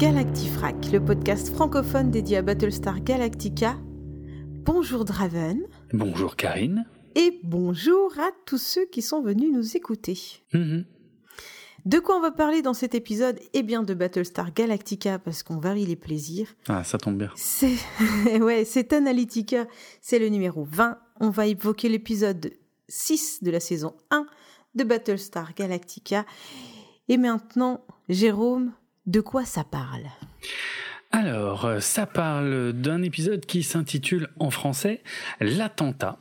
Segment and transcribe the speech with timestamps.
[0.00, 3.76] le podcast francophone dédié à Battlestar Galactica.
[4.64, 5.66] Bonjour Draven.
[5.92, 6.86] Bonjour Karine.
[7.16, 10.16] Et bonjour à tous ceux qui sont venus nous écouter.
[10.54, 10.84] Mhm.
[11.84, 13.40] De quoi on va parler dans cet épisode?
[13.54, 16.54] Eh bien de Battlestar Galactica parce qu'on varie les plaisirs.
[16.68, 17.32] Ah, ça tombe bien.
[17.34, 17.74] C'est
[18.40, 19.66] ouais, c'est Analytica,
[20.00, 20.96] c'est le numéro 20.
[21.18, 22.52] On va évoquer l'épisode
[22.88, 24.26] 6 de la saison 1
[24.76, 26.24] de Battlestar Galactica.
[27.08, 28.72] Et maintenant, Jérôme,
[29.08, 30.04] de quoi ça parle?
[31.10, 35.02] Alors, euh, ça parle d'un épisode qui s'intitule en français
[35.40, 36.20] L'attentat,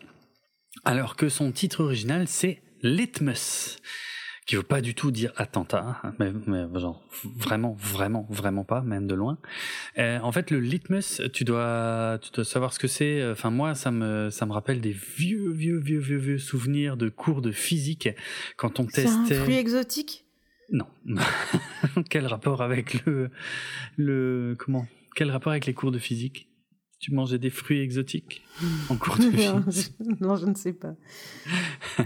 [0.86, 3.78] alors que son titre original c'est Litmus,
[4.46, 7.04] qui veut pas du tout dire attentat, hein, mais, mais genre
[7.36, 9.38] vraiment, vraiment, vraiment pas, même de loin.
[9.98, 13.30] Euh, en fait, le litmus, tu dois, tu dois savoir ce que c'est.
[13.30, 17.10] Enfin, moi, ça me, ça me rappelle des vieux, vieux, vieux, vieux, vieux souvenirs de
[17.10, 18.08] cours de physique
[18.56, 19.42] quand on C'est un testait.
[19.44, 20.24] fruit exotique?
[20.72, 20.86] Non.
[22.10, 23.30] Quel rapport avec le,
[23.98, 24.86] le, comment?
[25.16, 26.50] Quel rapport avec les cours de physique?
[27.00, 28.42] Tu mangeais des fruits exotiques
[28.90, 29.24] en cours de
[29.54, 29.94] non, physique?
[30.20, 30.94] non, je ne sais pas.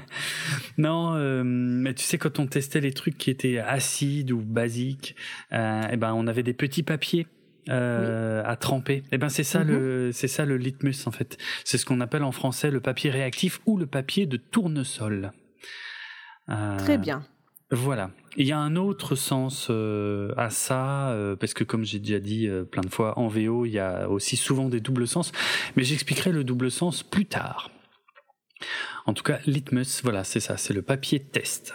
[0.77, 5.15] Non, euh, mais tu sais quand on testait les trucs qui étaient acides ou basiques,
[5.53, 7.27] euh, eh ben on avait des petits papiers.
[7.69, 9.03] euh, à tremper.
[9.11, 9.69] Eh ben c'est ça Mhm.
[9.71, 11.37] le c'est ça le litmus en fait.
[11.63, 15.31] C'est ce qu'on appelle en français le papier réactif ou le papier de tournesol.
[16.79, 17.23] Très bien.
[17.71, 18.11] Voilà.
[18.35, 22.19] Il y a un autre sens euh, à ça, euh, parce que comme j'ai déjà
[22.19, 25.31] dit euh, plein de fois, en VO, il y a aussi souvent des doubles sens,
[25.75, 27.71] mais j'expliquerai le double sens plus tard.
[29.05, 31.73] En tout cas, litmus, voilà, c'est ça, c'est le papier test.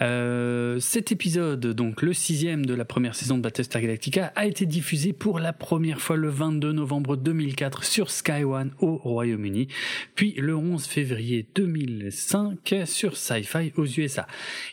[0.00, 4.66] Euh, cet épisode, donc le sixième de la première saison de Battlestar Galactica, a été
[4.66, 9.68] diffusé pour la première fois le 22 novembre 2004 sur Sky One au Royaume-Uni,
[10.14, 14.26] puis le 11 février 2005 sur Sci-Fi aux USA.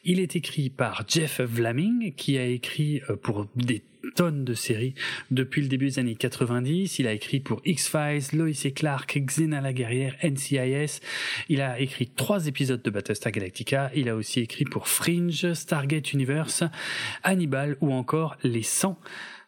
[0.04, 3.84] Il est écrit par Jeff Vlaming, qui a écrit euh, pour des
[4.16, 4.94] tonnes de séries
[5.30, 7.00] depuis le début des années 90.
[7.00, 11.00] Il a écrit pour X-Files, Lois et Clark, Xena la guerrière, NCIS.
[11.50, 13.92] Il a écrit trois épisodes de Battlestar Galactica.
[13.96, 16.64] Il a aussi écrit pour Fringe, Stargate Universe,
[17.24, 19.00] Hannibal ou encore Les 100,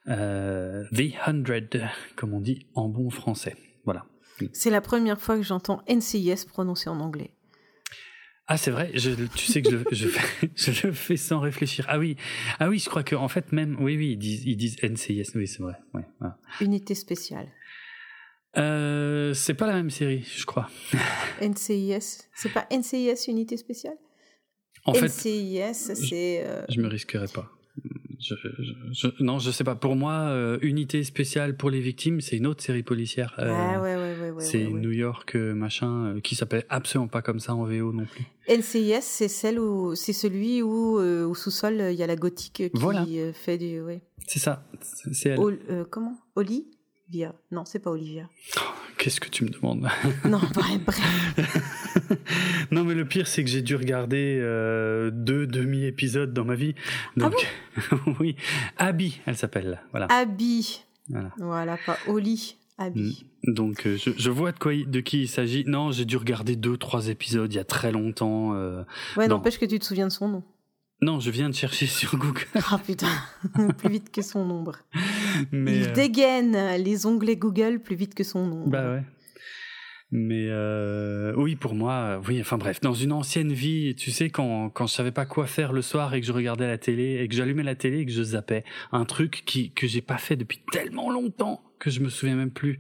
[0.08, 3.56] euh, The Hundred, comme on dit en bon français.
[3.86, 4.06] Voilà.
[4.52, 7.32] C'est la première fois que j'entends NCIS prononcé en anglais.
[8.48, 10.10] Ah c'est vrai, je, tu sais que je, je,
[10.72, 11.86] je le fais sans réfléchir.
[11.88, 12.18] Ah oui,
[12.60, 15.32] ah oui, je crois que en fait même, oui oui, ils disent, ils disent NCIS,
[15.36, 15.76] oui c'est vrai.
[15.94, 16.04] Ouais.
[16.60, 17.48] Unité spéciale.
[18.58, 20.70] Euh, c'est pas la même série, je crois.
[21.42, 22.28] NCIS.
[22.36, 23.98] C'est pas NCIS, unité spéciale?
[24.86, 26.44] En fait, NCIS, c'est.
[26.46, 27.50] euh, je me risquerai pas.
[28.24, 28.36] Je,
[28.92, 29.76] je, non, je sais pas.
[29.76, 33.36] Pour moi, euh, Unité spéciale pour les victimes, c'est une autre série policière.
[33.40, 34.44] Euh, Ah ouais, ouais, ouais.
[34.44, 34.64] c'est.
[34.66, 38.24] New York euh, machin, qui s'appelle absolument pas comme ça en VO non plus.
[38.50, 42.54] NCIS, c'est celle où c'est celui où euh, au sous-sol il y a la gothique
[42.54, 43.06] qui Voilà.
[43.34, 43.82] fait du.
[44.28, 44.66] C'est ça.
[44.82, 45.40] C'est c'est elle.
[45.40, 46.16] Ol- comment?
[47.10, 48.30] Olivia Non, c'est pas Olivia.
[48.98, 49.88] Qu'est-ce que tu me demandes
[50.26, 52.20] Non, bref, bref.
[52.72, 56.74] Non, mais le pire, c'est que j'ai dû regarder euh, deux demi-épisodes dans ma vie.
[57.18, 57.34] Donc,
[58.20, 58.36] oui,
[58.78, 59.82] Abby, elle s'appelle.
[59.92, 60.08] Voilà.
[60.10, 60.84] Abby.
[61.10, 61.32] Voilà.
[61.38, 62.56] Voilà, pas Oli.
[62.78, 63.26] Abby.
[63.44, 65.64] Donc, euh, je, je vois de quoi, de qui il s'agit.
[65.68, 68.54] Non, j'ai dû regarder deux, trois épisodes il y a très longtemps.
[68.56, 68.84] euh.
[69.18, 70.44] Ouais, n'empêche que tu te souviens de son nom.
[71.02, 72.46] Non, je viens de chercher sur Google.
[72.72, 73.10] Ah putain,
[73.78, 74.78] plus vite que son ombre.
[75.52, 78.70] Mais, Il euh, dégaine les onglets Google plus vite que son ombre.
[78.70, 79.04] Bah ouais.
[80.16, 84.30] Mais euh, oui, pour moi, euh, oui, enfin bref, dans une ancienne vie, tu sais,
[84.30, 87.20] quand, quand je savais pas quoi faire le soir et que je regardais la télé
[87.24, 90.20] et que j'allumais la télé et que je zappais, un truc qui, que j'ai pas
[90.20, 92.78] fait depuis tellement longtemps que je me souviens même plus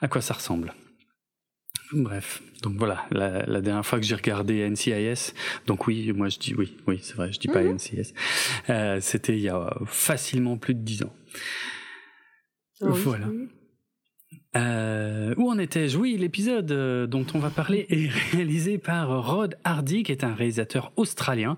[0.00, 0.74] à quoi ça ressemble.
[1.92, 5.34] Bref, donc voilà, la, la dernière fois que j'ai regardé NCIS,
[5.68, 7.74] donc oui, moi je dis oui, oui, c'est vrai, je dis pas Mhm.
[7.76, 8.12] NCIS,
[8.70, 11.14] euh, c'était il y a facilement plus de dix ans.
[12.82, 13.28] Ah voilà.
[14.56, 19.56] Euh, où en étais-je Oui, l'épisode euh, dont on va parler est réalisé par Rod
[19.64, 21.56] Hardy, qui est un réalisateur australien.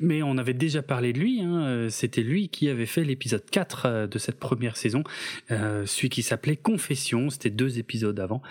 [0.00, 1.42] Mais on avait déjà parlé de lui.
[1.42, 5.04] Hein, euh, C'était lui qui avait fait l'épisode 4 euh, de cette première saison,
[5.48, 7.30] celui qui s'appelait Confession.
[7.30, 8.42] C'était deux épisodes avant.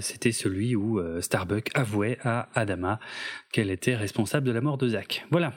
[0.00, 2.98] C'était celui où Starbuck avouait à Adama
[3.52, 5.26] qu'elle était responsable de la mort de Zach.
[5.30, 5.52] Voilà.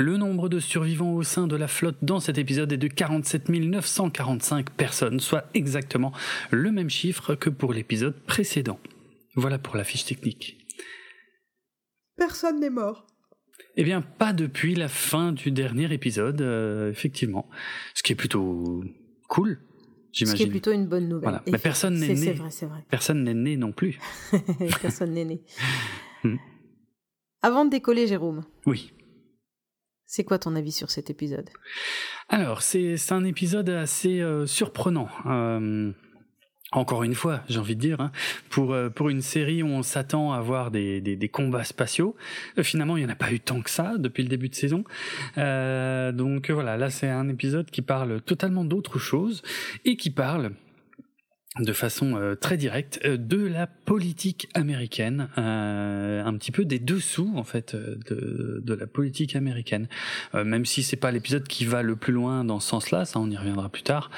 [0.00, 3.50] Le nombre de survivants au sein de la flotte dans cet épisode est de 47
[3.50, 6.10] 945 personnes, soit exactement
[6.50, 8.80] le même chiffre que pour l'épisode précédent.
[9.34, 10.56] Voilà pour la fiche technique.
[12.16, 13.06] Personne n'est mort.
[13.76, 17.50] Eh bien, pas depuis la fin du dernier épisode, euh, effectivement.
[17.94, 18.82] Ce qui est plutôt
[19.28, 19.60] cool,
[20.12, 20.48] Ce qui est j'imagine.
[20.50, 21.24] plutôt une bonne nouvelle.
[21.28, 21.42] Voilà.
[21.46, 22.32] Mais personne n'est C'est- C'est né.
[22.32, 22.80] vrai, c'est vrai.
[22.88, 23.98] Personne n'est né non plus.
[24.80, 25.42] Personne n'est né.
[26.24, 26.36] Hmm.
[27.42, 28.94] Avant de décoller, Jérôme, Oui.
[30.12, 31.48] C'est quoi ton avis sur cet épisode?
[32.28, 35.08] Alors, c'est un épisode assez euh, surprenant.
[35.26, 35.92] Euh,
[36.72, 38.10] encore une fois, j'ai envie de dire, hein,
[38.48, 42.16] pour, euh, pour une série où on s'attend à voir des, des, des combats spatiaux,
[42.60, 44.82] finalement il n'y en a pas eu tant que ça depuis le début de saison.
[45.36, 49.42] donc voilà, là c'est un épisode qui parle totalement d'autre chose
[49.84, 50.50] et qui parle
[51.58, 56.78] de façon euh, très directe euh, de la politique américaine, euh, un petit peu des
[56.78, 59.88] dessous en fait de, de la politique américaine.
[60.32, 63.28] même si c'est pas l'épisode qui va le plus loin dans ce sens-là, ça on
[63.28, 64.10] y reviendra plus tard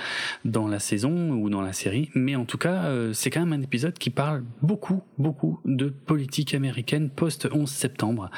[0.45, 2.11] dans la saison ou dans la série.
[2.15, 6.55] Mais en tout cas, c'est quand même un épisode qui parle beaucoup, beaucoup de politique
[6.55, 8.31] américaine post 11 septembre,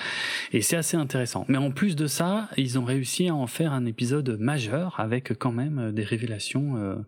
[0.52, 1.44] et c'est assez intéressant.
[1.48, 5.32] Mais en plus de ça, ils ont réussi à en faire un épisode majeur avec
[5.38, 7.04] quand même des révélations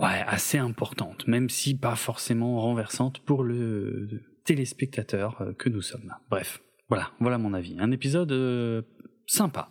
[0.00, 6.14] ouais, assez importante, même si pas forcément renversante pour le téléspectateur euh, que nous sommes.
[6.30, 7.76] Bref, voilà, voilà mon avis.
[7.78, 8.82] Un épisode euh,
[9.26, 9.70] sympa.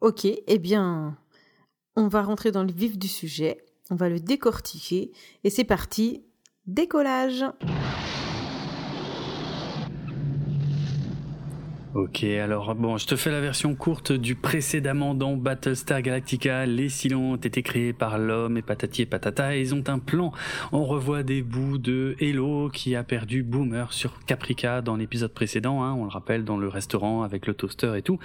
[0.00, 1.16] Ok, eh bien,
[1.94, 5.12] on va rentrer dans le vif du sujet, on va le décortiquer,
[5.44, 6.24] et c'est parti,
[6.66, 7.44] décollage
[11.96, 16.66] Ok, alors bon, je te fais la version courte du précédemment dans Battlestar Galactica.
[16.66, 20.30] Les Silons ont été créés par l'homme et patati et patata ils ont un plan.
[20.72, 25.82] On revoit des bouts de Hello qui a perdu Boomer sur Caprica dans l'épisode précédent,
[25.82, 28.18] hein, on le rappelle, dans le restaurant avec le toaster et tout.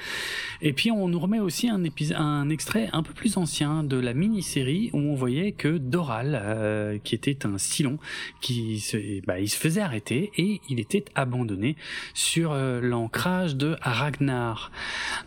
[0.62, 4.90] Et puis on nous remet aussi un, extrait un peu plus ancien de la mini-série
[4.92, 8.00] où on voyait que Doral, euh, qui était un Silon,
[8.42, 11.78] qui se, bah, il se faisait arrêter et il était abandonné
[12.14, 14.72] sur euh, l'ancrage de Ragnar.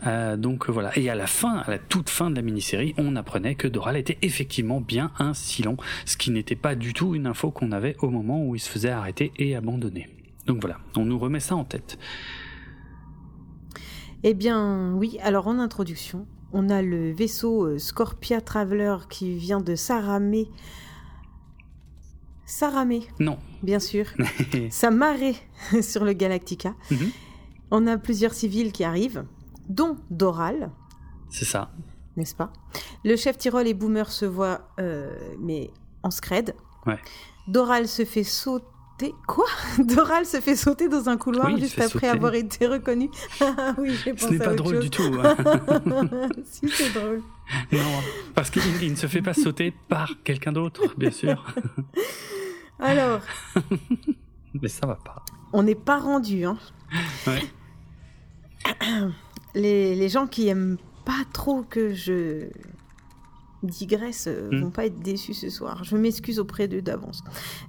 [0.07, 0.97] Euh, donc voilà.
[0.99, 3.97] Et à la fin, à la toute fin de la mini-série, on apprenait que Doral
[3.97, 7.97] était effectivement bien un Silon, ce qui n'était pas du tout une info qu'on avait
[8.01, 10.09] au moment où il se faisait arrêter et abandonner.
[10.47, 11.99] Donc voilà, on nous remet ça en tête.
[14.25, 19.61] Eh bien oui, alors en introduction, on a le vaisseau euh, Scorpia Traveler qui vient
[19.61, 20.49] de s'arramer.
[22.47, 23.39] S'arramer Non.
[23.63, 24.07] Bien sûr.
[24.71, 25.37] S'amarrer
[25.83, 26.75] sur le Galactica.
[26.91, 27.11] Mhm.
[27.77, 29.25] On a plusieurs civils qui arrivent,
[29.69, 30.71] dont Doral.
[31.29, 31.73] C'est ça.
[32.17, 32.53] N'est-ce pas?
[33.05, 35.73] Le chef Tyrol et Boomer se voient, euh, mais
[36.05, 36.55] en scred.
[36.87, 37.01] Ouais.
[37.49, 39.13] Doral se fait sauter.
[39.27, 39.47] Quoi?
[39.81, 43.11] Doral se fait sauter dans un couloir juste après avoir été reconnu.
[43.41, 45.13] Ah oui, j'ai pensé Ce n'est pas drôle du tout.
[45.21, 45.35] Hein.
[46.45, 47.23] si, c'est drôle.
[47.73, 47.81] Non,
[48.37, 51.45] parce qu'il ne se fait pas sauter par quelqu'un d'autre, bien sûr.
[52.79, 53.23] Alors.
[54.63, 55.25] Mais ça va pas.
[55.53, 56.57] On n'est pas rendu, hein.
[57.27, 57.43] Ouais.
[59.55, 62.49] Les, gens qui aiment pas trop que je
[63.63, 64.61] digresse euh, hmm.
[64.65, 65.85] vont pas être déçus ce soir.
[65.85, 67.23] Je m'excuse auprès d'eux d'avance.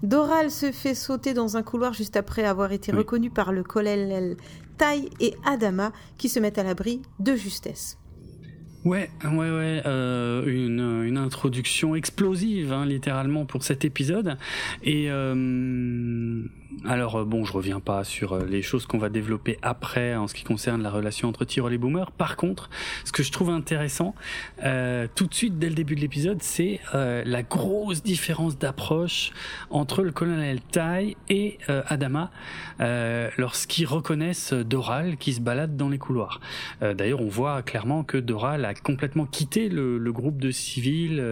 [0.04, 4.36] Doral se fait sauter dans un couloir juste après avoir été reconnu par le colonel
[4.78, 7.98] Tai et Adama qui se mettent à l'abri de justesse.
[8.86, 14.38] Ouais, ouais, ouais, euh, une, introduction explosive, hein, littéralement, pour cet épisode.
[14.84, 16.44] Et euh,
[16.86, 20.36] alors bon, je reviens pas sur euh, les choses qu'on va développer après en ce
[20.36, 22.12] qui concerne la relation entre Tyrol et Boomer.
[22.12, 22.70] Par contre,
[23.06, 24.14] ce que je trouve intéressant
[25.16, 29.32] tout de suite dès le début de l'épisode, c'est la grosse différence d'approche
[29.70, 32.32] entre le colonel Tai et Adama
[33.38, 36.40] lorsqu'ils reconnaissent Doral qui se balade dans les couloirs.
[36.82, 41.24] D'ailleurs, on voit clairement que Doral a complètement quitté le, groupe de civils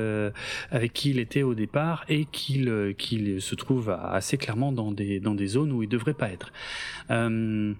[0.72, 5.20] avec qui il était au départ et qu'il qu'il se trouve assez clairement dans des
[5.20, 6.52] dans des zones où il devrait pas être.
[7.12, 7.74] Euh,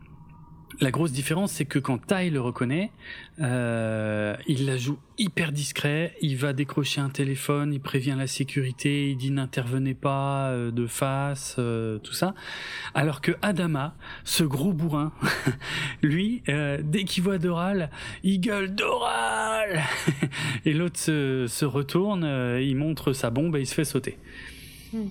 [0.80, 2.92] la grosse différence, c'est que quand Tai le reconnaît,
[3.40, 9.12] euh, il la joue hyper discret, il va décrocher un téléphone, il prévient la sécurité,
[9.12, 11.56] il dit n'intervenez pas euh, de face,
[12.04, 12.34] tout ça.
[12.94, 15.12] Alors que Adama, ce gros bourrin,
[16.02, 17.90] lui, dès qu'il voit Doral,
[18.24, 19.82] il gueule Doral
[20.66, 22.24] Et l'autre se, retourne,
[22.60, 24.18] il montre sa bombe et il se fait sauter.
[24.92, 25.08] Hmm.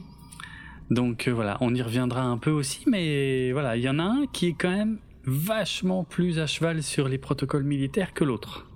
[0.93, 4.03] Donc euh, voilà, on y reviendra un peu aussi, mais voilà, il y en a
[4.03, 8.69] un qui est quand même vachement plus à cheval sur les protocoles militaires que l'autre.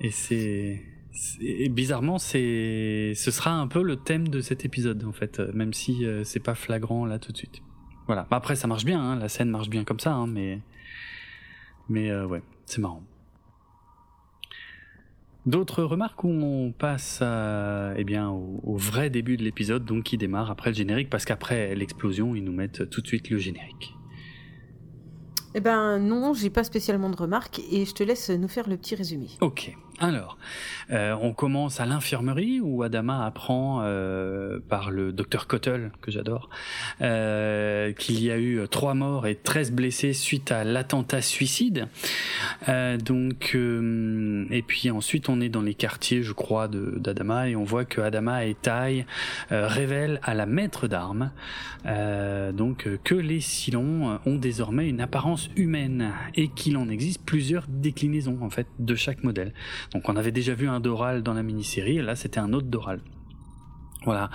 [0.00, 0.82] Et c'est
[1.70, 6.04] bizarrement, c'est, ce sera un peu le thème de cet épisode en fait, même si
[6.04, 7.62] euh, c'est pas flagrant là tout de suite.
[8.06, 8.26] Voilà.
[8.30, 10.60] Après, ça marche bien, hein, la scène marche bien comme ça, hein, mais
[11.88, 13.02] mais euh, ouais, c'est marrant.
[15.46, 20.50] D'autres remarques où on passe eh bien, au, vrai début de l'épisode, donc qui démarre
[20.50, 23.97] après le générique, parce qu'après l'explosion, ils nous mettent tout de suite le générique.
[25.54, 28.76] Eh ben non, j'ai pas spécialement de remarques et je te laisse nous faire le
[28.76, 29.28] petit résumé.
[29.40, 29.74] Ok.
[30.00, 30.38] Alors,
[30.92, 36.50] euh, on commence à l'infirmerie où Adama apprend euh, par le docteur Cottle, que j'adore,
[37.02, 41.88] euh, qu'il y a eu trois morts et 13 blessés suite à l'attentat suicide.
[42.68, 47.84] donc, et puis ensuite on est dans les quartiers, je crois, d'Adama et on voit
[47.84, 49.04] que Adama et Tai
[49.50, 51.32] révèlent à la maître d'armes
[51.84, 58.38] donc que les Silons ont désormais une apparence humaine et qu'il en existe plusieurs déclinaisons
[58.42, 59.52] en fait de chaque modèle.
[59.92, 63.00] Donc on avait déjà vu un Doral dans la mini-série, là c'était un autre Doral.
[64.04, 64.30] Voilà.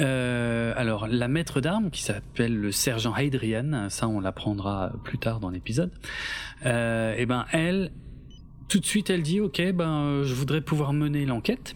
[0.00, 5.40] Euh, alors la maître d'armes qui s'appelle le sergent Hadrian, ça on l'apprendra plus tard
[5.40, 5.90] dans l'épisode.
[6.64, 7.92] Euh, et eh ben elle,
[8.68, 11.74] tout de suite elle dit ok ben je voudrais pouvoir mener l'enquête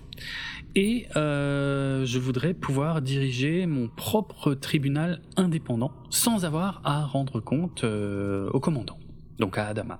[0.76, 7.84] et euh, je voudrais pouvoir diriger mon propre tribunal indépendant sans avoir à rendre compte
[7.84, 8.98] au commandant,
[9.38, 9.98] donc à Adama.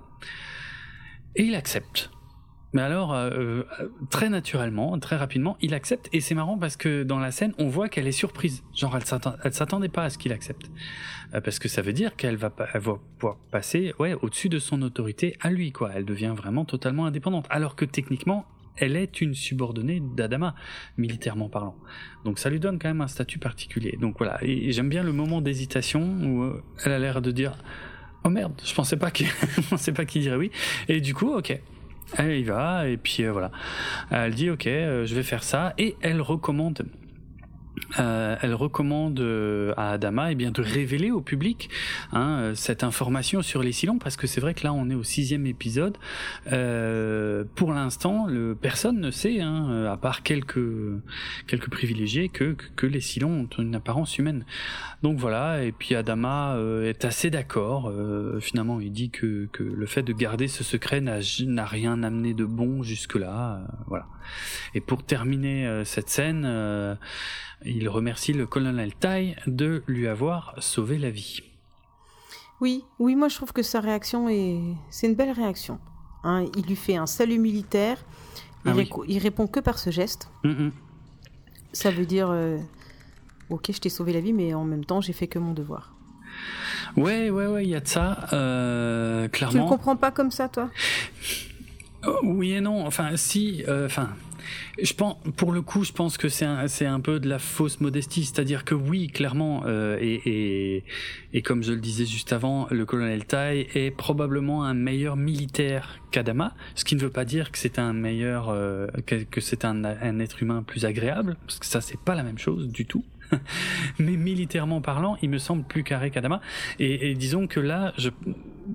[1.35, 2.09] Et il accepte.
[2.77, 3.63] Mais alors, euh, euh,
[4.11, 6.09] très naturellement, très rapidement, il accepte.
[6.13, 8.63] Et c'est marrant parce que dans la scène, on voit qu'elle est surprise.
[8.75, 8.95] Genre,
[9.43, 10.69] elle s'attendait pas à ce qu'il accepte.
[11.33, 15.35] Euh, parce que ça veut dire qu'elle va, pouvoir passer ouais, au-dessus de son autorité
[15.41, 15.71] à lui.
[15.71, 15.89] quoi.
[15.95, 17.47] Elle devient vraiment totalement indépendante.
[17.49, 20.53] Alors que techniquement, elle est une subordonnée d'Adama,
[20.99, 21.75] militairement parlant.
[22.25, 23.97] Donc ça lui donne quand même un statut particulier.
[23.99, 26.53] Donc voilà, et, j'aime bien le moment d'hésitation où
[26.85, 27.57] elle a l'air de dire
[28.23, 29.09] Oh merde, je pensais pas
[29.71, 30.51] pensais pas qu'il dirait oui.
[30.89, 31.59] Et du coup, ok,
[32.17, 33.51] elle y va et puis euh, voilà.
[34.11, 36.85] Elle dit ok, euh, je vais faire ça et elle recommande
[37.99, 41.69] euh, elle recommande euh, à Adama eh bien, de révéler au public
[42.11, 44.95] hein, euh, cette information sur les Silons, parce que c'est vrai que là on est
[44.95, 45.97] au sixième épisode.
[46.51, 48.27] Euh, pour l'instant,
[48.61, 50.59] personne ne sait, hein, à part quelques,
[51.47, 54.45] quelques privilégiés, que, que, les Silons ont une apparence humaine.
[55.03, 57.91] Donc voilà, et puis Adama est assez d'accord.
[58.39, 62.45] finalement, il dit que, que le fait de garder ce secret n'a rien amené de
[62.45, 63.61] bon jusque-là.
[63.87, 64.07] voilà.
[64.73, 66.97] Et pour terminer cette scène,
[67.65, 71.41] il remercie le colonel Tai de lui avoir sauvé la vie.
[72.59, 75.79] Oui, oui, moi je trouve que sa réaction est, c'est une belle réaction.
[76.23, 76.45] Hein.
[76.55, 77.97] il lui fait un salut militaire.
[78.65, 80.29] Il, ah répond que par ce geste.
[80.43, 80.71] Mm, mm.
[81.71, 82.57] Ça veut dire, euh,
[83.49, 85.93] ok, je t'ai sauvé la vie, mais en même temps, j'ai fait que mon devoir.
[86.97, 89.53] Ouais, ouais, ouais, il y a de ça, euh, clairement.
[89.53, 90.69] Tu ne comprends pas comme ça, toi?
[92.23, 92.85] Oui et non.
[92.85, 94.09] Enfin, si, euh, enfin.
[94.81, 97.81] Je pense, pour le coup, je pense que c'est un, un peu de la fausse
[97.81, 100.83] modestie, c'est-à-dire que oui, clairement, euh, et, et,
[101.33, 105.99] et, comme je le disais juste avant, le colonel Tai est probablement un meilleur militaire
[106.11, 109.83] qu'Adama, ce qui ne veut pas dire que c'est un meilleur, euh, que, c'est un,
[109.83, 113.03] un être humain plus agréable, parce que ça c'est pas la même chose du tout.
[113.99, 116.39] mais militairement parlant, il me semble plus carré qu'Adama.
[116.79, 118.09] Et, et, disons que là, je,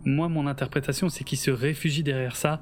[0.04, 2.60] moi, mon interprétation, c'est qu'il se réfugie derrière ça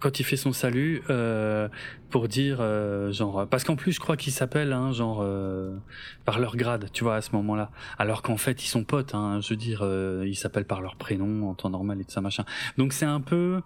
[0.00, 1.68] quand il fait son salut euh,
[2.08, 5.76] pour dire euh, genre parce qu'en plus je crois qu'ils s'appellent hein, genre euh,
[6.24, 7.70] par leur grade tu vois à ce moment-là.
[7.98, 10.96] Alors qu'en fait ils sont potes hein, je veux dire euh, ils s'appellent par leur
[10.96, 12.44] prénom en temps normal et tout ça machin.
[12.78, 13.60] Donc c'est un peu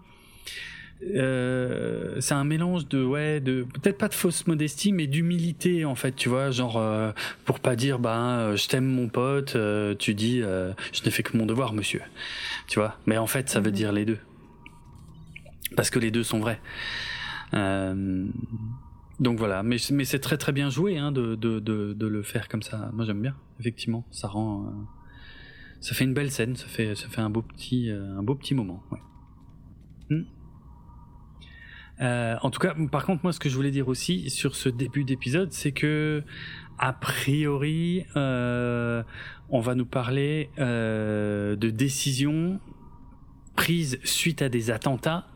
[1.14, 5.94] euh, c'est un mélange de ouais de peut-être pas de fausse modestie mais d'humilité en
[5.94, 6.82] fait tu vois genre
[7.44, 9.56] pour pas dire bah je t'aime mon pote
[9.98, 12.02] tu dis je n'ai fait que mon devoir monsieur.
[12.66, 12.96] Tu vois?
[13.06, 13.76] Mais en fait ça veut mhm.
[13.76, 14.18] dire les deux
[15.76, 16.60] parce que les deux sont vrais.
[17.54, 18.26] Euh,
[19.20, 22.90] donc voilà, mais, c'est très très bien joué hein, de, le faire comme ça.
[22.92, 24.70] Moi j'aime bien, effectivement, ça rend, euh,
[25.80, 28.34] ça fait une belle scène, ça fait ça fait un beau petit euh, un beau
[28.34, 28.82] petit moment.
[30.10, 30.24] Hmm.
[32.00, 35.04] en tout cas, par contre, moi, ce que je voulais dire aussi sur ce début
[35.04, 36.22] d'épisode, c'est que
[36.78, 42.60] a priori, on va nous parler de décisions
[43.54, 45.28] prises suite à des attentats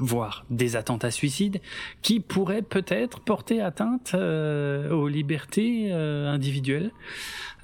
[0.00, 1.60] voire des attentats suicides,
[2.02, 6.90] qui pourraient peut-être porter atteinte euh, aux libertés euh, individuelles.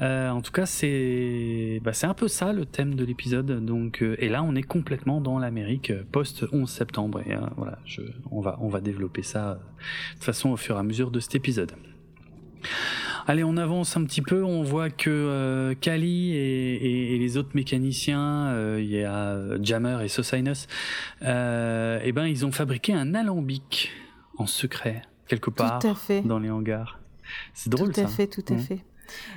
[0.01, 3.65] Euh, en tout cas, c'est bah, c'est un peu ça le thème de l'épisode.
[3.65, 7.21] Donc, et là, on est complètement dans l'Amérique post 11 septembre.
[7.27, 9.59] Et voilà, je, on va on va développer ça
[10.19, 11.73] de façon au fur et à mesure de cet épisode.
[13.29, 14.45] Allez, on avance un petit peu.
[14.45, 20.09] On voit que euh, Kali et, les autres mécaniciens, euh, il y a Jammer et
[20.09, 20.69] Sosinus,
[21.23, 23.91] euh, eh ben ils ont fabriqué un alambic
[24.39, 25.81] en secret quelque part
[26.25, 27.01] dans les hangars.
[27.53, 28.03] C'est drôle ça.
[28.03, 28.61] Tout à fait, tout à mmh.
[28.61, 28.85] fait.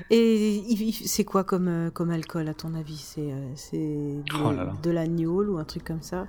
[0.09, 0.63] Et
[1.05, 2.97] c'est quoi comme, euh, comme alcool à ton avis?
[2.97, 6.27] C'est euh, oh de, la gnôle ou un truc comme ça?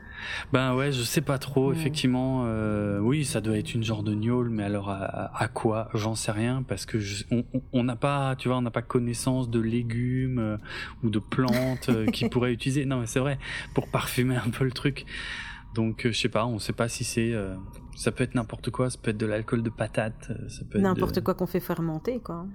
[0.52, 1.73] Ben ouais, je sais pas trop.
[1.73, 5.88] Effectivement, euh, oui, ça doit être une genre de gnôle, mais alors à, quoi?
[5.94, 6.99] J'en sais rien parce que
[7.73, 10.59] on n'a pas, tu vois, on n'a pas connaissance de légumes
[11.02, 12.85] ou de plantes qui pourraient utiliser.
[12.85, 13.38] Non, mais c'est vrai
[13.75, 15.06] pour parfumer un peu le truc.
[15.75, 17.32] Donc je sais pas, on sait pas si c'est
[18.00, 21.21] ça peut être n'importe quoi, ça peut être de l'alcool de patate, ça peut n'importe
[21.21, 22.47] quoi qu'on fait fermenter quoi.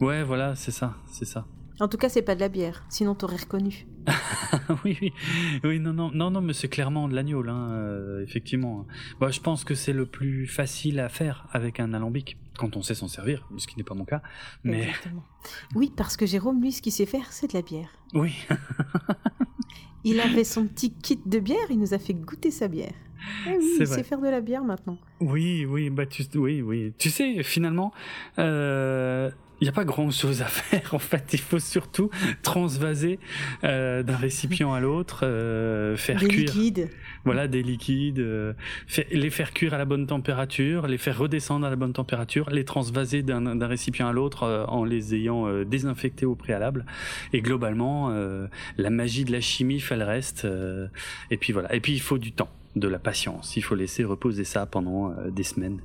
[0.00, 1.46] Ouais, voilà, c'est ça, c'est ça.
[1.80, 3.86] En tout cas, c'est pas de la bière, sinon t'aurais reconnu.
[4.86, 5.12] oui, oui,
[5.62, 8.86] oui, non, non, non, non, mais c'est clairement de l'agneau, hein, euh, effectivement.
[9.20, 12.82] Bah, je pense que c'est le plus facile à faire avec un alambic quand on
[12.82, 14.22] sait s'en servir, ce qui n'est pas mon cas.
[14.64, 14.88] Mais
[15.74, 17.90] oui, parce que Jérôme, lui, ce qu'il sait faire, c'est de la bière.
[18.14, 18.34] Oui.
[20.04, 22.94] il avait son petit kit de bière, il nous a fait goûter sa bière.
[23.46, 24.98] Eh oui, il sait faire de la bière maintenant.
[25.20, 26.92] Oui, oui, bah tu, oui, oui.
[26.98, 27.92] Tu sais, finalement,
[28.38, 29.30] euh,
[29.60, 31.32] il n'y a pas grand chose à faire en fait.
[31.32, 32.10] Il faut surtout
[32.42, 33.18] transvaser
[33.64, 36.52] euh, d'un récipient à l'autre, euh, faire des cuire.
[36.54, 36.90] Liquides.
[37.24, 38.52] Voilà, des liquides, euh,
[39.10, 42.64] les faire cuire à la bonne température, les faire redescendre à la bonne température, les
[42.64, 46.84] transvaser d'un récipient à l'autre euh, en les ayant euh, désinfectés au préalable.
[47.32, 48.10] Et globalement,
[48.76, 50.46] la magie de la chimie fait le reste.
[51.30, 51.74] et puis voilà.
[51.74, 53.56] Et puis il faut du temps, de la patience.
[53.56, 55.80] Il faut laisser reposer ça pendant des semaines.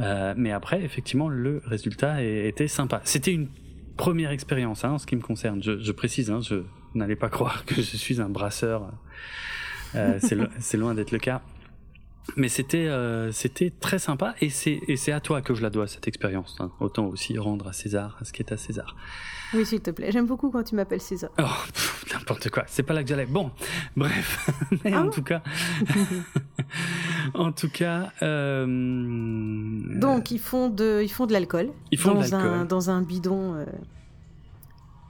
[0.00, 3.00] Euh, mais après, effectivement, le résultat était sympa.
[3.04, 3.48] C'était une
[3.96, 5.62] première expérience hein, en ce qui me concerne.
[5.62, 6.62] Je, précise, hein, je
[6.94, 8.92] n'allais pas croire que je suis un brasseur.
[9.94, 10.18] Euh,
[10.58, 11.42] c'est loin d'être le cas.
[12.36, 15.70] Mais c'était euh, c'était très sympa et c'est et c'est à toi que je la
[15.70, 16.56] dois cette expérience.
[16.58, 16.70] Hein.
[16.80, 18.96] Autant aussi rendre à César ce qui est à César.
[19.52, 20.10] Oui, s'il te plaît.
[20.10, 21.30] J'aime beaucoup quand tu m'appelles César.
[21.38, 21.42] Oh,
[22.12, 22.64] n'importe quoi.
[22.66, 23.26] C'est pas là que j'allais.
[23.26, 23.50] Bon,
[23.96, 24.50] bref.
[24.84, 25.42] Mais en ah tout cas,
[27.34, 28.10] en tout cas.
[28.22, 31.70] Donc ils font de ils font de l'alcool.
[31.92, 33.54] Ils font dans de un dans un bidon.
[33.54, 33.66] Euh,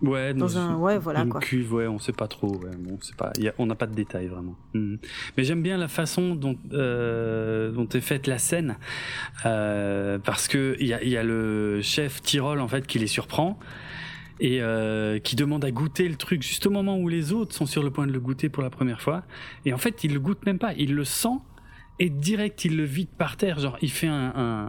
[0.06, 1.40] Ouais, dans un, ouais, voilà une quoi.
[1.40, 2.56] cuve, ouais, on sait pas trop.
[2.56, 4.56] Ouais, bon, pas, on n'a pas de détails vraiment.
[4.74, 4.98] Mhm.
[5.36, 8.76] Mais j'aime bien la façon dont euh, dont est faite la scène,
[9.46, 13.06] euh, parce que il y a, y a le chef Tyrol en fait qui les
[13.06, 13.58] surprend
[14.40, 17.66] et euh, qui demande à goûter le truc juste au moment où les autres sont
[17.66, 19.22] sur le point de le goûter pour la première fois.
[19.64, 21.38] Et en fait, il le goûte même pas, il le sent
[22.00, 23.60] et direct il le vide par terre.
[23.60, 24.68] Genre, il fait un, un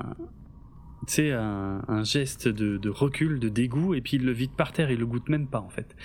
[1.08, 4.72] c'est un, un, geste de, de, recul, de dégoût, et puis il le vide par
[4.72, 5.96] terre, il le goûte même pas en fait.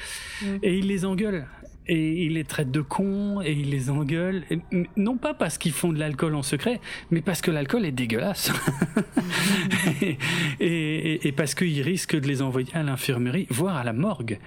[0.42, 0.46] Mm.
[0.62, 1.46] Et il les engueule,
[1.87, 4.44] et il les traite de cons, et il les engueule,
[4.96, 8.53] non pas parce qu'ils font de l'alcool en secret, mais parce que l'alcool est dégueulasse,
[10.03, 10.18] et,
[10.61, 14.38] et, et, parce qu'il risque de les envoyer à l'infirmerie, voire à la morgue.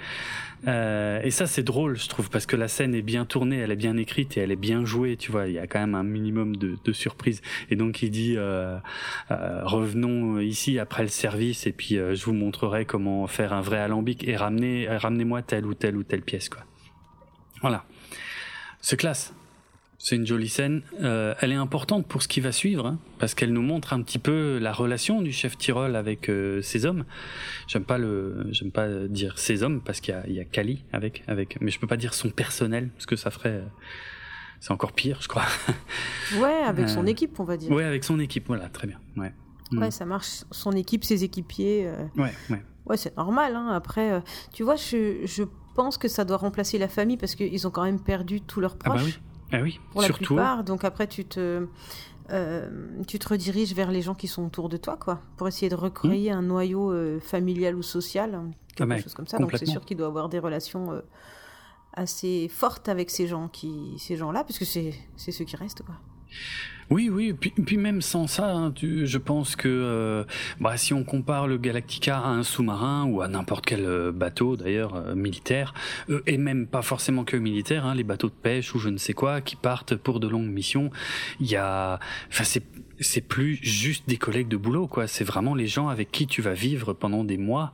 [0.68, 3.72] Euh, et ça, c'est drôle, je trouve, parce que la scène est bien tournée, elle
[3.72, 5.18] est bien écrite et elle est bien jouée.
[5.18, 6.94] Tu vois, il y a quand même un minimum de, de.
[7.70, 8.78] Et donc, il dit euh,
[9.32, 13.62] euh, revenons ici après le service et puis euh, je vous montrerai comment faire un
[13.62, 16.64] vrai alambic et ramenez, ramenez-moi telle ou telle ou telle pièce, quoi.
[17.62, 17.86] Voilà,
[18.82, 19.34] c'est classe.
[20.04, 20.82] C'est une jolie scène.
[21.02, 24.02] Euh, elle est importante pour ce qui va suivre, hein, parce qu'elle nous montre un
[24.02, 27.06] petit peu la relation du chef Tyrol avec euh, ses hommes.
[27.68, 31.58] J'aime pas le, j'aime pas dire ses hommes parce qu'il y a, Kali avec, avec,
[31.62, 33.64] mais je peux pas dire son personnel parce que ça ferait,
[34.60, 35.46] c'est encore pire, je crois.
[36.38, 37.72] Ouais, avec son euh, équipe, on va dire.
[37.72, 39.00] Ouais, avec son équipe, voilà, très bien.
[39.16, 39.34] Ouais.
[39.72, 39.92] Ouais, mm.
[39.92, 40.44] ça marche.
[40.52, 41.90] Son équipe, ses équipiers.
[42.18, 42.62] Ouais, ouais.
[42.88, 43.56] Ouais, c'est normal.
[43.56, 43.70] Hein.
[43.70, 45.44] Après, tu vois, je, je
[45.76, 48.76] pense que ça doit remplacer la famille parce qu'ils ont quand même perdu tous leurs
[48.76, 49.00] proches.
[49.00, 49.33] Ah bah oui.
[49.54, 50.64] Ah oui, pour la plupart.
[50.64, 51.68] Donc après, tu te,
[52.32, 52.70] euh,
[53.08, 55.76] tu te rediriges vers les gens qui sont autour de toi, quoi, pour essayer de
[55.76, 56.38] recréer hmm.
[56.38, 59.38] un noyau euh, familial ou social, quelque ah chose comme ça.
[59.38, 61.02] Donc c'est sûr qu'il doit avoir des relations euh,
[61.94, 65.96] assez fortes avec ces gens qui, ces gens-là, puisque c'est, c'est ceux qui restent, quoi.
[66.90, 70.24] Oui, oui, puis, puis même sans ça, hein, je pense que euh,
[70.60, 74.56] bah, si on compare le Galactica à un sous-marin ou à n'importe quel euh, bateau
[74.56, 75.74] d'ailleurs euh, militaire,
[76.28, 79.14] et même pas forcément que militaire, hein, les bateaux de pêche ou je ne sais
[79.14, 80.92] quoi qui partent pour de longues missions,
[81.40, 82.64] il y a, enfin c'est
[83.00, 85.08] c'est plus juste des collègues de boulot, quoi.
[85.08, 87.72] C'est vraiment les gens avec qui tu vas vivre pendant des mois,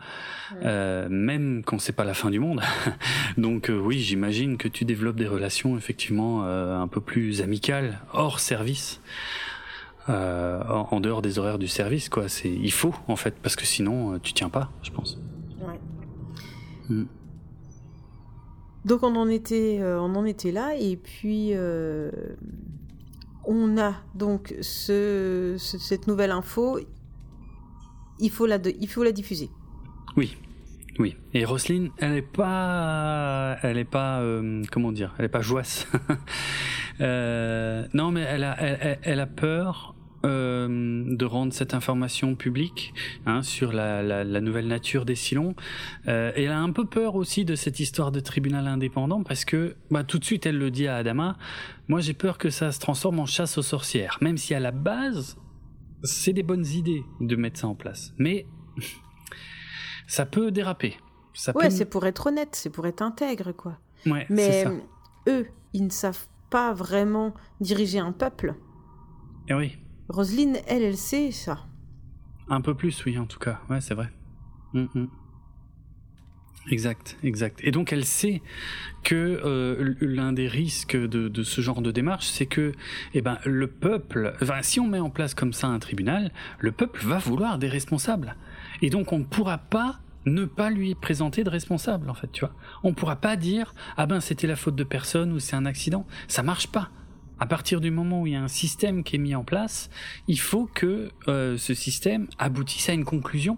[0.63, 2.61] euh, même quand c'est pas la fin du monde.
[3.37, 7.99] Donc euh, oui, j'imagine que tu développes des relations effectivement euh, un peu plus amicales,
[8.13, 9.01] hors service,
[10.07, 12.29] en, dehors des horaires du service, quoi.
[12.29, 15.19] C'est il faut en fait, parce que sinon tu tiens pas, je pense.
[15.61, 15.79] Ouais.
[16.89, 17.05] Mm.
[18.85, 21.53] Donc on en était, on en était là, et puis
[23.45, 26.79] on a donc ce, cette nouvelle info,
[28.19, 29.49] il faut la, diffuser.
[30.17, 30.37] Oui,
[30.99, 31.15] oui.
[31.33, 35.87] Et Roselyne, elle n'est pas, elle pas, euh, comment dire, elle est pas joisse.
[37.01, 38.43] euh, non, mais elle
[39.19, 42.93] a, peur euh, de rendre cette information publique
[43.25, 45.55] hein, sur la, nouvelle nature des Silons.
[46.07, 49.75] Et elle a un peu peur aussi de cette histoire de tribunal indépendant parce que
[49.89, 51.37] bah, tout de suite elle le dit à Adama,
[51.89, 54.71] moi j'ai peur que ça se transforme en chasse aux sorcières, même si à la
[54.71, 55.37] base
[56.03, 58.13] c'est des bonnes idées de mettre ça en place.
[58.17, 58.47] Mais
[60.07, 60.95] ça peut déraper.
[61.33, 63.77] Ça ouais, c'est pour être honnête, c'est pour être intègre, quoi.
[64.05, 64.65] Ouais, Mais
[65.27, 68.55] eux, ils ne savent pas vraiment diriger un peuple.
[69.47, 69.77] Et eh oui.
[70.09, 71.65] Roselyne, elle, elle sait ça.
[72.49, 73.61] Un peu plus, oui, en tout cas.
[73.69, 74.09] Ouais, c'est vrai.
[74.73, 75.07] Mm, mm.
[76.69, 77.59] Exact, exact.
[77.63, 78.41] Et donc elle sait
[79.03, 82.73] que euh, l'un des risques de, ce genre de démarche, c'est que,
[83.13, 86.71] eh ben, le peuple, enfin, si on met en place comme ça un tribunal, le
[86.71, 88.35] peuple va vouloir des responsables.
[88.81, 92.41] Et donc on ne pourra pas ne pas lui présenter de responsable, en fait, tu
[92.41, 92.53] vois.
[92.83, 95.65] On ne pourra pas dire, ah ben, c'était la faute de personne ou c'est un
[95.65, 96.05] accident.
[96.27, 96.89] Ça marche pas.
[97.39, 99.89] À partir du moment où il y a un système qui est mis en place,
[100.27, 103.57] il faut que euh, ce système aboutisse à une conclusion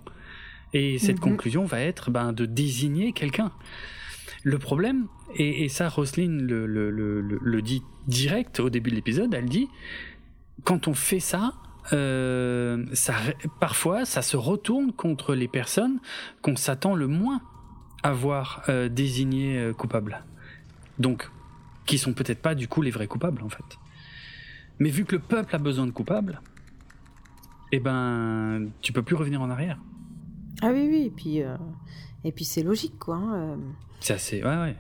[0.74, 1.32] et cette mhm.
[1.32, 3.52] conclusion va être ben, de désigner quelqu'un.
[4.44, 9.34] Le problème, et, ça Roselyne le, le, le, le, dit direct au début de l'épisode,
[9.34, 9.68] elle dit,
[10.64, 11.54] quand on fait ça,
[11.94, 13.16] euh, ça,
[13.60, 16.00] parfois ça se retourne contre les personnes
[16.42, 17.42] qu'on s'attend le moins
[18.04, 20.24] à voir euh, désignées euh, coupables.
[21.00, 21.30] Donc,
[21.86, 23.80] qui sont peut-être pas du coup les vrais coupables en fait.
[24.80, 26.42] Mais vu que le peuple a besoin de coupables,
[27.72, 29.78] eh ben, tu peux plus revenir en arrière.
[30.62, 31.56] Ah oui, oui, et puis, euh,
[32.24, 33.16] et puis c'est logique, quoi.
[33.16, 33.56] Hein, euh.
[34.00, 34.44] C'est assez.
[34.44, 34.76] Ouais, ouais.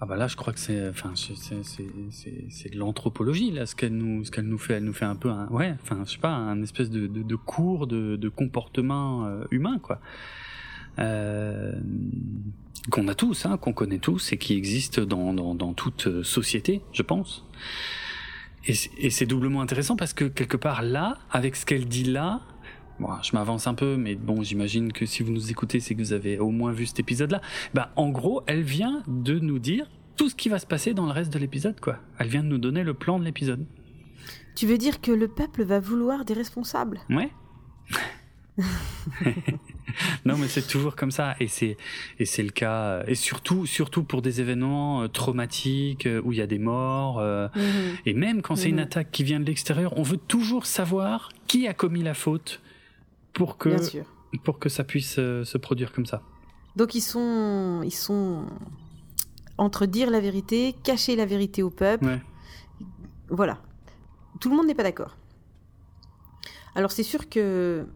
[0.00, 4.24] Ah bah là, je crois que c'est, enfin, c'est de l'anthropologie là, ce qu'elle nous,
[4.24, 6.62] ce nous fait, elle nous fait un peu, un, ouais, enfin, je sais pas, un
[6.62, 10.00] espèce de, de, cours de, de comportement euh, humain, quoi,
[12.90, 16.82] qu'on a tous, hein, qu'on connaît tous et qui existe dans, dans, dans toute société,
[16.92, 17.46] je pense.
[18.68, 22.42] Et c'est doublement intéressant parce que quelque part là, avec ce qu'elle dit là,
[23.22, 26.12] je m'avance un peu, mais bon, j'imagine que si vous nous écoutez, c'est que vous
[26.12, 27.40] avez au moins vu cet épisode-là.
[27.74, 31.06] Bah, en gros, elle vient de nous dire tout ce qui va se passer dans
[31.06, 31.98] le reste de l'épisode, quoi.
[32.18, 33.66] Elle vient de nous donner le plan de l'épisode.
[34.54, 37.00] Tu veux dire que le peuple va vouloir des responsables?
[37.10, 37.30] Ouais.
[40.24, 41.76] non, mais c'est toujours comme ça, et c'est
[42.18, 46.38] et c'est le cas, et surtout surtout pour des événements euh, traumatiques euh, où il
[46.38, 47.96] y a des morts, euh, mhm.
[48.06, 48.84] et même quand c'est une mhm.
[48.84, 52.62] attaque qui vient de l'extérieur, on veut toujours savoir qui a commis la faute
[53.36, 53.68] pour que,
[54.42, 56.22] pour que ça puisse euh, se produire comme ça.
[56.74, 58.46] Donc ils sont, ils sont
[59.58, 62.20] entre dire la vérité, cacher la vérité au peuple.
[63.28, 63.62] Voilà.
[64.40, 65.16] Tout le monde n'est pas d'accord.
[66.74, 67.86] Alors c'est sûr que...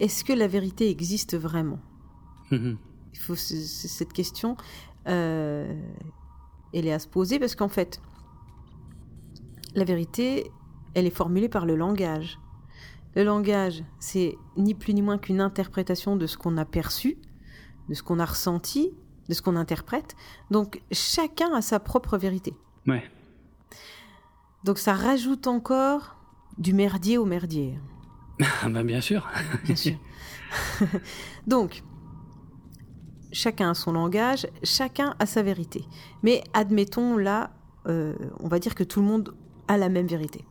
[0.00, 1.80] Est-ce que la vérité existe vraiment?
[2.50, 2.78] Mhm.
[3.12, 4.56] Il faut cette question,
[5.08, 5.74] euh,
[6.72, 8.00] elle est à se poser parce qu'en fait,
[9.74, 10.52] la vérité,
[10.94, 12.38] elle est formulée par le langage.
[13.18, 17.18] Le langage, c'est ni plus ni moins qu'une interprétation de ce qu'on a perçu,
[17.88, 18.92] de ce qu'on a ressenti,
[19.28, 20.14] de ce qu'on interprète.
[20.52, 22.54] Donc chacun a sa propre vérité.
[22.86, 23.02] Ouais.
[24.62, 26.16] Donc ça rajoute encore
[26.58, 27.76] du merdier au merdier.
[28.62, 29.28] Ah bah bien sûr.
[29.64, 29.96] bien sûr.
[31.48, 31.82] Donc,
[33.32, 35.84] chacun a son langage, chacun a sa vérité.
[36.22, 37.50] Mais admettons là,
[37.88, 39.34] euh, on va dire que tout le monde
[39.66, 40.44] a la même vérité.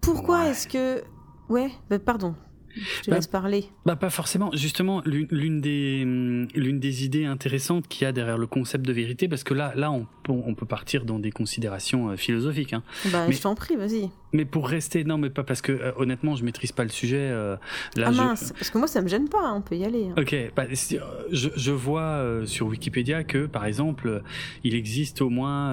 [0.00, 1.02] Pourquoi est-ce que...
[1.48, 2.34] Ouais, bah, pardon.
[2.74, 3.64] Je te bah, laisse parler.
[3.84, 4.50] Bah pas forcément.
[4.54, 9.28] Justement, l'une des l'une des idées intéressantes qu'il y a derrière le concept de vérité,
[9.28, 12.72] parce que là là on, on peut partir dans des considérations euh, philosophiques.
[12.72, 12.82] Hein.
[13.12, 14.10] Bah, je t'en prie, vas-y.
[14.32, 17.18] Mais pour rester, non, mais pas parce que euh, honnêtement, je maîtrise pas le sujet.
[17.18, 17.56] Euh,
[17.96, 20.08] là, ah mince, parce que moi ça me gêne pas, hein, on peut y aller.
[20.08, 20.14] Hein.
[20.20, 24.22] Ok, bah, je, je, vois sur Wikipédia que par exemple,
[24.64, 25.70] il existe au moins,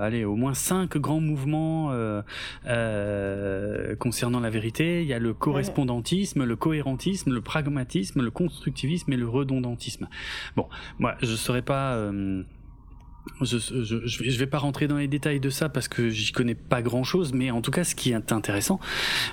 [0.00, 1.92] allez, au moins cinq grands mouvements
[3.98, 5.02] concernant la vérité.
[5.02, 10.08] Il y a le correspondantisme, le cohérentisme, le pragmatisme, le constructivisme et le redondantisme.
[10.56, 10.66] Bon,
[10.98, 12.10] moi, je saurais pas
[13.42, 16.54] je, je, je, vais pas rentrer dans les détails de ça parce que j'y connais
[16.54, 18.80] pas grand chose, mais en tout cas, ce qui est intéressant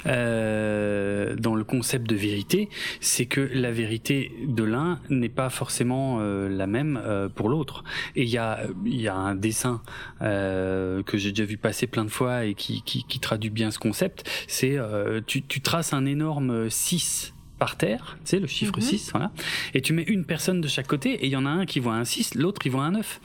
[0.06, 2.70] euh, dans le concept de vérité,
[3.00, 7.84] c'est que la vérité de l'un n'est pas forcément euh, la même euh, pour l'autre.
[8.16, 9.82] Et il y a, y a un dessin
[10.22, 13.72] euh, que j'ai déjà vu passer plein de fois et qui, qui, qui traduit bien
[13.72, 14.30] ce concept.
[14.48, 19.08] C'est euh, tu, tu traces un énorme 6 par terre, tu sais, le chiffre 6,
[19.08, 19.12] mhm.
[19.12, 19.32] voilà,
[19.74, 21.80] et tu mets une personne de chaque côté, et il y en a un qui
[21.80, 23.20] voit un 6, l'autre il voit un 9.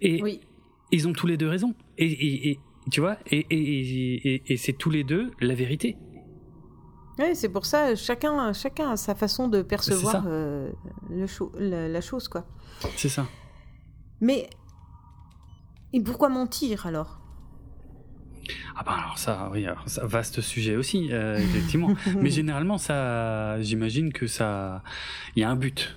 [0.00, 0.40] Et
[0.90, 1.74] ils ont tous les deux raison.
[1.98, 2.58] Et,
[2.90, 5.96] tu vois, et, c'est tous les deux la vérité.
[7.18, 10.68] Oui, c'est pour ça, chacun, chacun a sa façon de percevoir euh,
[11.10, 12.44] le la, chose, quoi.
[12.96, 13.26] C'est ça.
[14.20, 14.48] Mais
[15.92, 17.20] et pourquoi mentir alors?
[18.76, 21.94] Ah ben alors ça, oui, alors ça, vaste sujet aussi, euh, effectivement.
[22.20, 24.82] Mais généralement, ça, j'imagine que ça,
[25.36, 25.96] il y a un but,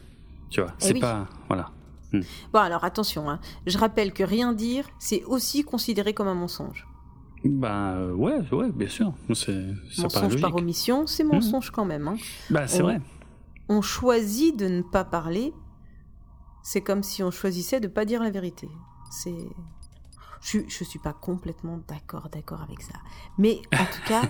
[0.51, 0.71] tu vois.
[0.79, 1.71] Eh c'est pas, voilà.
[2.13, 2.21] Hmm.
[2.53, 3.39] Bon, alors attention, hein.
[3.65, 6.87] je rappelle que rien dire, c'est aussi considéré comme un mensonge.
[7.43, 9.13] Bah ouais, ouais, bien sûr.
[9.27, 11.33] mensonge par omission, c'est hmm.
[11.33, 12.07] mensonge quand même.
[12.07, 12.17] Hein.
[12.49, 13.01] Bah c'est vrai.
[13.69, 15.53] On choisit de ne pas parler
[16.67, 18.69] c'est comme si on choisissait de pas dire la vérité.
[19.09, 19.47] C'est
[20.41, 22.95] je, je suis pas complètement d'accord d'accord avec ça.
[23.37, 24.23] Mais en tout cas,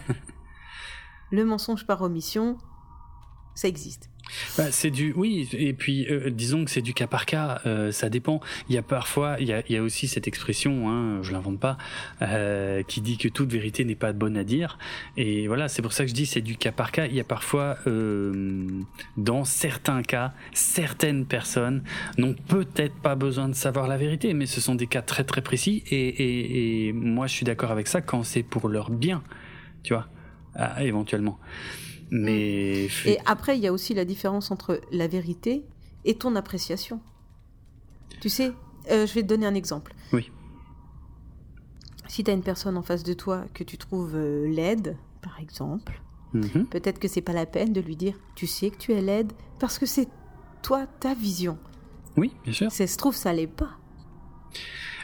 [1.32, 2.60] le mensonge par omission,
[3.58, 4.12] ça existe.
[4.56, 7.92] Bah, c'est du oui et puis euh, disons que c'est du cas par cas euh,
[7.92, 8.40] ça dépend.
[8.70, 11.78] Il y a parfois il y a, aussi cette expression hein, je l'invente pas
[12.22, 14.78] euh, qui dit que toute vérité n'est pas bonne à dire.
[15.16, 17.08] Et voilà c'est pour ça que je dis c'est du cas par cas.
[17.08, 17.78] Il y a parfois
[19.18, 21.82] dans certains cas certaines personnes
[22.20, 25.42] n'ont peut-être pas besoin de savoir la vérité mais ce sont des cas très très
[25.42, 25.84] précis.
[25.90, 29.24] Et, moi je suis d'accord avec ça quand c'est pour leur bien
[29.82, 30.06] tu vois
[30.80, 31.40] éventuellement
[32.12, 35.66] mais Et après, il y a aussi la différence entre la vérité
[36.06, 37.02] et ton appréciation.
[38.22, 38.54] Tu sais,
[38.92, 39.94] euh, je vais te donner un exemple.
[40.14, 40.32] Oui.
[42.08, 45.40] Si tu as une personne en face de toi que tu trouves euh, laide, par
[45.40, 46.02] exemple,
[46.34, 46.66] Mhm.
[46.68, 49.32] peut-être que c'est pas la peine de lui dire tu sais que tu es laide
[49.60, 50.10] parce que c'est
[50.62, 51.58] toi ta vision.
[52.18, 53.78] oui bien sûr Ça se trouve ça l'est pas.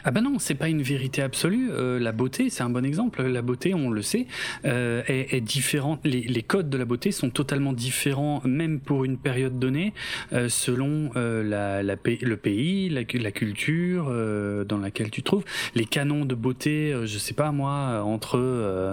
[0.06, 1.70] Ah ben non, c'est pas une vérité absolue.
[1.70, 3.22] Euh, la beauté, c'est un bon exemple.
[3.22, 4.26] La beauté, on le sait,
[4.66, 6.00] euh, est, différente.
[6.04, 9.94] Les, codes de la beauté sont totalement différents, même pour une période donnée,
[10.34, 15.44] euh, selon la, le pays, la, cu- la culture dans laquelle tu te trouves.
[15.74, 18.34] Les canons de beauté, je sais pas moi, entre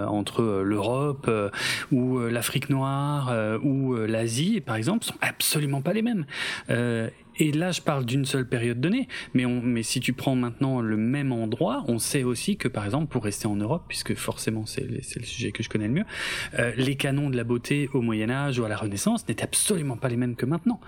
[0.08, 1.30] entre l'Europe
[1.90, 6.24] ou l'Afrique noire ou l'Asie, par exemple, sont absolument pas les mêmes.
[7.42, 11.32] Et là, je parle d'une seule période donnée, mais, si tu prends maintenant le même
[11.32, 15.00] endroit, on sait aussi que, par exemple, pour rester en Europe, puisque forcément c'est le,
[15.02, 16.04] c'est le sujet que je connais le mieux,
[16.60, 19.96] euh, les canons de la beauté au Moyen Âge ou à la Renaissance n'étaient absolument
[19.96, 20.80] pas les mêmes que maintenant.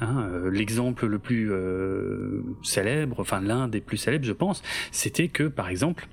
[0.00, 5.28] Hein, euh, L'exemple le plus euh, célèbre, enfin l'un des plus célèbres, je pense, c'était
[5.28, 6.08] que, par exemple,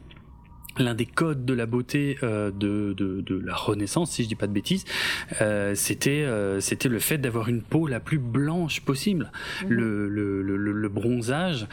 [0.79, 4.35] L'un des codes de la beauté euh, de, de, de la Renaissance, si je dis
[4.35, 4.85] pas de bêtises,
[5.41, 9.31] euh, c'était euh, c'était le fait d'avoir une peau la plus blanche possible.
[9.67, 11.67] Le, le, le, le- le bronzage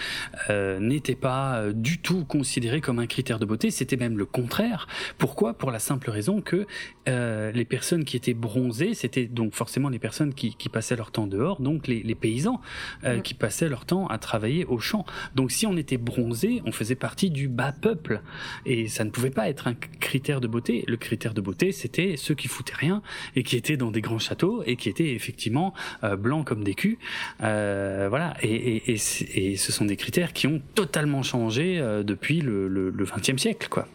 [0.80, 4.86] n'était pas du tout considéré comme un critère de beauté, c'était même le contraire.
[5.18, 5.54] Pourquoi?
[5.54, 6.66] Pour la simple raison que
[7.06, 11.26] les personnes qui étaient bronzées, c'était donc forcément les personnes qui, qui passaient leur temps
[11.26, 12.60] dehors, donc les, les paysans
[13.04, 13.22] Mhm.
[13.22, 15.04] qui passaient leur temps à travailler au champ.
[15.34, 18.20] Donc si on était bronzé, on faisait partie du bas peuple
[18.64, 20.82] et ça ne pouvait pas être un critère de beauté.
[20.88, 23.02] Le critère de beauté, c'était ceux qui foutaient rien
[23.34, 26.74] et qui étaient dans des grands châteaux et qui étaient effectivement euh, blancs comme des
[26.74, 26.96] culs.
[27.42, 28.34] Euh, voilà.
[28.42, 33.36] Et, ce sont des critères qui ont totalement changé euh, depuis le, le, le 20e
[33.36, 33.86] siècle, quoi.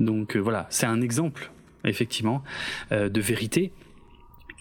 [0.00, 1.52] Donc voilà, c'est un exemple
[1.84, 2.42] effectivement
[2.90, 3.70] de vérité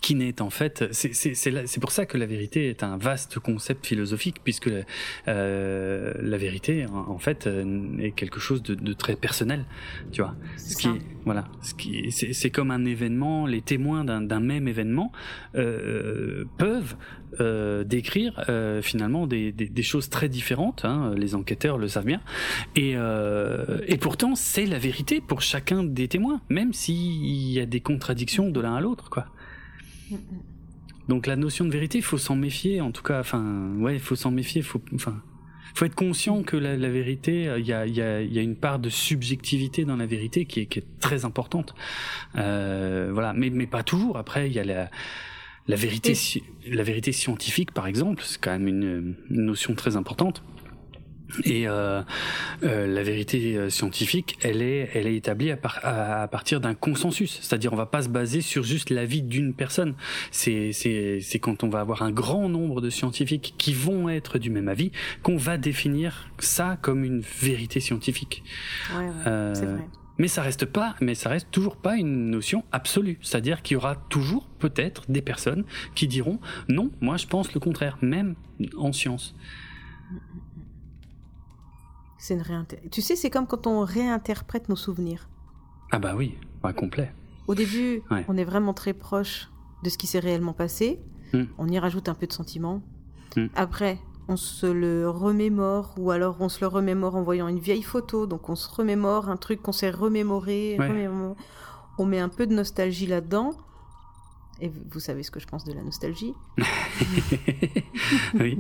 [0.03, 2.83] qui n'est en fait, c'est- c'est c'est la- c'est pour ça que la vérité est
[2.83, 4.69] un vaste concept philosophique, puisque
[5.27, 9.65] euh, la vérité, en, fait, euh, est quelque chose de, de très personnel,
[10.11, 10.35] tu vois.
[10.57, 10.89] C'est Ce qui,
[11.25, 13.47] voilà, ce qui, est- c'est c'est comme un événement.
[13.47, 15.11] Les témoins d'un d'un même événement
[15.55, 16.95] euh, peuvent
[17.39, 20.83] euh, décrire euh, finalement des, des, des choses très différentes.
[20.85, 22.21] Hein, les enquêteurs le savent bien.
[22.75, 27.65] Et, euh, et pourtant, c'est la vérité pour chacun des témoins, même s'il y a
[27.65, 29.25] des contradictions de l'un à l'autre, quoi.
[31.09, 32.81] Donc la notion de vérité, il faut s'en méfier.
[32.81, 34.61] En tout cas, enfin, ouais, il faut s'en méfier.
[34.61, 35.21] Faut, enfin,
[35.75, 38.31] faut être conscient que la, la vérité, euh, il y a, il y, a, il
[38.33, 41.75] y a une part de subjectivité dans la vérité qui est, qui est très importante.
[42.35, 44.17] Euh, voilà, mais, mais pas toujours.
[44.17, 44.89] Après, il y a la,
[45.67, 46.13] la vérité,
[46.67, 50.43] la vérité scientifique, par exemple, c'est quand même une, une notion très importante.
[51.43, 52.01] Et euh,
[52.63, 56.61] euh, la vérité euh, scientifique, elle est, elle est établie à, par- à, à partir
[56.61, 57.39] d'un consensus.
[57.41, 59.95] C'est-à-dire, on va pas se baser sur juste l'avis d'une personne.
[60.31, 64.37] C'est, c'est, c'est quand on va avoir un grand nombre de scientifiques qui vont être
[64.37, 64.91] du même avis
[65.23, 68.43] qu'on va définir ça comme une vérité scientifique.
[68.95, 69.87] Ouais, ouais, Euh, c'est vrai.
[70.19, 73.17] Mais ça reste pas, mais ça reste toujours pas une notion absolue.
[73.23, 75.63] C'est-à-dire qu'il y aura toujours peut-être des personnes
[75.95, 78.35] qui diront non, moi je pense le contraire, même
[78.77, 79.33] en science.
[82.23, 85.27] C'est une réinter- Tu sais, c'est comme quand on réinterprète nos souvenirs.
[85.91, 87.11] Ah bah oui, bah complet.
[87.47, 88.23] Au début, Ouais.
[88.29, 89.49] on est vraiment très proche
[89.83, 91.01] de ce qui s'est réellement passé.
[91.33, 91.43] Hmm.
[91.57, 92.81] On y rajoute un peu de sentiment.
[93.35, 93.47] Hmm.
[93.55, 97.83] Après, on se le remémore, ou alors on se le remémore en voyant une vieille
[97.83, 98.25] photo.
[98.25, 100.77] Donc on se remémore un truc qu'on s'est remémoré.
[100.79, 100.87] Ouais.
[100.87, 101.35] remémoré.
[101.97, 103.51] On met un peu de nostalgie là-dedans.
[104.61, 106.33] Et vous savez ce que je pense de la nostalgie
[108.39, 108.57] oui.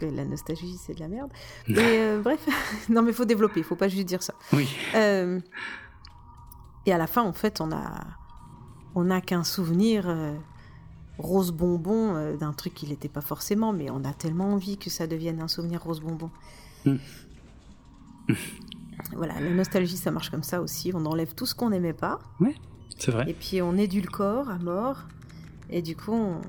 [0.00, 1.30] Que la nostalgie, c'est de la merde.
[1.68, 2.40] Et euh, bref,
[2.88, 4.32] non mais faut développer, faut pas juste dire ça.
[4.54, 4.66] Oui.
[4.94, 5.38] Euh,
[6.86, 8.06] et à la fin, en fait, on a,
[8.94, 10.34] on n'a qu'un souvenir euh,
[11.18, 15.06] rose bonbon d'un truc qui n'était pas forcément, mais on a tellement envie que ça
[15.06, 16.30] devienne un souvenir rose bonbon.
[16.86, 16.96] Mm.
[19.12, 20.92] voilà, la nostalgie, ça marche comme ça aussi.
[20.94, 22.20] On enlève tout ce qu'on n'aimait pas,
[22.96, 23.28] C'est vrai.
[23.28, 25.02] et puis on édulcore à mort,
[25.68, 26.40] et du coup, on,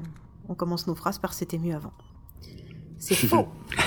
[0.48, 1.92] on commence nos phrases par c'était mieux avant.
[3.02, 3.48] C'est faux.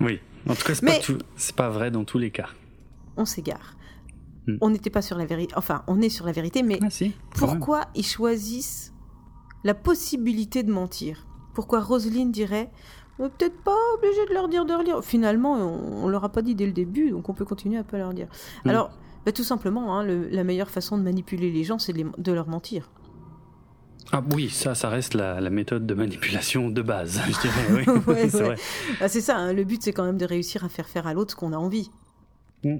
[0.00, 0.20] oui.
[0.48, 1.18] En tout cas, c'est pas, tout...
[1.56, 2.48] pas vrai dans tous les cas.
[3.16, 3.74] On s'égare.
[4.46, 4.56] Hmm.
[4.60, 5.52] On n'était pas sur la vérité.
[5.56, 8.92] Enfin, on est sur la vérité, mais ah, si, pourquoi ils choisissent
[9.64, 11.26] la possibilité de mentir?
[11.54, 12.70] Pourquoi Roselyne dirait
[13.18, 15.04] on peut-être pas obligé de leur dire de relire?
[15.04, 17.84] Finalement, on, on, leur a pas dit dès le début, donc on peut continuer à
[17.84, 18.28] pas leur dire.
[18.64, 18.70] Hmm.
[18.70, 18.90] Alors,
[19.24, 22.90] bah, tout simplement, hein, la meilleure façon de manipuler les gens, c'est de, leur mentir.
[24.10, 27.94] Ah oui, ça, ça reste la, méthode de manipulation de base, je dirais.
[28.06, 28.56] Oui.
[29.08, 31.32] c'est ça, hein, le but c'est quand même de réussir à faire faire à l'autre
[31.32, 31.90] ce qu'on a envie.
[32.64, 32.78] Hmm.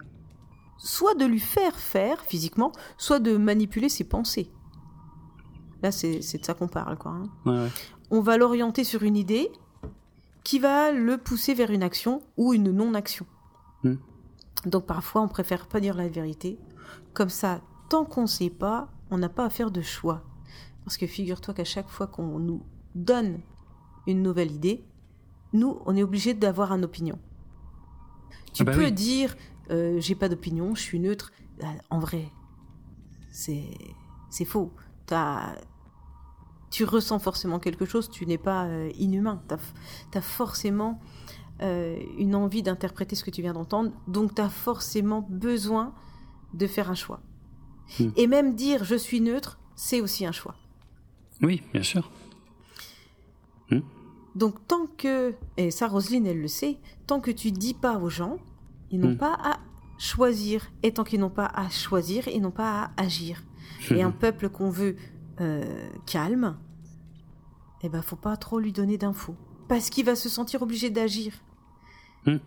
[0.78, 4.50] Soit de lui faire faire physiquement, soit de manipuler ses pensées.
[5.82, 7.12] Là, c'est de ça qu'on parle, quoi.
[7.46, 7.68] Hein.
[8.10, 9.50] On va l'orienter sur une idée
[10.44, 13.26] qui va le pousser vers une action ou une non-action.
[13.84, 13.96] Hmm.
[14.66, 16.58] Donc parfois, on préfère pas dire la vérité.
[17.14, 20.22] Comme ça, tant qu'on ne sait pas, on n'a pas à faire de choix.
[20.84, 22.62] Parce que figure-toi qu'à chaque fois qu'on nous
[22.94, 23.40] donne
[24.06, 24.84] une nouvelle idée,
[25.52, 27.18] nous, on est obligé d'avoir une opinion.
[28.52, 29.36] Tu ah bah peux dire,
[29.70, 31.32] euh, j'ai pas d'opinion, je suis neutre.
[31.62, 32.30] Euh, en vrai,
[33.30, 34.72] c'est faux.
[35.10, 35.54] As,
[36.72, 39.42] tu ressens forcément quelque chose, tu n'es pas euh, inhumain.
[40.10, 41.00] Tu as, forcément
[41.60, 45.94] euh, une envie d'interpréter ce que tu viens d'entendre, donc tu as forcément besoin
[46.54, 47.20] de faire un choix.
[48.00, 48.08] Hmm.
[48.16, 50.56] Et même dire je suis neutre, c'est aussi un choix.
[51.42, 52.10] Oui, bien sûr.
[53.70, 53.80] Hmm.
[54.34, 58.08] Donc tant que, et ça Roselyne elle le sait, tant que tu dis pas aux
[58.08, 58.38] gens,
[58.90, 59.18] ils n'ont hmm.
[59.18, 59.58] pas à
[59.98, 63.42] choisir, et tant qu'ils n'ont pas à choisir, ils n'ont pas à agir.
[63.90, 64.96] Et un peuple qu'on veut
[65.40, 66.56] euh, calme,
[67.82, 69.36] eh ben faut pas trop lui donner d'infos,
[69.68, 71.34] parce qu'il va se sentir obligé d'agir.
[72.26, 72.38] Hmm.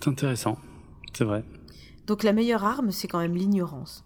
[0.00, 0.58] C'est intéressant,
[1.12, 1.44] c'est vrai.
[2.06, 4.04] Donc la meilleure arme, c'est quand même l'ignorance.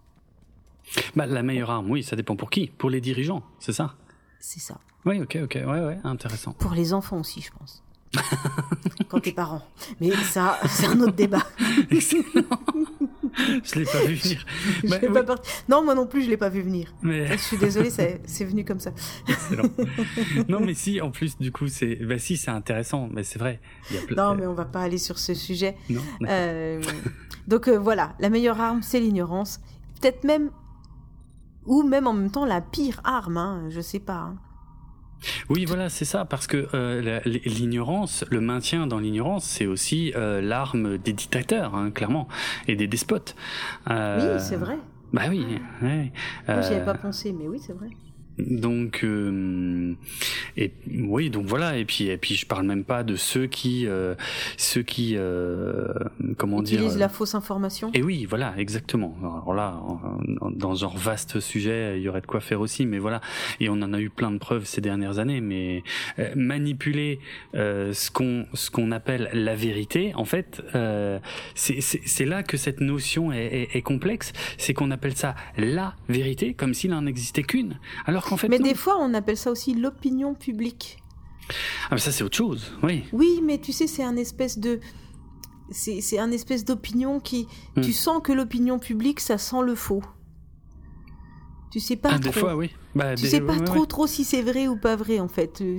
[1.16, 3.94] Bah, la meilleure arme, oui, ça dépend pour qui Pour les dirigeants, c'est ça?
[4.38, 4.78] C'est ça.
[5.04, 6.52] Oui, ok, ok, ouais, ouais, intéressant.
[6.52, 7.82] Pour les enfants aussi, je pense.
[9.08, 9.62] quand t'es parent.
[10.00, 11.42] Mais ça, c'est un autre débat.
[11.90, 12.22] Excellent.
[13.64, 14.46] je l'ai pas vu venir.
[14.84, 15.24] Bah,
[15.68, 16.94] non, moi non plus, je l'ai pas vu venir.
[17.02, 17.26] Mais...
[17.26, 18.92] Je suis désolée, c'est venu comme ça.
[19.28, 19.68] Excellent.
[20.48, 23.60] Non, mais si, en plus, du coup, c'est, bah si, c'est intéressant, mais c'est vrai.
[24.16, 25.76] Non, mais on va pas aller sur ce sujet.
[25.88, 26.00] Non.
[26.28, 26.82] Euh,
[27.48, 29.60] donc euh, voilà, la meilleure arme, c'est l'ignorance.
[30.00, 30.50] Peut-être même,
[31.66, 34.14] ou même en même temps la pire arme, hein, je sais pas.
[34.14, 34.36] Hein.
[35.48, 40.40] Oui, voilà, c'est ça, parce que euh, l'ignorance, le maintien dans l'ignorance, c'est aussi euh,
[40.40, 42.28] l'arme des dictateurs, hein, clairement,
[42.68, 43.34] et des despotes.
[43.90, 44.78] Euh, oui, c'est vrai.
[45.12, 45.46] Bah oui.
[45.82, 46.12] Ouais.
[46.48, 47.88] Moi, j'y avais pas pensé, mais oui, c'est vrai.
[48.38, 49.94] Donc euh,
[50.56, 53.86] et oui donc voilà et puis et puis je parle même pas de ceux qui
[53.86, 54.16] euh,
[54.56, 55.86] ceux qui euh,
[56.36, 57.92] comment dire utilisent la fausse information.
[57.94, 59.14] Et oui voilà exactement.
[59.22, 59.80] Alors là
[60.50, 63.20] dans un genre vaste sujet il y aurait de quoi faire aussi mais voilà
[63.60, 65.84] et on en a eu plein de preuves ces dernières années mais
[66.34, 67.20] manipuler
[67.52, 70.60] ce qu'on ce qu'on appelle la vérité en fait
[71.54, 75.94] c'est c'est là que cette notion est, est, est complexe c'est qu'on appelle ça la
[76.08, 80.34] vérité comme s'il en existait qu'une alors mais des fois, on appelle ça aussi l'opinion
[80.34, 80.98] publique.
[81.84, 83.04] Ah, mais ça, c'est autre chose, oui.
[83.12, 84.80] Oui, mais tu sais, c'est un espèce de.
[85.70, 87.46] C'est un espèce d'opinion qui.
[87.76, 87.82] Hmm.
[87.82, 90.02] Tu sens que l'opinion publique, ça sent le faux.
[91.70, 92.32] Tu sais pas ah, trop.
[92.32, 92.70] Des fois, oui.
[92.94, 95.60] Bah, tu sais pas trop, trop si c'est vrai ou pas vrai, en fait.
[95.60, 95.78] Euh,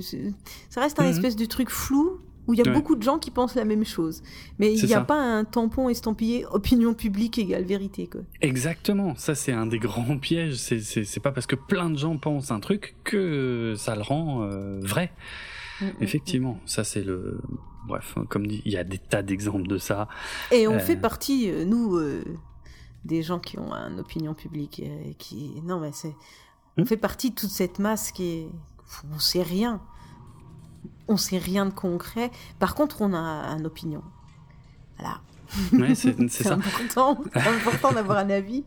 [0.68, 1.10] ça reste un hmm.
[1.10, 3.84] espèce de truc flou où il y a beaucoup de gens qui pensent la même
[3.84, 4.22] chose.
[4.58, 8.06] Mais il n'y a pas un tampon estampillé opinion publique égale vérité.
[8.06, 8.22] Quoi.
[8.40, 10.56] Exactement, ça c'est un des grands pièges.
[10.56, 14.80] C'est pas parce que plein de gens pensent un truc que ça le rend euh,
[14.80, 15.12] vrai.
[15.80, 16.66] Mm, mm, Effectivement, mm.
[16.66, 17.40] ça c'est le...
[17.86, 20.08] Bref, comme dit, il y a des tas d'exemples de ça.
[20.50, 22.00] Et on euh, fait partie, euh, nous,
[23.04, 24.82] des gens qui ont une opinion publique,
[25.18, 25.52] qui...
[25.64, 26.14] Non, mais c'est...
[26.78, 28.48] On fait partie de toute cette masse qui est...
[29.14, 29.80] On sait rien
[31.08, 32.30] on sait rien de concret.
[32.58, 34.02] Par contre, on a une opinion.
[34.98, 35.20] Voilà.
[35.94, 38.64] c'est important, important d'avoir un avis.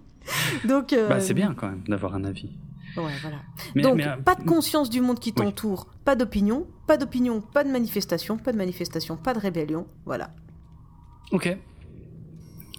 [0.65, 2.49] Donc, euh, bah, c'est bien quand même d'avoir un avis.
[2.97, 3.37] Ouais, voilà.
[3.75, 7.69] Donc, euh, pas de conscience du monde qui t'entoure, pas d'opinion, pas d'opinion, pas de
[7.69, 10.31] manifestation, pas de manifestation, pas de rébellion, voilà.
[11.31, 11.55] Ok.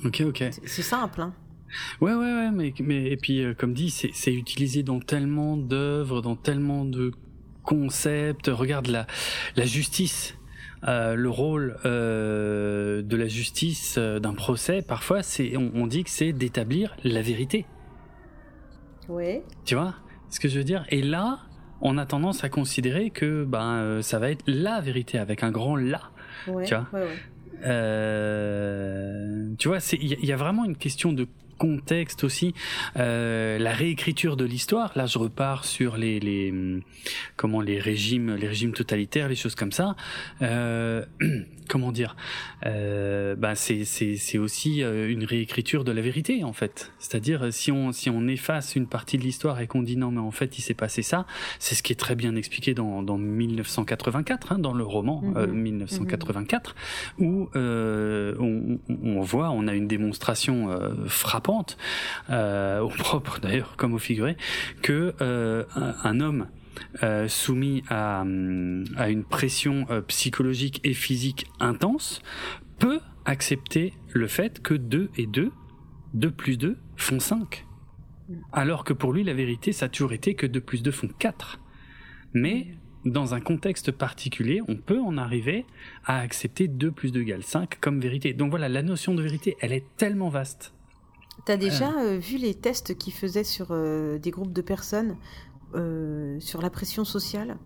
[0.04, 0.44] Ok, ok.
[0.66, 1.32] C'est simple, hein.
[2.00, 6.20] Ouais, ouais, ouais, mais, mais et puis, euh, comme dit, c'est utilisé dans tellement d'œuvres,
[6.20, 7.12] dans tellement de
[7.62, 9.06] concept, regarde la,
[9.56, 10.34] la justice.
[10.88, 16.10] Euh, le rôle euh, de la justice euh, d'un procès, parfois, c'est, on, dit que
[16.10, 17.66] c'est d'établir la vérité.
[19.08, 19.40] Oui.
[19.66, 19.94] Tu vois
[20.30, 20.86] ce que je veux dire?
[20.88, 21.40] Et là,
[21.82, 25.76] on a tendance à considérer que ben ça va être la vérité avec un grand
[25.76, 26.00] la.
[26.46, 26.86] Ouais, tu vois?
[26.92, 27.08] ouais,
[29.58, 31.26] Tu vois, il y, a vraiment une question de
[31.60, 32.54] contexte aussi,
[32.96, 34.92] euh, la réécriture de l'histoire.
[34.96, 36.54] Là, je repars sur les, les
[37.36, 39.94] comment les régimes, les régimes totalitaires, les choses comme ça.
[40.40, 41.04] Euh,
[41.70, 42.16] comment dire
[42.66, 46.92] euh, bah c'est c'est aussi euh, une réécriture de la vérité en fait.
[46.98, 50.20] C'est-à-dire si on si on efface une partie de l'histoire et qu'on dit non mais
[50.20, 51.26] en fait il s'est passé ça,
[51.58, 56.74] c'est ce qui est très bien expliqué dans dans 1984 hein, dans le roman 1984
[57.18, 57.24] mhm.
[57.24, 61.76] euh, où euh, on, on, voit on a une démonstration euh, frappante
[62.28, 64.36] au propre d'ailleurs comme au figuré
[64.82, 65.14] que
[65.70, 66.46] un homme
[67.02, 72.20] euh, soumis à, à, une pression euh, psychologique et physique intense
[72.78, 75.52] peut accepter le fait que 2 et 2,
[76.14, 77.66] 2 plus 2 font 5.
[78.52, 81.08] Alors que pour lui, la vérité, ça a toujours été que 2 plus 2 font
[81.18, 81.60] 4.
[82.32, 82.68] Mais
[83.04, 85.64] dans un contexte particulier, on peut en arriver
[86.04, 88.32] à accepter 2 plus 2 égale 5 comme vérité.
[88.32, 90.72] Donc voilà, la notion de vérité, elle est tellement vaste.
[91.46, 92.18] T'as déjà euh.
[92.18, 95.49] vu les tests qu'ils faisaient sur des groupes de personnes euh,
[96.40, 97.58] sur la pression sociale.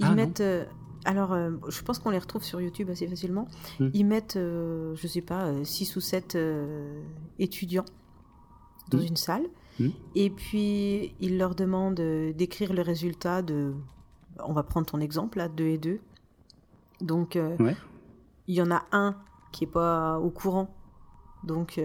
[0.00, 0.40] Ils ah, mettent.
[0.40, 0.64] Euh,
[1.04, 3.48] alors, euh, je pense qu'on les retrouve sur YouTube assez facilement.
[3.78, 3.88] Hmm.
[3.94, 6.38] Ils mettent, je sais pas, 6 ou 7
[7.38, 7.84] étudiants
[8.88, 9.06] dans hmm.
[9.06, 9.46] une salle.
[9.78, 9.90] Hmm.
[10.14, 12.00] Et puis, ils leur demandent
[12.34, 13.74] d'écrire le résultat de.
[14.42, 16.00] On va prendre ton exemple, là, 2 et 2.
[17.00, 17.38] Donc,
[18.46, 19.16] il y en a un
[19.52, 20.74] qui est pas au courant.
[21.44, 21.80] Donc,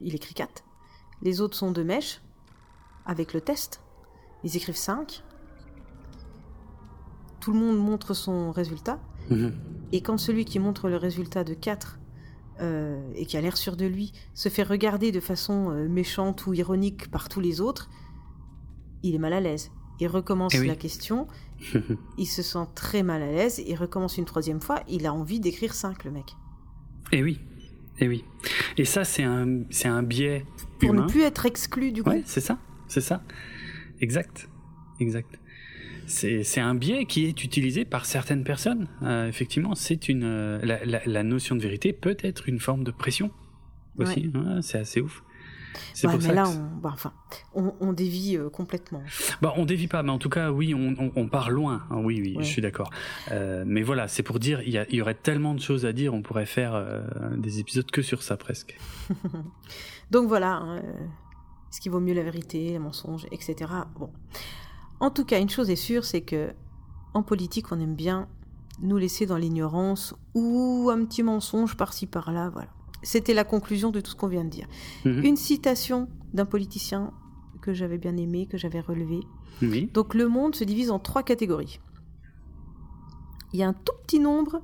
[0.00, 0.64] il écrit 4.
[1.22, 2.20] Les autres sont de mèche
[3.04, 3.80] avec le test.
[4.44, 5.22] Ils écrivent 5.
[7.40, 9.00] Tout le monde montre son résultat.
[9.30, 9.52] Mhm.
[9.92, 11.98] Et quand celui qui montre le résultat de 4
[12.60, 16.46] euh, et qui a l'air sûr de lui se fait regarder de façon euh, méchante
[16.46, 17.88] ou ironique par tous les autres,
[19.02, 19.70] il est mal à l'aise.
[20.00, 21.26] Il recommence eh la question,
[22.18, 25.40] il se sent très mal à l'aise, il recommence une troisième fois, il a envie
[25.40, 26.36] d'écrire 5, le mec.
[27.10, 27.40] Et eh oui,
[27.98, 28.24] et eh oui.
[28.76, 30.44] Et ça, c'est un, c'est un biais.
[30.78, 32.10] Pour ne plus être exclu du coup.
[32.10, 33.22] Ouais, c'est ça, c'est ça.
[34.00, 34.48] Exact,
[35.00, 35.38] exact.
[36.08, 38.88] C'est un biais qui est utilisé par certaines personnes.
[39.02, 42.90] Euh, effectivement, c'est une euh, la, la, notion de vérité peut être une forme de
[42.90, 43.30] pression
[43.98, 44.32] aussi.
[44.62, 45.22] c'est assez ouf.
[46.02, 47.12] Ouais, mais là, on, bah, enfin,
[47.54, 49.02] on, on dévie euh, complètement.
[49.42, 51.86] Bah, on dévie pas, mais en tout cas, oui, on, on part loin.
[51.90, 52.90] Hein, oui, oui, je suis d'accord.
[53.30, 56.22] mais voilà, c'est pour dire, il y, y, aurait tellement de choses à dire, on
[56.22, 57.02] pourrait faire
[57.36, 58.78] des épisodes que sur ça presque.
[60.10, 60.82] Donc voilà, hein,
[61.70, 63.70] est-ce qu'il vaut mieux la vérité, le mensonge, etc.
[63.98, 64.10] Bon.
[65.00, 66.52] En tout cas, une chose est sûre, c'est que
[67.14, 68.28] en politique, on aime bien
[68.80, 72.68] nous laisser dans l'ignorance ou un petit mensonge par-ci par-là, voilà.
[73.02, 74.66] C'était la conclusion de tout ce qu'on vient de dire.
[75.04, 75.24] Mhm.
[75.24, 77.12] Une citation d'un politicien
[77.60, 79.20] que j'avais bien aimé, que j'avais relevé.
[79.92, 81.80] Donc le monde se divise en trois catégories.
[83.52, 84.62] Il y a un tout petit nombre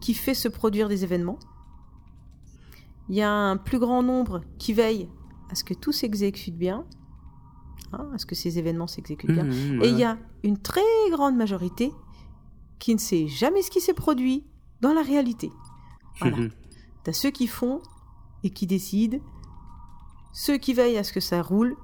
[0.00, 1.38] qui fait se produire des événements.
[3.08, 5.08] Il y a un plus grand nombre qui veille
[5.50, 6.84] à ce que tout s'exécute bien,
[7.92, 9.44] hein, à ce que ces événements s'exécutent bien.
[9.44, 10.80] Mmh, mmh, et il y a une très
[11.10, 11.92] grande majorité
[12.78, 14.44] qui ne sait jamais ce qui s'est produit
[14.80, 15.50] dans la réalité.
[16.20, 16.36] Voilà.
[16.36, 16.50] Mmh,
[17.04, 17.80] tu as ceux qui font
[18.42, 19.18] et qui décident,
[20.32, 21.76] ceux qui veillent à ce que ça roule,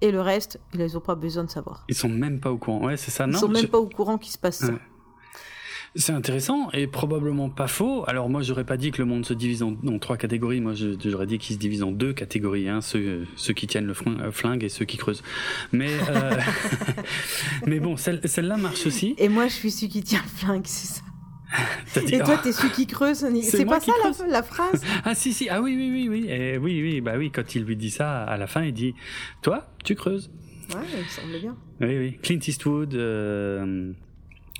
[0.00, 1.84] et le reste, ils n'ont pas besoin de savoir.
[1.88, 3.88] Ils sont même pas au courant, ouais, c'est ça, non Ils sont même pas au
[3.88, 4.72] courant qu'il se passe ça.
[5.98, 8.04] C'est intéressant et probablement pas faux.
[8.06, 10.60] Alors moi, j'aurais pas dit que le monde se divise en, trois catégories.
[10.60, 12.68] Moi, j'aurais dit qu'il se divise en deux catégories.
[12.68, 15.24] Hein, ceux, ceux qui tiennent le euh, flingue et ceux qui creusent.
[15.72, 16.36] Mais euh...
[17.66, 19.16] mais bon, celle-là marche aussi.
[19.18, 21.02] Et moi, je suis celui qui tient le flingue, c'est ça.
[22.06, 23.26] et toi, t'es celui qui creuse.
[23.42, 23.92] C'est pas ça
[24.28, 24.84] la, phrase?
[25.04, 25.48] Ah si si.
[25.48, 26.26] Ah oui oui oui oui.
[26.28, 27.32] Et oui oui bah oui.
[27.32, 28.94] Quand il lui dit ça à la fin, il dit
[29.42, 30.30] toi, tu creuses.
[30.74, 31.56] Ouais, il me semble bien.
[31.80, 32.18] Oui oui.
[32.22, 32.94] Clint Eastwood.
[32.94, 33.92] Euh,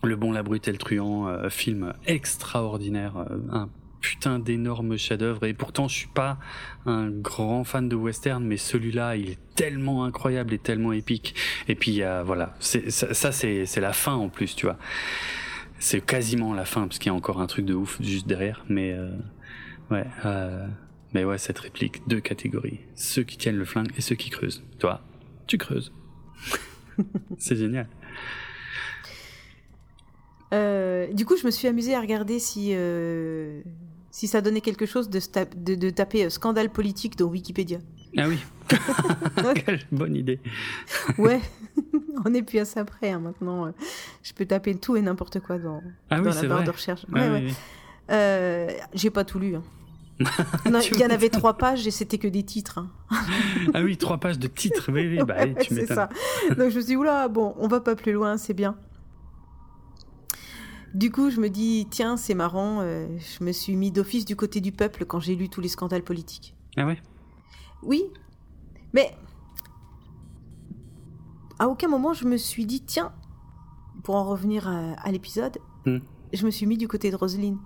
[0.03, 3.68] le bon, la brute et le truand, euh, film extraordinaire, euh, un
[4.01, 5.44] putain d'énorme chef-d'œuvre.
[5.44, 6.38] Et pourtant, je suis pas
[6.86, 11.34] un grand fan de western, mais celui-là, il est tellement incroyable et tellement épique.
[11.66, 14.78] Et puis, voilà, c'est, ça, c'est, la fin en plus, tu vois.
[15.80, 18.64] C'est quasiment la fin, parce qu'il y a encore un truc de ouf juste derrière.
[18.68, 19.11] Mais euh,
[19.90, 20.07] ouais,
[21.12, 24.62] mais ouais, cette réplique, deux catégories ceux qui tiennent le flingue et ceux qui creusent.
[24.78, 25.01] Toi,
[25.46, 25.92] tu creuses.
[27.38, 27.88] c'est génial.
[30.53, 33.61] Euh, du coup, je me suis amusée à regarder si, euh,
[34.11, 35.20] si ça donnait quelque chose de,
[35.74, 37.78] de, taper euh, scandale politique dans Wikipédia.
[38.16, 38.38] Ah oui.
[39.66, 40.40] Quelle bonne idée.
[41.18, 41.40] ouais,
[42.24, 43.72] on est plus à ça près hein, maintenant.
[44.22, 47.05] Je peux taper tout et n'importe quoi dans, ah dans la barre de recherche.
[47.12, 47.53] Ouais,
[48.09, 49.57] ouais, J'ai pas tout lu.
[49.57, 49.62] Hein.
[50.66, 52.78] il y en avait trois pages et c'était que des titres.
[52.78, 52.90] Hein.
[53.74, 56.09] ah oui, trois pages de titres, oui, oui, bah, tu C'est ça.
[56.49, 58.76] Donc je me suis dit, oula, bon, on va pas plus loin, c'est bien.
[60.99, 64.34] Du coup, je me dis, tiens, c'est marrant, euh, je me suis mis d'office du
[64.34, 66.57] côté du peuple quand j'ai lu tous les scandales politiques.
[66.76, 67.01] Ah ouais?
[67.84, 68.03] Oui,
[68.92, 69.16] mais
[71.61, 73.12] à aucun moment je me suis dit, tiens,
[74.03, 75.99] pour en revenir à, l'épisode, Hmm.
[76.32, 77.59] je me suis mis du côté de Roselyne.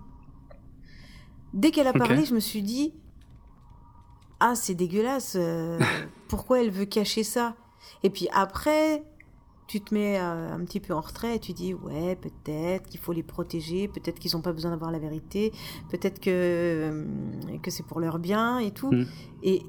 [1.55, 2.93] Dès qu'elle a parlé, je me suis dit,
[4.41, 5.79] ah, c'est dégueulasse, euh,
[6.29, 7.57] pourquoi elle veut cacher ça?
[8.03, 9.03] Et puis après,
[9.73, 13.01] tu te mets euh, un petit peu en retrait et tu dis, ouais, peut-être qu'il
[13.01, 15.51] faut les protéger, peut-être qu'ils n'ont pas besoin d'avoir la vérité,
[15.91, 17.07] peut-être que, euh,
[17.63, 18.93] que c'est pour leur bien et tout.
[18.93, 19.07] Hmm.
[19.43, 19.63] Et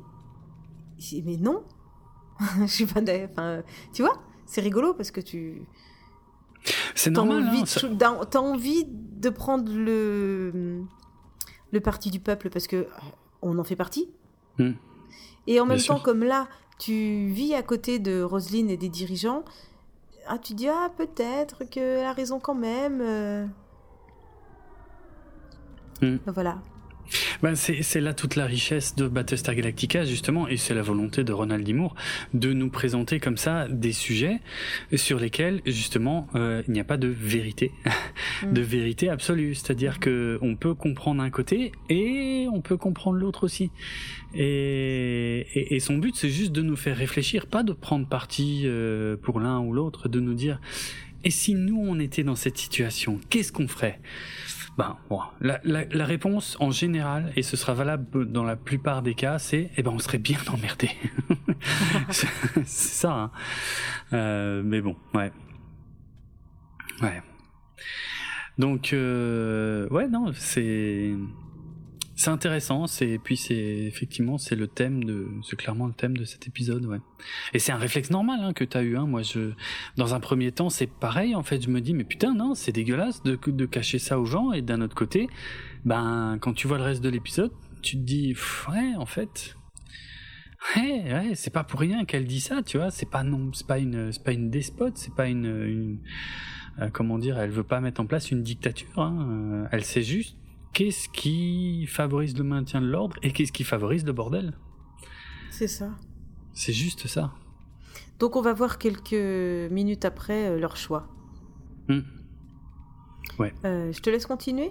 [1.26, 1.64] mais non,
[2.62, 2.99] je suis pas.
[3.32, 3.62] Enfin,
[3.93, 5.62] tu vois, c'est rigolo parce que tu
[6.95, 7.47] C'est normal.
[7.47, 7.88] envie, hein, ça-
[8.30, 10.82] t'as- envie de prendre le
[11.72, 12.86] le parti du peuple parce que euh,
[13.41, 14.10] on en fait partie.
[14.60, 14.72] Hmm.
[15.47, 18.89] Et en Bien même temps, comme là, tu vis à côté de Roselyne et des
[18.89, 19.43] dirigeants,
[20.28, 23.01] ah, tu dis ah peut-être qu'elle a raison quand même.
[23.01, 23.45] euh.
[26.01, 26.17] Hmm.
[26.28, 26.57] Voilà.
[27.41, 31.34] Ben, c'est là toute la richesse de Battlestar Galactica, justement, et c'est la volonté de
[31.34, 31.74] Ronald D.
[31.74, 31.95] Moore
[32.34, 34.39] de nous présenter comme ça des sujets
[34.95, 37.72] sur lesquels, justement, euh, il n'y a pas de vérité,
[38.43, 38.54] Mm.
[38.54, 39.56] de vérité absolue.
[39.56, 43.72] C'est-à-dire que on peut comprendre un côté et on peut comprendre l'autre aussi.
[44.34, 48.64] Et, et, et son but, c'est juste de nous faire réfléchir, pas de prendre parti
[48.66, 50.60] euh, pour l'un ou l'autre, de nous dire
[51.26, 53.99] et si nous on était dans cette situation, qu'est-ce qu'on ferait?
[54.78, 59.03] Ben, bon, la, la, la réponse en général, et ce sera valable dans la plupart
[59.03, 60.89] des cas, c'est eh ben on serait bien emmerdé.
[62.09, 62.28] c'est
[62.65, 63.13] ça.
[63.13, 63.32] Hein.
[64.13, 65.32] Euh, mais bon, ouais,
[67.01, 67.21] ouais.
[68.57, 71.13] Donc euh, ouais, non, c'est
[72.16, 72.88] c'est intéressant.
[72.88, 76.86] C'est puis c'est effectivement c'est le thème de c'est clairement le thème de cet épisode,
[76.86, 76.99] ouais.
[77.53, 78.97] Et c'est un réflexe normal hein, que t'as eu.
[78.97, 79.05] Hein.
[79.05, 79.51] Moi, je
[79.97, 81.36] dans un premier temps, c'est pareil.
[81.36, 84.26] En fait, je me dis mais putain non, c'est dégueulasse de, de cacher ça aux
[84.26, 84.51] gens.
[84.51, 85.28] Et d'un autre côté,
[85.86, 87.51] ben quand tu vois le reste de l'épisode,
[87.82, 88.36] tu te dis
[88.70, 89.55] ouais, en fait.
[90.78, 92.89] Ouais, ouais, c'est pas pour rien qu'elle dit ça, tu vois.
[92.89, 95.99] C'est pas non, c'est pas une, c'est pas une despote, c'est pas une, une
[96.80, 98.97] euh, comment dire, elle veut pas mettre en place une dictature.
[98.97, 99.28] Hein.
[99.30, 100.38] Euh, Elle sait juste
[100.74, 104.53] qu'est-ce qui favorise le maintien de l'ordre et qu'est-ce qui favorise le bordel?
[105.51, 105.91] C'est ça.
[106.53, 107.32] C'est juste ça.
[108.19, 111.07] Donc on va voir quelques minutes après euh, leur choix.
[111.88, 112.01] Hmm.
[113.40, 113.54] Ouais.
[113.66, 114.70] Euh, je te laisse continuer.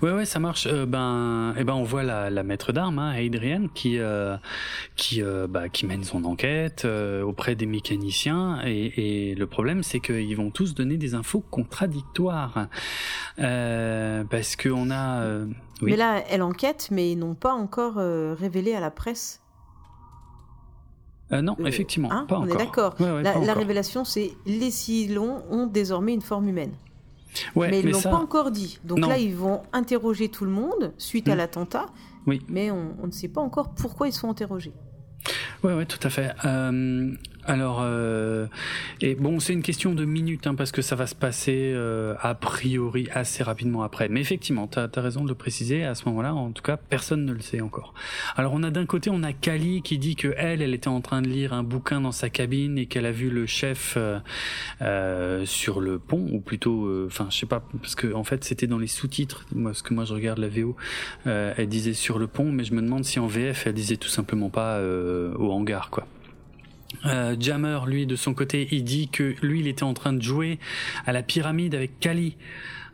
[0.00, 0.66] Ouais, ouais, ça marche.
[0.66, 4.36] Euh, ben, eh ben, on voit la, la maître d'armes, hein, Adrienne, qui euh,
[4.96, 8.60] qui bah, qui mène son enquête auprès des mécaniciens.
[8.64, 12.68] Et, et le problème, c'est qu'ils vont tous donner des infos contradictoires,
[13.36, 15.24] parce que on a.
[15.82, 15.90] oui.
[15.90, 19.42] Mais là, elle enquête, mais ils n'ont pas encore révélé à la presse.
[21.30, 22.54] Non, effectivement, hein, pas on encore.
[22.60, 22.94] est d'accord.
[22.98, 26.72] Ouais, ouais, la, la révélation, c'est les Cylons ont désormais une forme humaine.
[27.54, 28.78] Ouais, mais ils mais l'ont ça, pas encore dit.
[28.84, 29.08] Donc Non.
[29.08, 31.38] là, ils vont interroger tout le monde suite à Hmm.
[31.38, 31.86] l'attentat.
[32.26, 32.42] Oui.
[32.48, 34.72] Mais on, on ne sait pas encore pourquoi ils sont interrogés.
[35.62, 36.32] Ouais, ouais, tout à fait.
[36.44, 37.12] Euh,
[37.46, 38.46] alors, euh,
[39.00, 42.14] et bon, c'est une question de minutes, hein, parce que ça va se passer euh,
[42.20, 44.08] a priori assez rapidement après.
[44.08, 45.84] Mais effectivement, tu as, raison de le préciser.
[45.84, 47.94] À ce moment-là, en tout cas, personne ne le sait encore.
[48.36, 51.22] Alors, on a d'un côté, on a Kali qui dit que elle, était en train
[51.22, 54.18] de lire un bouquin dans sa cabine et qu'elle a vu le chef euh,
[54.82, 58.44] euh, sur le pont, ou plutôt, euh, enfin, je sais pas, parce que en fait,
[58.44, 59.46] c'était dans les sous-titres.
[59.54, 60.76] Moi, parce que moi, je regarde la VO,
[61.24, 64.08] elle disait sur le pont, mais je me demande si en VF, elle disait tout
[64.08, 66.06] simplement pas au hangar, quoi.
[67.06, 70.22] Euh, Jammer, lui, de son côté, il dit que lui, il était en train de
[70.22, 70.58] jouer
[71.06, 72.36] à la pyramide avec Kali.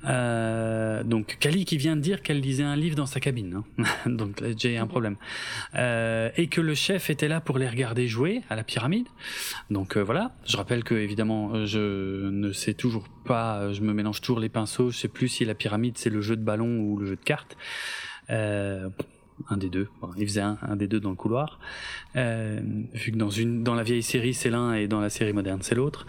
[0.04, 3.62] Euh, donc Kali qui vient de dire qu'elle lisait un livre dans sa cabine.
[3.78, 3.84] hein.
[4.06, 5.16] donc j'ai un problème.
[5.74, 9.06] Euh, et que le chef était là pour les regarder jouer à la pyramide.
[9.70, 10.32] Donc euh, voilà.
[10.46, 13.58] Je rappelle que évidemment, euh, je ne sais toujours pas.
[13.58, 14.90] euh, Je me mélange toujours les pinceaux.
[14.90, 17.24] Je sais plus si la pyramide c'est le jeu de ballon ou le jeu de
[17.24, 17.56] cartes.
[19.50, 19.88] Un des deux.
[20.00, 21.60] Bon, il faisait un, un des deux dans le couloir.
[22.16, 22.60] Euh,
[22.94, 25.58] vu que dans une, dans la vieille série c'est l'un et dans la série moderne
[25.62, 26.06] c'est l'autre.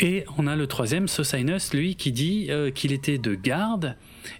[0.00, 3.96] Et on a le troisième, Sosinus, lui, qui dit euh, qu'il était de garde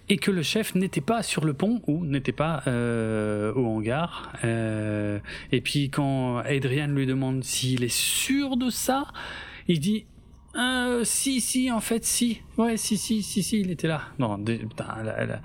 [0.09, 4.31] et que le chef n'était pas sur le pont ou n'était pas euh, au hangar.
[4.43, 5.19] Euh,
[5.51, 9.05] et puis quand Adrian lui demande s'il est sûr de ça,
[9.67, 10.05] il dit
[10.55, 14.01] euh, si si en fait si ouais si si si si il était là.
[14.19, 15.41] Non, putain, elle- elle-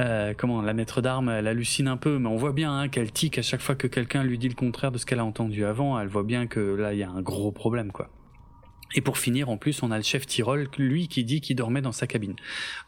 [0.00, 3.12] euh, comment la maître d'armes, elle hallucine un peu, mais on voit bien hein, qu'elle
[3.12, 5.64] tique à chaque fois que quelqu'un lui dit le contraire de ce qu'elle a entendu
[5.64, 5.98] avant.
[6.00, 8.10] Elle voit bien que là, il y a un gros problème, quoi.
[8.94, 11.82] Et pour finir, en plus, on a le chef Tyrol, lui, qui dit qu'il dormait
[11.82, 12.34] dans sa cabine.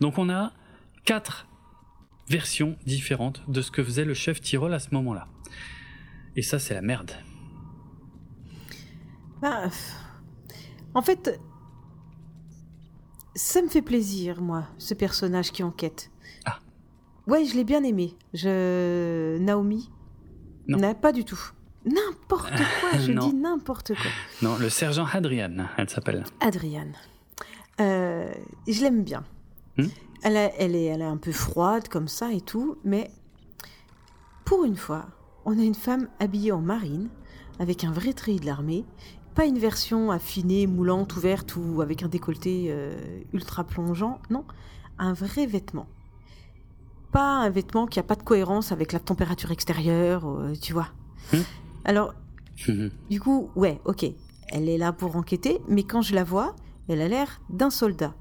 [0.00, 0.52] Donc on a
[1.04, 1.46] quatre
[2.28, 5.28] versions différentes de ce que faisait le chef Tyrol à ce moment-là.
[6.34, 7.12] Et ça, c'est la merde.
[9.42, 9.68] Bah,
[10.94, 11.38] en fait,
[13.34, 16.11] ça me fait plaisir, moi, ce personnage qui enquête.
[17.26, 18.16] Ouais, je l'ai bien aimé.
[18.34, 19.38] Je...
[19.38, 19.90] Naomi
[20.68, 20.78] Non.
[20.78, 21.40] n'a pas du tout.
[21.84, 24.10] N'importe quoi, je dis n'importe quoi.
[24.42, 26.24] Non, le sergent Adrian, elle s'appelle.
[26.40, 26.92] Adriane.
[27.80, 28.32] Euh,
[28.68, 29.24] je l'aime bien.
[29.78, 29.86] Hmm
[30.24, 33.10] elle, a- elle, est, elle est un peu froide comme ça et tout, mais
[34.44, 35.06] pour une fois,
[35.44, 37.08] on a une femme habillée en marine,
[37.58, 38.84] avec un vrai treillis de l'armée,
[39.34, 42.94] pas une version affinée, moulante, ouverte ou avec un décolleté euh,
[43.32, 44.44] ultra plongeant, non,
[44.98, 45.86] un vrai vêtement.
[47.12, 50.88] Pas un vêtement qui a pas de cohérence avec la température extérieure, euh, tu vois.
[51.32, 51.42] Hmm.
[51.84, 52.14] Alors,
[52.68, 52.90] Mhm.
[53.10, 54.04] du coup, ouais, ok,
[54.48, 56.54] elle est là pour enquêter, mais quand je la vois,
[56.88, 58.14] elle a l'air d'un soldat.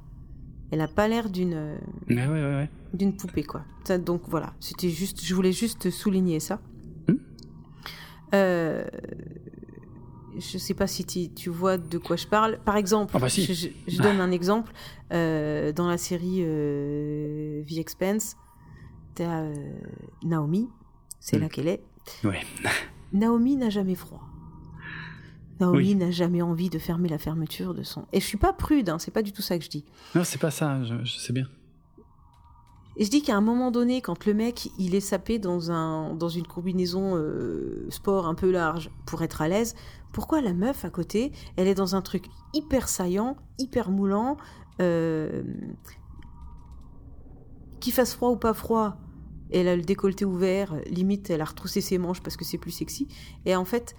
[0.71, 1.77] Elle a pas l'air d'une euh,
[2.09, 2.69] Ouais, ouais, ouais, ouais.
[2.93, 3.63] d'une poupée, quoi.
[3.85, 6.59] Ça, donc voilà, c'était juste, je voulais juste souligner ça.
[7.07, 7.15] Hmm.
[8.33, 8.85] Euh,
[10.37, 12.57] je sais pas si tu, vois de quoi je parle.
[12.63, 13.43] Par exemple, Ah bah si.
[13.43, 14.71] je, je- je donne un exemple.
[15.11, 18.37] Euh, dans la série euh, The Expanse,
[19.16, 19.53] t'as euh,
[20.24, 20.70] Naomi,
[21.20, 21.41] c'est Hmm.
[21.41, 21.84] là qu'elle est.
[22.24, 22.41] Ouais.
[23.14, 24.22] Naomi n'a jamais froid.
[25.59, 25.95] Naomi Oui.
[25.95, 28.05] n'a jamais envie de fermer la fermeture de son.
[28.14, 29.86] Et je suis pas prude, hein, c'est pas du tout ça que je dis.
[30.16, 31.47] Non, c'est pas ça, je, je sais bien.
[32.97, 36.14] Et je dis qu'à un moment donné, quand le mec il est sapé dans un
[36.16, 39.76] dans une combinaison euh, sport un peu large pour être à l'aise,
[40.12, 44.36] pourquoi la meuf à côté, elle est dans un truc hyper saillant, hyper moulant,
[44.82, 45.41] euh,
[47.82, 48.95] qu'il fasse froid ou pas froid,
[49.51, 52.71] elle a le décolleté ouvert, limite elle a retroussé ses manches parce que c'est plus
[52.71, 53.09] sexy.
[53.45, 53.95] Et en fait,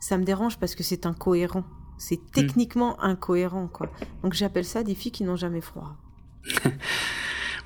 [0.00, 1.64] ça me dérange parce que c'est incohérent.
[1.98, 3.90] C'est techniquement incohérent, quoi.
[4.22, 5.96] Donc j'appelle ça des filles qui n'ont jamais froid.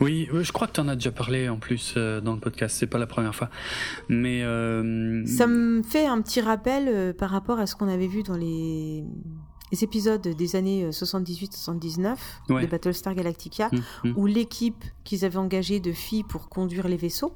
[0.00, 2.40] Oui, oui, je crois que tu en as déjà parlé en plus euh, dans le
[2.40, 3.50] podcast, c'est pas la première fois.
[4.08, 4.42] Mais.
[4.42, 8.24] euh, Ça me fait un petit rappel euh, par rapport à ce qu'on avait vu
[8.24, 9.04] dans les,
[9.72, 12.16] les épisodes des années euh, 78-79
[12.50, 12.62] Ouais.
[12.62, 14.14] de Battlestar Galactica, hum, hum.
[14.16, 17.32] où l'équipe qu'ils avaient engagée de filles pour conduire les vaisseaux,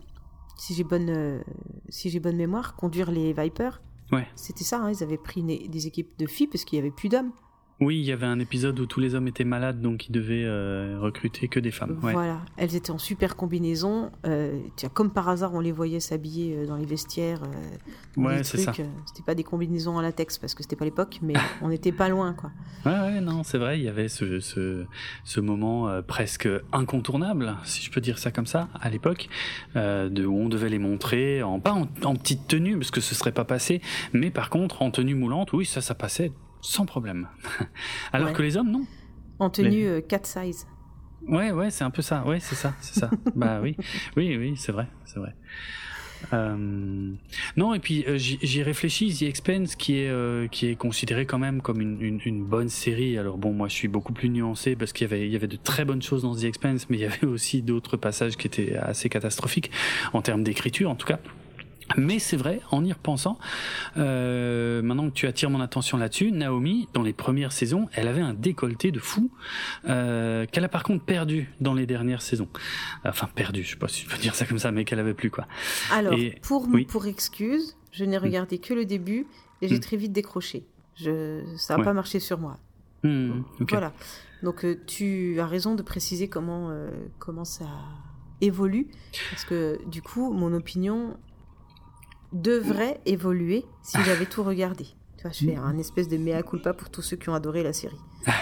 [0.56, 1.40] si j'ai bonne, euh,
[1.88, 3.80] si j'ai bonne mémoire, conduire les Vipers,
[4.12, 4.26] Ouais.
[4.36, 6.90] c'était ça, hein, ils avaient pris une- des équipes de filles parce qu'il y avait
[6.92, 7.32] plus d'hommes.
[7.78, 10.44] Oui, il y avait un épisode où tous les hommes étaient malades, donc ils devaient
[10.46, 11.98] euh, recruter que des femmes.
[12.02, 12.14] Ouais.
[12.14, 14.10] Voilà, elles étaient en super combinaison.
[14.26, 17.42] euh, tiens, comme par hasard, on les voyait s'habiller euh, dans les vestiaires.
[17.42, 18.72] euh, Ouais, c'est ça.
[18.78, 21.92] euh, C'était pas des combinaisons en latex parce que c'était pas l'époque, mais on n'était
[21.92, 22.50] pas loin, quoi.
[22.86, 24.86] Ouais, ouais, non, c'est vrai, il y avait ce, ce,
[25.24, 29.28] ce moment presque incontournable, si je peux dire ça comme ça, à l'époque,
[29.74, 33.14] de où on devait les montrer, en, pas en, en petite tenue, parce que ce
[33.14, 33.82] serait pas passé,
[34.14, 37.28] mais par contre en tenue moulante, oui, ça, ça passait sans problème.
[38.12, 38.34] Alors Ouais.
[38.34, 38.84] que les hommes, non.
[39.38, 40.66] En tenue euh, cat size.
[41.26, 42.24] Ouais, ouais, c'est un peu ça.
[42.24, 43.10] Ouais, c'est ça, c'est ça.
[43.34, 43.76] bah oui,
[44.16, 45.34] oui, oui, c'est vrai, c'est vrai.
[46.32, 47.12] Euh,
[47.56, 49.14] non, et puis euh, j'y j'y réfléchis.
[49.14, 52.70] The Expense, qui est euh, qui est considéré quand même comme une, une, une bonne
[52.70, 53.18] série.
[53.18, 55.46] Alors bon, moi je suis beaucoup plus nuancé parce qu'il y avait il y avait
[55.46, 58.46] de très bonnes choses dans The Expense, mais il y avait aussi d'autres passages qui
[58.46, 59.70] étaient assez catastrophiques
[60.14, 61.18] en termes d'écriture, en tout cas.
[61.96, 63.38] Mais c'est vrai, en y repensant,
[63.96, 68.20] euh, maintenant que tu attires mon attention là-dessus, Naomi, dans les premières saisons, elle avait
[68.20, 69.30] un décolleté de fou,
[69.88, 72.48] euh, qu'elle a par contre perdu dans les dernières saisons.
[73.04, 75.14] Enfin, perdu, je sais pas si je peux dire ça comme ça, mais qu'elle avait
[75.14, 75.46] plus, quoi.
[75.92, 76.84] Alors, Et- pour, oui.
[76.86, 79.26] pour excuse, je n'ai regardé que le début
[79.62, 79.80] et j'ai Mm.
[79.80, 80.66] très vite décroché.
[80.96, 81.84] Je, ça n'a Ouais.
[81.84, 82.58] pas marché sur moi.
[83.04, 83.70] Ok.
[83.70, 83.92] Voilà.
[84.42, 87.66] Donc, euh, tu as raison de préciser comment, euh, comment ça
[88.40, 88.88] évolue.
[89.30, 91.16] Parce que, du coup, mon opinion
[92.42, 94.86] devrait évoluer si j'avais tout regardé.
[95.32, 97.98] Je fais un espèce de mea culpa pour tous ceux qui ont adoré la série.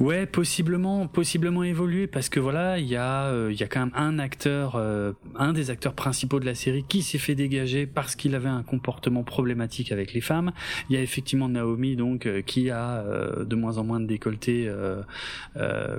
[0.00, 4.18] Ouais, possiblement, possiblement évoluer parce que voilà, il y a, euh, il quand même un
[4.18, 8.34] acteur, euh, un des acteurs principaux de la série qui s'est fait dégager parce qu'il
[8.34, 10.52] avait un comportement problématique avec les femmes.
[10.90, 13.04] Il y a effectivement Naomi donc euh, qui a
[13.38, 14.70] de moins en moins de décolleté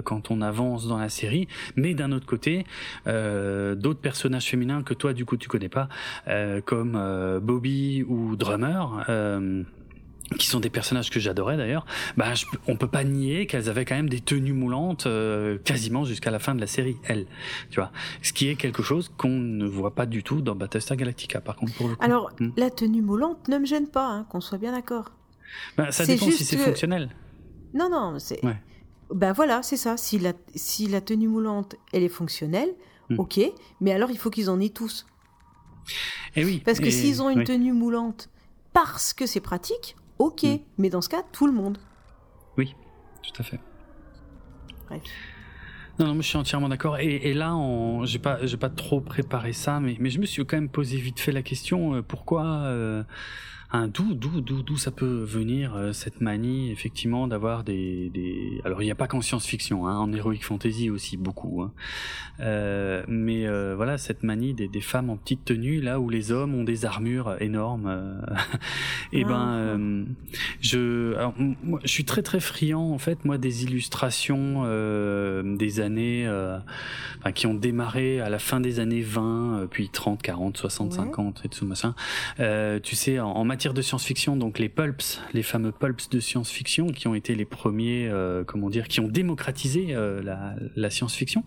[0.04, 1.48] quand on avance dans la série.
[1.76, 2.66] Mais d'un autre côté,
[3.06, 5.88] d'autres personnages féminins que toi du coup tu connais pas,
[6.66, 9.06] comme Bobby ou Drummer.
[10.40, 11.86] Qui sont des personnages que j'adorais d'ailleurs,
[12.18, 16.04] bah, je, on peut pas nier qu'elles avaient quand même des tenues moulantes euh, quasiment
[16.04, 17.28] jusqu'à la fin de la série, elles.
[17.70, 20.98] Tu vois, ce qui est quelque chose qu'on ne voit pas du tout dans Battlestar
[20.98, 21.42] Galactica.
[21.42, 22.50] Par contre, pour le coup, Alors, Hmm.
[22.58, 25.12] la tenue moulante ne me gêne pas, hein, qu'on soit bien d'accord.
[25.78, 27.10] Bah, ça dépend si c'est que- fonctionnel.
[27.74, 28.44] Non, non, c'est.
[28.44, 28.58] Ouais.
[29.14, 29.96] Ben voilà, c'est ça.
[29.98, 32.70] Si la, si la tenue moulante, elle est fonctionnelle,
[33.10, 33.20] Hmm.
[33.20, 33.40] ok.
[33.82, 35.06] Mais alors, il faut qu'ils en aient tous.
[36.36, 36.62] Et oui.
[36.66, 37.44] Parce que s'ils ont une oui.
[37.46, 38.30] tenue moulante
[38.74, 40.44] parce que c'est pratique, ok.
[40.44, 40.58] Hmm.
[40.78, 41.78] Mais dans ce cas, tout le monde.
[42.58, 42.76] Oui,
[43.22, 43.60] tout à fait.
[44.88, 45.02] Bref.
[45.98, 47.00] Non, non, moi je suis entièrement d'accord.
[47.00, 48.06] Et, et là, on...
[48.06, 50.98] j'ai pas, j'ai pas trop préparé ça, mais, mais je me suis quand même posé
[50.98, 53.04] vite fait la question euh, pourquoi, euh,
[53.74, 58.82] d'où d'où d'où d'où ça peut venir euh, cette manie effectivement d'avoir des, des alors
[58.82, 61.72] il n'y a pas qu'en science-fiction hein, en heroic fantasy aussi beaucoup hein.
[62.40, 66.32] euh, mais euh, voilà cette manie des, des, femmes en petite tenue là où les
[66.32, 68.22] hommes ont des armures énormes
[69.14, 69.58] et ben ah.
[69.58, 70.06] euh,
[70.62, 74.64] je alors, moi, je suis très très friand en fait moi des illustrations
[75.44, 76.28] des années
[77.20, 80.98] enfin, qui ont démarré à la fin des années 20 puis 30 40 60 ouais.
[80.98, 81.96] 50 et tout ça machin
[82.82, 86.88] tu sais en, en matière de science-fiction, donc les pulps, les fameux pulps de science-fiction,
[86.88, 90.22] qui ont été les premiers, euh, comment dire, qui ont démocratisé euh,
[90.76, 91.46] la, science-fiction.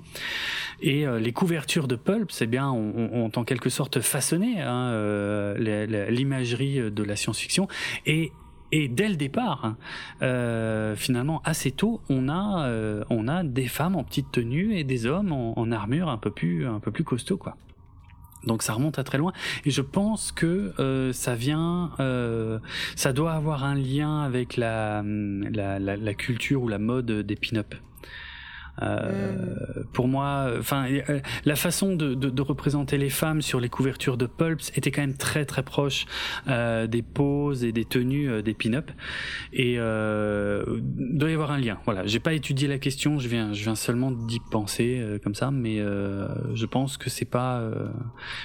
[0.81, 6.91] Et euh, les couvertures de pulps, eh bien, ont, en quelque sorte façonné hein, l'imagerie
[6.91, 7.69] de la science-fiction
[8.07, 8.33] et
[8.73, 9.77] dès le départ,
[10.23, 15.71] hein, finalement assez tôt, on a des femmes en petite tenue et des hommes en,
[15.73, 17.59] armure un peu plus un costaud quoi.
[18.45, 19.33] Donc ça remonte à très loin
[19.65, 22.59] et je pense que euh, ça vient, euh,
[22.97, 27.37] ça doit avoir un lien avec la, la, la, la culture ou la mode des
[27.37, 27.75] pin-up.
[28.83, 29.35] Euh.
[29.93, 30.87] Pour moi, enfin,
[31.45, 35.01] la façon de, de, de, représenter les femmes sur les couvertures de pulps était quand
[35.01, 36.07] même très très proche
[36.49, 38.91] euh, des poses et des tenues euh, des pin-up.
[39.53, 41.79] Et euh, doit y avoir un lien.
[41.85, 45.35] Voilà, j'ai pas étudié la question, je viens, je viens seulement d'y penser euh, comme
[45.35, 47.63] ça, mais euh, je pense que c'est pas.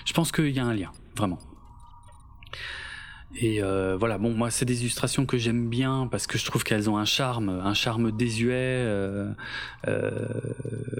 [0.06, 1.40] je pense qu'il y a un lien, vraiment.
[3.36, 6.64] Et euh, voilà, bon, moi, c'est des illustrations que j'aime bien parce que je trouve
[6.64, 8.54] qu'elles ont un charme, un charme désuet.
[8.54, 9.32] Euh,
[9.88, 10.12] euh,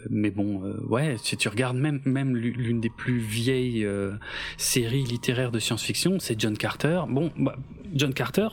[0.10, 3.88] mais bon, euh, ouais, si tu regardes même même l'une des plus vieilles
[4.58, 7.02] séries littéraires de science-fiction, c'est John Carter.
[7.08, 7.56] Bon, bah,
[7.94, 8.48] John Carter,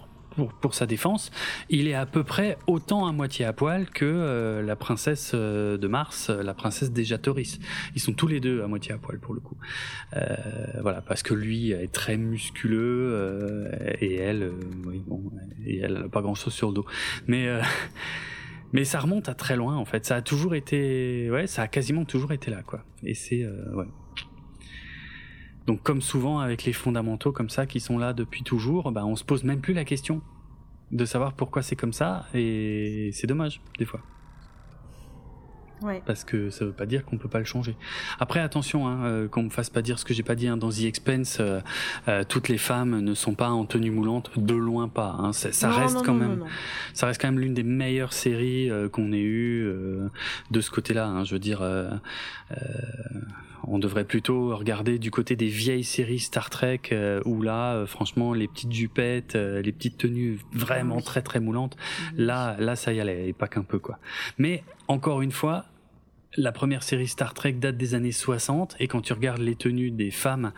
[0.46, 1.30] pour, sa défense,
[1.68, 5.76] il est à peu près autant à moitié à poil que euh, la princesse euh,
[5.76, 7.58] de Mars, euh, la princesse d'Ejatoris.
[7.94, 9.56] Ils sont tous les deux à moitié à poil pour le coup.
[10.80, 13.70] Voilà, parce que lui est très musculeux
[14.00, 14.50] et elle,
[14.86, 15.30] oui, bon,
[15.64, 16.86] et elle n'a pas grand-chose sur le dos.
[17.26, 17.48] Mais
[18.72, 20.04] mais ça remonte à très loin en fait.
[20.04, 22.84] Ça a toujours été, ouais, ça a quasiment toujours été là quoi.
[23.02, 23.86] Et c'est, ouais.
[25.70, 29.14] Donc comme souvent avec les fondamentaux comme ça qui sont là depuis toujours, bah, on
[29.14, 30.20] se pose même plus la question
[30.90, 34.00] de savoir pourquoi c'est comme ça et c'est dommage des fois.
[35.82, 36.02] Ouais.
[36.04, 37.76] Parce que ça veut pas dire qu'on peut pas le changer.
[38.18, 40.56] Après, attention, hein, euh, qu'on me fasse pas dire ce que j'ai pas dit hein,
[40.56, 41.38] dans The Expense.
[41.40, 41.60] Euh,
[42.08, 45.16] euh, toutes les femmes ne sont pas en tenue moulante, de loin pas.
[45.18, 46.44] Hein, ça non, reste non, quand non, même,
[46.92, 50.10] ça reste quand même l'une des meilleures séries euh, qu'on ait eues euh,
[50.50, 51.06] de ce côté-là.
[51.06, 51.90] Hein, je veux dire, euh,
[53.66, 56.80] on devrait plutôt regarder du côté des vieilles séries Star Trek
[57.24, 61.02] où là, franchement, les petites jupettes, les petites tenues vraiment oui.
[61.02, 61.76] très très moulantes,
[62.12, 62.24] oui.
[62.24, 63.98] là, là, ça y allait, et pas qu'un peu quoi.
[64.38, 65.66] Mais encore une fois,
[66.36, 69.90] la première série Star Trek date des années 60 et quand tu regardes les tenues
[69.90, 70.52] des femmes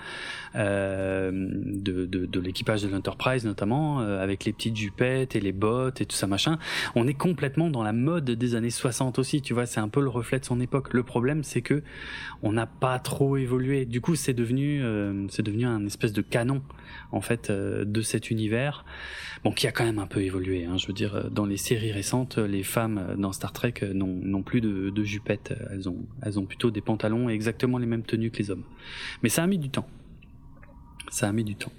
[0.55, 6.03] euh, de, de, l'équipage de l'Enterprise notamment euh, avec les petites jupettes et les bottes
[6.03, 6.59] et tout ça machin
[6.95, 10.03] on est complètement dans la mode des années 60 aussi tu vois c'est un peu
[10.03, 10.93] le reflet de son époque.
[10.93, 11.83] Le problème c'est que
[12.43, 13.87] on n'a pas trop évolué.
[13.87, 16.63] Du coup c'est devenu euh, c'est devenu un espèce de canon
[17.13, 18.85] en fait euh, de cet univers
[19.43, 21.93] bon qui a quand même un peu évolué hein, je veux dire dans les séries
[21.93, 26.45] récentes les femmes dans Star Trek n'ont plus de, de jupettes elles ont, elles ont
[26.45, 28.65] plutôt des pantalons et exactement les mêmes tenues que les hommes.
[29.23, 29.87] Mais ça a mis du temps.
[31.11, 31.73] Ça a mis du temps.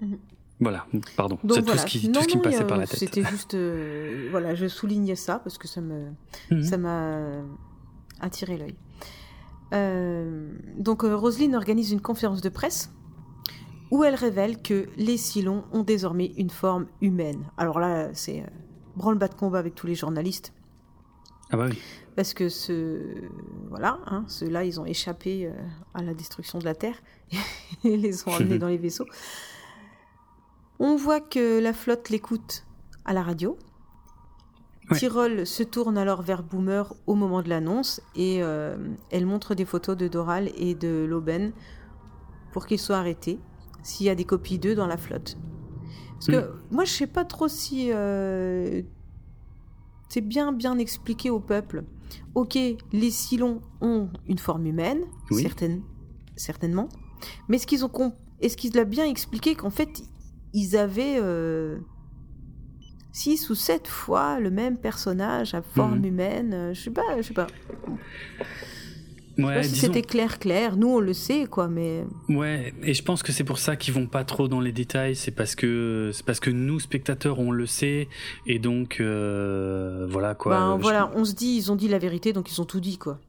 [0.00, 0.14] Mmh.
[0.60, 1.38] Voilà, pardon.
[1.42, 1.72] C'est voilà.
[1.72, 2.98] tout ce qui, non, tout ce qui non, me passait par la tête.
[2.98, 6.10] C'était juste, euh, voilà, je soulignais ça parce que ça me,
[6.50, 6.62] mmh.
[6.62, 7.42] ça m'a
[8.20, 8.74] attiré l'œil.
[9.74, 12.90] Euh, donc euh, Roselyne organise une conférence de presse
[13.90, 17.44] où elle révèle que les Cylons ont désormais une forme humaine.
[17.56, 18.46] Alors là, c'est euh,
[18.96, 20.52] branle-bas de combat avec tous les journalistes.
[21.50, 21.78] Ah bah oui.
[22.16, 23.00] Parce que ce,
[23.68, 25.52] voilà, hein, ceux-là, ils ont échappé euh,
[25.94, 27.00] à la destruction de la Terre
[27.84, 29.06] et les ont emmenés dans les vaisseaux.
[30.78, 32.64] On voit que la flotte l'écoute
[33.04, 33.56] à la radio.
[34.90, 34.98] Ouais.
[34.98, 38.76] Tyrol se tourne alors vers Boomer au moment de l'annonce et euh,
[39.10, 41.52] elle montre des photos de Doral et de Loben
[42.52, 43.38] pour qu'ils soient arrêtés
[43.82, 45.36] s'il y a des copies d'eux dans la flotte.
[46.14, 46.60] Parce que mm.
[46.70, 48.82] moi, je sais pas trop si euh,
[50.08, 51.84] c'est bien bien expliqué au peuple.
[52.34, 52.56] Ok,
[52.92, 55.00] les Cylons ont une forme humaine,
[55.30, 55.42] oui.
[55.42, 55.82] certaine,
[56.36, 56.88] certainement,
[57.48, 57.90] mais est-ce qu'ils ont
[58.40, 60.02] est-ce qu'il bien expliqué qu'en fait
[60.54, 61.78] ils avaient euh,
[63.12, 66.04] six ou sept fois le même personnage à forme mmh.
[66.04, 67.48] humaine Je sais pas, je sais pas.
[69.38, 69.86] Ouais, si disons...
[69.86, 70.76] c'était clair, clair.
[70.76, 72.04] Nous, on le sait, quoi, mais.
[72.28, 75.14] Ouais, et je pense que c'est pour ça qu'ils vont pas trop dans les détails.
[75.14, 78.08] C'est parce que c'est parce que nous, spectateurs, on le sait,
[78.46, 80.56] et donc euh, voilà quoi.
[80.56, 80.82] Ben, je...
[80.82, 83.20] voilà, on se dit, ils ont dit la vérité, donc ils ont tout dit, quoi.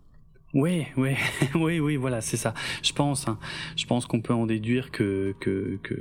[0.56, 1.16] Oui, oui,
[1.56, 2.56] oui, oui, voilà, c'est ça.
[2.82, 3.38] Je pense, hein,
[3.76, 5.96] je pense qu'on peut en déduire que que que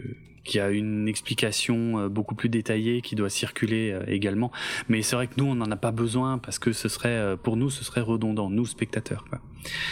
[0.49, 4.51] qui a une explication euh, beaucoup plus détaillée qui doit circuler euh, également.
[4.89, 7.37] Mais c'est vrai que nous, on n'en a pas besoin parce que ce serait, euh,
[7.37, 9.25] pour nous, ce serait redondant, nous spectateurs.
[9.29, 9.41] Quoi.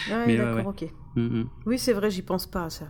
[0.09, 0.89] Ouais, d'accord, ok.
[1.15, 1.49] Mm, mm.
[1.67, 2.87] Oui, c'est vrai, j'y pense pas à ça.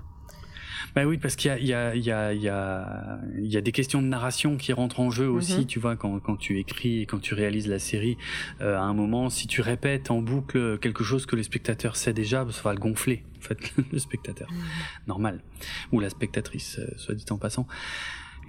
[0.95, 3.61] Bah oui, parce qu'il y a, il y, a, il y, a, il y, a,
[3.61, 5.65] des questions de narration qui rentrent en jeu aussi, mhm.
[5.65, 8.17] tu vois, quand, quand tu écris et quand tu réalises la série,
[8.61, 12.13] euh, à un moment, si tu répètes en boucle quelque chose que le spectateur sait
[12.13, 14.51] déjà, ça va le gonfler, en fait, le spectateur.
[14.51, 14.59] Mhm.
[15.07, 15.43] Normal.
[15.91, 17.67] Ou la spectatrice, euh, soit dit en passant.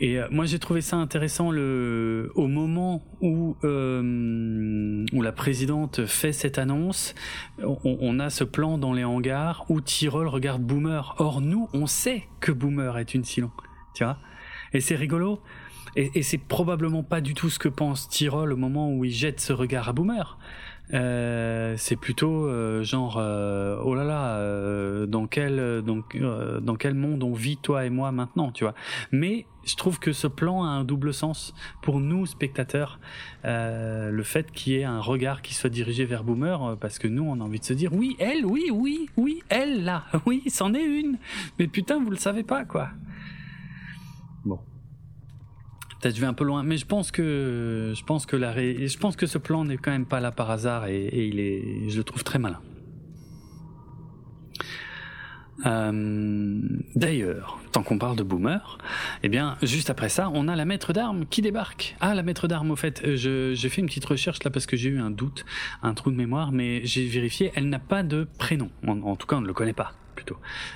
[0.01, 6.07] Et euh, moi j'ai trouvé ça intéressant le au moment où euh, où la présidente
[6.07, 7.15] fait cette annonce,
[7.85, 11.15] on, a ce plan dans les hangars où Tyrol regarde Boomer.
[11.19, 13.51] Or nous on sait que Boomer est une Silon,
[13.95, 14.19] tu vois.
[14.73, 15.41] Et c'est rigolo.
[15.97, 19.11] Et, et c'est probablement pas du tout ce que pense Tyrol au moment où il
[19.11, 20.39] jette ce regard à Boomer.
[20.95, 27.23] Euh, c'est plutôt euh, genre euh, oh là là dans quel donc dans quel monde
[27.23, 28.75] on vit toi et moi maintenant tu vois.
[29.13, 31.55] Mais je trouve que ce plan a un double sens.
[31.83, 33.01] Pour nous spectateurs
[33.45, 37.25] le fait qu'il y ait un regard qui soit dirigé vers Boomer parce que nous
[37.25, 40.05] on a envie de se dire oui elle oui oui oui elle là.
[40.27, 41.19] Oui c'en est une.
[41.59, 42.91] Mais putain vous le savez pas quoi
[46.01, 48.99] Peut-être je vais un peu loin, mais je pense que je pense que la je
[48.99, 51.97] pense que ce plan n'est quand même pas là par hasard et, il est, je
[51.97, 52.61] le trouve très malin.
[55.67, 56.61] Euh,
[56.95, 58.79] D'ailleurs, tant qu'on parle de boomer,
[59.25, 61.97] eh bien, juste après ça, on a la maître d'armes qui débarque.
[62.01, 64.91] Ah, la maître d'armes, au fait, j'ai fait une petite recherche là parce que j'ai
[64.91, 65.45] eu un doute,
[65.83, 68.71] un trou de mémoire, mais j'ai vérifié, elle n'a pas de prénom.
[68.87, 69.95] en, tout cas, on ne le connaît pas.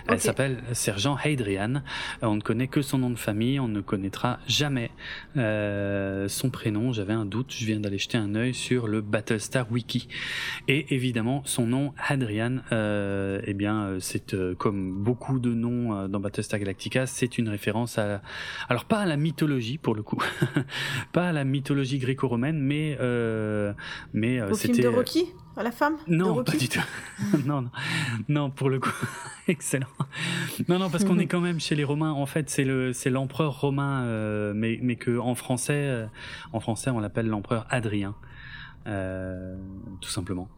[0.08, 1.82] Elle s'appelle Sergent Hadrian.
[2.20, 4.90] On ne connaît que son nom de famille, on ne connaîtra jamais
[5.36, 6.92] euh, son prénom.
[6.92, 10.08] J'avais un doute, je viens d'aller jeter un œil sur le Battlestar Wiki.
[10.68, 16.08] Et évidemment, son nom, Hadrian, euh, eh bien, euh, c'est euh, comme beaucoup de noms
[16.08, 18.22] dans Battlestar Galactica, c'est une référence à,
[18.68, 20.22] alors pas à la mythologie pour le coup,
[21.12, 22.98] pas à la mythologie gréco-romaine, mais
[24.12, 25.26] mais Au film de Rocky?
[25.56, 26.80] À la femme Non, pas du tout.
[27.46, 27.70] non, non,
[28.28, 28.92] non, pour le coup,
[29.48, 29.86] excellent.
[30.68, 32.12] Non, non, parce qu'on est quand même chez les Romains.
[32.12, 36.06] En fait, c'est le, c'est l'empereur romain, euh, mais mais que en français, euh,
[36.52, 38.14] en français, on l'appelle l'empereur Adrien,
[38.86, 39.56] euh,
[40.00, 40.48] tout simplement.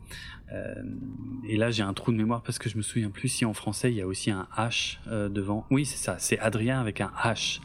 [1.49, 3.55] Et là, j'ai un trou de mémoire parce que je me souviens plus si en
[3.55, 5.66] français il y a aussi un H devant.
[5.72, 7.59] Oui, c'est ça, c'est Adrien avec un H.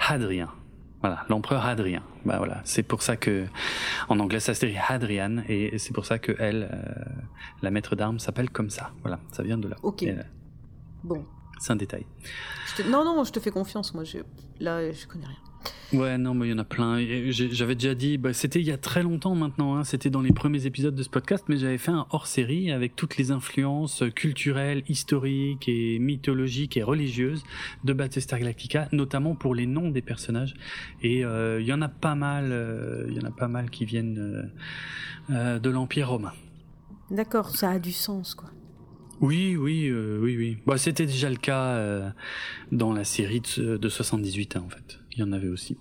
[0.00, 0.48] Hadrien.
[1.02, 2.02] Voilà, l'empereur Hadrien.
[2.24, 3.46] Bah voilà, c'est pour ça que
[4.08, 7.04] en anglais ça se dit Hadrian et c'est pour ça que elle, euh,
[7.60, 8.92] la maître d'armes, s'appelle comme ça.
[9.02, 9.76] Voilà, ça vient de là.
[9.82, 10.04] Ok.
[10.04, 10.22] Euh,
[11.02, 11.26] bon.
[11.58, 12.06] C'est un détail.
[12.88, 13.94] Non non, je te fais confiance.
[13.94, 14.18] Moi, je...
[14.60, 15.36] là, je connais rien.
[15.92, 16.98] Ouais, non, mais il y en a plein.
[17.30, 20.32] J'avais déjà dit, bah, c'était il y a très longtemps maintenant, hein, c'était dans les
[20.32, 24.84] premiers épisodes de ce podcast, mais j'avais fait un hors-série avec toutes les influences culturelles,
[24.88, 27.44] historiques et mythologiques et religieuses
[27.84, 30.54] de Battlestar Galactica, notamment pour les noms des personnages.
[31.02, 33.68] Et euh, il y en a pas mal, euh, il y en a pas mal
[33.68, 34.50] qui viennent
[35.30, 36.32] euh, de l'Empire romain.
[37.10, 38.48] D'accord, ça a du sens, quoi.
[39.20, 40.58] Oui, oui, oui, oui.
[40.66, 42.12] Bah, c'était déjà le cas
[42.72, 45.76] dans la série de, de 78, hein, en fait il y en avait aussi.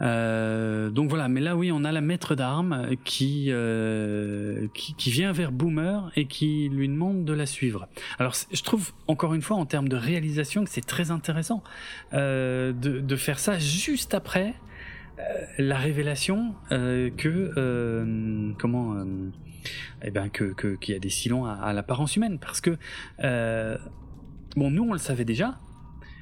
[0.00, 5.10] Euh, donc voilà, mais là oui, on a la maître d'armes qui, euh, qui, qui
[5.10, 7.88] vient vers Boomer et qui lui demande de la suivre.
[8.18, 11.62] Alors je trouve encore une fois en termes de réalisation que c'est très intéressant
[12.12, 14.54] euh, de, de, faire ça juste après
[15.58, 19.04] la révélation que comment
[20.02, 22.78] eh ben que qu'il y a des silons à, à l'apparence humaine parce que
[24.56, 25.58] bon nous on le savait déjà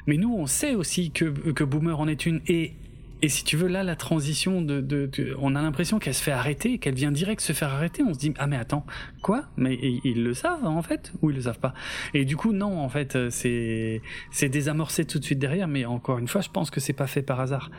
[0.07, 2.41] mais nous, on sait aussi que, que Boomer en est une.
[2.47, 2.75] Et,
[3.23, 6.33] et si tu veux, là, la transition, de, de, on a l'impression qu'elle se fait
[6.33, 8.03] arrêter, qu'elle vient direct se faire arrêter.
[8.03, 8.87] On se dit, ah mais attends,
[9.23, 9.45] quoi?
[9.57, 11.75] Mais ils le savent en fait Ou ils le savent pas?
[12.15, 15.67] Et du coup, non, en fait, c'est c'est désamorcé tout de suite derrière.
[15.67, 17.71] Mais encore une fois, je pense que c'est pas fait par hasard.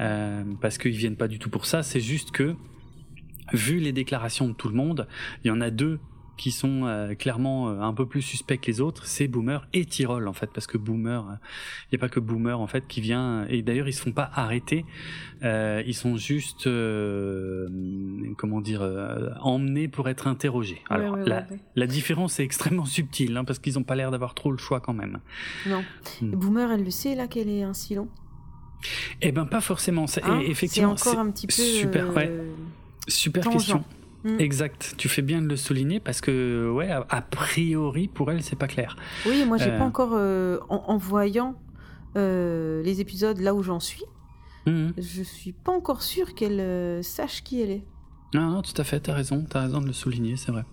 [0.00, 1.82] Euh, parce qu'ils viennent pas du tout pour ça.
[1.82, 2.56] C'est juste que,
[3.52, 5.06] vu les déclarations de tout le monde,
[5.44, 6.00] il y en a deux
[6.38, 9.84] qui sont euh, clairement euh, un peu plus suspects que les autres, c'est Boomer et
[9.84, 11.36] Tyrol en fait, parce que Boomer, il euh,
[11.92, 14.30] n'y a pas que Boomer en fait qui vient, et d'ailleurs ils se font pas
[14.32, 14.86] arrêter,
[15.42, 16.68] ils sont juste,
[18.38, 18.82] comment dire,
[19.40, 20.80] emmenés pour être interrogés.
[20.88, 24.52] Alors la, la, différence est extrêmement subtile, hein, parce qu'ils n'ont pas l'air d'avoir trop
[24.52, 25.18] le choix quand même.
[25.66, 25.84] Non.
[26.22, 26.30] Hmm.
[26.30, 28.08] Boomer, elle le sait là qu'elle est un silon
[29.20, 30.06] Eh ben pas forcément.
[30.22, 32.30] Hein effectivement, c'est encore un petit peu super, ouais,
[33.08, 33.84] super question.
[34.24, 34.40] Mm.
[34.40, 38.56] Exact, tu fais bien de le souligner parce que, ouais, a, priori, pour elle, c'est
[38.56, 38.96] pas clair.
[39.26, 39.86] Oui, moi, j'ai pas euh.
[39.86, 41.54] encore, euh, en, voyant
[42.16, 44.04] euh, les épisodes là où j'en suis,
[44.66, 44.88] mm.
[44.96, 47.84] je suis pas encore sûr qu'elle sache qui elle est.
[48.34, 50.64] Non, non, tout à fait, t'as raison, t'as raison de le souligner, c'est vrai.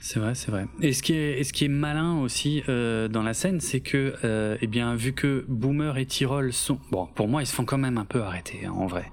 [0.00, 0.66] C'est vrai, c'est vrai.
[0.80, 4.14] Et ce qui est, ce qui est malin aussi euh, dans la scène, c'est que,
[4.24, 7.64] euh, eh bien, vu que Boomer et Tyrol sont, bon, pour moi, ils se font
[7.64, 9.10] quand même un peu arrêter, hein, en vrai.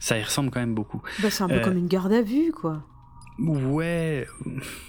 [0.00, 1.00] Ça y ressemble quand même beaucoup.
[1.22, 2.82] Bah, c'est un peu Euh, comme une garde à vue, quoi.
[3.38, 4.26] Ouais,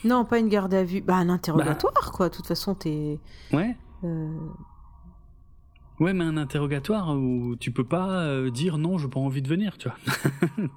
[0.04, 1.02] Non, pas une garde à vue.
[1.02, 2.30] Bah, un interrogatoire, quoi.
[2.30, 3.20] De toute façon, t'es.
[3.54, 3.76] ouais,
[6.00, 9.48] ouais, mais un interrogatoire où tu peux pas euh, dire non, j'ai pas envie de
[9.48, 9.98] venir, tu vois.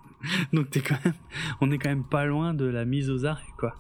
[0.53, 1.15] Donc t'es quand même,
[1.61, 3.75] on est quand même pas loin de la mise aux arrêts, quoi.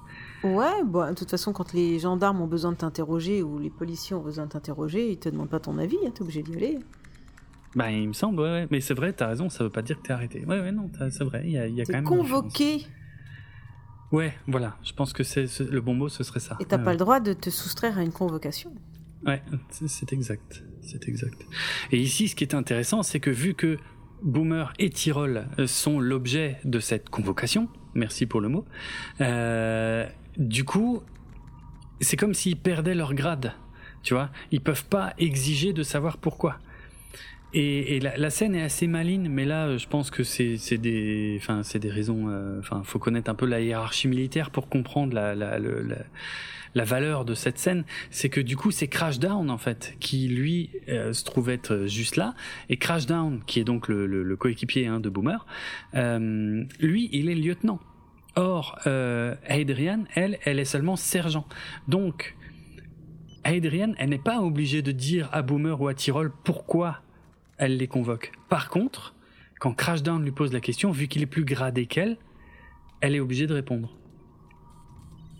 [0.45, 4.14] Ouais, bah, de toute façon, quand les gendarmes ont besoin de t'interroger ou les policiers
[4.14, 6.78] ont besoin de t'interroger, ils te demandent pas ton avis, hein, t'es obligé d'y aller.
[7.74, 8.68] Bah, il me semble, ouais, ouais.
[8.70, 10.45] Mais c'est vrai, t'as raison, ça veut pas dire que t'es arrêté.
[10.47, 12.05] Ouais, ouais, non, c'est vrai, il y a, y a quand même.
[12.05, 12.86] convoqué
[14.11, 16.57] Ouais, voilà, je pense que c'est ce- le bon mot, ce serait ça.
[16.61, 16.95] et t'as Ouais, pas ouais.
[16.95, 18.72] le droit de te soustraire à une convocation.
[19.26, 21.44] Ouais, c'est exact, c'est exact.
[21.90, 23.78] Et ici, ce qui est intéressant, c'est que vu que
[24.22, 28.64] Boomer et Tyrol euh, sont l'objet de cette convocation, merci pour le mot,
[29.20, 30.06] euh,
[30.36, 31.02] du coup,
[32.00, 33.52] c'est comme s'ils perdaient leur grade,
[34.02, 34.30] tu vois.
[34.52, 36.58] Ils peuvent pas exiger de savoir pourquoi.
[37.54, 41.62] Et, la, scène est assez maligne, mais là, euh, je pense que c'est des, enfin,
[41.62, 42.28] c'est des raisons.
[42.28, 45.34] euh, Enfin, faut connaître un peu la hiérarchie militaire pour comprendre la,
[46.74, 47.84] la valeur de cette scène.
[48.10, 52.16] C'est que du coup, c'est Crashdown en fait qui lui euh, se trouve être juste
[52.16, 52.34] là,
[52.68, 55.46] et Crashdown, qui est donc le coéquipier hein, de Boomer,
[55.94, 57.80] euh, lui, il est lieutenant.
[58.36, 61.46] Or, euh, Adrian, elle, elle est seulement sergent.
[61.88, 62.36] Donc,
[63.44, 67.00] Adrian, elle n'est pas obligée de dire à Boomer ou à Tyrol pourquoi
[67.56, 68.32] elle les convoque.
[68.48, 69.14] Par contre,
[69.58, 72.16] quand Crashdown lui pose la question, vu qu'il est plus gradé qu'elle,
[73.00, 73.96] elle est obligée de répondre.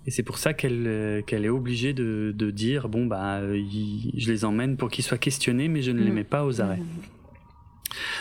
[0.09, 3.59] Et c'est pour ça qu'elle euh, qu'elle est obligée de, de dire bon bah euh,
[3.59, 6.15] il- je les emmène pour qu'ils soient questionnés, mais je ne les Mhm.
[6.15, 6.79] mets pas aux arrêts.
[6.79, 6.87] Mhm.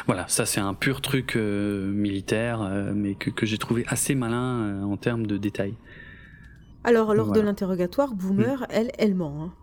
[0.06, 4.16] Voilà, ça c'est un pur truc euh, militaire, euh, mais que, que j'ai trouvé assez
[4.16, 5.76] malin en termes de détails.
[6.84, 7.42] Alors, lors Voilà.
[7.42, 9.44] de l'interrogatoire, Boomer, elle, elle ment.
[9.46, 9.54] hein.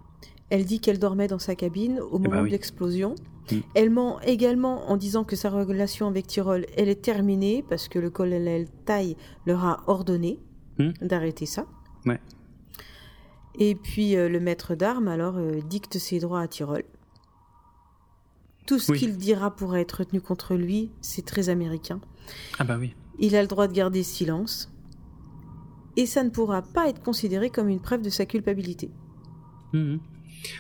[0.49, 2.49] Elle dit qu'elle dormait dans sa cabine au moment bah oui.
[2.49, 3.16] de l'explosion.
[3.53, 3.57] Mm.
[3.75, 7.99] Elle ment également en disant que sa relation avec Tyrol, elle est terminée parce que
[7.99, 9.14] le colonel Taille
[9.47, 10.39] leur a ordonné
[10.79, 10.91] Mm.
[11.03, 11.66] d'arrêter ça.
[12.07, 12.20] Ouais.
[13.59, 16.84] Et puis euh, le maître d'armes alors euh, dicte ses droits à Tyrol.
[18.66, 18.98] Tout ce Oui.
[18.98, 22.00] qu'il dira pourra être retenu contre lui, c'est très américain.
[22.59, 22.94] Ah bah oui.
[23.18, 24.70] Il a le droit de garder silence.
[25.96, 28.90] Et ça ne pourra pas être considéré comme une preuve de sa culpabilité.
[29.72, 30.00] Mhm.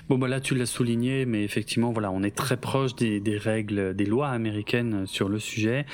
[0.08, 3.38] Bon bah là tu l'as souligné, mais effectivement voilà, on est très proche des, des
[3.38, 5.86] règles, des lois américaines sur le sujet.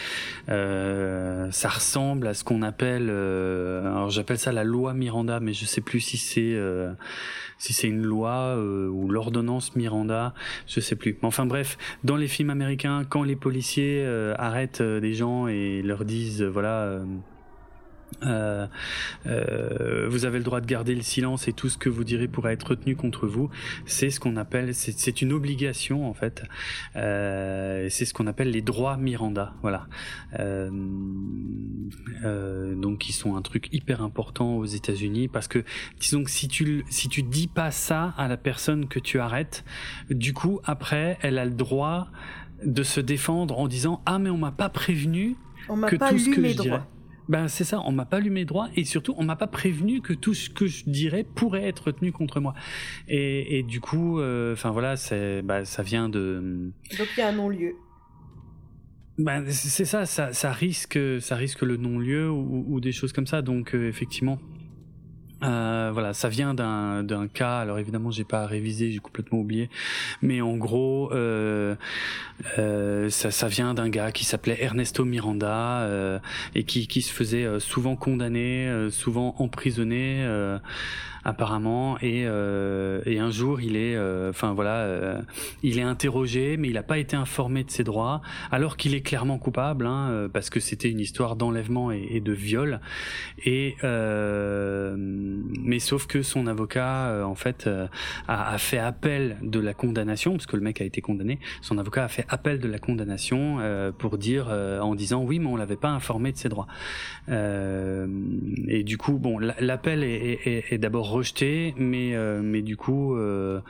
[0.48, 5.52] Euh, ça ressemble à ce qu'on appelle, euh, alors j'appelle ça la loi Miranda, mais
[5.52, 6.92] je sais plus si c'est euh,
[7.58, 10.34] si c'est une loi euh, ou l'ordonnance Miranda,
[10.66, 11.16] je sais plus.
[11.22, 15.46] Mais enfin bref, dans les films américains, quand les policiers euh, arrêtent euh, des gens
[15.46, 17.00] et leur disent euh, voilà.
[18.24, 18.66] Euh,
[19.26, 22.28] euh, vous avez le droit de garder le silence et tout ce que vous direz
[22.28, 23.50] pourra être retenu contre vous.
[23.86, 26.42] C'est ce qu'on appelle, c'est une obligation en fait.
[26.96, 29.54] Euh, c'est ce qu'on appelle les droits Miranda.
[29.62, 29.86] Voilà.
[32.74, 35.64] Donc ils sont un truc hyper important aux États-Unis parce que
[35.98, 39.64] disons que si tu si tu dis pas ça à la personne que tu arrêtes,
[40.10, 42.08] du coup après elle a le droit
[42.64, 45.36] de se défendre en disant ah mais on m'a pas prévenu
[45.68, 46.82] On que pas tout ce lu que mes je dirais.
[47.30, 50.00] Ben c'est ça, on m'a pas lu mes droits et surtout on m'a pas prévenu
[50.00, 52.54] que tout ce que je dirais pourrait être retenu contre moi.
[53.06, 57.22] Et, et du coup, euh, enfin voilà, c'est bah, ça vient de, Donc il y
[57.22, 57.74] a un non-lieu.
[59.16, 63.28] ben c'est ça, ça, ça risque, ça risque le non-lieu ou, ou des choses comme
[63.28, 63.42] ça.
[63.42, 64.40] Donc euh, effectivement.
[65.42, 67.58] Euh, voilà, ça vient d'un d'un cas.
[67.58, 69.70] Alors évidemment, j'ai pas révisé, j'ai complètement oublié.
[70.22, 71.74] Mais en gros, euh,
[72.58, 76.18] euh, ça, ça vient d'un gars qui s'appelait Ernesto Miranda euh,
[76.54, 80.26] et qui, qui se faisait euh, souvent condamner, souvent emprisonné,
[81.24, 81.98] apparemment.
[82.00, 85.20] Et, euh, et un jour, il est, euh, enfin voilà, euh,
[85.62, 89.00] il est interrogé, mais il n'a pas été informé de ses droits, alors qu'il est
[89.00, 92.80] clairement coupable, hein, parce que c'était une histoire d'enlèvement et, de viol.
[93.44, 97.68] Et mais sauf que son avocat, en fait,
[98.28, 101.38] a, fait appel de la condamnation, parce que le mec a été condamné.
[101.60, 103.58] Son avocat a fait appel de la condamnation
[103.98, 106.66] pour dire, en disant oui, mais on l'avait pas informé de ses droits.
[107.28, 113.60] Et du coup, bon, la- l'appel est d'abord rejeté, mais euh, mais du coup, euh,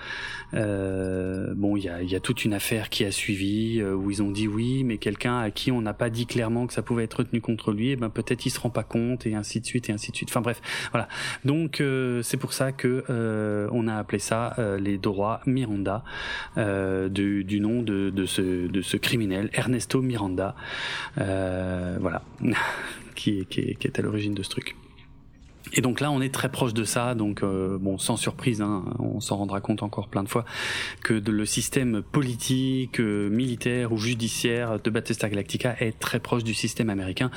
[0.55, 4.47] euh, bon, il y a, toute une affaire qui a suivi où ils ont dit
[4.47, 7.41] oui, mais quelqu'un à qui on n'a pas dit clairement que ça pouvait être retenu
[7.41, 9.93] contre lui, et ben peut-être il se rend pas compte et ainsi de suite et
[9.93, 10.29] ainsi de suite.
[10.31, 10.61] Enfin bref,
[10.93, 11.09] voilà.
[11.45, 11.83] Donc
[12.23, 16.05] c'est pour ça que on a appelé ça les droits Miranda
[16.57, 20.55] du, nom de, ce criminel Ernesto Miranda,
[21.17, 22.23] voilà,
[23.15, 24.77] qui qui qui est à l'origine de ce truc.
[25.73, 28.85] Et donc là, on est très proche de ça, donc euh, bon, sans surprise, hein,
[28.99, 30.45] on s'en rendra compte encore plein de fois
[31.03, 36.55] que le système politique, euh, militaire ou judiciaire de Battlestar Galactica est très proche du
[36.55, 37.31] système américain,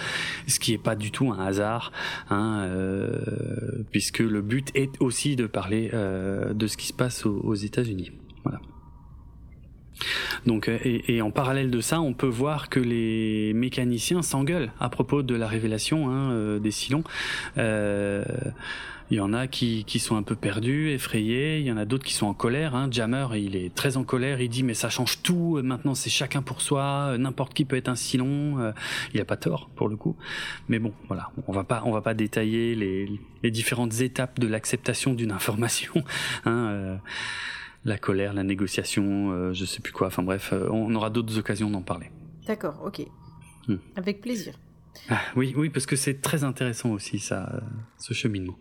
[0.47, 1.91] ce qui est pas du tout un hasard,
[2.29, 7.39] hein, euh, puisque le but est aussi de parler de ce qui se passe aux,
[7.43, 8.11] aux États-Unis.
[10.45, 14.89] Donc, euh, et, en parallèle de ça, on peut voir que les mécaniciens s'engueulent à
[14.89, 17.03] propos de la révélation hein, euh, des Silons.
[17.57, 18.23] Euh,
[19.11, 21.59] il y en a qui, qui sont un peu perdus, effrayés.
[21.59, 22.73] Il y en a d'autres qui sont en colère.
[22.73, 22.87] Hein.
[22.89, 24.41] Jammer, il est très en colère.
[24.41, 25.59] Il dit mais ça change tout.
[25.63, 27.15] Maintenant c'est chacun pour soi.
[27.19, 28.73] N'importe qui peut être un Silon.
[29.13, 30.15] Il a pas tort pour le coup.
[30.67, 33.07] Mais bon, voilà, on va pas on va pas détailler les,
[33.43, 35.93] les différentes étapes de l'acceptation d'une information.
[36.45, 36.99] Hein,
[37.85, 40.07] la colère, la négociation, euh, je sais plus quoi.
[40.07, 42.09] Enfin bref, euh, on aura d'autres occasions d'en parler.
[42.47, 43.05] D'accord, ok.
[43.67, 43.77] Hmm.
[43.95, 44.53] Avec plaisir.
[45.09, 47.59] Ah, oui, oui, parce que c'est très intéressant aussi ça, euh,
[47.97, 48.55] ce cheminement.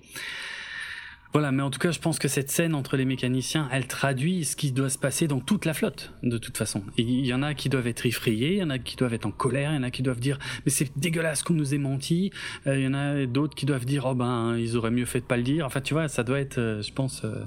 [1.32, 4.44] Voilà, mais en tout cas, je pense que cette scène entre les mécaniciens, elle traduit
[4.44, 6.82] ce qui doit se passer dans toute la flotte, de toute façon.
[6.98, 9.24] Il y en a qui doivent être effrayés, il y en a qui doivent être
[9.24, 11.78] en colère, il y en a qui doivent dire mais c'est dégueulasse qu'on nous ait
[11.78, 12.32] menti,
[12.66, 15.20] euh, il y en a d'autres qui doivent dire oh ben ils auraient mieux fait
[15.20, 15.64] de pas le dire.
[15.64, 17.44] Enfin, tu vois, ça doit être, euh, je pense, euh,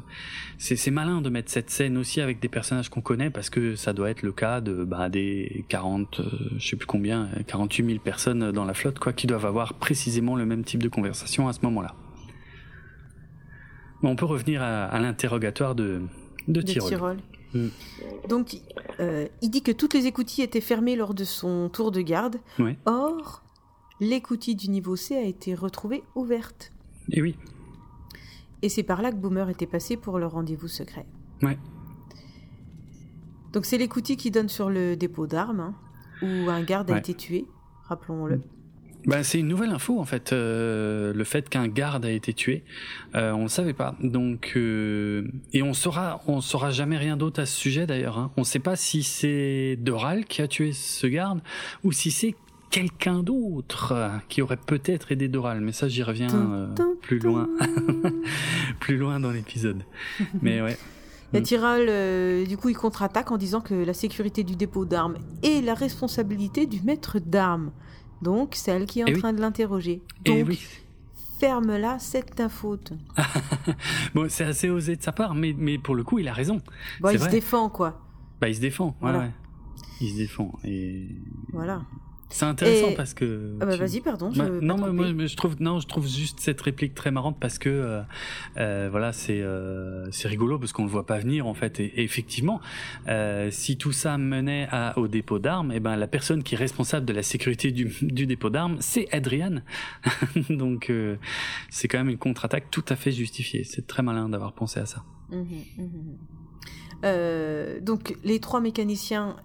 [0.58, 3.94] c'est malin de mettre cette scène aussi avec des personnages qu'on connaît parce que ça
[3.94, 6.22] doit être le cas de bah, des 40,
[6.58, 10.36] je sais plus combien, 48 000 personnes dans la flotte, quoi, qui doivent avoir précisément
[10.36, 11.94] le même type de conversation à ce moment-là
[14.10, 16.02] on peut revenir à, l'interrogatoire de,
[16.48, 17.18] de, Tyrol.
[17.54, 17.68] Mm.
[18.30, 18.58] Donc,
[19.00, 22.38] euh, il dit que toutes les écoutilles étaient fermées lors de son tour de garde.
[22.86, 23.44] Or,
[24.00, 26.72] l'écoutille du niveau C a été retrouvée ouverte.
[27.12, 27.36] Et oui.
[28.62, 31.06] Et c'est par là que Boomer était passé pour le rendez-vous secret.
[31.42, 31.58] Ouais.
[33.54, 35.76] Donc c'est l'écoutille qui donne sur le dépôt d'armes, hein,
[36.22, 37.46] où un garde a été tué,
[37.84, 38.42] rappelons-le.
[39.08, 42.64] Ben, c'est une nouvelle info en fait, euh, le fait qu'un garde a été tué,
[43.16, 43.96] euh, on ne savait pas.
[44.02, 48.18] Donc euh, et on saura, on saura jamais rien d'autre à ce sujet d'ailleurs.
[48.18, 48.32] Hein.
[48.38, 51.42] On ne sait pas si c'est Doral qui a tué ce garde
[51.84, 52.36] ou si c'est
[52.72, 53.94] quelqu'un d'autre
[54.28, 55.62] qui aurait peut-être aidé Doral.
[55.62, 57.48] Mais ça, j'y reviens plus loin,
[58.80, 59.84] plus loin dans l'épisode.
[60.42, 60.78] Mais ouais.
[61.34, 61.90] La Tyrol,
[62.48, 66.66] du coup, il contre-attaque en disant que la sécurité du dépôt d'armes est la responsabilité
[66.66, 67.72] du maître d'armes.
[68.22, 70.02] Donc, c'est elle qui est en eh train de l'interroger.
[70.26, 70.58] Eh Donc,
[71.40, 72.94] ferme-la, c'est ta faute.
[74.16, 76.62] bon, c'est assez osé de sa part, mais, mais pour le coup, il a raison.
[77.02, 78.02] Bon, il se défend, quoi.
[78.40, 79.30] Bah, il se défend, voilà.
[80.02, 80.52] Il se défend.
[80.64, 81.08] Et...
[81.54, 81.82] Voilà.
[82.36, 83.54] C'est intéressant parce que.
[83.62, 84.30] Ah bah vas-y, pardon.
[84.34, 87.70] Je non, moi, je trouve non, je trouve juste cette réplique très marrante parce que
[87.70, 88.02] euh,
[88.58, 91.80] euh, voilà, c'est euh, c'est rigolo parce qu'on le voit pas venir en fait.
[91.80, 92.60] Et, effectivement,
[93.52, 96.58] si tout ça menait à, au dépôt d'armes, et eh ben la personne qui est
[96.58, 99.62] responsable de la sécurité du, du dépôt d'armes, c'est Adrian.
[100.50, 100.92] Donc
[101.70, 103.64] c'est quand même une contre-attaque tout à fait justifiée.
[103.64, 105.06] C'est très malin d'avoir pensé à ça.
[105.30, 105.42] Mmh
[105.78, 105.90] mmh
[107.82, 109.36] donc les trois mécaniciens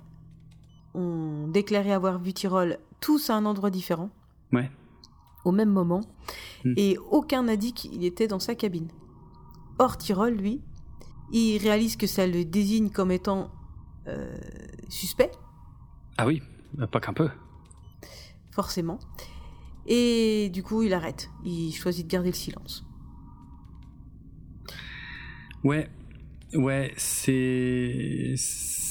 [0.95, 4.11] ont déclaré avoir vu Tyrol tous à un endroit différent.
[4.53, 4.71] Ouais.
[5.45, 6.03] Au même moment.
[6.65, 6.75] Hmm.
[6.77, 8.89] Et aucun n'a dit qu'il était dans sa cabine.
[9.79, 10.61] Or, Tyrol, lui,
[11.33, 13.51] il réalise que ça le désigne comme étant
[14.09, 14.37] euh,
[14.89, 15.31] suspect.
[16.19, 16.43] Ah oui,
[16.91, 17.31] pas qu'un peu.
[18.51, 18.99] Forcément.
[19.87, 21.31] Et du coup, il arrête.
[21.45, 22.85] Il choisit de garder le silence.
[25.65, 25.91] Ouais,
[26.55, 28.35] ouais, c'est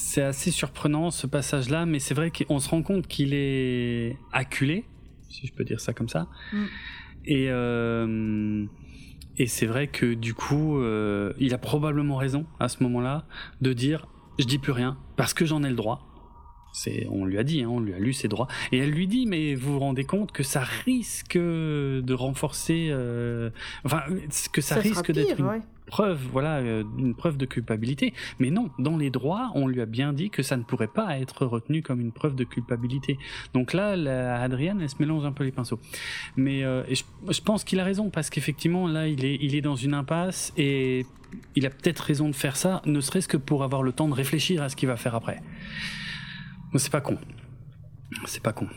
[0.10, 4.86] c'est assez surprenant ce passage-là, mais c'est vrai qu'on se rend compte qu'il est acculé,
[5.30, 6.28] si je peux dire ça comme ça.
[6.52, 6.64] Mm.
[7.26, 8.66] Et, euh,
[9.38, 13.26] et c'est vrai que du coup, euh, il a probablement raison à ce moment-là
[13.62, 14.08] de dire
[14.40, 16.08] je dis plus rien parce que j'en ai le droit.
[16.74, 19.08] C'est, on lui a dit, hein, on lui a lu ses droits, et elle lui
[19.08, 23.50] dit, mais vous vous rendez compte que ça risque de renforcer, euh,
[23.86, 24.04] enfin,
[24.54, 28.14] que ça, risque d'être une preuve, voilà, euh, une preuve de culpabilité.
[28.40, 31.20] Mais non, dans les droits, on lui a bien dit que ça ne pourrait pas
[31.20, 33.18] être retenu comme une preuve de culpabilité.
[33.54, 33.92] Donc là,
[34.42, 35.80] Adrienne, elle se mélange un peu les pinceaux.
[36.38, 39.76] Mais euh, je, pense qu'il a raison parce qu'effectivement, là, il est, il est dans
[39.76, 41.06] une impasse et
[41.56, 44.14] il a peut-être raison de faire ça, ne serait-ce que pour avoir le temps de
[44.14, 45.42] réfléchir à ce qu'il va faire après.
[46.76, 47.18] C'est pas con.
[48.26, 48.68] C'est pas con.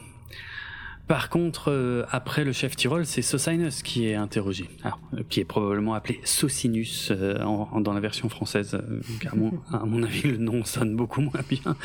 [1.09, 5.45] Par contre, euh, après le chef Tyrol, c'est Sosinus qui est interrogé, euh, qui est
[5.45, 7.39] probablement appelé Socinus euh,
[7.81, 8.81] dans la version française,
[9.21, 9.35] car
[9.73, 11.77] à mon avis le nom sonne beaucoup moins bien.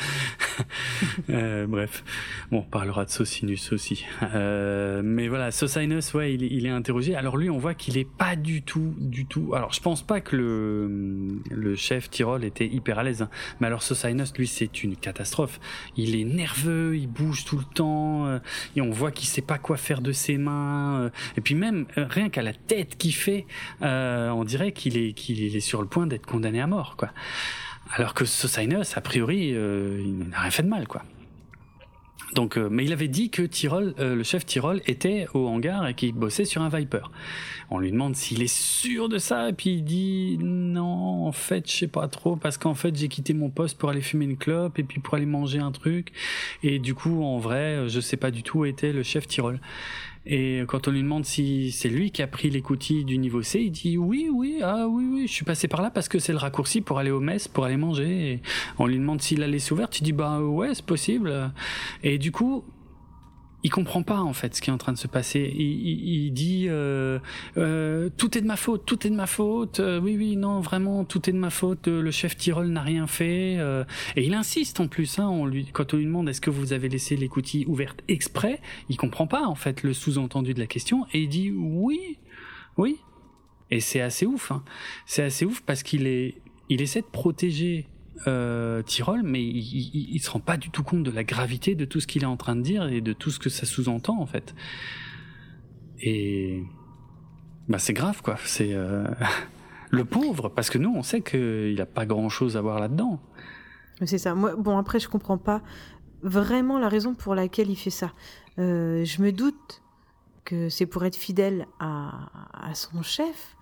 [1.68, 2.04] bref,
[2.50, 4.06] bon, on parlera de Socinus aussi.
[4.22, 7.14] mais voilà, Sosinus, ouais, il, est interrogé.
[7.14, 9.52] Alors lui, on voit qu'il est pas du tout, du tout.
[9.54, 13.30] Alors je pense pas que le, chef Tyrol était hyper à l'aise, hein.
[13.60, 15.60] mais alors Sosinus, lui, c'est une catastrophe.
[15.96, 18.38] Il est nerveux, il bouge tout le temps euh,
[18.76, 21.00] et on voit qu'il sait pas quoi faire de ses mains.
[21.00, 23.46] euh, et puis même euh, rien qu'à la tête qu'il fait,
[23.82, 27.10] euh, on dirait qu'il est sur le point d'être condamné à mort, quoi.
[27.94, 31.04] Alors que Sosinus, a priori, il n'a rien fait de mal, quoi.
[32.34, 35.86] Donc, euh, mais il avait dit que Tyrol, euh, le chef Tyrol, était au hangar
[35.88, 37.10] et qu'il bossait sur un Viper.
[37.70, 41.70] On lui demande s'il est sûr de ça, et puis il dit non, en fait,
[41.70, 44.36] je sais pas trop, parce qu'en fait, j'ai quitté mon poste pour aller fumer une
[44.36, 46.12] clope et puis pour aller manger un truc,
[46.62, 49.60] et du coup, en vrai, je sais pas du tout où était le chef Tyrol.
[50.30, 53.60] Et quand on lui demande si c'est lui qui a pris l'écoutille du niveau C,
[53.60, 56.32] il dit oui, oui, ah oui, oui, je suis passé par là parce que c'est
[56.32, 58.42] le raccourci pour aller au mess, pour aller manger.
[58.78, 61.50] On lui demande s'il a laissé ouverte, il dit bah ouais, c'est possible.
[62.02, 62.62] Et du coup,
[63.64, 65.52] il comprend pas en fait ce qui est en train de se passer.
[65.54, 67.18] Il, il, il dit euh,
[67.56, 69.80] euh, tout est de ma faute, tout est de ma faute.
[69.80, 71.88] Euh, oui, oui, non, vraiment, tout est de ma faute.
[71.88, 73.56] Euh, Le chef Tyrol n'a rien fait.
[73.58, 73.84] euh,
[74.16, 75.18] et il insiste en plus.
[75.18, 78.60] Hein, on lui, quand on lui demande est-ce que vous avez laissé l'écoutille ouverte exprès,
[78.88, 82.18] il comprend pas en fait le sous-entendu de la question et il dit oui,
[82.76, 82.98] oui.
[83.70, 84.50] Et c'est assez ouf.
[84.52, 84.62] Hein.
[85.04, 86.36] C'est assez ouf parce qu'il est,
[86.68, 87.86] il essaie de protéger
[88.26, 91.74] euh, Tyrol, mais il, il, il se rend pas du tout compte de la gravité
[91.74, 93.66] de tout ce qu'il est en train de dire et de tout ce que ça
[93.66, 94.54] sous-entend en fait.
[96.00, 96.62] Et
[97.68, 98.36] bah c'est grave quoi.
[98.44, 99.06] C'est euh,
[99.90, 103.20] le pauvre parce que nous on sait qu'il a pas grand chose à voir là-dedans.
[104.04, 104.34] C'est ça.
[104.34, 105.62] Moi, bon après je comprends pas
[106.22, 108.12] vraiment la raison pour laquelle il fait ça.
[108.58, 109.82] Euh, je me doute
[110.44, 113.56] que c'est pour être fidèle à, à son chef.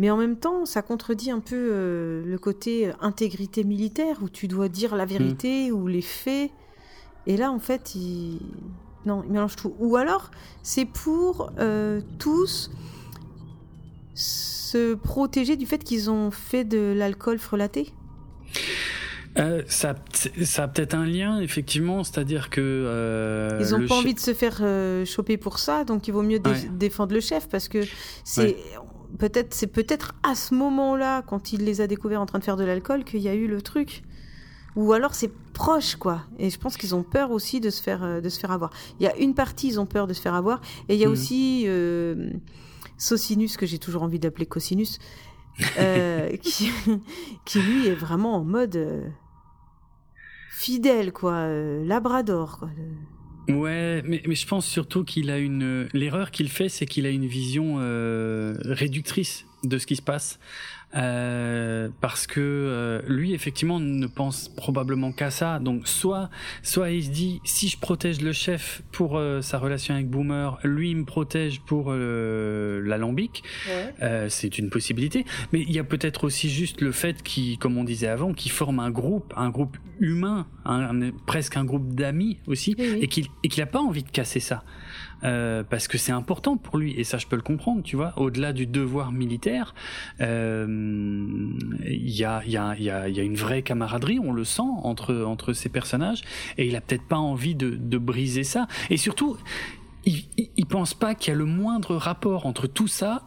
[0.00, 4.48] Mais en même temps, ça contredit un peu euh, le côté intégrité militaire où tu
[4.48, 5.74] dois dire la vérité mmh.
[5.74, 6.50] ou les faits.
[7.26, 8.40] Et là, en fait, il...
[9.04, 9.74] non, il mélange tout.
[9.78, 10.30] Ou alors,
[10.62, 12.70] c'est pour euh, tous
[14.14, 17.92] se protéger du fait qu'ils ont fait de l'alcool frelaté.
[19.38, 19.96] Euh, ça,
[20.44, 22.62] ça a peut-être un lien, effectivement, c'est-à-dire que...
[22.62, 26.22] Euh, ils n'ont pas envie de se faire euh, choper pour ça, donc il vaut
[26.22, 26.70] mieux dé ouais.
[26.72, 27.80] défendre le chef, parce que
[28.24, 28.42] c'est...
[28.46, 28.56] Ouais
[29.18, 32.56] peut-être c'est peut-être à ce moment-là, quand il les a découverts en train de faire
[32.56, 34.02] de l'alcool, qu'il y a eu le truc.
[34.76, 36.22] Ou alors c'est proche, quoi.
[36.38, 38.70] Et je pense qu'ils ont peur aussi de se faire de se faire avoir.
[39.00, 41.04] Il y a une partie, ils ont peur de se faire avoir, et il y
[41.04, 41.12] a mmh.
[41.12, 42.30] aussi euh,
[43.00, 44.98] Socinus que j'ai toujours envie d'appeler Cosinus,
[45.78, 46.70] euh, qui,
[47.44, 49.08] qui lui est vraiment en mode euh,
[50.50, 52.68] fidèle, quoi, euh, Labrador, quoi.
[53.52, 55.88] Ouais, mais, je pense surtout qu'il a une.
[55.92, 60.38] L'erreur qu'il fait, c'est qu'il a une vision euh, réductrice de ce qui se passe.
[60.96, 66.30] Euh, parce que euh, lui effectivement ne pense probablement qu'à ça donc soit
[66.64, 70.58] soit il se dit si je protège le chef pour euh, sa relation avec Boomer
[70.64, 74.28] lui il me protège pour l'alambic ouais.
[74.30, 77.84] c'est une possibilité mais il y a peut-être aussi juste le fait qu'il comme on
[77.84, 82.38] disait avant qu'il forme un groupe un groupe humain un, un, presque un groupe d'amis
[82.48, 82.98] aussi oui, oui.
[83.02, 84.64] et qu'il et qu'il a pas envie de casser ça
[85.24, 88.12] euh, parce que c'est important pour lui et ça je peux le comprendre tu vois.
[88.16, 89.74] Au-delà du devoir militaire
[90.18, 91.52] il euh,
[91.86, 95.24] y, a, y, a, y, a, y a une vraie camaraderie on le sent entre,
[95.24, 96.22] entre ces personnages
[96.58, 98.66] et il a peut-être pas envie de, de briser ça.
[98.88, 99.36] Et surtout
[100.04, 103.22] il, il, il pense pas qu'il y a le moindre rapport entre tout ça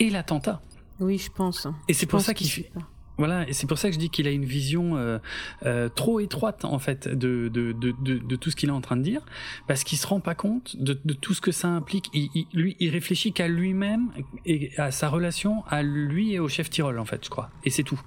[0.00, 0.62] et l'attentat.
[1.00, 1.66] Oui je pense.
[1.88, 2.70] Et c'est pour ça qu'il fait
[3.16, 5.18] voilà, et c'est pour ça que je dis qu'il a une vision euh,
[5.64, 8.80] euh, trop étroite en fait de, de, de, de, de tout ce qu'il est en
[8.80, 9.22] train de dire,
[9.68, 12.10] parce qu'il se rend pas compte de, de tout ce que ça implique.
[12.12, 14.10] Il, il, lui, il réfléchit qu'à lui-même
[14.46, 17.70] et à sa relation à lui et au chef Tyrol en fait, je crois, et
[17.70, 18.00] c'est tout.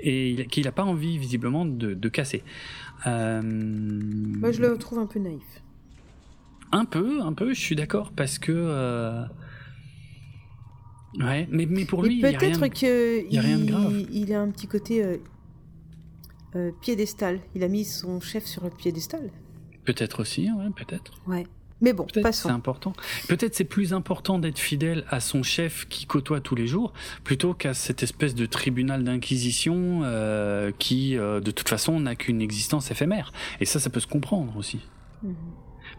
[0.00, 2.42] Et qu'il n'a pas envie visiblement de, de casser.
[3.06, 3.40] Euh...
[3.42, 5.42] Moi, je le trouve un peu naïf.
[6.72, 9.24] Un peu, un peu, je suis d'accord, parce que.
[11.18, 13.26] Ouais, mais, mais pour lui, peut-être qu'il.
[13.30, 15.16] Il a un petit côté euh,
[16.54, 17.40] euh, piédestal.
[17.54, 19.30] Il a mis son chef sur le piédestal.
[19.84, 21.12] Peut-être aussi, ouais, peut-être.
[21.26, 21.44] Ouais.
[21.80, 22.06] Mais bon.
[22.14, 22.94] C'est important.
[23.28, 27.52] Peut-être c'est plus important d'être fidèle à son chef qui côtoie tous les jours plutôt
[27.52, 32.90] qu'à cette espèce de tribunal d'inquisition euh, qui, euh, de toute façon, n'a qu'une existence
[32.90, 33.32] éphémère.
[33.60, 34.80] Et ça, ça peut se comprendre aussi.
[35.22, 35.34] -hmm.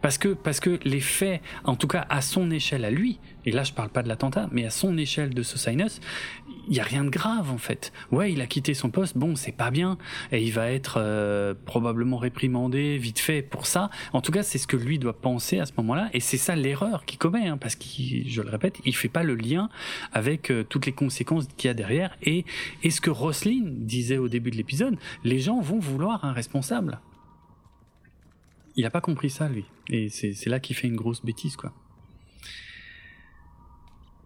[0.02, 3.52] Parce que, parce que les faits, en tout cas à son échelle à lui, et
[3.52, 6.02] là je parle pas de l'attentat, mais à son échelle de Sosinus,
[6.68, 7.94] il y a rien de grave en fait.
[8.12, 9.98] Ouais, il a quitté son poste, bon, c'est pas bien,
[10.32, 13.90] et il va être euh, probablement réprimandé vite fait pour ça.
[14.12, 16.56] En tout cas, c'est ce que lui doit penser à ce moment-là, et c'est ça
[16.58, 19.70] l'erreur qu'il commet, hein, parce qu'il, je le répète, il fait pas le lien
[20.12, 22.44] avec euh, toutes les conséquences qu'il y a derrière, et,
[22.84, 27.00] et ce que Roslin disait au début de l'épisode, les gens vont vouloir un responsable
[28.78, 31.74] il a pas compris ça lui et c'est là qu'il fait une grosse bêtise quoi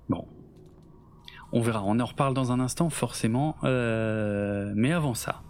[0.10, 0.28] bon
[1.52, 1.84] on verra.
[1.86, 3.56] On en reparle dans un instant forcément.
[3.64, 5.42] Euh, mais avant ça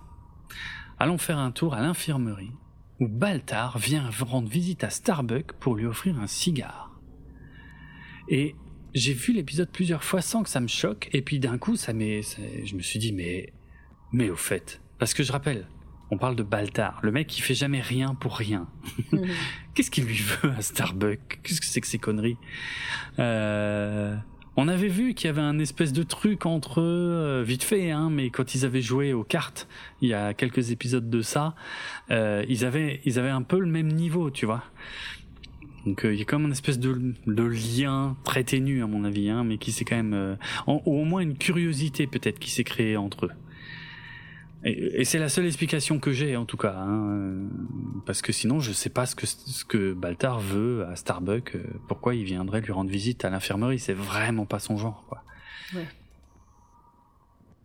[1.02, 2.52] allons faire un tour à l'infirmerie
[3.00, 6.92] où Baltar vient rendre visite à Starbuck pour lui offrir un cigare.
[8.30, 8.56] Et
[8.94, 11.94] j'ai vu l'épisode plusieurs fois sans que ça me choque, et puis d'un coup, ça
[11.94, 13.52] m'est, je me suis dit, mais,
[14.12, 15.66] mais au fait, parce que je rappelle,
[16.12, 18.70] on parle de Baltar, le mec qui fait jamais rien pour rien.
[19.74, 21.40] Qu'est-ce qu'il lui veut à Starbuck?
[21.42, 22.38] Qu'est-ce que c'est que ces conneries?
[23.18, 24.16] Euh,
[24.58, 27.92] On avait vu qu'il y avait un espèce de truc entre eux, euh, vite fait,
[27.92, 29.68] hein, mais quand ils avaient joué aux cartes,
[30.02, 31.56] il y a quelques épisodes de ça,
[32.10, 34.64] euh, ils avaient, ils avaient un peu le même niveau, tu vois.
[35.86, 36.94] Donc il y a comme une espèce de,
[37.26, 40.38] lien très ténu à mon avis, hein, mais qui s'est quand même,
[40.68, 43.32] ou au moins une curiosité peut-être qui s'est créée entre eux.
[44.64, 47.50] Et, c'est la seule explication que j'ai en tout cas, hein,
[48.06, 51.64] parce que sinon je sais pas ce que ce que Baltar veut à Starbuck, euh,
[51.88, 55.24] pourquoi il viendrait lui rendre visite à l'infirmerie, c'est vraiment pas son genre quoi.
[55.74, 55.88] Ouais.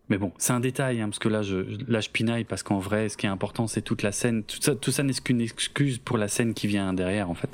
[0.09, 1.57] Mais bon, c'est un détail, hein, parce que là je,
[1.89, 4.45] là je pinaille, parce qu'en vrai, ce qui est important, c'est toute la scène.
[4.45, 7.51] Tout ça, tout ça n'est qu'une excuse pour la scène qui vient derrière, en fait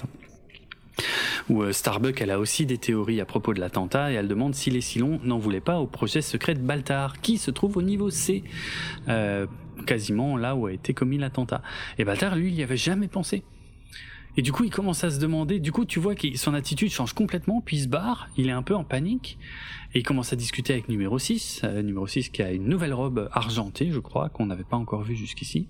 [1.48, 4.55] où euh, Starbuck, elle a aussi des théories à propos de l'attentat et elle demande
[4.55, 7.82] si les Silons n'en voulaient pas au projet secret de Baltar, qui se trouve au
[7.82, 8.44] niveau C,
[9.09, 9.47] euh,
[9.86, 11.62] quasiment là où a été commis l'attentat.
[11.98, 13.43] Et Baltar, lui, il n'y avait jamais pensé.
[14.36, 16.90] Et du coup, il commence à se demander, du coup, tu vois que son attitude
[16.90, 19.39] change complètement, puis il se barre, il est un peu en panique,
[19.93, 22.94] et il commence à discuter avec numéro 6, euh, numéro 6 qui a une nouvelle
[22.94, 25.69] robe argentée, je crois, qu'on n'avait pas encore vue jusqu'ici.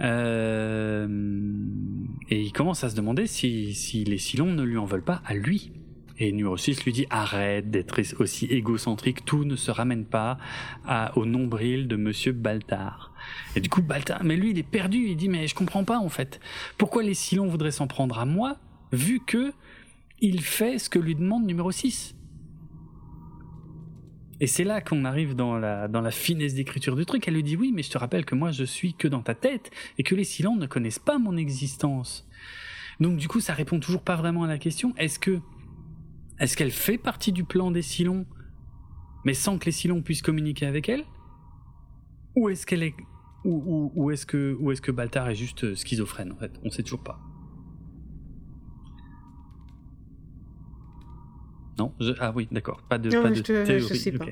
[0.00, 1.06] Euh,
[2.30, 5.34] et il commence à se demander si, les Silons ne lui en veulent pas à
[5.34, 5.72] lui.
[6.18, 10.38] Et numéro 6 lui dit arrête d'être aussi égocentrique, tout ne se ramène pas
[11.16, 13.12] au nombril de monsieur Baltar.
[13.56, 15.98] Et du coup Baltar, mais lui il est perdu, il dit mais je comprends pas
[15.98, 16.38] en fait.
[16.78, 18.58] Pourquoi les Silons voudraient s'en prendre à moi
[18.92, 19.52] vu que
[20.20, 22.14] il fait ce que lui demande numéro 6
[24.42, 27.28] et c'est là qu'on arrive dans la, finesse d'écriture du truc.
[27.28, 29.36] Elle lui dit oui, mais je te rappelle que moi je suis que dans ta
[29.36, 32.28] tête et que les Silons ne connaissent pas mon existence.
[32.98, 34.94] Donc du coup, ça répond toujours pas vraiment à la question.
[34.96, 35.38] Est-ce que
[36.40, 38.26] est-ce qu'elle fait partie du plan des Silons,
[39.24, 41.04] mais sans que les Silons puissent communiquer avec elle?
[42.34, 42.96] Ou est-ce qu'elle est
[43.44, 46.50] ou, est-ce que Baltar est juste schizophrène en fait?
[46.64, 47.20] On sait toujours pas.
[51.78, 52.82] Non Ah oui, d'accord.
[52.88, 53.80] Pas de, pas de théorie.
[53.80, 54.26] Je sais pas.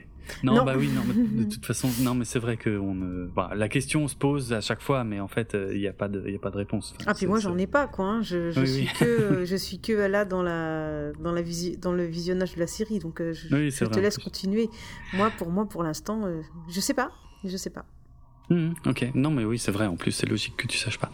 [0.45, 1.03] Non, bah oui, non,
[1.43, 2.95] de toute façon, non, mais c'est vrai que on,
[3.35, 5.93] bah, la question se pose à chaque fois, mais en fait, euh, il n'y a
[5.93, 6.95] pas de, il a pas de réponse.
[7.07, 8.05] ah puis moi, j'en ai pas quoi.
[8.07, 8.23] Hein.
[8.23, 11.43] Je, je suis que, je suis que là dans la, dans la
[11.81, 14.69] dans le visionnage de la série, donc euh, je, je te laisse continuer.
[15.15, 17.11] Moi, pour moi, pour l'instant, euh, je sais pas,
[17.45, 17.85] je sais pas.
[18.51, 21.11] Hmm, ok, non mais oui c'est vrai, en plus c'est logique que tu saches pas.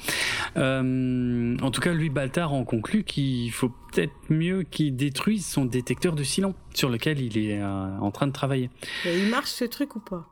[0.56, 5.66] Euh, en tout cas, lui, Baltar en conclut qu'il faut peut-être mieux qu'il détruise son
[5.66, 8.70] détecteur de silence sur lequel il est euh, en train de travailler.
[9.04, 10.26] il marche ce truc ou pas?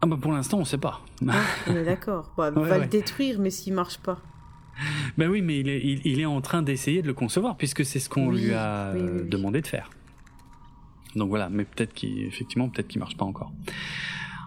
[0.00, 1.02] Ah bah pour l'instant on sait pas.
[1.28, 1.34] Ah,
[1.66, 4.18] on est d'accord, bah, on va le détruire mais s'il marche pas.
[5.18, 8.00] Ben oui, mais il est, il, est en train d'essayer de le concevoir puisque c'est
[8.00, 9.90] ce qu'on lui a demandé de faire.
[11.14, 13.52] Donc voilà, mais peut-être qu'effectivement, peut-être qu'il marche pas encore.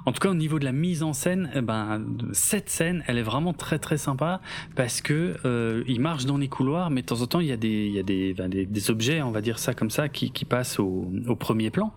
[0.05, 3.17] En tout cas, au niveau de la mise en scène, eh ben cette scène, elle
[3.17, 4.39] est vraiment très très sympa
[4.75, 7.51] parce que euh, il marche dans les couloirs, mais de temps en temps il y
[7.51, 10.07] a des il y a des, ben, des, objets, on va dire ça comme ça,
[10.07, 11.93] qui, qui passent au, au premier plan.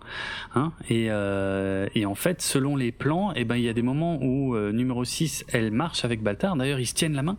[0.55, 3.81] Hein, et, euh, et en fait, selon les plans, eh ben il y a des
[3.83, 6.55] moments où euh, numéro 6, elle marche avec Baltar.
[6.55, 7.37] D'ailleurs, ils se tiennent la main.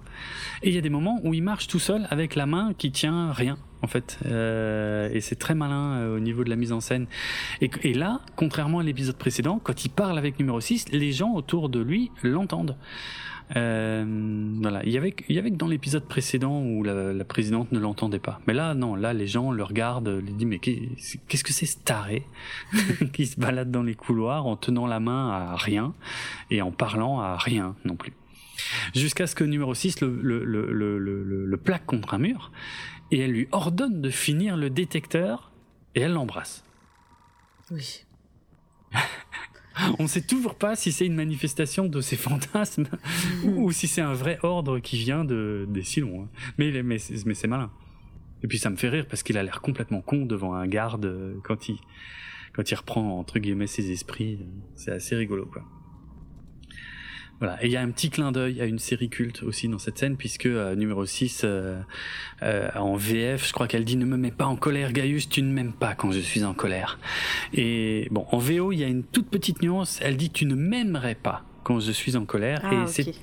[0.63, 2.93] Et il y a des moments où il marche tout seul avec la main qui
[2.93, 4.19] tient rien en fait.
[4.27, 7.07] Euh, et c'est très malin euh, au niveau de la mise en scène.
[7.61, 11.69] Et, là, contrairement à l'épisode précédent, quand il parle avec numéro 6, les gens autour
[11.69, 12.77] de lui l'entendent.
[13.57, 14.05] Euh,
[14.61, 17.81] voilà, il y avait, il y avait que dans l'épisode précédent où la, présidente ne
[17.81, 18.41] l'entendait pas.
[18.47, 21.79] Mais là, non, là, les gens le regardent, lui disent mais qu'est-ce que c'est ce
[21.79, 22.25] taré
[23.13, 25.95] qui se balade dans les couloirs en tenant la main à rien
[26.51, 28.13] et en parlant à rien non plus.
[28.95, 32.53] Jusqu'à ce que numéro 6 le, le, le, le, le plaque contre un mur
[33.11, 35.53] et elle lui ordonne de finir le détecteur
[35.95, 36.65] et elle l'embrasse.
[37.71, 38.05] Oui.
[39.99, 42.89] On ne sait toujours pas si c'est une manifestation de ses fantasmes
[43.45, 46.25] ou si c'est un vrai ordre qui vient de, des Silons.
[46.25, 46.29] Hein.
[46.59, 47.71] Mais, mais, mais c'est malin.
[48.43, 51.05] Et puis ça me fait rire parce qu'il a l'air complètement con devant un garde
[51.05, 51.79] euh, quand il,
[52.53, 54.39] quand il reprend entre guillemets ses esprits.
[54.75, 55.63] C'est assez rigolo quoi.
[57.41, 57.63] Voilà.
[57.63, 59.99] Et il y a un petit clin d'œil à une série culte aussi dans cette
[59.99, 61.81] scène, puisque euh, numéro 6, euh,
[62.43, 65.43] euh, en VF, je crois qu'elle dit «Ne me mets pas en colère, Gaius, tu
[65.43, 66.99] ne m'aimes pas quand je suis en colère».
[67.55, 70.55] Et bon, en VO, il y a une toute petite nuance, elle dit «Tu ne
[70.55, 72.61] m'aimerais pas» quand je suis en colère.
[72.65, 73.15] Ah, et c'est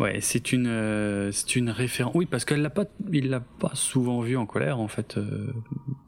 [0.00, 2.14] ouais c'est une c'est une référence.
[2.14, 5.16] Oui parce qu'elle l'a pas il l'a pas souvent vu en colère en fait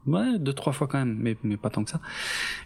[0.09, 2.01] Ouais, deux trois fois quand même, mais mais pas tant que ça.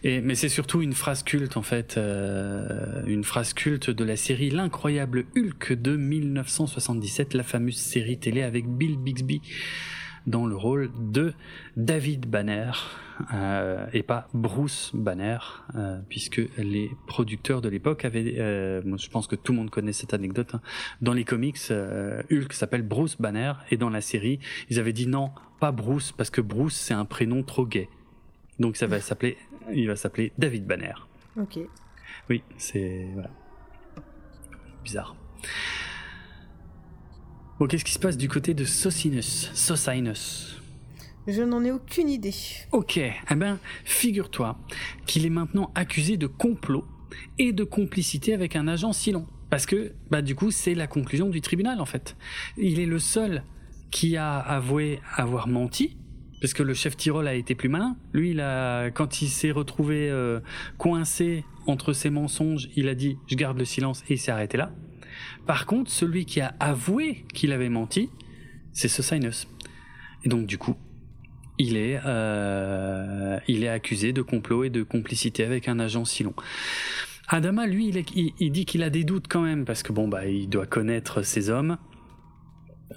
[0.03, 4.15] Et mais c'est surtout une phrase culte en fait, euh, une phrase culte de la
[4.15, 9.41] série L'incroyable Hulk de 1977, la fameuse série télé avec Bill Bixby
[10.27, 11.33] dans le rôle de
[11.75, 12.71] David Banner
[13.33, 15.37] euh, et pas Bruce Banner,
[15.75, 19.93] euh, puisque les producteurs de l'époque avaient, euh, je pense que tout le monde connaît
[19.93, 20.61] cette anecdote, hein.
[21.01, 24.39] dans les comics, Hulk s'appelle Bruce Banner et dans la série,
[24.69, 27.89] ils avaient dit non, pas Bruce parce que Bruce c'est un prénom trop gay.
[28.59, 29.37] Donc ça va s'appeler,
[29.73, 30.93] il va s'appeler David Banner.
[31.39, 31.59] Ok.
[32.29, 33.29] Oui, c'est voilà.
[34.83, 35.15] bizarre.
[37.63, 40.61] Bon, qu'est-ce qui se passe du côté de Socinus, Socinus
[41.27, 42.35] Je n'en ai aucune idée.
[42.73, 44.57] Ok, eh ben, figure-toi
[45.05, 46.83] qu'il est maintenant accusé de complot
[47.37, 49.25] et de complicité avec un agent Silon.
[49.49, 52.17] Parce que, bah, du coup, c'est la conclusion du tribunal, en fait.
[52.57, 53.45] Il est le seul
[53.91, 55.95] qui a avoué avoir menti,
[56.41, 57.95] parce que le chef Tyrol a été plus malin.
[58.11, 60.41] Lui, il a, quand il s'est retrouvé euh,
[60.77, 64.57] coincé entre ses mensonges, il a dit je garde le silence et il s'est arrêté
[64.57, 64.73] là.
[65.45, 68.09] Par contre, celui qui a avoué qu'il avait menti,
[68.71, 69.47] c'est Sosinus.
[70.23, 70.75] Et donc du coup,
[71.57, 76.33] il est, euh, il est accusé de complot et de complicité avec un agent Silon.
[77.27, 80.27] Adama, lui, il, il dit qu'il a des doutes quand même parce que bon bah
[80.27, 81.77] il doit connaître ses hommes.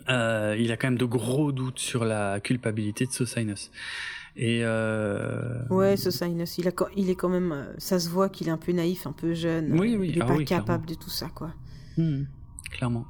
[0.08, 3.70] Euh, il a quand même de gros doutes sur la culpabilité de Sosinus.
[4.36, 5.66] Et euh...
[5.70, 8.58] ouais, Sosinus, il, a, il est quand même, euh, ça se voit qu'il est un
[8.58, 9.78] peu naïf, un peu jeune.
[9.80, 11.00] Oui, oui, il est ah pas oui, capable clairement.
[11.00, 11.54] de tout ça, quoi.
[11.96, 12.24] Hmm,
[12.70, 13.06] clairement.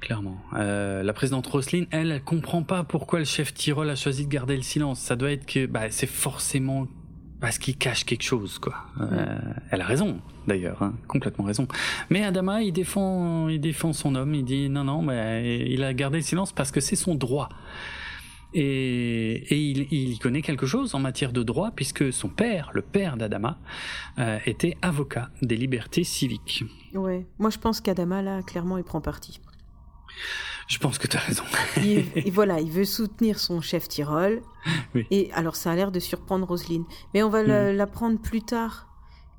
[0.00, 0.38] Clairement.
[0.54, 4.30] Euh, la présidente Roselyne, elle, elle comprend pas pourquoi le chef Tyrol a choisi de
[4.30, 4.98] garder le silence.
[4.98, 6.86] Ça doit être que, bah, c'est forcément
[7.40, 8.74] parce qu'il cache quelque chose, quoi.
[9.00, 9.38] Euh,
[9.70, 11.66] elle a raison, d'ailleurs, hein, complètement raison.
[12.10, 14.34] Mais Adama, il défend, il défend son homme.
[14.34, 17.48] Il dit non, non, mais il a gardé le silence parce que c'est son droit.
[18.52, 22.70] Et, et il, il y connaît quelque chose en matière de droit puisque son père,
[22.74, 23.58] le père d'Adama,
[24.18, 26.64] euh, était avocat des libertés civiques.
[26.94, 27.26] Ouais.
[27.38, 29.40] Moi, je pense qu'Adama, là, clairement, il prend parti.
[30.68, 31.42] Je pense que tu as raison.
[31.78, 34.40] Il, et voilà, il veut soutenir son chef Tyrol.
[34.94, 35.06] Oui.
[35.10, 36.84] Et alors, ça a l'air de surprendre Roselyne.
[37.14, 37.76] Mais on va Mm.
[37.76, 38.88] l'apprendre plus tard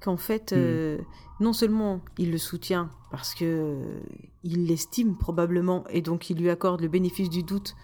[0.02, 0.56] qu'en fait, Mm.
[0.58, 0.98] euh,
[1.40, 4.00] non seulement il le soutient parce que euh,
[4.44, 7.76] il l'estime probablement et donc il lui accorde le bénéfice du doute,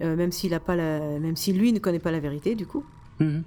[0.00, 2.66] euh, même s'il a pas la, même si lui ne connaît pas la vérité du
[2.66, 2.84] coup.
[3.20, 3.42] Mhm.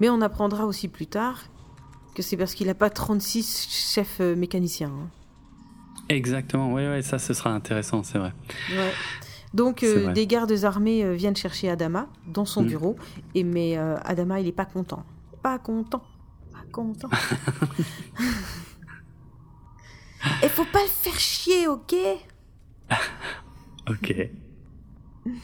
[0.00, 1.42] Mais on apprendra aussi plus tard
[2.14, 4.88] que c'est parce qu'il n'a pas 36 chefs euh, mécaniciens.
[4.90, 5.08] hein.
[6.08, 8.32] Exactement, oui, ouais, ça ce sera intéressant, c'est vrai.
[8.70, 8.92] Ouais.
[9.54, 10.12] Donc euh, vrai.
[10.12, 12.66] des gardes armés viennent chercher Adama dans son Mm.
[12.66, 12.96] bureau
[13.34, 15.04] et mais euh, Adama il est pas content.
[15.42, 16.02] Pas content.
[16.52, 17.08] Pas content.
[20.42, 21.94] Et faut pas le faire chier, OK?
[23.88, 24.14] Ok.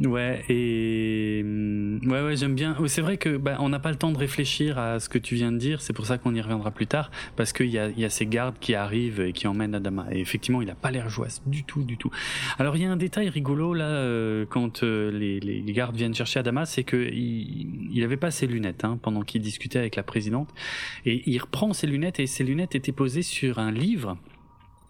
[0.00, 2.76] Ouais, et hum, ouais, ouais, j'aime bien.
[2.88, 5.36] C'est vrai que bah, on n'a pas le temps de réfléchir à ce que tu
[5.36, 5.80] viens de dire.
[5.80, 8.26] C'est pour ça qu'on y reviendra plus tard, parce qu'il y a, y a ces
[8.26, 10.06] gardes qui arrivent et qui emmènent Adama.
[10.10, 12.10] Et effectivement, il a pas l'air joyeux du tout, du tout.
[12.58, 16.14] Alors il y a un détail rigolo là euh, quand euh, les, les gardes viennent
[16.14, 20.02] chercher Adama, c'est que il, il pas ses lunettes hein, pendant qu'il discutait avec la
[20.02, 20.48] présidente,
[21.06, 24.18] et il reprend ses lunettes et ses lunettes étaient posées sur un livre.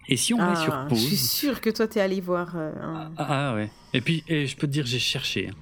[0.07, 2.55] Et si on met sur Ah, pause, Je suis sûre que toi t'es allé voir.
[2.55, 3.71] euh, un- ah, ah ouais.
[3.93, 5.47] Et puis et je peux te dire j'ai cherché.
[5.49, 5.55] hein.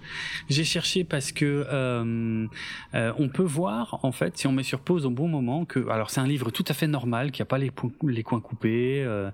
[0.49, 2.48] J'ai cherché parce que euh,
[2.94, 5.88] euh, on peut voir en fait si on met sur pause au bon moment que
[5.90, 9.30] alors c'est un livre tout à fait normal qui a pas les, coins coupés euh,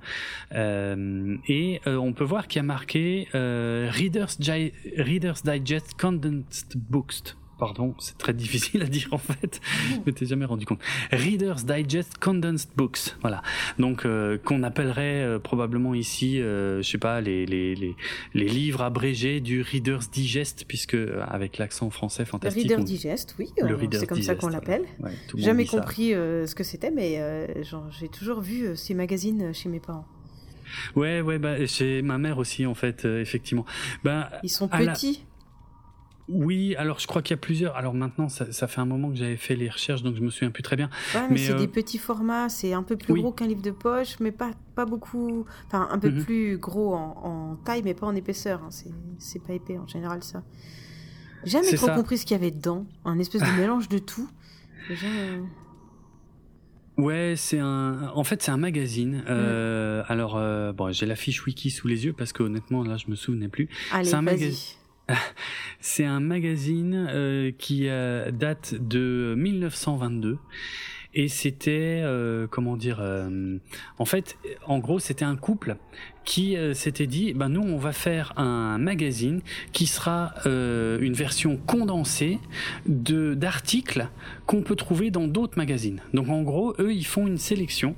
[0.53, 7.35] euh, et on peut voir qu'il y a marqué Reader's Digest Condensed Books.
[7.59, 9.59] Pardon, c'est très difficile à dire en fait.
[9.91, 10.79] Je m'étais jamais rendu compte.
[11.11, 13.15] Reader's Digest Condensed Books.
[13.21, 13.41] Voilà.
[13.77, 17.95] Donc euh, qu'on appellerait euh, probablement ici, euh, je sais pas, les, les, les,
[18.33, 22.63] les livres abrégés du Reader's Digest, puisque euh, avec l'accent français Le fantastique.
[22.63, 24.83] Reader on- Digest, oui, le Reader's c'est comme ça qu'on l'appelle.
[24.99, 27.21] ouais, le monde Jamais compris ce que c'était, mais
[27.99, 30.05] j'ai toujours vu ces magazines chez mes parents.
[30.95, 33.65] Ouais, ouais, bah chez ma mère aussi en fait, euh, effectivement.
[34.03, 35.23] Ben Ils sont petits.
[36.29, 37.75] Oui, alors je crois qu'il y a plusieurs.
[37.75, 40.29] Alors maintenant, ça, ça fait un moment que j'avais fait les recherches, donc je me
[40.29, 40.89] souviens plus très bien.
[41.15, 43.21] Ouais, mais, mais, c'est euh, des petits formats, c'est un peu plus oui.
[43.21, 45.45] gros qu'un livre de poche, mais pas, pas beaucoup.
[45.67, 46.23] Enfin, un peu Mhm.
[46.23, 48.61] plus gros en, en taille, mais pas en épaisseur.
[48.63, 48.69] hein.
[49.17, 50.43] C'est, pas épais en général, ça.
[51.45, 51.95] Jamais trop ça.
[51.95, 52.85] compris ce qu'il y avait dedans.
[53.05, 54.29] Un espèce de mélange de tout.
[54.89, 55.41] Déjà, euh,
[56.97, 58.11] Ouais, c'est un.
[58.13, 59.23] En fait, c'est un magazine.
[59.29, 62.97] Euh, alors, euh, bon, j'ai la fiche wiki sous les yeux parce que honnêtement, là,
[62.97, 63.69] je me souvenais plus.
[63.93, 64.35] Allez, C'est un vas-y.
[64.35, 64.75] magazine.
[65.79, 70.37] C'est un magazine euh, qui euh, date de 1922
[71.15, 73.01] et c'était euh, comment dire
[73.97, 74.37] en fait
[74.67, 75.77] en gros c'était un couple
[76.23, 79.41] qui s'était dit ben nous on va faire un magazine
[79.73, 82.37] qui sera une version condensée
[82.85, 84.07] de d'articles
[84.45, 85.99] qu'on peut trouver dans d'autres magazines.
[86.13, 87.95] Donc en gros eux ils font une sélection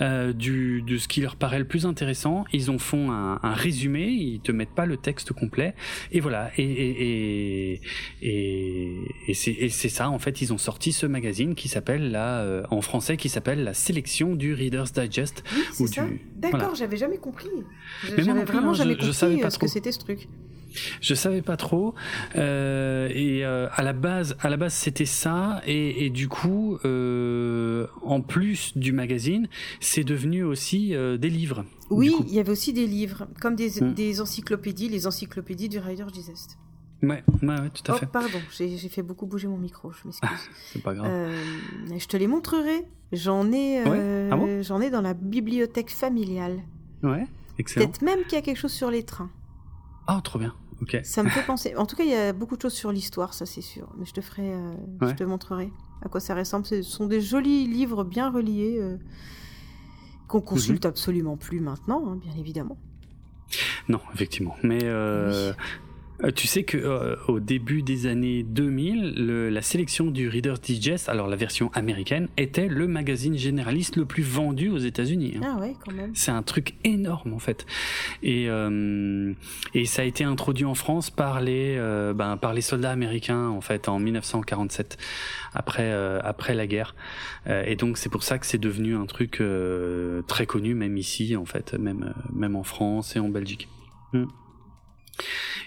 [0.00, 2.44] euh, du, de ce qui leur paraît le plus intéressant.
[2.52, 5.74] Ils en font un, un résumé, ils te mettent pas le texte complet.
[6.12, 6.50] Et voilà.
[6.56, 7.80] Et, et,
[8.22, 8.94] et,
[9.28, 12.80] et c'est ça, en fait, ils ont sorti ce magazine qui s'appelle, là, euh, en
[12.80, 15.42] français, qui s'appelle La sélection du Reader's Digest.
[15.54, 16.06] Oui, c'est ça.
[16.36, 17.48] D'accord, j'avais jamais compris.
[18.04, 20.28] J'avais vraiment hein, jamais compris je savais pas ce que c'était ce truc.
[21.00, 21.94] Je savais pas trop.
[22.36, 25.60] Euh, et euh, à la base, à la base, c'était ça.
[25.66, 29.48] Et, et du coup, euh, en plus du magazine,
[29.80, 31.64] c'est devenu aussi euh, des livres.
[31.90, 33.94] Oui, il y avait aussi des livres, comme des, mm.
[33.94, 36.58] des encyclopédies, les encyclopédies du Rider Digest.
[37.02, 38.06] Ouais, ouais, ouais, tout à oh, fait.
[38.06, 40.50] Pardon, j'ai fait beaucoup bouger mon micro, je m'excuse.
[40.72, 41.08] c'est pas grave.
[41.10, 41.42] Euh,
[41.96, 42.86] je te les montrerai.
[43.12, 46.62] J'en ai, euh, ah j'en ai dans la bibliothèque familiale.
[47.02, 47.26] Ouais,
[47.58, 47.86] excellent.
[47.86, 49.30] Peut-être même qu'il y a quelque chose sur les trains.
[50.06, 50.54] Ah, trop bien.
[51.02, 51.74] Ça me fait penser.
[51.76, 53.88] En tout cas, il y a beaucoup de choses sur l'histoire, ça c'est sûr.
[53.98, 55.70] Mais je te ferai, euh, je te montrerai
[56.02, 56.66] à quoi ça ressemble.
[56.66, 58.96] Ce sont des jolis livres bien reliés euh,
[60.28, 60.90] qu'on consulte mhm.
[60.90, 62.78] absolument plus maintenant, hein, bien évidemment.
[63.88, 64.56] Non, effectivement.
[64.62, 65.52] Mais euh,
[66.24, 70.60] euh, tu sais que euh, au début des années 2000, le, la sélection du Reader's
[70.60, 75.34] Digest, alors la version américaine, était le magazine généraliste le plus vendu aux États-Unis.
[75.36, 75.54] Hein.
[75.56, 76.12] Ah ouais, quand même.
[76.14, 77.66] C'est un truc énorme en fait.
[78.22, 79.32] Et euh,
[79.74, 83.48] et ça a été introduit en France par les euh, ben, par les soldats américains
[83.48, 84.96] en fait en 1947
[85.54, 86.94] après après la guerre.
[87.46, 89.42] et donc c'est pour ça que c'est devenu un truc
[90.26, 93.68] très connu même ici en fait, même même en France et en Belgique.
[94.12, 94.26] Hmm.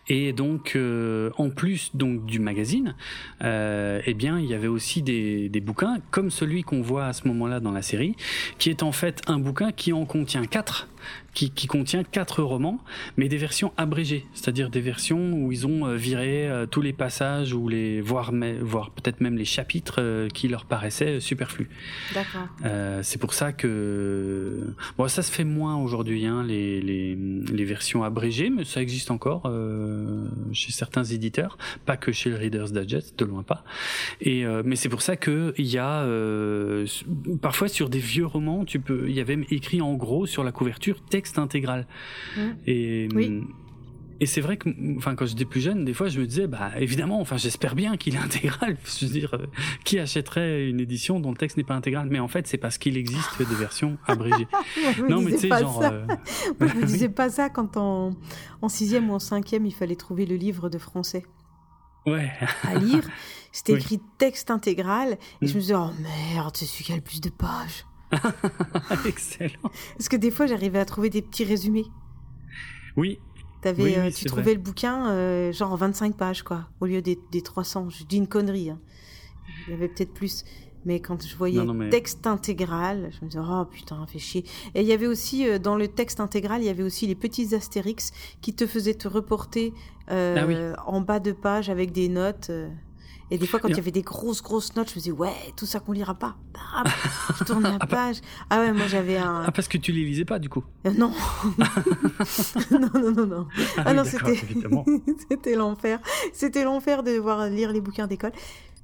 [0.08, 2.96] Et donc, euh, en plus donc du magazine,
[3.44, 7.14] euh, eh bien, il y avait aussi des, des bouquins comme celui qu'on voit à
[7.14, 8.16] ce moment-là dans la série,
[8.58, 10.88] qui est en fait un bouquin qui en contient quatre
[11.40, 12.80] qui, qui, contient quatre romans,
[13.16, 16.92] mais des versions abrégées, c'est-à-dire des versions où ils ont euh, viré euh, tous les
[16.92, 21.70] passages ou les voire, voire peut-être même les chapitres euh, qui leur paraissaient superflus.
[22.14, 22.50] D'accord.
[23.04, 28.04] c'est pour ça que bon, ça se fait moins aujourd'hui, hein, les, les, les, versions
[28.04, 29.44] abrégées, mais ça existe encore
[30.54, 33.64] chez certains éditeurs, pas que chez le Reader's Digest, de loin pas.
[34.22, 36.06] Et mais c'est pour ça que il y a
[37.42, 40.52] parfois sur des vieux romans, tu peux, il y avait écrit en gros sur la
[40.52, 41.88] couverture texte intégral.
[42.38, 42.42] Mmh.
[42.68, 43.10] Et,
[44.22, 46.72] et c'est vrai que, enfin, quand j'étais plus jeune, des fois, je me disais, bah,
[46.78, 48.78] évidemment, enfin, j'espère bien qu'il est intégral.
[48.84, 49.46] Je veux dire, euh,
[49.86, 52.10] qui achèterait une édition dont le texte n'est pas intégral?
[52.10, 54.48] Mais en fait, c'est parce qu'il existe des versions abrégées.
[55.10, 55.82] non, mais tu sais, genre.
[55.84, 56.06] Euh...
[56.60, 58.12] je me disais pas ça quand en,
[58.62, 61.24] en sixième ou en cinquième, il fallait trouver le livre de français.
[62.06, 62.32] Ouais.
[62.64, 63.08] à lire.
[63.52, 65.18] C'était écrit texte intégral.
[65.42, 65.56] Et je mmh.
[65.56, 65.90] me disais, oh
[66.34, 67.86] merde, c'est celui qui a le plus de pages.
[69.06, 69.72] Excellent.
[69.98, 71.86] Parce que des fois, j'arrivais à trouver des petits résumés.
[72.96, 73.20] Oui.
[73.64, 77.20] Avais, euh, tu trouvais le bouquin euh, genre en 25 pages, quoi, au lieu des,
[77.32, 77.90] des 300.
[77.90, 78.70] Je dis une connerie.
[78.70, 78.80] Hein.
[79.68, 80.46] Il y avait peut-être plus.
[80.86, 81.60] Mais quand je voyais
[81.90, 84.46] texte intégral, je me disais, oh putain, fait chier.
[84.76, 87.16] Et il y avait aussi, euh, dans le texte intégral, il y avait aussi les
[87.16, 88.12] petits astérix
[88.42, 89.74] qui te faisaient te reporter
[90.08, 90.46] ah
[90.88, 92.50] en bas de page avec des notes.
[93.32, 95.34] Et des fois, quand il y avait des grosses, grosses notes, je me disais, ouais,
[95.56, 96.36] tout ça qu'on lira pas.
[97.40, 98.18] je tourne la ah, page.
[98.50, 99.44] Ah ouais, moi j'avais un.
[99.46, 101.14] Ah, parce que tu les lisais pas, du coup euh, Non.
[102.72, 103.48] non, non, non, non.
[103.78, 104.36] Ah, ah non, c'était.
[105.30, 106.00] c'était l'enfer.
[106.34, 108.32] C'était l'enfer de devoir lire les bouquins d'école.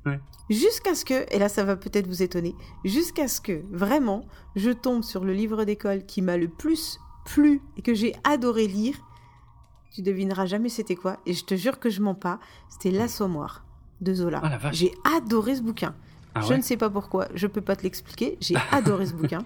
[0.05, 0.19] Ouais.
[0.51, 2.53] Jusqu'à ce que, et là ça va peut-être vous étonner,
[2.83, 4.23] jusqu'à ce que vraiment
[4.55, 8.67] je tombe sur le livre d'école qui m'a le plus plu et que j'ai adoré
[8.67, 8.95] lire.
[9.91, 12.39] Tu devineras jamais c'était quoi, et je te jure que je mens pas,
[12.69, 13.64] c'était L'Assommoir
[14.01, 14.41] de Zola.
[14.43, 15.95] Ah, j'ai adoré ce bouquin.
[16.33, 18.37] Ah je ne sais pas pourquoi, je peux pas te l'expliquer.
[18.41, 19.45] J'ai adoré ce bouquin.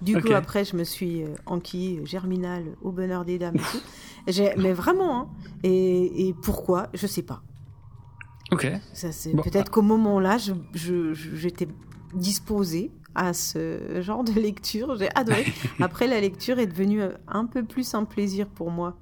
[0.00, 4.42] Du coup, après, je me suis euh, enquille germinal au bonheur des dames et tout.
[4.58, 5.28] Mais vraiment, hein.
[5.62, 7.42] et, pourquoi, je sais pas.
[8.50, 8.66] Ok.
[8.92, 10.36] Ça, c'est peut-être qu'au moment-là,
[10.74, 11.68] j'étais
[12.14, 14.96] disposée à ce genre de lecture.
[14.96, 15.46] J'ai adoré.
[15.80, 18.96] Après, la lecture est devenue un peu plus un plaisir pour moi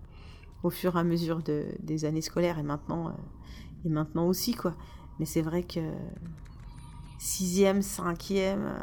[0.63, 3.09] au fur et à mesure de, des années scolaires et maintenant.
[3.09, 3.13] Euh,
[3.85, 4.75] et maintenant aussi, quoi.
[5.19, 5.81] Mais c'est vrai que
[7.21, 8.79] sixième, cinquième, euh,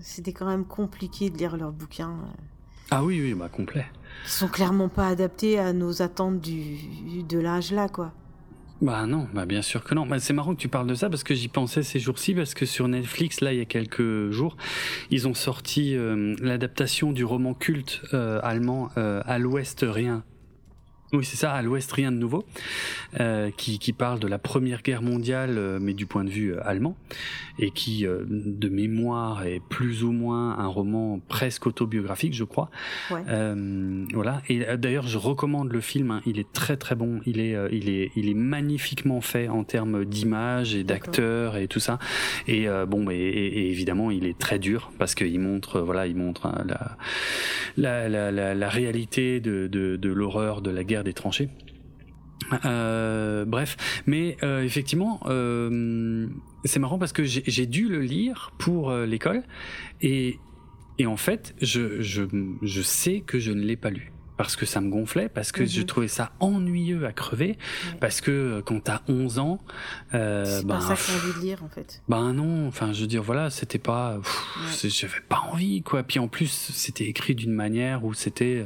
[0.00, 2.10] c'était quand même compliqué de lire leurs bouquins.
[2.10, 2.42] Euh.
[2.90, 3.86] ah oui, oui, bah complet.
[4.24, 8.12] Qui sont clairement pas adaptés à nos attentes du, de l'âge là, quoi.
[8.82, 10.04] Bah non, bah bien sûr que non.
[10.04, 12.52] Bah c'est marrant que tu parles de ça parce que j'y pensais ces jours-ci parce
[12.52, 14.58] que sur Netflix là il y a quelques jours
[15.10, 20.24] ils ont sorti euh, l'adaptation du roman culte allemand À l'Ouest rien
[21.16, 22.44] Oui, c'est ça, à l'ouest, rien de nouveau,
[23.20, 26.52] euh, qui, qui, parle de la Première Guerre mondiale, euh, mais du point de vue
[26.52, 26.94] euh, allemand,
[27.58, 32.70] et qui, de mémoire, est plus ou moins un roman presque autobiographique, je crois.
[33.10, 33.22] Ouais.
[34.12, 34.42] voilà.
[34.50, 36.10] Et d'ailleurs, je recommande le film.
[36.10, 37.20] Hein, il est très très bon.
[37.24, 41.80] Il est, il est, il est magnifiquement fait en termes d'image et d'acteurs et tout
[41.80, 41.98] ça.
[42.46, 46.44] Et bon, et, et, évidemment, il est très dur parce qu'il montre, voilà, il montre
[46.44, 46.98] hein, la,
[47.78, 51.48] la, la, la, la réalité de, de, de l'horreur de la guerre des tranchées.
[52.64, 53.76] Euh, bref,
[54.06, 56.28] mais euh, effectivement, euh,
[56.64, 59.42] c'est marrant parce que j'ai dû le lire pour l'école
[60.02, 60.38] et,
[60.98, 62.22] et en fait, je, je,
[62.62, 65.64] je sais que je ne l'ai pas lu parce que ça me gonflait, parce que
[65.64, 67.46] je trouvais ça ennuyeux à crever,
[67.92, 67.98] Ouais.
[68.02, 69.58] parce que quand t'as 11 ans,
[70.12, 72.02] C'est ben, pas ça que j'ai envie de lire en fait.
[72.06, 74.90] ben non, enfin je veux dire voilà, c'était pas, Ouais.
[74.90, 76.02] j'avais pas envie quoi.
[76.02, 78.62] Puis en plus c'était écrit d'une manière où c'était,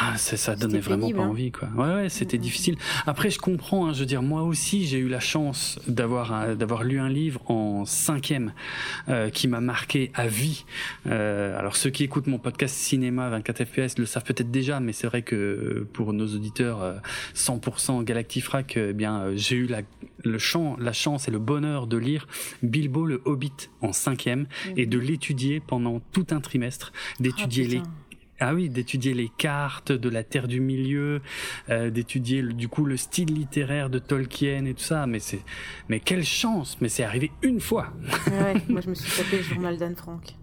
[0.00, 1.28] ah, ça, ça donnait vraiment pénible, pas hein.
[1.28, 1.68] envie quoi.
[1.76, 2.76] Ouais ouais, c'était difficile.
[3.06, 6.84] Après je comprends, hein, je veux dire moi aussi j'ai eu la chance d'avoir d'avoir
[6.84, 8.52] lu un livre en cinquième
[9.08, 10.64] euh, qui m'a marqué à vie.
[11.06, 14.92] Euh, alors ceux qui écoutent mon podcast cinéma 24 FPS le savent peut-être déjà, mais
[14.92, 16.94] c'est vrai que euh, pour nos auditeurs euh,
[17.34, 19.82] 100% Galactifrac, eh bien euh, j'ai eu la
[20.24, 22.26] le champ, la chance et le bonheur de lire
[22.62, 24.46] Bilbo le Hobbit en cinquième
[24.76, 27.82] et de l'étudier pendant tout un trimestre, d'étudier Ah, les.
[28.40, 31.20] Ah oui, d'étudier les cartes de la Terre du Milieu,
[31.70, 35.06] euh, d'étudier du coup le style littéraire de Tolkien et tout ça.
[35.06, 35.42] Mais c'est,
[35.88, 37.92] mais quelle chance Mais c'est arrivé une fois.
[38.30, 40.34] Ouais, moi je me suis tapé le journal d'Anne Frank.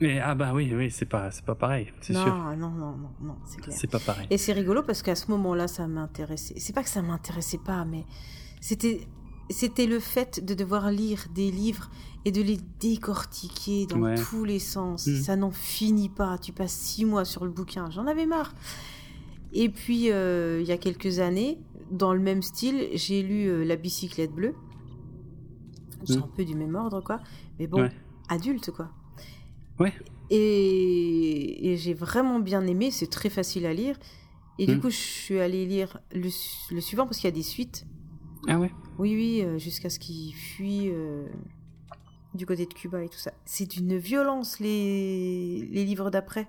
[0.00, 2.34] Mais ah bah oui, oui, c'est pas, c'est pas pareil, c'est non, sûr.
[2.34, 3.76] non, non, non, non, c'est clair.
[3.78, 4.26] C'est pas pareil.
[4.28, 6.54] Et c'est rigolo parce qu'à ce moment-là, ça m'intéressait.
[6.58, 8.04] C'est pas que ça m'intéressait pas, mais
[8.60, 9.06] c'était
[9.50, 11.90] c'était le fait de devoir lire des livres
[12.24, 14.14] et de les décortiquer dans Ouais.
[14.16, 15.06] tous les sens.
[15.06, 15.16] Mm.
[15.22, 16.38] Ça n'en finit pas.
[16.38, 17.90] Tu passes six mois sur le bouquin.
[17.90, 18.54] J'en avais marre.
[19.52, 21.58] Et puis, euh, il y a quelques années,
[21.90, 24.54] dans le même style, j'ai lu euh, La bicyclette bleue.
[26.04, 26.22] C'est Mm.
[26.22, 27.20] un peu du même ordre, quoi.
[27.58, 27.92] Mais bon, Ouais.
[28.28, 28.90] adulte, quoi.
[29.78, 29.92] Ouais.
[30.30, 33.96] Et, et j'ai vraiment bien aimé, c'est très facile à lire.
[34.58, 34.80] Et du Mm.
[34.80, 37.86] coup, je suis allée lire le, su- le suivant parce qu'il y a des suites.
[38.48, 38.70] Ah ouais.
[38.98, 41.26] Oui, oui, euh, jusqu'à ce qu'il fuit euh,
[42.34, 43.32] du côté de Cuba et tout ça.
[43.44, 46.48] C'est d'une violence, les, les livres d'après.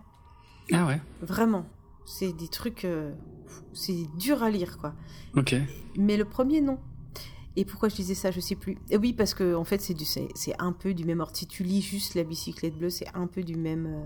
[0.74, 1.00] Ah ouais.
[1.22, 1.66] Vraiment.
[2.06, 2.86] C'est des trucs.
[2.86, 3.14] euh,
[3.74, 4.94] c'est dur à lire, quoi.
[5.36, 5.56] Ok.
[5.98, 6.80] Mais le premier, non.
[7.56, 8.78] Et pourquoi je disais ça, je sais plus.
[8.90, 11.36] Et oui, parce que en fait, c'est du, c'est, c'est un peu du même ordre.
[11.36, 13.86] Si tu lis juste la bicyclette bleue, c'est un peu du même.
[13.86, 14.06] euh,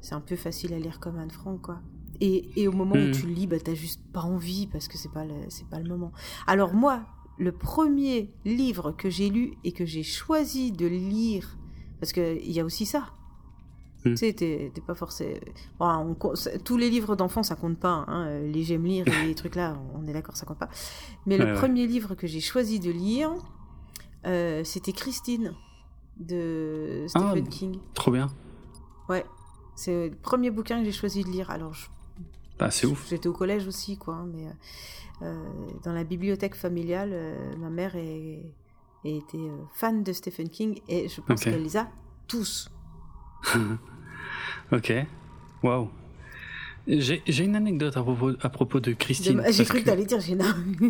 [0.00, 1.80] c'est un peu facile à lire comme Anne Frank, quoi.
[2.20, 3.10] Et, et au moment où Mhm.
[3.12, 5.78] tu le lis, bah, t'as juste pas envie parce que c'est pas le, c'est pas
[5.78, 6.12] le moment.
[6.46, 7.04] Alors moi,
[7.38, 11.56] le premier livre que j'ai lu et que j'ai choisi de lire,
[12.00, 13.06] parce que il y a aussi ça.
[14.04, 14.14] Mhm.
[14.14, 14.94] Tu sais, t'es, pas
[16.00, 18.04] on ça- tous les livres d'enfants, ça compte pas.
[18.08, 20.68] hein, euh, Les j'aime lire et les trucs là, on est d'accord, ça compte pas.
[21.26, 21.52] Mais le ouais.
[21.54, 23.30] premier livre que j'ai choisi de lire,
[24.26, 25.54] euh, c'était Christine
[26.18, 27.50] de Stephen Ah.
[27.50, 27.78] King.
[27.94, 28.28] Trop bien.
[29.08, 29.24] Ouais,
[29.76, 31.50] c'est le premier bouquin que j'ai choisi de lire.
[31.50, 31.86] Alors, je-
[32.62, 33.06] Bah c'est ouf.
[33.10, 34.14] j'étais au collège aussi, quoi.
[34.14, 34.50] hein, mais euh,
[35.22, 35.44] euh,
[35.82, 38.40] dans la bibliothèque familiale, euh, ma mère est,
[39.04, 41.50] était euh, fan de Stephen King et je pense Ok.
[41.52, 41.88] qu'elle les a
[42.28, 42.70] tous.
[44.72, 44.92] ok.
[45.62, 45.90] Waouh.
[46.88, 49.40] J'ai une anecdote à propos, à propos de Christine.
[49.50, 50.42] J'ai cru que, t'allais dire j'ai une,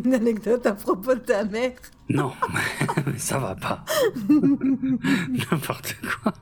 [0.04, 1.72] une anecdote à propos de ta mère.
[2.08, 2.32] Non,
[3.18, 3.84] ça va pas.
[4.28, 6.32] N'importe quoi.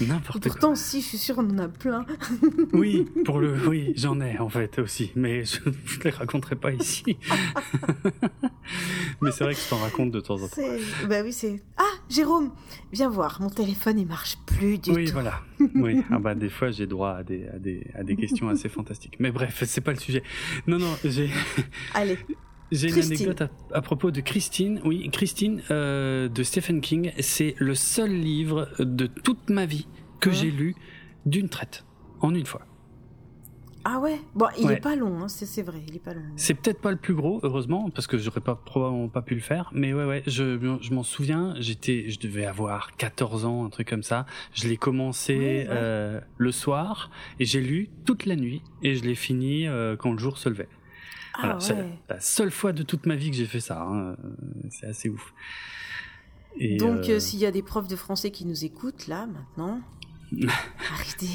[0.00, 0.50] N'importe quoi.
[0.52, 2.04] Pourtant, si, je suis sûre, on en a plein.
[2.72, 6.70] Oui, pour le, oui, j'en ai en fait aussi, mais je ne les raconterai pas
[6.72, 7.16] ici.
[9.20, 10.62] mais c'est vrai que je t'en raconte de temps en temps.
[11.08, 11.62] Bah oui, c'est.
[11.76, 12.50] Ah, Jérôme,
[12.92, 15.12] viens voir, mon téléphone il marche plus du Oui, tout.
[15.12, 15.40] voilà.
[15.74, 18.68] Oui, ah bah des fois j'ai droit à des, à des, à des questions assez
[18.68, 19.16] fantastiques.
[19.18, 20.22] Mais bref, c'est pas le sujet.
[20.66, 21.30] Non, non, j'ai,
[21.94, 22.18] Allez,
[22.72, 24.80] j'ai une anecdote à, à propos de Christine.
[24.84, 27.12] Oui, Christine euh, de Stephen King.
[27.20, 29.86] C'est le seul livre de toute ma vie
[30.20, 30.32] que Hein?
[30.32, 30.74] j'ai lu
[31.26, 31.84] d'une traite,
[32.20, 32.62] en une fois.
[33.84, 34.74] ah ouais, bon, il Ouais.
[34.74, 36.20] est pas long, hein, c'est c'est vrai, il est pas long.
[36.36, 39.40] C'est peut-être pas le plus gros, heureusement, parce que j'aurais pas probablement pas pu le
[39.40, 39.70] faire.
[39.72, 41.54] Mais ouais, ouais, je, je m'en souviens.
[41.58, 44.26] J'étais, je devais avoir 14 ans, un truc comme ça.
[44.52, 45.66] Je l'ai commencé Ouais, ouais.
[45.70, 50.12] euh, le soir et j'ai lu toute la nuit et je l'ai fini euh, quand
[50.12, 50.68] le jour se levait.
[51.40, 51.76] Ah c'est
[52.08, 53.80] la seule fois de toute ma vie que j'ai fait ça.
[53.82, 54.10] hein.
[54.10, 54.16] Euh,
[54.70, 55.32] C'est assez ouf.
[56.58, 59.26] Et, Donc, euh, euh, s'il y a des profs de français qui nous écoutent là
[59.26, 59.80] maintenant,
[60.92, 61.28] arrêtez.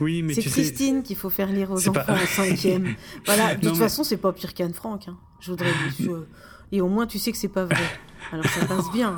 [0.00, 2.94] oui, mais C'est sais, Christine qu'il faut faire lire aux enfants pas- en cinquième.
[3.26, 5.06] voilà, de Non, toute mais- façon, c'est pas pire qu'Anne Frank.
[5.08, 5.16] Hein.
[5.40, 5.72] Je voudrais.
[6.00, 6.24] je-
[6.72, 7.76] Et au moins, tu sais que c'est pas vrai.
[8.32, 9.16] Alors ça passe bien.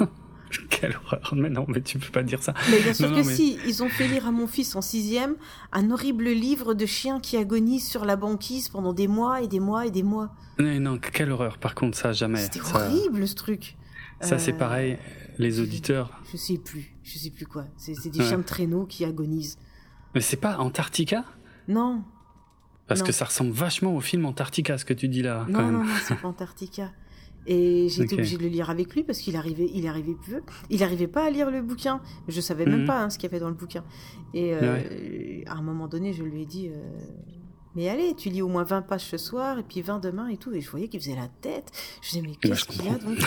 [0.71, 1.33] Quelle horreur.
[1.35, 2.55] Mais non, mais tu peux pas dire ça.
[2.71, 3.59] Mais bien sûr Non, que non, mais- si.
[3.67, 5.37] Ils ont fait lire à mon fils en sixième
[5.73, 9.61] un horrible livre de chiens qui agonisent sur la banquise pendant des mois et des
[9.61, 10.35] mois et des mois.
[10.59, 11.59] Mais non, quelle horreur.
[11.59, 12.39] Par contre, ça, jamais.
[12.41, 13.77] C'était Ça, horrible ce truc.
[14.21, 14.99] ça c'est Euh, pareil.
[15.39, 16.21] Les auditeurs.
[16.31, 16.95] Je sais plus.
[17.03, 17.65] Je sais plus quoi.
[17.79, 18.27] C'est c'est des Ouais.
[18.27, 19.57] chiens de traîneau qui agonisent.
[20.15, 21.25] Mais c'est pas Antarctica?
[21.69, 22.03] Non.
[22.87, 23.07] Parce Non.
[23.07, 25.45] que ça ressemble vachement au film Antarctica, ce que tu dis là.
[25.47, 25.73] quand Non, même.
[25.73, 26.91] non, non, c'est pas Antarctica.
[27.47, 30.41] Et j'ai été obligée de le lire avec lui parce qu'il arrivait, il arrivait peu,
[30.69, 32.01] il arrivait pas à lire le bouquin.
[32.29, 32.87] Je savais même Mhm.
[32.87, 33.83] pas hein, ce qu'il y avait dans le bouquin.
[34.35, 34.79] Et euh,
[35.47, 36.75] à un moment donné, je lui ai dit, euh,
[37.77, 40.37] mais allez, tu lis au moins 20 pages ce soir et puis 20 demain et
[40.37, 40.53] tout.
[40.53, 41.71] Et je voyais qu'il faisait la tête.
[42.03, 43.09] Je disais, mais Bah, qu'est-ce je qu'il a comprends.
[43.11, 43.19] donc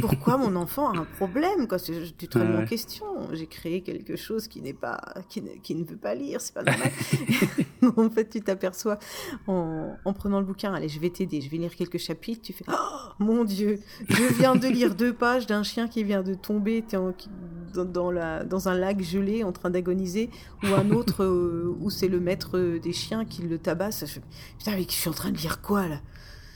[0.00, 1.78] Pourquoi mon enfant a un problème quoi?
[1.78, 2.66] C'est- Tu te remets Ouais, en ouais.
[2.66, 3.06] question.
[3.32, 6.40] J'ai créé quelque chose qui n'est pas, qui ne, qui ne veut pas lire.
[6.40, 6.90] C'est pas normal.
[7.96, 8.98] en fait, tu t'aperçois
[9.46, 12.52] en, en prenant le bouquin, allez, je vais t'aider, je vais lire quelques chapitres, tu
[12.52, 12.74] fais Oh
[13.18, 13.78] mon Dieu,
[14.08, 17.28] je viens de lire deux pages d'un chien qui vient de tomber t'es en- qui-
[17.72, 20.30] dans, dans la, dans un lac gelé en train d'agoniser,
[20.62, 24.04] ou un autre euh, où c'est le maître euh, des chiens qui le tabasse.
[24.06, 24.20] Je
[24.58, 26.00] Putain, mais je suis en train de lire quoi là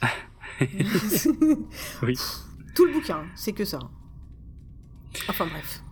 [2.03, 2.19] Oui.
[2.75, 3.79] Tout le bouquin, c'est que ça.
[5.29, 5.83] Enfin bref.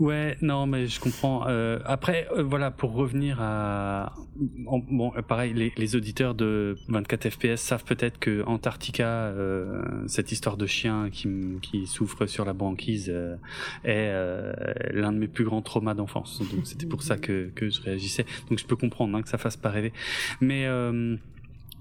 [0.00, 1.46] Ouais, non, mais je comprends.
[1.46, 7.28] Euh, après, euh, voilà, pour revenir à bon, euh, pareil, les, les auditeurs de 24
[7.28, 11.28] FPS savent peut-être que Antarctica, euh, cette histoire de chien qui,
[11.60, 13.36] qui souffre sur la banquise, euh,
[13.84, 14.10] est
[14.94, 16.40] l'un de mes plus grands traumas d'enfance.
[16.50, 18.24] Donc c'était pour ça que je réagissais.
[18.48, 19.92] Donc je peux comprendre hein, que ça fasse pas rêver.
[20.40, 20.66] Mais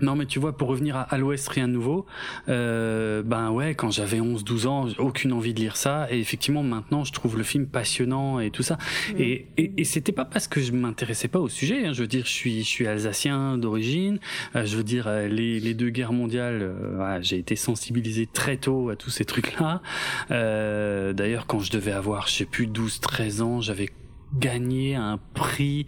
[0.01, 2.05] non, mais tu vois, pour revenir à, à l'Ouest, rien de nouveau.
[2.47, 6.07] Euh, ben ouais, quand j'avais 11-12 ans, aucune envie de lire ça.
[6.11, 8.77] Et effectivement, maintenant, je trouve le film passionnant et tout ça.
[9.17, 11.85] Et, et, et c'était pas parce que je m'intéressais pas au sujet.
[11.85, 11.93] hein.
[11.93, 14.19] Je veux dire, je suis, je suis alsacien d'origine.
[14.55, 18.27] Euh, je veux dire, euh, les, les deux guerres mondiales, euh, voilà, j'ai été sensibilisé
[18.27, 19.81] très tôt à tous ces trucs-là.
[20.31, 23.89] Euh, D'ailleurs, quand je devais avoir, je sais plus, 12-13 ans, j'avais
[24.33, 25.87] gagné un prix,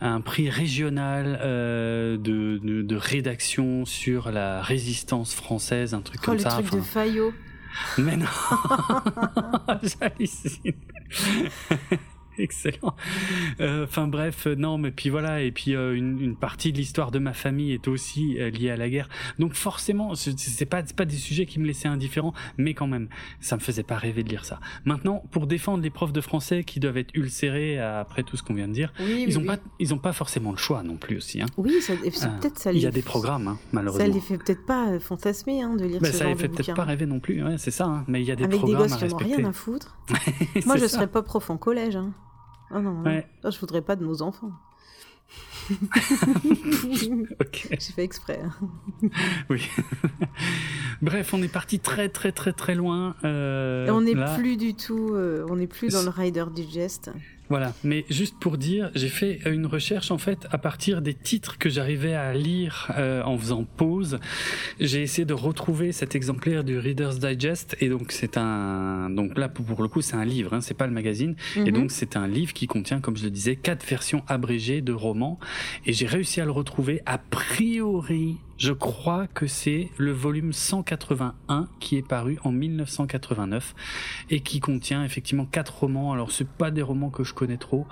[0.00, 6.26] un prix régional euh, de, de, de rédaction sur la résistance française, un truc Oh,
[6.26, 6.50] comme le ça.
[6.50, 6.76] truc enfin.
[6.76, 7.32] de Fayot.
[7.98, 8.26] Mais non
[9.82, 10.72] J'hallucine
[12.44, 12.94] Excellent.
[13.60, 16.76] Euh, Enfin bref, euh, non, mais puis voilà, et puis euh, une, une partie de
[16.78, 19.08] l'histoire de ma famille est aussi euh, liée à la guerre.
[19.38, 23.08] Donc forcément, c'est pas pas des sujets qui me laissaient indifférent, mais quand même,
[23.40, 24.60] ça me faisait pas rêver de lire ça.
[24.84, 28.54] Maintenant, pour défendre les profs de français qui doivent être ulcérés après tout ce qu'on
[28.54, 30.96] vient de dire, Oui, ils ont oui, pas ils ont pas forcément le choix non
[30.96, 31.40] plus aussi.
[31.42, 31.46] Hein.
[31.56, 32.72] Oui, peut-être ça.
[32.72, 34.14] Il y a des programmes, hein, Ça malheureusement.
[34.14, 36.74] les fait peut-être pas fantasmer hein, de lire Ben, ce ça genre les fait peut-être
[36.74, 37.84] pas rêver non plus, ouais, c'est ça.
[37.86, 39.36] hein, mais il y a des Avec des programmes gosses à qui n'ont respecter.
[39.42, 39.96] rien à foutre.
[40.66, 40.88] Moi, je ça.
[40.88, 41.96] serais pas prof en collège.
[41.96, 42.12] Hein.
[42.72, 43.02] Oh non, non.
[43.04, 43.26] Ouais.
[43.44, 44.52] Non, je voudrais pas de nos enfants.
[47.40, 47.68] Ok.
[47.70, 48.40] J'ai fait exprès.
[48.42, 49.10] hein.
[49.48, 49.62] Oui.
[51.02, 53.14] Bref, on est parti très très très très loin.
[53.24, 57.10] euh, Et on n'est plus du tout, euh, on n'est plus dans le Rider Digest.
[57.50, 61.58] Voilà, mais juste pour dire, j'ai fait une recherche en fait à partir des titres
[61.58, 64.20] que j'arrivais à lire euh, en faisant pause.
[64.78, 69.48] J'ai essayé de retrouver cet exemplaire du Reader's Digest et donc c'est un donc là
[69.48, 71.72] pour le coup c'est un livre, hein, c'est pas le magazine et Mhm.
[71.72, 75.40] donc c'est un livre qui contient comme je le disais quatre versions abrégées de romans
[75.86, 78.36] et j'ai réussi à le retrouver a priori.
[78.60, 83.74] Je crois que c'est le volume 181 qui est paru en 1989
[84.28, 86.12] et qui contient effectivement quatre romans.
[86.12, 87.86] Alors c'est pas des romans que je connais trop,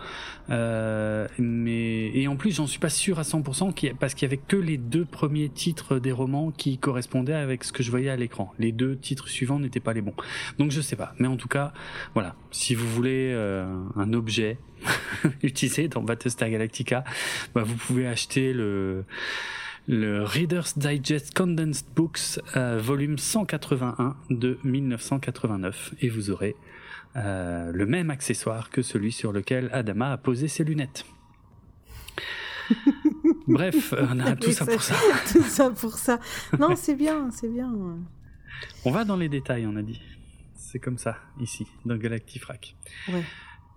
[0.51, 4.13] euh, mais et en plus j'en suis pas sûr à 100% qu'il y a- parce
[4.13, 7.83] qu'il y avait que les deux premiers titres des romans qui correspondaient avec ce que
[7.83, 8.53] je voyais à l'écran.
[8.59, 10.15] Les deux titres suivants n'étaient pas les bons.
[10.59, 11.73] Donc je sais pas, mais en tout cas
[12.13, 13.65] voilà, si vous voulez euh,
[13.97, 14.59] un objet
[15.43, 17.05] utilisé dans Battlestar Galactica,
[17.55, 19.07] bah, vous pouvez acheter le
[19.89, 26.55] le Reader's Digest Condensed Books, euh, volume 181 de 1989, et vous aurez
[27.17, 31.07] euh, le même accessoire que celui sur lequel Adama a posé ses lunettes.
[33.49, 34.95] Bref, on a tout ça pour ça.
[35.33, 36.21] tout ça pour ça.
[36.59, 37.73] Non, c'est bien, c'est bien.
[38.85, 40.03] On va dans les détails, on a dit.
[40.55, 42.77] C'est comme ça, ici, dans Galactifrac.
[43.09, 43.25] Ouais.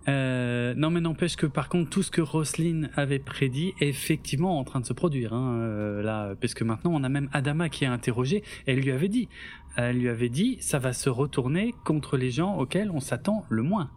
[0.08, 4.58] Euh, non, mais n'empêche que par contre, tout ce que Roselyne avait prédit est effectivement
[4.58, 5.32] en train de se produire.
[5.32, 8.42] Hein, euh, là, parce que maintenant, on a même Adama qui est interrogé.
[8.66, 9.28] Elle lui avait dit,
[9.76, 13.62] elle lui avait dit, ça va se retourner contre les gens auxquels on s'attend le
[13.62, 13.90] moins.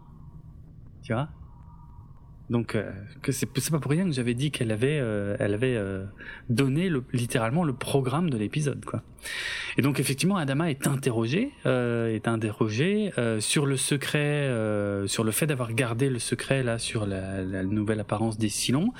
[1.02, 1.28] Tu vois?
[2.48, 2.92] Donc, euh,
[3.22, 6.04] que c'est pas pour rien que j'avais dit qu'elle avait, euh, elle avait euh,
[6.48, 9.02] donné le, littéralement le programme de l'épisode, quoi.
[9.78, 14.50] Et donc, effectivement, Adama est interrogé, est interrogé sur le secret,
[15.06, 18.92] sur le fait d'avoir gardé le secret là sur la, la, nouvelle apparence des Silons.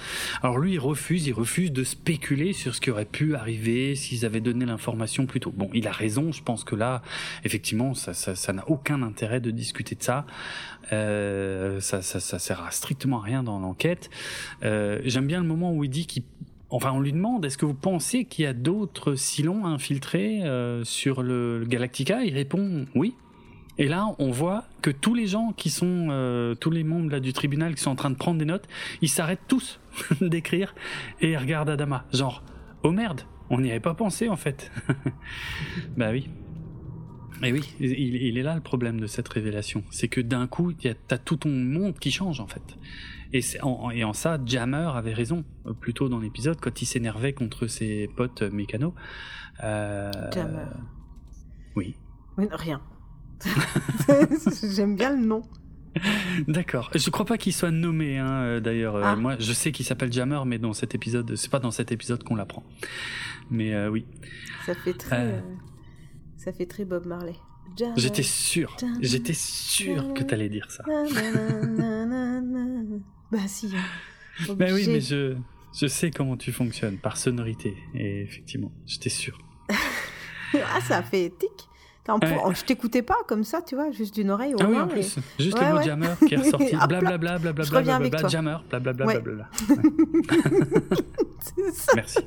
[0.43, 4.25] Alors lui, il refuse, il refuse de spéculer sur ce qui aurait pu arriver s'ils
[4.25, 5.53] avaient donné l'information plus tôt.
[5.55, 6.33] Bon, il a raison.
[6.33, 7.03] Je pense que là,
[7.45, 10.27] effectivement, ça, ça, ça n'a aucun intérêt de discuter de ça.
[10.93, 14.11] Euh, ça, ça, ça sert à strictement rien dans l'enquête.
[14.63, 16.23] Euh, J'aime bien le moment où il dit qu'il
[16.71, 20.83] Enfin, on lui demande, est-ce que vous pensez qu'il y a d'autres Silons infiltrés euh,
[20.85, 22.25] sur le, Galactica?
[22.25, 23.15] Il répond oui.
[23.79, 27.21] Et là, on voit que tous les gens qui sont, euh, tous les membres là,
[27.21, 28.67] du tribunal qui sont en train de prendre des notes,
[29.03, 29.81] ils s'arrêtent tous
[30.21, 30.75] d'écrire
[31.21, 32.05] et regardent Adama.
[32.13, 32.43] Genre,
[32.83, 33.21] oh merde,
[33.51, 34.73] on n'y avait pas pensé en fait.
[35.97, 36.29] bah oui.
[37.43, 39.85] Et oui, il, est là le problème de cette révélation.
[39.91, 42.79] C'est que d'un coup, t'as tout ton monde qui change en fait.
[43.37, 46.87] Et, en, et en ça, Jammer avait raison, euh, plus tôt dans l'épisode, quand il
[46.87, 48.95] s'énervait contre ses potes mécanos.
[49.63, 50.11] Euh...
[50.33, 50.65] Jammer.
[51.75, 51.97] Oui.
[52.39, 52.81] rien.
[54.75, 55.43] J'aime bien le nom.
[56.49, 56.91] D'accord.
[56.95, 58.97] Je crois pas qu'il soit nommé, hein, euh, d'ailleurs.
[58.97, 59.17] Euh, ah.
[59.17, 62.23] Moi, je sais qu'il s'appelle Jammer, mais dans cet épisode, c'est pas dans cet épisode
[62.23, 62.65] qu'on l'apprend.
[63.51, 64.07] Mais oui.
[64.65, 65.43] Ça fait très.
[66.37, 67.35] Ça fait très Bob Marley.
[67.97, 70.85] J'étais sûr, j'étais sûr que t'allais dire ça.
[73.31, 73.73] Bah si.
[73.75, 74.55] Hein.
[74.55, 75.37] Bah oui, mais je,
[75.79, 77.77] je sais comment tu fonctionnes, par sonorité.
[77.95, 79.39] Et effectivement, j'étais sûr.
[80.55, 81.69] ah, ça fait tic.
[82.09, 85.19] Je t'écoutais pas comme ça, tu vois, juste d'une oreille au ah oui, en plus,
[85.41, 86.77] juste le mot jammer qui est ressorti.
[86.77, 89.51] Blablabla, blablabla, blablabla, jammer, blablabla, blablabla.
[91.97, 92.19] Merci.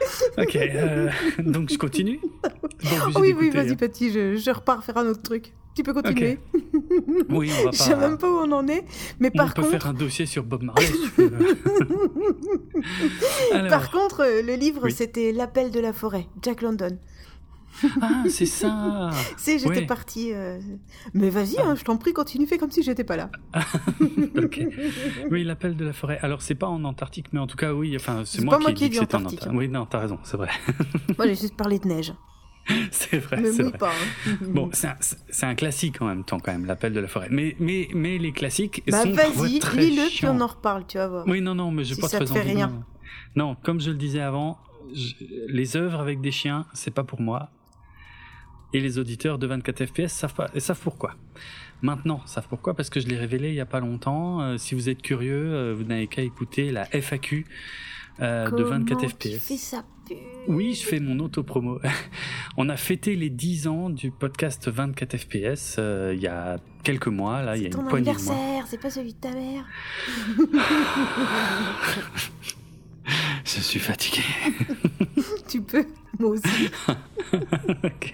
[0.38, 2.20] Ok, euh, donc je continue
[3.16, 3.76] Oui, oui, vas-y, hein.
[3.76, 5.52] petit, je, je, repars faire un autre truc.
[5.74, 6.38] Tu peux continuer.
[7.28, 7.70] Oui, on va pas.
[7.72, 8.84] Je sais même pas où on en est,
[9.20, 9.68] mais par contre.
[9.68, 11.56] On peut faire un dossier sur Bob Marley si tu veux.
[13.68, 16.98] Par contre, euh, le livre, c'était L'appel de la forêt, Jack London.
[18.00, 19.10] Ah, c'est ça.
[19.36, 20.32] c'est, j'étais partie.
[20.32, 20.58] Euh,
[21.14, 23.30] mais vas-y, hein, je t'en prie, continue, fais comme si j'étais pas là.
[24.42, 24.66] ok.
[25.30, 26.18] Oui, l'appel de la forêt.
[26.22, 27.94] Alors, c'est pas en Antarctique, mais en tout cas, oui.
[27.96, 29.52] Enfin, c'est moi, qui, ai dit que c'était en Antarctique.
[29.52, 30.50] Oui, non, t'as raison, c'est vrai.
[31.18, 32.12] moi, j'ai juste parlé de neige.
[32.90, 33.78] c'est vrai, c'est vrai.
[33.78, 34.36] Pas, hein.
[34.48, 37.28] bon, c'est un, un, classique en même temps quand même, l'appel de la forêt.
[37.30, 41.08] Mais, mais, mais les classiques bah, sont vas-y, lis-le puis on en reparle, tu vas
[41.08, 41.24] voir.
[41.26, 42.84] Oui, non, non, mais je si pas ça très te fait rien.
[43.34, 44.58] Non, comme je le disais avant,
[45.48, 47.50] les œuvres avec des chiens, c'est pas pour moi
[48.72, 51.16] et les auditeurs de 24 FPS savent, pas, savent pourquoi.
[51.82, 52.74] Maintenant, savent pourquoi?
[52.74, 54.42] Parce que je l'ai révélé il y a pas longtemps.
[54.42, 57.46] Euh, si vous êtes curieux, euh, vous n'avez qu'à écouter la FAQ
[58.20, 59.56] euh, de 24 FPS.
[59.56, 59.84] ça
[60.48, 61.78] oui, je fais mon auto-promo.
[62.56, 67.42] On a fêté les 10 ans du podcast 24 FPS il y a quelques mois,
[67.42, 68.64] là, il y a une poignée de mois.
[68.66, 69.64] C'est pas celui de ta mère?
[73.44, 74.22] je suis fatigué.
[75.48, 75.86] tu peux,
[76.18, 76.70] moi aussi.
[77.84, 78.12] ok.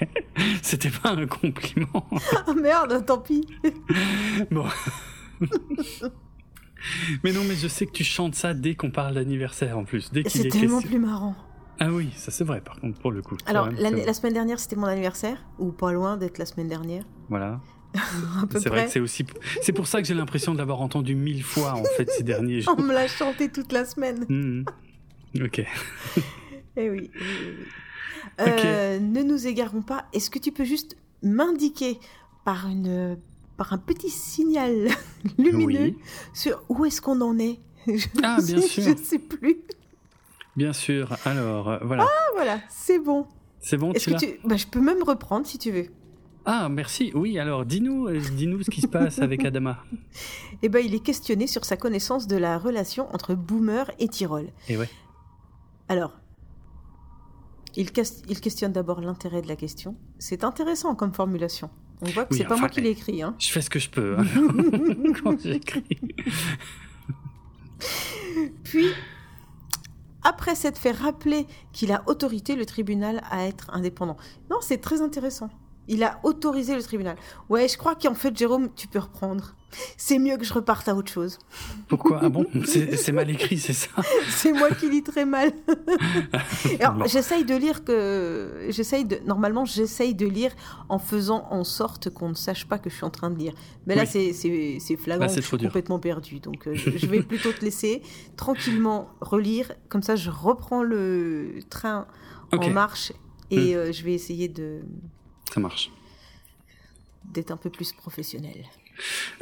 [0.63, 2.09] C'était pas un compliment.
[2.47, 3.47] oh merde, tant pis.
[4.51, 4.67] bon.
[7.25, 10.13] mais non, mais je sais que tu chantes ça dès qu'on parle d'anniversaire en plus.
[10.13, 11.35] Dès C'est tellement plus marrant.
[11.79, 13.37] Ah oui, ça c'est vrai par contre pour le coup.
[13.47, 17.05] Alors la, semaine dernière c'était mon anniversaire, ou pas loin d'être la semaine dernière.
[17.29, 17.61] Voilà.
[18.53, 19.27] c'est vrai que c'est aussi.
[19.63, 22.63] C'est pour ça que j'ai l'impression de l'avoir entendu mille fois en fait ces derniers
[22.63, 22.75] jours.
[22.79, 24.25] On me l'a chanté toute la semaine.
[24.29, 24.65] Mmh.
[25.45, 25.65] Ok.
[26.77, 27.11] eh oui.
[28.41, 30.07] Euh, ne nous égarons pas.
[30.13, 31.99] Est-ce que tu peux juste m'indiquer
[32.45, 33.17] par une
[33.57, 34.89] par un petit signal
[35.39, 35.95] lumineux
[36.35, 37.59] sur où est-ce qu'on en est?
[37.87, 38.83] Je Ah, bien sûr.
[38.83, 39.59] Je sais plus.
[40.55, 41.17] Bien sûr.
[41.25, 42.07] Alors, euh, voilà.
[42.07, 43.27] Ah, voilà, c'est bon.
[43.61, 44.39] C'est bon, tu, tu...
[44.45, 45.87] Bah, Je peux même reprendre si tu veux.
[46.45, 47.11] Ah, merci.
[47.15, 49.83] Oui, alors dis-nous euh, dis-nous ce qui se passe avec Adama.
[50.63, 54.45] Eh ben, il est questionné sur sa connaissance de la relation entre Boomer et Tyrol.
[54.69, 54.89] Et eh ouais.
[55.89, 56.13] Alors,
[57.77, 59.97] il, questionne d'abord l'intérêt de la question.
[60.19, 61.71] C'est intéressant comme formulation.
[62.01, 63.23] On voit que c'est pas moi qui l'ai écrit.
[63.23, 63.35] Hein.
[63.39, 64.25] Je fais ce que je peux hein,
[65.23, 65.85] quand j'écris.
[68.65, 68.89] Puis,
[70.23, 74.17] après s'être fait rappeler qu'il a autorisé le tribunal à être indépendant.
[74.51, 75.51] Non, c'est très intéressant.
[75.89, 77.17] Il a autorisé le tribunal.
[77.49, 79.55] Ouais, je crois qu'en fait, Jérôme, tu peux reprendre.
[79.97, 81.39] C'est mieux que je reparte à autre chose.
[81.89, 82.21] Pourquoi?
[82.23, 82.47] Ah bon?
[82.65, 83.89] C'est mal écrit, c'est ça?
[84.29, 85.53] C'est moi qui lis très mal.
[86.81, 88.67] Alors, j'essaye de lire que.
[88.71, 89.19] J'essaye de.
[89.27, 90.53] Normalement, j'essaye de lire
[90.89, 93.53] en faisant en sorte qu'on ne sache pas que je suis en train de lire.
[93.87, 94.33] Mais là, c'est
[94.97, 95.29] flagrant.
[95.29, 96.41] je suis complètement perdu.
[96.41, 98.03] Donc, euh, je, vais plutôt te laisser
[98.37, 99.73] tranquillement relire.
[99.89, 102.07] Comme ça, je reprends le train
[102.53, 103.13] en marche
[103.51, 103.77] et hmm.
[103.77, 104.81] euh, je vais essayer de
[105.53, 105.91] ça marche.
[107.25, 108.65] D'être un peu plus professionnel.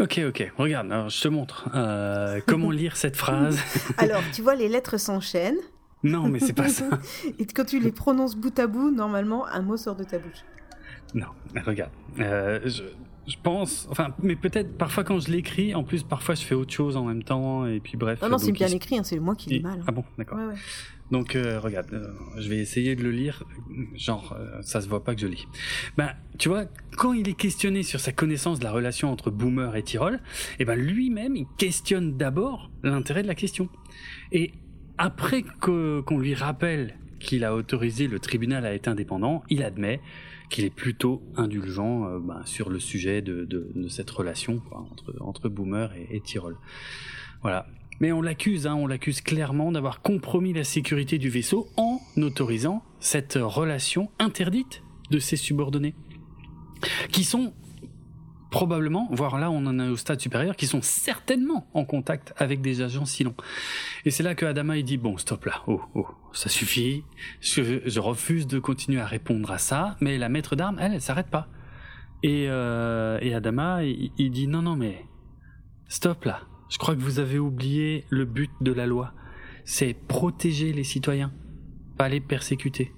[0.00, 0.52] Ok, ok.
[0.56, 3.58] Regarde, alors, je te montre euh, comment lire cette phrase.
[3.98, 5.58] Alors, tu vois, les lettres s'enchaînent.
[6.02, 6.88] Non, mais c'est pas ça.
[7.38, 10.44] Et quand tu les prononces bout à bout, normalement, un mot sort de ta bouche.
[11.14, 11.92] Non, mais regarde.
[12.18, 12.82] euh, je,
[13.28, 16.72] je pense, enfin, mais peut-être parfois quand je l'écris, en plus parfois je fais autre
[16.72, 18.20] chose en même temps, et puis bref.
[18.20, 19.78] Non, non, c'est bien il- écrit, hein, c'est moi qui lis il- mal.
[19.80, 19.84] hein.
[19.86, 20.36] Ah bon, d'accord.
[20.38, 20.54] Ouais, ouais.
[21.10, 22.08] Donc euh, regarde, euh,
[22.38, 23.44] je vais essayer de le lire,
[23.94, 25.46] genre euh, ça se voit pas que je lis.
[25.96, 26.64] Ben tu vois,
[26.96, 30.20] quand il est questionné sur sa connaissance de la relation entre Boomer et Tyrol,
[30.58, 33.68] eh ben lui-même il questionne d'abord l'intérêt de la question.
[34.32, 34.52] Et
[34.96, 40.00] après qu'on lui rappelle qu'il a autorisé le tribunal à être indépendant, il admet
[40.50, 45.92] qu'il est plutôt indulgent ben, sur le sujet de, de, cette relation entre, entre Boomer
[45.94, 46.56] et, et Tyrol.
[47.42, 47.66] Voilà.
[48.04, 52.84] Mais on l'accuse, hein, on l'accuse clairement d'avoir compromis la sécurité du vaisseau en autorisant
[53.00, 55.94] cette relation interdite de ses subordonnés,
[57.10, 57.54] qui sont
[58.50, 62.60] probablement, voire là on en est au stade supérieur, qui sont certainement en contact avec
[62.60, 63.34] des agents Silon.
[64.04, 67.04] Et c'est là que Adama il dit bon stop là, oh oh, ça suffit,
[67.40, 71.30] je, refuse de continuer à répondre à ça, mais la maître d'armes elle, elle s'arrête
[71.30, 71.48] pas.
[72.22, 75.06] Et, euh, Adama il dit non non mais
[75.88, 76.42] stop là,
[76.74, 79.12] je crois que vous avez oublié le but de la loi,
[79.64, 81.32] c'est protéger les citoyens,
[81.96, 82.92] pas les persécuter.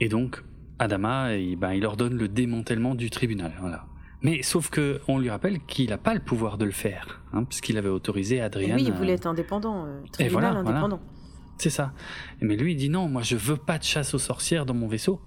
[0.00, 0.44] Et donc,
[0.78, 3.54] Adama, il, ben, il ordonne le démantèlement du tribunal.
[3.60, 3.86] Voilà.
[4.20, 7.44] Mais sauf que on lui rappelle qu'il n'a pas le pouvoir de le faire, hein,
[7.44, 8.76] puisqu'il avait autorisé Et Adrian.
[8.76, 10.70] oui, il voulait être indépendant, euh, tribunal voilà, voilà.
[10.80, 11.00] indépendant.
[11.56, 11.94] C'est ça.
[12.42, 14.86] Mais lui, il dit non, moi je veux pas de chasse aux sorcières dans mon
[14.86, 15.22] vaisseau.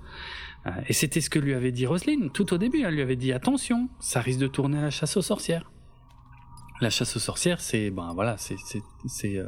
[0.67, 2.83] Euh, Et c'était ce que lui avait dit Roselyne tout au début.
[2.83, 5.71] Elle lui avait dit attention, ça risque de tourner à la chasse aux sorcières.
[6.81, 8.55] La chasse aux sorcières, c'est ben voilà, c'est
[9.05, 9.45] c'est euh,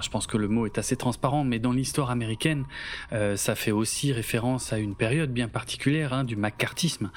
[0.00, 2.64] je pense que le mot est assez transparent, mais dans l'histoire américaine,
[3.12, 7.10] euh, ça fait aussi référence à une période bien particulière hein, du macartisme,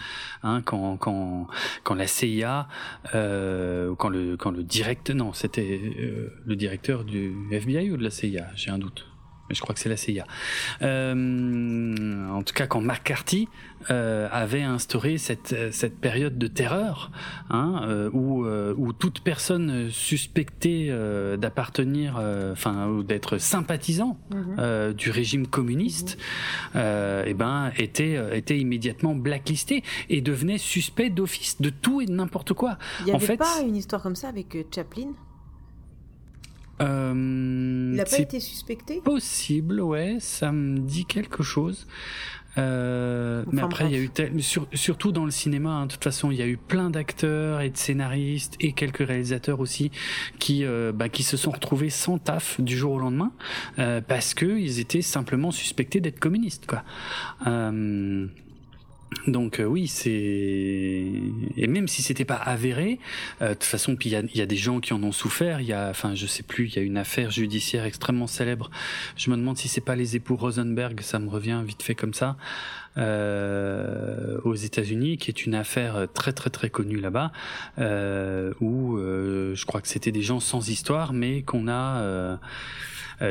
[0.44, 1.48] hein, quand quand
[1.84, 2.68] quand la CIA,
[3.16, 8.04] euh, quand le quand le direct non, c'était euh, le directeur du FBI ou de
[8.04, 9.09] la CIA, j'ai un doute.
[9.50, 10.26] Mais je crois que c'est la CIA.
[10.82, 13.48] Euh, en tout cas, quand McCarthy
[13.90, 17.12] euh, avait instauré cette, cette période de terreur,
[17.50, 20.94] hein, euh, où, où toute personne suspectée
[21.38, 22.22] d'appartenir,
[22.52, 24.94] enfin, ou d'être sympathisant Mhm.
[24.94, 26.18] du régime communiste,
[26.76, 32.54] eh ben, était, était immédiatement blacklisté et devenait suspect d'office de tout et de n'importe
[32.54, 32.78] quoi.
[33.02, 35.14] Il n'y avait fait, pas une histoire comme ça avec Chaplin?
[36.82, 39.02] Euh, Il n'a pas été suspecté?
[39.02, 41.88] possible, ouais, ça me dit quelque chose.
[42.58, 45.70] Euh, mais après, il y a eu tel- sur- surtout dans le cinéma.
[45.70, 49.06] hein, de toute façon, il y a eu plein d'acteurs et de scénaristes et quelques
[49.08, 49.92] réalisateurs aussi
[50.40, 53.32] qui euh, bah, qui se sont retrouvés sans taf du jour au lendemain
[53.78, 56.84] euh, parce que ils étaient simplement suspectés d'être communistes, quoi.
[59.28, 63.00] Donc euh, oui, c'est et même si c'était pas avéré,
[63.42, 65.62] euh, de toute façon, puis il y y a des gens qui en ont souffert.
[65.62, 68.70] Il y a, enfin, je sais plus, il y a une affaire judiciaire extrêmement célèbre.
[69.18, 72.14] Je me demande si c'est pas les époux Rosenberg, ça me revient vite fait comme
[72.14, 72.38] ça,
[72.98, 77.32] euh, aux États-Unis, qui est une affaire très très très connue là-bas,
[77.78, 82.40] euh, où euh, je crois que c'était des gens sans histoire, mais qu'on a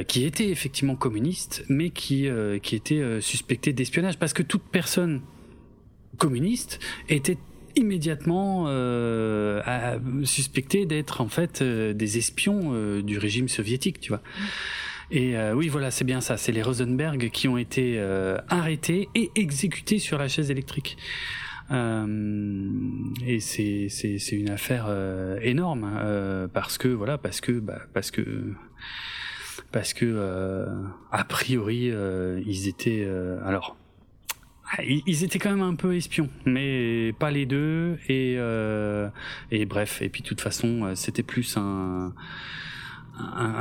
[0.06, 2.28] qui étaient effectivement communistes, mais qui
[2.62, 5.22] qui étaient suspectés d'espionnage, parce que toute personne
[6.18, 6.78] communiste
[7.08, 7.38] était
[7.76, 14.08] immédiatement euh, à- suspecté d'être en fait euh, des espions euh, du régime soviétique, tu
[14.10, 14.22] vois.
[15.10, 16.36] Et euh, oui, voilà, c'est bien ça.
[16.36, 20.98] C'est les Rosenberg qui ont été euh, arrêtés et exécutés sur la chaise électrique.
[21.70, 22.06] Euh,
[23.26, 24.86] et c'est c'est une affaire
[25.42, 28.54] énorme hein, parce que voilà parce que bah, parce que
[29.70, 30.66] parce que
[31.12, 31.90] a priori
[32.46, 33.06] ils étaient
[33.44, 33.76] alors
[34.84, 37.98] ils ils étaient quand même un peu espions, mais pas les deux.
[38.08, 39.08] Et, euh,
[39.66, 42.12] bref, et puis de toute façon, euh, c'était plus un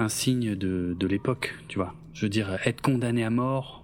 [0.09, 1.95] signe de, de l'époque, tu vois.
[2.13, 3.76] Je veux dire, être condamné à mort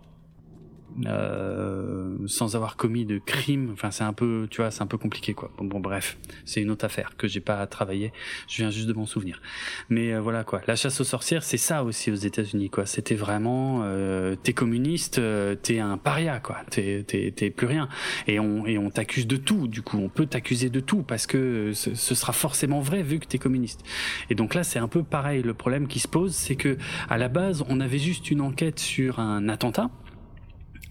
[1.05, 4.97] euh, sans avoir commis de crime, enfin c'est un peu, tu vois, c'est un peu
[4.97, 5.51] compliqué quoi.
[5.57, 8.11] Bon, bref, c'est une autre affaire que j'ai pas travaillé.
[8.47, 9.41] Je viens juste de m'en souvenir.
[9.89, 12.85] Mais euh, voilà quoi, la chasse aux sorcières, c'est ça aussi aux États-Unis quoi.
[12.85, 16.57] C'était vraiment, euh, t'es communiste, euh, t'es un paria quoi.
[16.69, 17.89] T'es t'es t'es plus rien.
[18.27, 19.67] Et on et on t'accuse de tout.
[19.67, 23.19] Du coup, on peut t'accuser de tout parce que ce, ce sera forcément vrai vu
[23.19, 23.81] que t'es communiste.
[24.29, 25.41] Et donc là, c'est un peu pareil.
[25.41, 26.77] Le problème qui se pose, c'est que
[27.09, 29.89] à la base, on avait juste une enquête sur un attentat.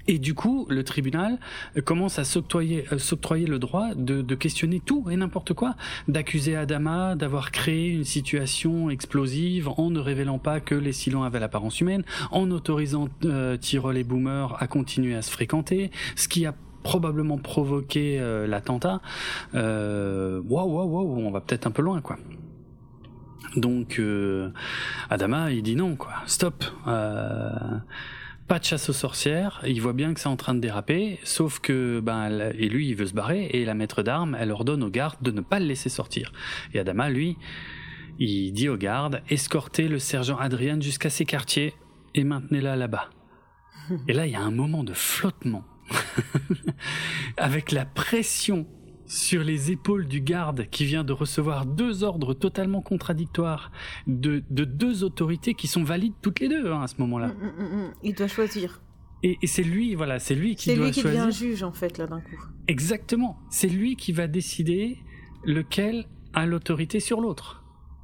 [0.08, 1.38] Et du coup, le tribunal
[1.76, 5.74] euh, commence à s'octroyer, euh, s'octroyer le droit de, de questionner tout et n'importe quoi,
[6.08, 11.40] d'accuser Adama d'avoir créé une situation explosive en ne révélant pas que les Silons avaient
[11.40, 16.46] l'apparence humaine, en autorisant euh, Tyrol et Boomer à continuer à se fréquenter, ce qui
[16.46, 18.18] a probablement provoqué
[18.48, 19.00] l'attentat,
[19.54, 22.16] waouh, waouh, waouh, on va peut-être un peu loin, quoi.
[23.54, 24.02] Donc
[25.08, 26.64] Adama, il dit non, quoi, stop.
[28.52, 31.58] Pas de chasse aux sorcières, il voit bien que c'est en train de déraper, sauf
[31.58, 34.90] que ben et lui il veut se barrer et la maître d'armes elle ordonne aux
[34.90, 36.34] gardes de ne pas le laisser sortir.
[36.74, 37.38] Et Adama lui
[38.18, 41.72] il dit aux gardes escortez le sergent Adrian jusqu'à ses quartiers
[42.14, 43.08] et maintenez-la là-bas.
[44.06, 45.64] Et là, il y a un moment de flottement,
[47.38, 48.66] avec la pression
[49.12, 53.70] sur les épaules du garde qui vient de recevoir deux ordres totalement contradictoires
[54.06, 57.28] de, deux autorités qui sont valides toutes les deux hein, à ce moment-là.
[57.28, 58.80] Mm, mm, mm, il doit choisir.
[59.22, 60.94] Et, c'est lui, voilà, c'est lui qui doit choisir.
[60.94, 62.36] C'est lui qui devient juge en fait là d'un coup.
[62.68, 63.38] Exactement.
[63.50, 64.96] C'est lui qui va décider
[65.44, 67.61] lequel a l'autorité sur l'autre.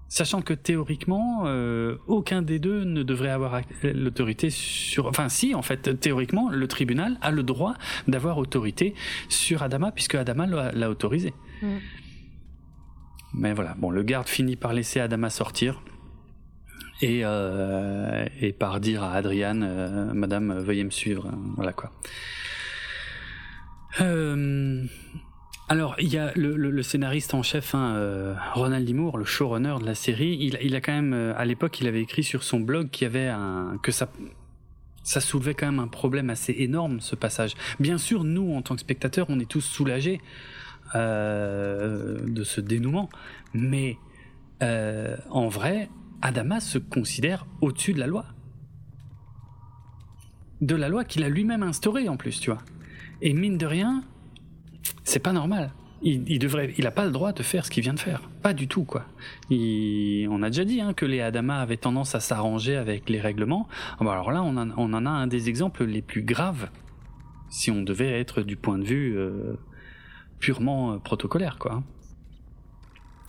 [0.08, 5.06] Sachant que théoriquement, euh, aucun des deux ne devrait avoir l'autorité sur.
[5.06, 7.74] Enfin, si, en fait, théoriquement, le tribunal a le droit
[8.06, 8.94] d'avoir autorité
[9.28, 11.34] sur Adama, puisque Adama l'a autorisé.
[11.62, 11.76] Mm.
[13.34, 15.82] Mais voilà, bon, le garde finit par laisser Adama sortir.
[17.00, 21.30] Et, euh, et par dire à Adriane, euh, Madame, veuillez me suivre.
[21.54, 21.92] Voilà quoi.
[24.00, 24.84] Euh,
[25.70, 29.84] alors, il y a le, scénariste en chef, hein, euh, Ronald Dimour, le showrunner de
[29.84, 30.38] la série.
[30.40, 33.06] Il, a quand même, euh, à l'époque, il avait écrit sur son blog qu'il y
[33.06, 34.10] avait un, que ça,
[35.02, 37.52] ça soulevait quand même un problème assez énorme, ce passage.
[37.80, 40.22] Bien sûr, nous, en tant que spectateurs, on est tous soulagés
[40.94, 43.10] euh, de ce dénouement,
[43.52, 43.98] mais
[44.60, 45.90] en vrai,
[46.22, 48.24] Adama se considère au-dessus de la loi,
[50.62, 52.62] de la loi qu'il a lui-même instaurée en plus, tu vois.
[53.20, 54.02] Et mine de rien,
[55.04, 55.72] c'est pas normal.
[56.00, 58.52] Il, devrait, il a pas le droit de faire ce qu'il vient de faire, pas
[58.52, 59.04] du tout quoi.
[59.50, 63.66] on a déjà dit hein, que les Adama avaient tendance à s'arranger avec les règlements.
[63.98, 66.70] Ah bah alors là, on, en a un des exemples les plus graves,
[67.50, 69.58] si on devait être du point de vue euh,
[70.38, 71.82] purement euh, protocolaire quoi.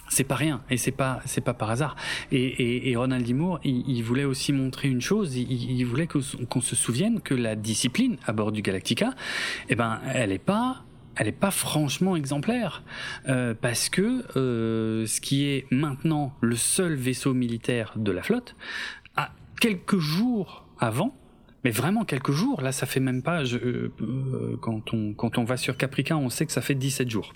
[0.07, 1.95] C'est pas rien et c'est pas c'est pas par hasard.
[2.31, 5.35] Et, Ronald Dimour, il, voulait aussi montrer une chose.
[5.35, 9.13] Il, voulait qu'on se souvienne que la discipline à bord du Galactica,
[9.69, 10.83] eh ben, elle est pas
[11.19, 12.81] elle n'est pas franchement exemplaire
[13.27, 18.55] euh, parce que euh, ce qui est maintenant le seul vaisseau militaire de la flotte,
[19.17, 21.13] a quelques jours avant,
[21.65, 23.91] mais vraiment quelques jours, là ça fait même pas, euh,
[24.61, 27.33] quand, on, quand on va sur Caprica, on sait que ça fait 17 jours.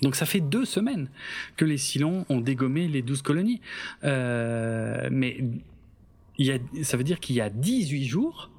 [0.00, 1.10] Donc ça fait deux semaines
[1.58, 3.60] que les Silons ont dégommé les 12 colonies.
[4.02, 5.44] mais
[6.38, 8.50] y a, ça veut dire qu'il y a 18 jours,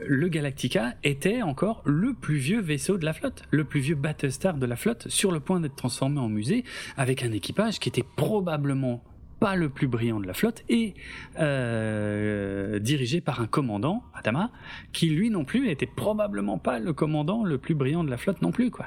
[0.00, 4.54] le Galactica était encore le plus vieux vaisseau de la flotte, le plus vieux Battlestar
[4.54, 6.64] de la flotte, sur le point d'être transformé en musée,
[6.96, 9.02] avec un équipage qui était probablement
[9.40, 10.94] pas le plus brillant de la flotte et
[11.38, 14.50] euh, dirigé par un commandant, Adama,
[14.92, 18.42] qui lui non plus était probablement pas le commandant le plus brillant de la flotte
[18.42, 18.86] non plus, quoi.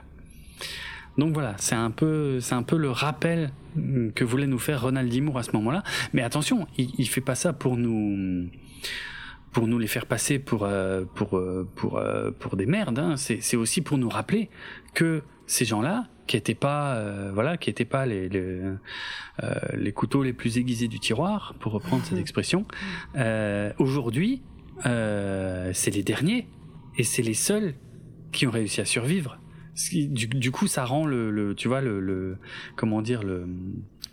[1.17, 3.51] Donc voilà, c'est un peu, c'est un peu le rappel
[4.13, 5.83] que voulait nous faire Ronald Dimour à ce moment-là.
[6.13, 8.49] Mais attention, il, il fait pas ça pour nous
[9.57, 12.99] pour nous les faire passer pour euh, pour euh, pour euh, pour des merdes.
[12.99, 13.15] Hein.
[13.17, 14.51] C'est aussi pour nous rappeler
[14.93, 17.03] que ces gens-là, qui étaient pas
[17.33, 18.61] voilà, qui étaient pas les les,
[19.73, 22.67] les, couteaux les plus aiguisés du tiroir, pour reprendre cette expression,
[23.79, 24.43] aujourd'hui,
[24.83, 26.47] c'est les derniers
[26.99, 27.73] et c'est les seuls
[28.31, 29.39] qui ont réussi à survivre.
[29.91, 32.37] Du, du coup, ça rend le, le tu vois le, le
[32.75, 33.47] comment dire le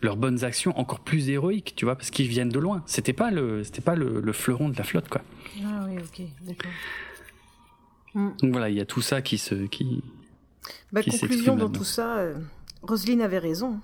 [0.04, 2.82] leurs bonnes actions encore plus héroïques, tu vois, parce qu'ils viennent de loin.
[2.86, 5.22] C'était pas le, c'était pas le, fleuron de la flotte, quoi.
[5.64, 6.70] Ah oui, ok, d'accord.
[8.14, 8.30] Mm.
[8.40, 10.04] Donc voilà, il y a tout ça qui se, qui.
[10.92, 12.34] Bah, conclusion dans tout ça, euh,
[12.82, 13.80] Roselyne avait raison.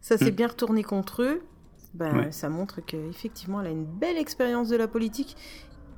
[0.00, 0.36] Ça s'est mm.
[0.36, 1.42] bien retourné contre eux.
[1.92, 5.36] Ben, ça montre qu'effectivement, elle a une belle expérience de la politique.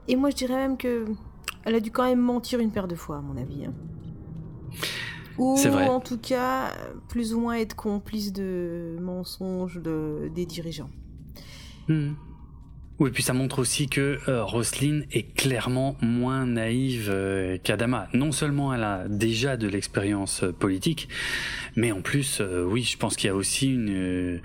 [0.08, 1.04] Et moi, je dirais même que
[1.64, 3.66] elle a dû quand même mentir une paire de fois, à mon avis.
[3.66, 3.74] Hein.
[5.38, 6.72] Ou en tout cas,
[7.08, 10.90] plus ou moins être complice de mensonges de, des dirigeants.
[11.88, 12.12] Hmm.
[13.02, 18.06] Oui, puis ça montre aussi que euh, Roselyne est clairement moins naïve euh, qu'Adama.
[18.12, 21.08] Non seulement elle a déjà de l'expérience euh, politique,
[21.74, 24.40] mais en plus, oui, je pense qu'il y a aussi une,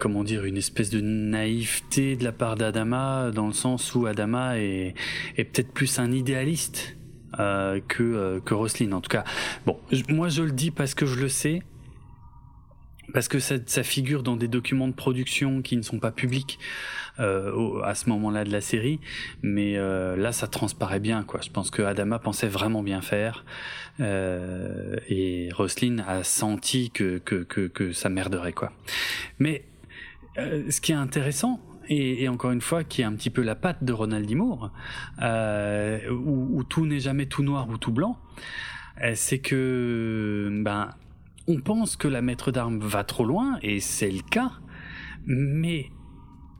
[0.00, 4.58] comment dire, une espèce de naïveté de la part d'Adama, dans le sens où Adama
[4.58, 4.94] est,
[5.36, 6.96] est peut-être plus un idéaliste
[7.38, 9.24] euh, que euh, que Roselyne en tout cas.
[9.66, 9.78] Bon,
[10.08, 11.62] moi je le dis parce que je le sais.
[13.12, 16.58] Parce que ça, figure dans des documents de production qui ne sont pas publics
[17.20, 19.00] euh, à ce moment-là de la série,
[19.42, 21.40] mais là ça transparaît bien quoi.
[21.42, 23.44] Je pense que Adama pensait vraiment bien faire
[23.98, 28.72] et Roselyne a senti que, que que, que ça merderait quoi.
[29.38, 29.64] Mais
[30.36, 33.82] ce qui est intéressant, et, encore une fois qui est un petit peu la patte
[33.84, 34.70] de Ronald Dimour,
[35.20, 38.18] euh, où, tout n'est jamais tout noir ou tout blanc.
[39.14, 40.90] c'est que ben
[41.48, 44.52] on pense que la maître d'armes va trop loin et c'est le cas,
[45.26, 45.90] mais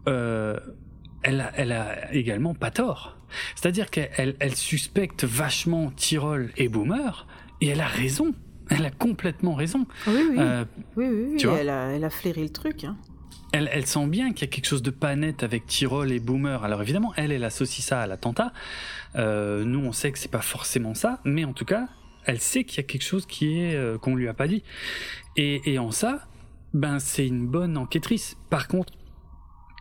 [0.08, 0.58] euh,
[1.22, 3.16] elle, a, elle a également pas tort.
[3.54, 7.26] C'est-à-dire qu'elle elle suspecte vachement Tyrol et Boomer
[7.60, 8.34] et elle a raison.
[8.68, 9.86] Elle a complètement raison.
[10.06, 10.36] Oui, oui.
[10.38, 10.64] Euh,
[10.96, 12.84] oui, oui, elle, a, elle, a, flairé le truc.
[12.84, 12.96] Hein.
[13.52, 16.20] Elle, elle, sent bien qu'il y a quelque chose de pas net avec Tyrol et
[16.20, 16.64] Boomer.
[16.64, 18.52] Alors évidemment, elle, elle associe ça à l'attentat.
[19.16, 21.88] Euh, nous, on sait que c'est pas forcément ça, mais en tout cas,
[22.24, 24.62] elle sait qu'il y a quelque chose qui est euh, qu'on lui a pas dit.
[25.36, 26.26] Et, et en ça,
[26.72, 28.36] ben c'est une bonne enquêtrice.
[28.48, 28.94] Par contre,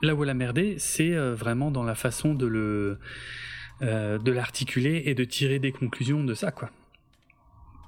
[0.01, 2.99] là où elle a merdé, c'est euh, vraiment dans la façon de le
[3.81, 6.69] euh, de l'articuler et de tirer des conclusions de ça, quoi.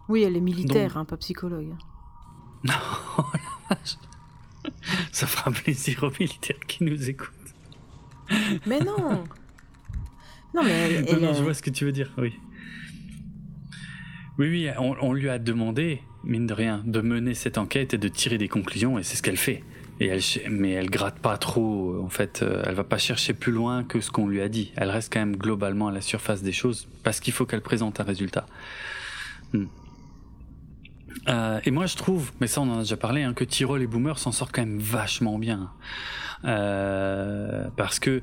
[0.09, 1.75] Oui, elle est militaire, hein, pas psychologue.
[2.65, 3.25] Non,
[5.11, 7.29] ça fera plaisir aux militaires qui nous écoutent.
[8.65, 9.23] Mais non.
[10.55, 12.31] Non, mais non, je vois ce que tu veux dire, oui.
[14.37, 18.07] Oui, oui, on, lui a demandé, mine de rien, de mener cette enquête et de
[18.07, 19.63] tirer des conclusions, et c'est ce qu'elle fait.
[19.99, 20.21] Et elle,
[20.51, 23.99] mais elle gratte pas trop, en fait, euh, elle va pas chercher plus loin que
[23.99, 24.71] ce qu'on lui a dit.
[24.75, 27.99] Elle reste quand même globalement à la surface des choses, parce qu'il faut qu'elle présente
[27.99, 28.45] un résultat.
[29.53, 29.65] Hmm.
[31.27, 33.81] Euh, et moi je trouve, mais ça on en a déjà parlé, hein, que Tyrol
[33.81, 35.71] et Boomer s'en sortent quand même vachement bien.
[36.45, 38.21] Euh, parce que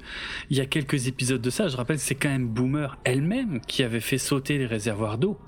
[0.50, 3.82] il y a quelques épisodes de ça, je rappelle, c'est quand même Boomer elle-même qui
[3.82, 5.38] avait fait sauter les réservoirs d'eau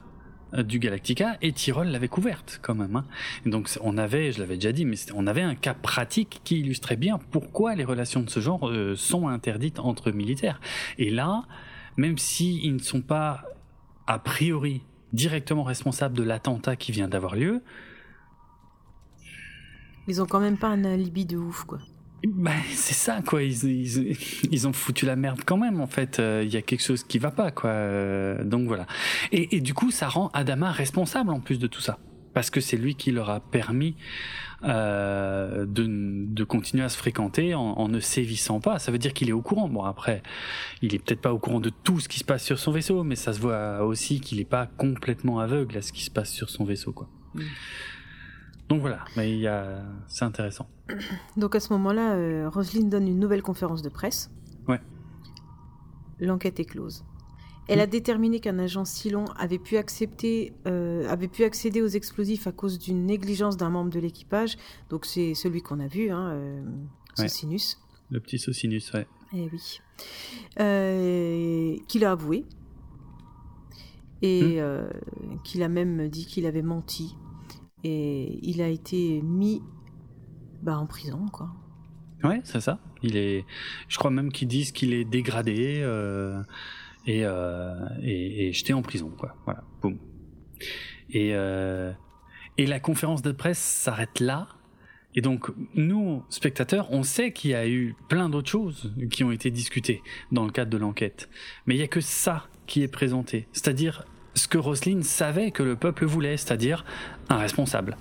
[0.54, 2.96] euh, du Galactica et Tyrol l'avait couverte quand même.
[2.96, 3.04] Hein.
[3.44, 6.96] Donc on avait, je l'avais déjà dit, mais on avait un cas pratique qui illustrait
[6.96, 10.60] bien pourquoi les relations de ce genre sont interdites entre militaires.
[10.96, 11.42] Et là,
[11.98, 13.44] même s'ils ils ne sont pas
[14.06, 14.82] a priori
[15.12, 17.62] directement responsables de l'attentat qui vient d'avoir lieu,
[20.08, 21.78] ils ont quand même pas un alibi de ouf, quoi.
[22.24, 23.42] Ben, c'est ça, quoi.
[23.42, 24.16] Ils,
[24.50, 26.18] ils, ont foutu la merde quand même, en fait.
[26.18, 27.70] Euh, il y a quelque chose qui va pas, quoi.
[27.70, 28.86] Euh, donc voilà.
[29.32, 31.98] Et, et, du coup, ça rend Adama responsable en plus de tout ça.
[32.34, 33.94] Parce que c'est lui qui leur a permis
[34.64, 38.78] euh, de, de, continuer à se fréquenter en, en ne sévissant pas.
[38.78, 39.68] Ça veut dire qu'il est au courant.
[39.68, 40.22] Bon, après,
[40.82, 43.02] il est peut-être pas au courant de tout ce qui se passe sur son vaisseau,
[43.02, 46.30] mais ça se voit aussi qu'il est pas complètement aveugle à ce qui se passe
[46.30, 47.08] sur son vaisseau, quoi.
[47.34, 47.42] Mm.
[48.68, 49.82] Donc voilà, mais a...
[50.06, 50.66] c'est intéressant.
[51.36, 54.30] Donc à ce moment-là, euh, Roselyne donne une nouvelle conférence de presse.
[54.68, 54.80] Ouais.
[56.20, 57.04] L'enquête est close.
[57.68, 62.46] Elle a déterminé qu'un agent Silon avait pu accepter, euh, avait pu accéder aux explosifs
[62.46, 64.56] à cause d'une négligence d'un membre de l'équipage.
[64.90, 66.62] Donc c'est celui qu'on a vu, hein, euh,
[67.14, 67.78] Socinus.
[68.10, 69.06] Le petit Socinus, ouais.
[69.32, 69.80] Eh oui.
[70.60, 72.44] Euh, qu'il a avoué.
[74.24, 75.40] Et hmm.
[75.42, 77.16] qu'il a même dit qu'il avait menti
[77.82, 79.62] et il a été mis
[80.62, 81.50] bah, en prison, quoi.
[82.22, 82.78] Ouais, c'est ça.
[83.02, 83.44] Il est,
[83.88, 85.82] je crois même qu'ils disent qu'il est dégradé
[87.08, 89.36] euh, et, et, jeté en prison, quoi.
[89.44, 89.98] Voilà, boum.
[91.10, 91.92] Et, euh,
[92.58, 94.48] et la conférence de presse s'arrête là.
[95.14, 99.30] Et donc, nous, spectateurs, on sait qu'il y a eu plein d'autres choses qui ont
[99.30, 101.28] été discutées dans le cadre de l'enquête.
[101.66, 103.46] Mais il n'y a que ça qui est présenté.
[103.52, 106.84] C'est-à-dire ce que Roselyne savait que le peuple voulait, c'est-à-dire
[107.28, 107.98] un responsable.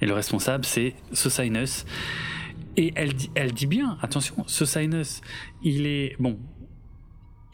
[0.00, 1.84] Et le responsable, c'est Sosinus.
[2.76, 5.20] Et elle dit, elle dit bien, attention, Sosinus,
[5.62, 6.38] il est, bon,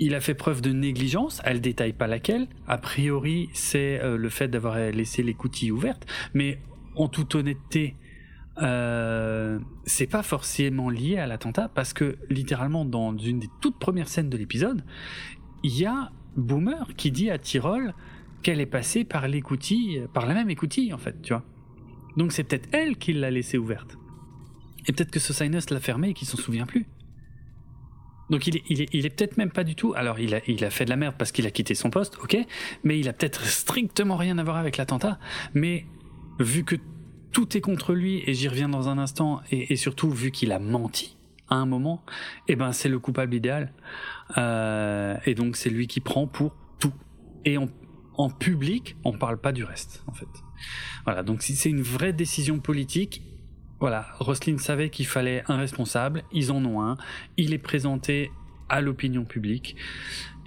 [0.01, 2.48] il a fait preuve de négligence, elle détaille pas laquelle.
[2.66, 6.59] A priori, c'est euh, le fait d'avoir laissé les coutilles ouvertes, mais
[6.97, 7.97] en toute honnêteté,
[8.62, 14.09] euh, c'est pas forcément lié à l'attentat parce que littéralement dans une des toutes premières
[14.09, 14.85] scènes de l'épisode,
[15.62, 17.94] il y a Boomer qui dit à Tyrol
[18.43, 21.44] qu'elle est passée par l'écoutille, par la même écoutille en fait, tu vois.
[22.16, 23.98] Donc c'est peut-être elle qui l'a laissée ouverte.
[24.86, 26.86] Et peut-être que ce l'a fermée et qu'il s'en souvient plus.
[28.31, 29.93] Donc il est, il est, peut-être même pas du tout.
[29.94, 32.16] Alors il a, il a fait de la merde parce qu'il a quitté son poste,
[32.23, 32.36] ok,
[32.85, 35.19] mais il a peut-être strictement rien à voir avec l'attentat.
[35.52, 35.85] Mais
[36.39, 36.77] vu que
[37.32, 40.59] tout est contre lui, et j'y reviens dans un instant, et, surtout vu qu'il a
[40.59, 41.16] menti
[41.48, 42.05] à un moment,
[42.48, 43.73] eh ben c'est le coupable idéal.
[44.39, 46.93] Euh, et donc c'est lui qui prend pour tout.
[47.44, 50.28] Et en public, on parle pas du reste, en fait.
[51.05, 53.23] Voilà, donc c'est une vraie décision politique,
[53.81, 56.97] voilà, Roselyne savait qu'il fallait un responsable, ils en ont un,
[57.36, 58.31] il est présenté
[58.69, 59.77] à l'opinion publique,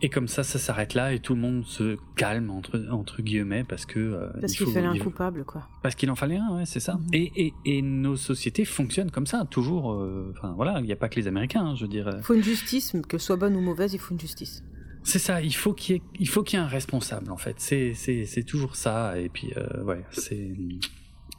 [0.03, 3.63] et comme ça, ça s'arrête là et tout le monde se calme entre entre guillemets
[3.63, 5.69] parce que euh, parce qu'il fallait un coupable quoi.
[5.81, 6.95] Parce qu'il en fallait un, ouais, c'est ça.
[6.95, 7.07] Mhm.
[7.13, 9.93] et, et, et, nos sociétés fonctionnent comme ça, toujours.
[9.93, 12.09] Euh, enfin voilà, il n'y a pas que les Américains, hein, je veux dire.
[12.17, 14.61] Il faut une justice, que ce soit bonne ou mauvaise, il faut une justice.
[15.03, 17.37] C'est ça, il faut qu'il y ait, il faut qu'il y ait un responsable en
[17.37, 17.55] fait.
[17.59, 19.17] C'est, c'est, c'est toujours ça.
[19.17, 20.53] Et puis euh, ouais, c'est.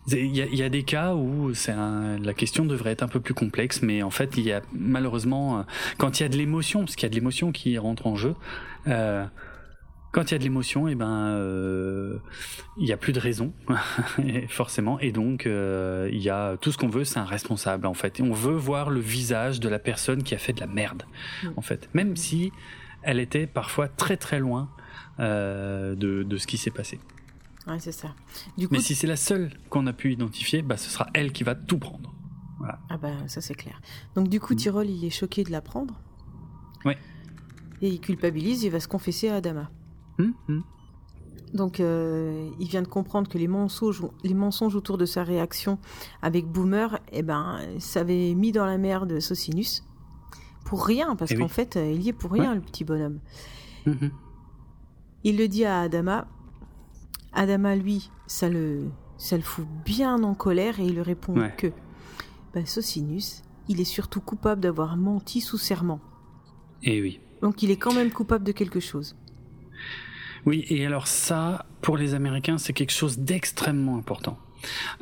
[0.09, 3.20] Il y, a, y a, des cas où c'est la question devrait être un peu
[3.20, 5.62] plus complexe, mais en fait, il y a malheureusement, euh,
[5.97, 8.14] quand il y a de l'émotion, parce qu'il y a de l'émotion qui rentre en
[8.14, 8.35] jeu,
[8.86, 9.24] euh,
[10.12, 12.18] quand il y a de l'émotion, et eh ben, euh,
[12.78, 13.52] il y a plus de raison,
[14.48, 17.94] forcément, et donc euh, il y a tout ce qu'on veut, c'est un responsable en
[17.94, 18.20] fait.
[18.20, 21.05] Et on veut voir le visage de la personne qui a fait de la merde,
[21.43, 21.48] mm.
[21.56, 22.52] en fait, même si
[23.02, 24.70] elle était parfois très très loin
[25.18, 26.98] de, de, ce qui s'est passé.
[27.66, 28.14] Ouais, c'est ça.
[28.58, 31.32] Du coup, Mais si c'est la seule qu'on a pu identifier, bah, ce sera elle
[31.32, 32.14] qui va tout prendre.
[32.58, 32.78] Voilà.
[32.88, 33.80] Ah bah ça c'est clair.
[34.14, 34.56] Donc du coup, mm.
[34.56, 36.00] Tyrol, il est choqué de la prendre.
[36.84, 36.96] Ouais.
[37.82, 39.70] Et il culpabilise, il va se confesser à Adama.
[40.18, 40.62] Hum, hum.
[41.52, 45.78] Donc, euh, il vient de comprendre que les mensonges, les mensonges autour de sa réaction
[46.20, 49.84] avec Boomer, eh ben, ça avait mis dans la merde Socinus.
[50.64, 53.20] Pour rien, parce eh qu'en fait, il y est pour rien, le petit bonhomme.
[55.22, 56.26] Il le dit à Adama.
[57.35, 58.85] Adama, lui, ça le,
[59.16, 61.69] ça le fout bien en colère et il lui répond que
[62.55, 66.01] bah, Socinus, il est surtout coupable d'avoir menti sous serment.
[66.82, 67.20] Et eh oui.
[67.43, 69.16] Donc, il est quand même coupable de quelque chose.
[70.47, 74.39] Oui, et alors ça, pour les Américains, c'est quelque chose d'extrêmement important.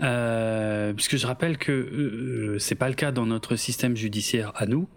[0.03, 4.67] Euh, puisque je rappelle que euh, c'est pas le cas dans notre système judiciaire à
[4.67, 4.89] nous,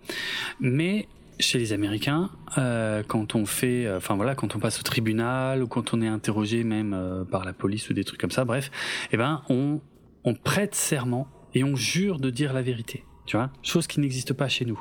[0.60, 1.08] mais
[1.40, 5.64] chez les Américains, euh, quand on fait, euh, enfin voilà, quand on passe au tribunal
[5.64, 8.46] ou quand on est interrogé même euh, par la police ou des trucs comme ça,
[8.46, 8.72] bref,
[9.12, 9.80] eh ben on
[10.44, 14.48] prête serment et on jure de dire la vérité tu vois, chose qui n'existe pas
[14.48, 14.80] chez nous.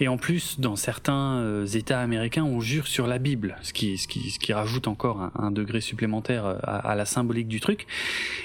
[0.00, 4.08] Et en plus, dans certains États américains, on jure sur la Bible, ce qui, ce
[4.08, 7.86] qui, ce qui rajoute encore un, degré supplémentaire à, la symbolique du truc.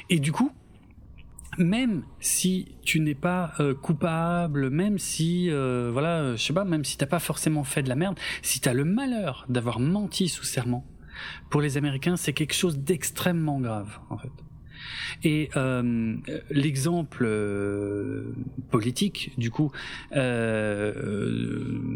[0.09, 0.51] Et du coup,
[1.57, 6.97] même si tu n'es pas euh, coupable, même si, voilà, je sais pas, même si
[6.97, 10.85] t'as pas forcément fait de la merde, si t'as le malheur d'avoir menti sous serment,
[11.49, 14.31] pour les Américains, c'est quelque chose d'extrêmement grave, en fait.
[15.23, 16.15] Et euh,
[16.49, 18.33] l'exemple euh,
[18.69, 19.71] politique, du coup,
[20.15, 20.93] euh,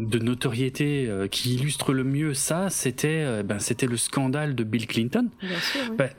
[0.06, 5.28] de notoriété qui illustre le mieux ça, c'était ben, c'était le scandale de Bill Clinton.
[5.40, 6.10] Bien sûr, ben,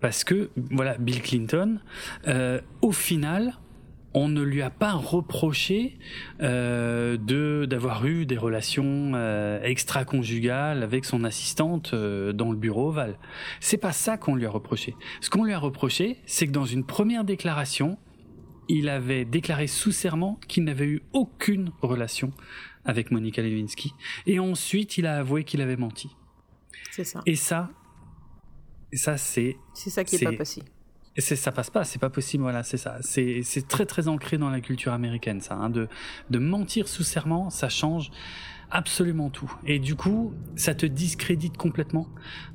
[0.00, 1.78] parce que voilà, Bill Clinton,
[2.82, 3.54] au final,
[4.16, 5.98] on ne lui a pas reproché
[6.40, 12.88] euh, de d'avoir eu des relations euh, extra-conjugales avec son assistante euh, dans le bureau
[12.88, 13.18] ovale.
[13.60, 14.96] C'est pas ça qu'on lui a reproché.
[15.20, 17.98] Ce qu'on lui a reproché, c'est que dans une première déclaration,
[18.70, 22.30] il avait déclaré sous serment qu'il n'avait eu aucune relation
[22.86, 23.92] avec Monica Lewinsky,
[24.26, 26.08] et ensuite il a avoué qu'il avait menti.
[26.90, 27.20] C'est ça.
[27.26, 27.70] Et ça,
[28.92, 29.56] ça c'est.
[29.74, 30.62] C'est ça qui est pas passé
[31.18, 32.42] c'est ça passe pas, c'est pas possible.
[32.42, 32.98] Voilà, c'est ça.
[33.00, 35.54] C'est très très ancré dans la culture américaine, ça.
[35.54, 35.88] Hein, de
[36.30, 38.10] de mentir sous serment, ça change
[38.70, 39.52] absolument tout.
[39.66, 42.08] Et du coup, ça te discrédite complètement.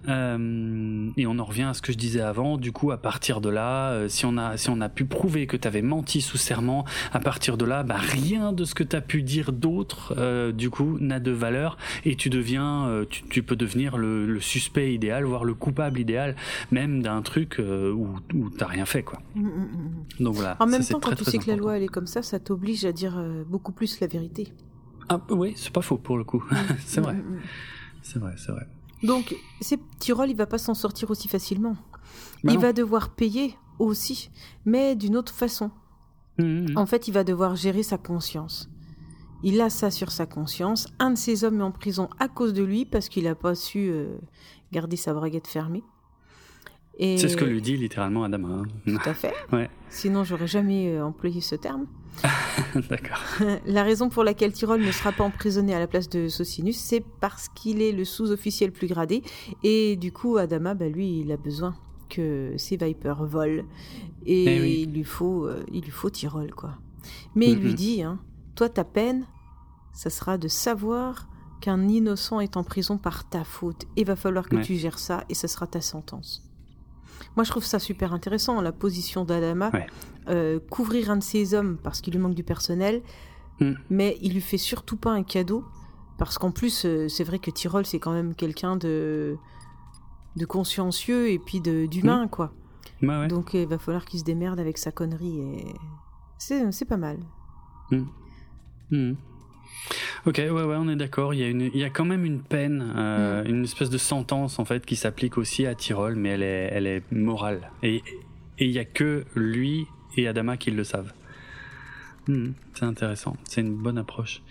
[0.08, 2.58] Euh, et on en revient à ce que je disais avant.
[2.58, 5.48] Du coup, à partir de là, euh, si on a si on a pu prouver
[5.48, 8.84] que tu avais menti sous serment, à partir de là, bah, rien de ce que
[8.84, 11.78] tu as pu dire d'autre, euh, du coup, n'a de valeur.
[12.06, 16.36] Et tu deviens, tu, tu, peux devenir le, le, suspect idéal, voire le coupable idéal,
[16.72, 19.22] même d'un truc où, où t'as rien fait, quoi.
[19.36, 20.24] Mmh, mmh, mmh.
[20.24, 20.58] Donc voilà.
[20.60, 22.86] En même temps, quand tu sais que la loi elle est comme ça, ça t'oblige
[22.86, 24.52] à dire beaucoup plus la vérité.
[25.14, 26.44] Ah, oui, c'est pas faux pour le coup.
[26.86, 27.18] c'est vrai.
[28.02, 28.66] C'est vrai, c'est vrai.
[29.04, 31.76] Donc, ces petits rôles, il va pas s'en sortir aussi facilement.
[32.44, 34.30] Bah il va devoir payer aussi,
[34.66, 35.72] mais d'une autre façon.
[36.38, 36.78] Mmh.
[36.78, 38.70] En fait, il va devoir gérer sa conscience.
[39.44, 40.88] Il a ça sur sa conscience.
[41.00, 43.56] Un de ses hommes est en prison à cause de lui parce qu'il n'a pas
[43.56, 44.18] su euh,
[44.72, 45.84] garder sa braguette fermée.
[47.00, 48.48] C'est ce que lui dit littéralement Adama.
[48.48, 48.64] Hein.
[48.86, 49.34] Tout à fait.
[49.52, 49.70] ouais.
[49.90, 51.88] Sinon, j'aurais jamais euh, employé ce terme.
[52.90, 53.20] D'accord.
[53.66, 57.04] La raison pour laquelle Tyrol ne sera pas emprisonné à la place de Socinus, c'est
[57.20, 59.24] parce qu'il est le sous-officiel plus gradé.
[59.64, 61.76] Et du coup, Adama, bah, lui, il a besoin
[62.10, 63.64] que ses Vipers volent.
[64.26, 66.78] Et, eh il, lui faut, euh, il lui faut Tyrol, quoi.
[67.36, 68.20] Mais il lui dit, hein,
[68.56, 69.26] toi, ta peine,
[69.94, 71.28] ça sera de savoir
[71.62, 73.86] qu'un innocent est en prison par ta faute.
[73.96, 76.51] Il va falloir que tu gères ça et ce sera ta sentence.
[77.36, 79.72] Moi, je trouve ça super intéressant, la position d'Adama.
[80.28, 83.02] Euh, couvrir un de ses hommes parce qu'il lui manque du personnel,
[83.60, 83.74] mm.
[83.90, 85.66] mais il lui fait surtout pas un cadeau.
[86.18, 89.38] Parce qu'en plus, euh, c'est vrai que Tyrol, c'est quand même quelqu'un de,
[90.36, 92.30] de consciencieux et puis d'humain, mm.
[92.30, 92.54] quoi.
[93.02, 95.40] Bah Donc il va falloir qu'il se démerde avec sa connerie.
[95.40, 95.66] et
[96.38, 97.18] C'est pas mal.
[98.92, 99.16] Mm.
[100.26, 101.34] Ok, ouais, ouais, on est d'accord.
[101.34, 103.48] Il y a une, il y a quand même une peine, euh, mm.
[103.48, 106.88] une espèce de sentence en fait qui s'applique aussi à Tyrol, mais elle est, elle
[106.88, 107.72] est morale.
[107.84, 108.04] Et
[108.60, 109.88] il y a que lui
[110.18, 111.14] et Adama qui le savent.
[112.28, 113.36] Hmm, c'est intéressant.
[113.46, 114.42] C'est une bonne approche.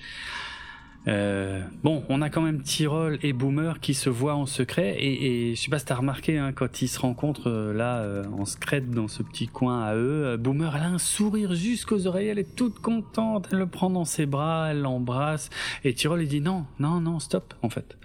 [1.11, 4.97] Euh, bon, on a quand même Tyrol et Boomer qui se voient en secret.
[4.99, 7.99] Et, et je sais pas si t'as remarqué hein, quand ils se rencontrent euh, là
[7.99, 12.29] euh, en secret dans ce petit coin à eux, Boomer a un sourire jusqu'aux oreilles,
[12.29, 15.51] elle est toute contente, elle le prend dans ses bras, elle l'embrasse.
[15.85, 17.99] Et Tyrol il dit non, non, non, stop en fait,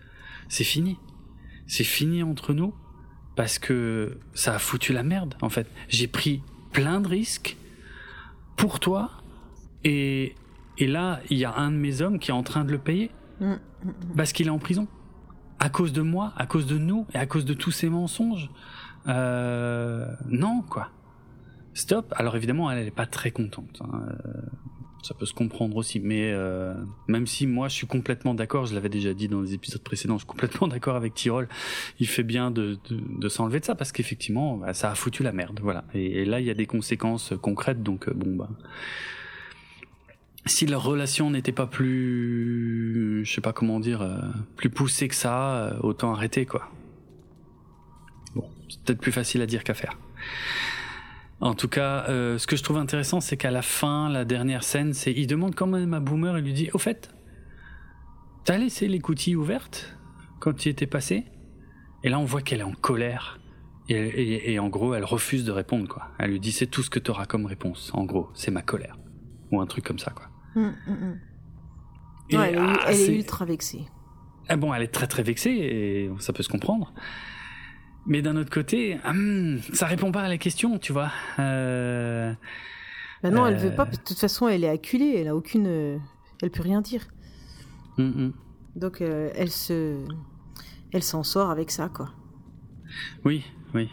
[0.49, 0.97] c'est fini,
[1.67, 2.73] c'est fini entre nous
[3.35, 5.67] parce que ça a foutu la merde en fait.
[5.89, 6.41] J'ai pris
[6.71, 7.57] plein de risques
[8.55, 9.11] pour toi
[9.83, 10.33] et,
[10.77, 12.77] et là il y a un de mes hommes qui est en train de le
[12.77, 13.93] payer mm, mm, mm.
[14.15, 14.87] parce qu'il est en prison
[15.57, 18.49] à cause de moi, à cause de nous et à cause de tous ces mensonges.
[19.07, 20.89] Euh, non quoi.
[21.73, 22.13] Stop.
[22.17, 23.81] Alors évidemment elle, n'est pas très contente.
[23.81, 24.05] Hein
[25.05, 25.99] ça peut se comprendre aussi.
[25.99, 26.73] Mais euh,
[27.07, 30.15] même si moi je suis complètement d'accord, je l'avais déjà dit dans les épisodes précédents,
[30.15, 31.47] je suis complètement d'accord avec Tyrol.
[31.99, 35.31] Il fait bien de, de, s'enlever de ça parce qu'effectivement, bah, ça a foutu la
[35.31, 35.59] merde.
[35.61, 35.85] Voilà.
[35.93, 37.83] Et, là, il y a des conséquences concrètes.
[37.83, 38.49] Donc euh, bon bah.
[40.45, 44.19] Si leur relation n'était pas plus, je sais pas comment dire, euh,
[44.55, 46.69] plus poussée que ça, autant arrêter quoi.
[48.35, 49.97] Bon, c'est peut-être plus facile à dire qu'à faire.
[51.41, 54.63] En tout cas, euh, ce que je trouve intéressant, c'est qu'à la fin, la dernière
[54.63, 57.13] scène, c'est il demande quand même à Boomer, il lui dit, au fait,
[58.45, 59.97] t'as laissé les coutilles ouvertes
[60.39, 61.25] quand tu étais passé?
[62.03, 63.39] Et là, on voit qu'elle est en colère.
[63.87, 66.07] Et, en gros, elle refuse de répondre, quoi.
[66.17, 67.91] Elle lui dit, c'est tout ce que t'auras comme réponse.
[67.93, 68.97] En gros, c'est ma colère.
[69.51, 70.27] Ou un truc comme ça, quoi.
[70.55, 71.19] Hum, hum, hum.
[72.31, 73.85] elle, ah, est, ultra vexée.
[74.47, 76.93] Ah bon, elle est très très vexée et ça peut se comprendre.
[78.05, 81.11] Mais d'un autre côté, hum, ça répond pas à la question, tu vois.
[81.39, 82.33] Euh...
[83.23, 83.85] Bah non, elle veut pas.
[83.85, 85.15] De toute façon, elle est acculée.
[85.17, 85.99] Elle a aucune.
[86.41, 87.07] Elle peut rien dire.
[87.97, 89.97] Donc, euh, elle se.
[90.91, 92.11] Elle s'en sort avec ça, quoi.
[93.23, 93.89] Oui, oui.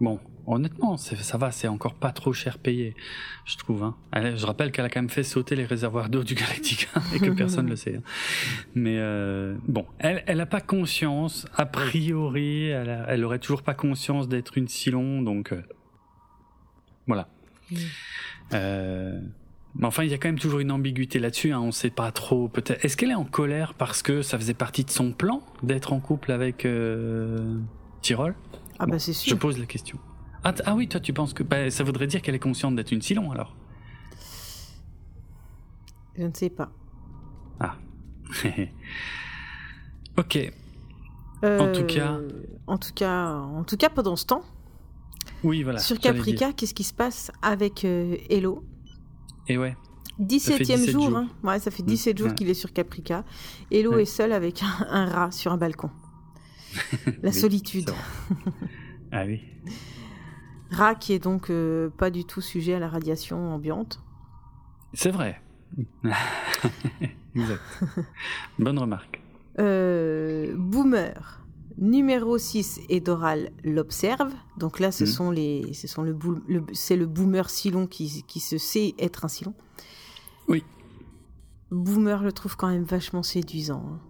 [0.00, 2.94] Bon, honnêtement, ça va, c'est encore pas trop cher payé,
[3.44, 3.82] je trouve.
[3.82, 3.96] Hein.
[4.14, 7.30] je rappelle qu'elle a quand même fait sauter les réservoirs d'eau du Galactica et que
[7.30, 7.96] personne ne le sait.
[7.96, 8.02] Hein.
[8.74, 13.74] Mais euh, bon, elle, elle a pas conscience, a priori, elle, elle aurait toujours pas
[13.74, 15.62] conscience d'être une Silon, donc euh,
[17.06, 17.28] voilà.
[18.54, 19.20] Euh,
[19.74, 21.52] mais enfin, il y a quand même toujours une ambiguïté là-dessus.
[21.52, 22.48] Hein, on sait pas trop.
[22.48, 22.82] Peut-être.
[22.84, 26.00] Est-ce qu'elle est en colère parce que ça faisait partie de son plan d'être en
[26.00, 26.66] couple avec
[28.00, 28.34] Tyrol?
[28.78, 29.30] Ah bah c'est sûr.
[29.30, 29.98] Je pose la question.
[30.48, 32.92] Ah, ah, oui, toi tu penses que bah, ça voudrait dire qu'elle est consciente d'être
[32.92, 33.56] une Silon alors
[36.16, 36.70] Je ne sais pas.
[37.58, 37.74] Ah.
[40.16, 40.52] ok.
[41.42, 42.12] en tout cas.
[42.12, 42.28] Euh,
[42.68, 44.44] en tout cas, en tout cas, pendant ce temps.
[45.42, 45.80] Oui, voilà.
[45.80, 48.64] Sur Caprica, qu'est-ce qui se passe avec euh, Hello?
[49.48, 49.76] Et ouais.
[50.20, 51.28] 17e jour, Hein.
[51.42, 53.24] Ouais, ça fait 17 mm, jours qu'il est sur Caprica.
[53.72, 55.90] Hello est seul avec un, rat sur un balcon.
[57.24, 57.90] La solitude.
[59.10, 59.40] ah oui.
[60.70, 64.00] Rat qui est donc euh, pas du tout sujet à la radiation ambiante.
[64.92, 65.40] C'est vrai.
[67.34, 67.62] exact.
[68.58, 69.22] Bonne remarque.
[69.58, 71.42] Euh, boomer.
[71.78, 74.32] Numéro 6 et Doral l'observe.
[74.56, 75.08] Donc là, ce hmm.
[75.08, 76.16] sont les, ce sont le,
[76.72, 79.54] c'est le boomer Silon qui, qui se sait être un Silon.
[80.48, 80.64] Oui.
[81.70, 83.84] Boomer le trouve quand même vachement séduisant.
[83.86, 84.00] Hein.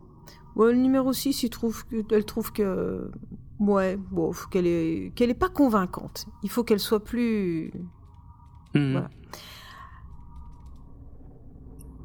[0.56, 3.10] le numéro 6, il trouve, elle trouve que
[3.58, 6.26] Ouais, bon, qu'elle est qu'elle est pas convaincante.
[6.42, 7.72] Il faut qu'elle soit plus.
[8.74, 9.08] Mhm.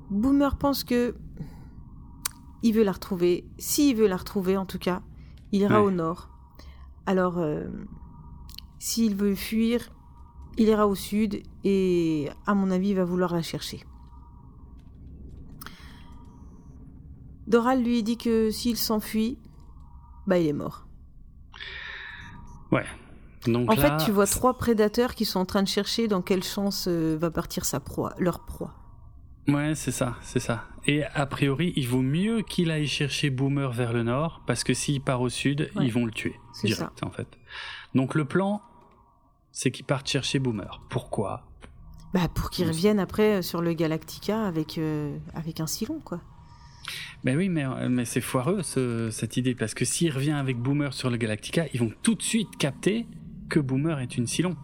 [0.10, 1.16] Boomer pense que
[2.64, 3.46] il veut la retrouver.
[3.58, 5.02] S'il veut la retrouver, en tout cas,
[5.52, 6.30] il ira au nord.
[7.06, 7.68] Alors, euh,
[8.80, 9.92] s'il veut fuir,
[10.58, 13.84] il ira au sud et, à mon avis, il va vouloir la chercher.
[17.48, 19.38] Doral lui dit que s'il s'enfuit,
[20.28, 20.88] bah il est mort.
[22.72, 22.86] Ouais.
[23.48, 26.44] Donc en fait, tu vois trois prédateurs qui sont en train de chercher dans quelle
[26.44, 28.76] chance euh, va partir sa proie, leur proie.
[29.48, 30.66] Ouais, c'est ça, c'est ça.
[30.86, 34.74] Et a priori, il vaut mieux qu'il aille chercher Boomer vers le nord, parce que
[34.74, 37.06] s'il part au sud, ils vont le tuer direct, ça.
[37.06, 37.28] en fait.
[37.96, 38.62] Donc le plan,
[39.52, 40.82] c'est qu'ils partent chercher Boomer.
[40.90, 41.48] Pourquoi?
[42.14, 46.20] Bah pour qu'ils reviennent après euh, sur le Galactica avec euh, avec un silon, quoi.
[47.24, 51.10] Ben oui, mais, mais c'est foireux cette idée, parce que s'il revient avec Boomer sur
[51.10, 53.06] le Galactica, ils vont tout de suite capter
[53.50, 54.56] que Boomer est une Silon.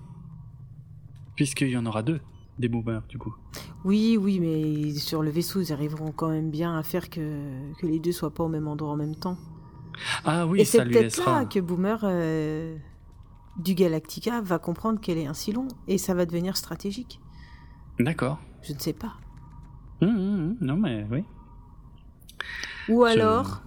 [1.35, 2.19] Puisqu'il y en aura deux,
[2.57, 3.35] des Boomers, du coup.
[3.83, 7.85] Oui, oui, mais sur le vaisseau, ils arriveront quand même bien à faire que, que
[7.85, 9.37] les deux soient pas au même endroit en même temps.
[10.25, 11.09] Ah oui, Et ça lui laissera.
[11.09, 12.75] C'est peut-être là que Boomer euh,
[13.57, 17.19] du Galactica va comprendre qu'elle est un Silon, et ça va devenir stratégique.
[17.99, 18.39] D'accord.
[18.63, 19.13] Je ne sais pas.
[20.01, 20.57] Hum.
[20.61, 21.23] non, mais oui.
[22.89, 23.61] Ou alors.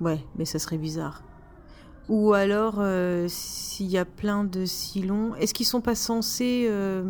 [0.00, 1.22] Ouais, mais ça serait bizarre.
[2.08, 7.04] Ou alors, euh, s'il y a plein de Silons, est-ce qu'ils sont pas censés euh,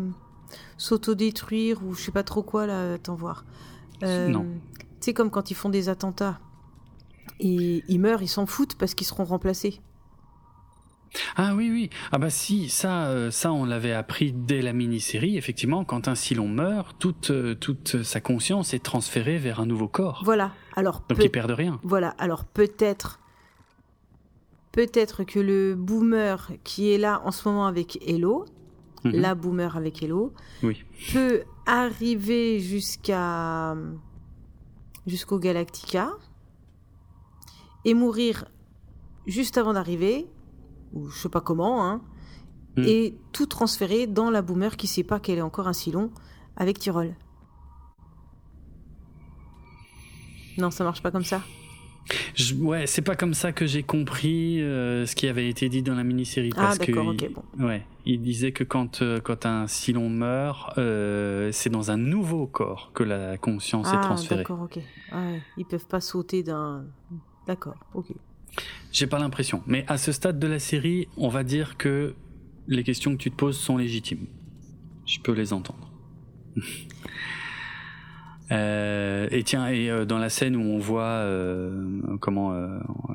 [0.77, 3.45] s'autodétruire ou je sais pas trop quoi là Attends voir.
[4.03, 4.45] Euh, non.
[4.77, 6.39] Tu sais, comme quand ils font des attentats.
[7.39, 9.81] Et ils meurent, ils s'en foutent parce qu'ils seront remplacés.
[11.35, 11.89] Ah oui, oui.
[12.11, 15.37] Ah bah si, ça, euh, ça on l'avait appris dès la mini-série.
[15.37, 19.87] Effectivement, quand un Silon meurt, toute, euh, toute sa conscience est transférée vers un nouveau
[19.89, 20.21] corps.
[20.23, 20.53] Voilà.
[20.75, 21.79] Alors Donc peut- il perd rien.
[21.83, 22.09] Voilà.
[22.17, 23.19] Alors peut-être,
[24.71, 28.45] peut-être que le boomer qui est là en ce moment avec Hello,
[29.03, 29.11] Mhm.
[29.15, 30.33] la boomer avec Hello,
[30.63, 30.85] Oui.
[31.11, 33.75] peut arriver jusqu'à
[35.07, 36.11] jusqu'au Galactica
[37.83, 38.45] et mourir
[39.25, 40.27] juste avant d'arriver,
[40.93, 42.01] ou je sais pas comment, hein,
[42.77, 42.83] Mm.
[42.85, 46.09] et tout transférer dans la boomer qui sait pas qu'elle est encore un Silon
[46.55, 47.15] avec Tyrol.
[50.57, 51.41] Non, ça marche pas comme ça.
[52.35, 55.81] Je- ouais, c'est pas comme ça que j'ai compris euh, ce qui avait été dit
[55.83, 56.51] dans la mini-série.
[56.55, 57.63] Ah, parce que il-.
[57.63, 62.47] Ouais, il disait que quand, euh, quand un Silon meurt, euh, c'est dans un nouveau
[62.47, 64.43] corps que la conscience est Ah, transférée.
[64.43, 64.79] d'accord, ok.
[65.11, 66.85] Ah ouais, ils peuvent pas sauter d'un.
[67.47, 68.07] D'accord, ok.
[68.91, 69.63] J'ai pas l'impression.
[69.67, 72.13] Mais à ce stade de la série, on va dire que
[72.67, 74.27] les questions que tu te poses sont légitimes.
[75.05, 75.91] Je peux les entendre.
[78.51, 82.53] Euh, et tiens, et euh, dans la scène où on voit euh, comment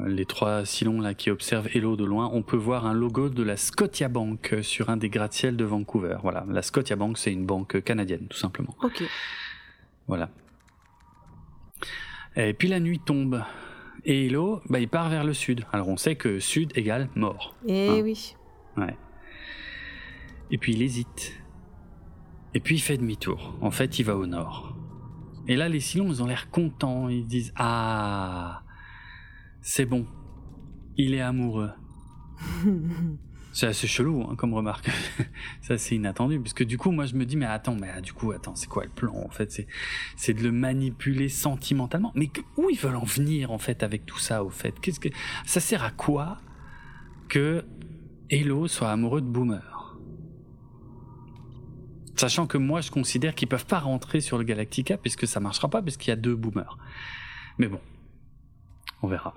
[0.06, 3.42] les trois Silons là qui observent Hello de loin, on peut voir un logo de
[3.42, 6.16] la Scotiabank sur un des gratte-ciels de Vancouver.
[6.22, 8.74] Voilà, la Scotiabank, c'est une banque canadienne, tout simplement.
[8.82, 9.02] Ok.
[10.06, 10.30] Voilà.
[12.36, 13.42] Et puis la nuit tombe.
[14.08, 15.64] Et Hello, bah, il part vers le sud.
[15.72, 17.54] Alors on sait que sud égale mort.
[17.66, 18.02] Eh Ah.
[18.02, 18.36] oui.
[18.76, 18.96] Ouais.
[20.50, 21.32] Et puis il hésite.
[22.54, 23.56] Et puis il fait demi-tour.
[23.60, 24.76] En fait, il va au nord.
[25.48, 27.08] Et là, les Silons, ils ont l'air contents.
[27.08, 28.62] Ils disent Ah,
[29.60, 30.06] c'est bon.
[30.96, 31.70] Il est amoureux.
[33.56, 34.90] C'est assez chelou hein, comme remarque.
[35.62, 36.38] c'est assez inattendu.
[36.38, 38.54] Parce que du coup, moi, je me dis Mais attends, mais ah, du coup, attends,
[38.54, 39.64] c'est quoi le plan En fait,
[40.16, 42.12] c'est, de le manipuler sentimentalement.
[42.14, 44.78] Mais où ils veulent en venir, en fait, avec tout ça, au fait?
[44.78, 45.08] Qu'est-ce que
[45.46, 46.36] Ça sert à quoi
[47.30, 47.64] que
[48.28, 49.96] Hello soit amoureux de Boomer.
[52.14, 55.70] Sachant que moi, je considère qu'ils peuvent pas rentrer sur le Galactica puisque ça marchera
[55.70, 56.76] pas puisqu'il y a deux Boomers.
[57.56, 57.80] Mais bon,
[59.00, 59.32] on verra.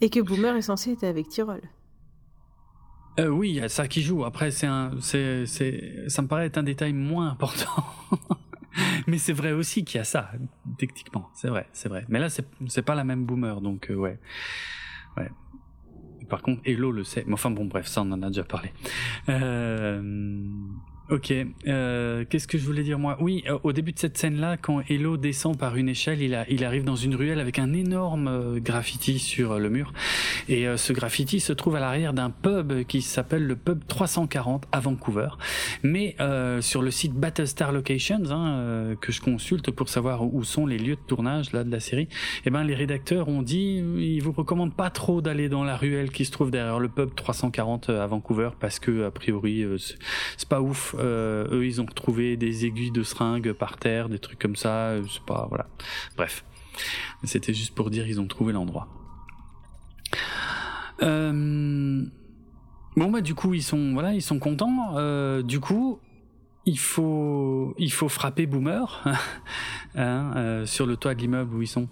[0.00, 1.60] Et que Boomer est censé être avec Tyrol.
[3.18, 4.24] Euh, oui, il y a ça qui joue.
[4.24, 7.84] Après, c'est un, c'est, c'est, ça me paraît être un détail moins important.
[9.06, 10.30] Mais c'est vrai aussi qu'il y a ça,
[10.78, 11.28] techniquement.
[11.34, 12.04] C'est vrai, c'est vrai.
[12.08, 14.18] Mais là, c'est, pas la même Boomer, donc euh, ouais,
[15.16, 15.30] ouais.
[16.28, 17.24] Par contre, Hello le sait.
[17.26, 18.72] Mais enfin bon, bref, ça on en a déjà parlé.
[19.28, 20.00] Euh,
[21.10, 21.32] ok.
[21.66, 23.16] Euh, qu'est-ce que je voulais dire moi?
[23.20, 26.44] Oui, euh, au début de cette scène-là, quand Hello descend par une échelle, il, a,
[26.48, 29.92] il arrive dans une ruelle avec un énorme euh, graffiti sur euh, le mur.
[30.48, 34.64] Et euh, ce graffiti se trouve à l'arrière d'un pub qui s'appelle le pub 340
[34.72, 35.28] à Vancouver.
[35.82, 36.16] Mais
[36.60, 40.96] sur le site Battlestar Locations, hein, que je consulte pour savoir où sont les lieux
[40.96, 42.08] de tournage là de la série,
[42.44, 46.10] eh ben les rédacteurs ont dit ils vous recommandent pas trop d'aller dans la ruelle
[46.10, 49.64] qui se trouve derrière le pub 340 à Vancouver parce que a priori
[50.36, 50.94] c'est pas ouf.
[51.00, 54.88] Euh, eux ils ont retrouvé des aiguilles de seringue par terre, des trucs comme ça.
[54.90, 55.66] euh, C'est pas voilà.
[56.16, 56.44] Bref,
[57.24, 58.88] c'était juste pour dire ils ont trouvé l'endroit.
[61.02, 62.04] Euh,
[62.96, 65.40] Bon bah du coup ils sont voilà ils sont contents.
[65.42, 66.00] Du coup
[66.66, 69.02] il faut il faut frapper Boomer
[69.94, 71.88] hein, sur le toit de l'immeuble où ils sont.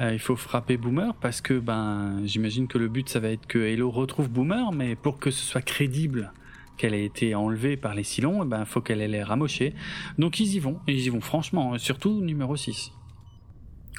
[0.00, 3.58] Il faut frapper Boomer parce que ben j'imagine que le but ça va être que
[3.58, 6.32] Hello retrouve Boomer, mais pour que ce soit crédible
[6.78, 9.74] qu'elle ait été enlevée par les Silons, il ben faut qu'elle ait l'air amochée.
[10.16, 12.92] Donc ils y vont, et ils y vont franchement, surtout numéro 6.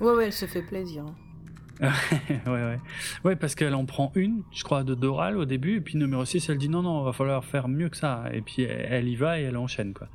[0.02, 1.06] Ouais, ouais, elle se fait plaisir.
[1.82, 1.90] ouais,
[2.46, 2.80] ouais.
[3.24, 6.26] Ouais, parce qu'elle en prend une, je crois, de Doral au début, et puis numéro
[6.26, 8.26] 6, elle dit non, non, va falloir faire mieux que ça.
[8.34, 10.08] Et puis elle y va et elle enchaîne, quoi.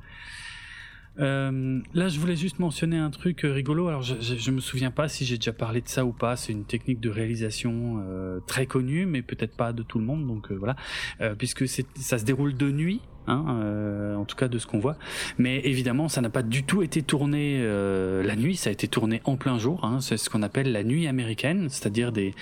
[1.19, 3.87] Euh, là, je voulais juste mentionner un truc rigolo.
[3.87, 6.35] Alors, je, je, je me souviens pas si j'ai déjà parlé de ça ou pas.
[6.35, 10.27] C'est une technique de réalisation euh, très connue, mais peut-être pas de tout le monde.
[10.27, 10.75] Donc euh, voilà,
[11.21, 13.01] euh, puisque ça se déroule de nuit.
[13.27, 14.97] Hein, euh, en tout cas de ce qu'on voit.
[15.37, 18.87] Mais évidemment, ça n'a pas du tout été tourné euh, la nuit, ça a été
[18.87, 19.83] tourné en plein jour.
[19.83, 22.33] Hein, c'est ce qu'on appelle la nuit américaine, c'est-à-dire des,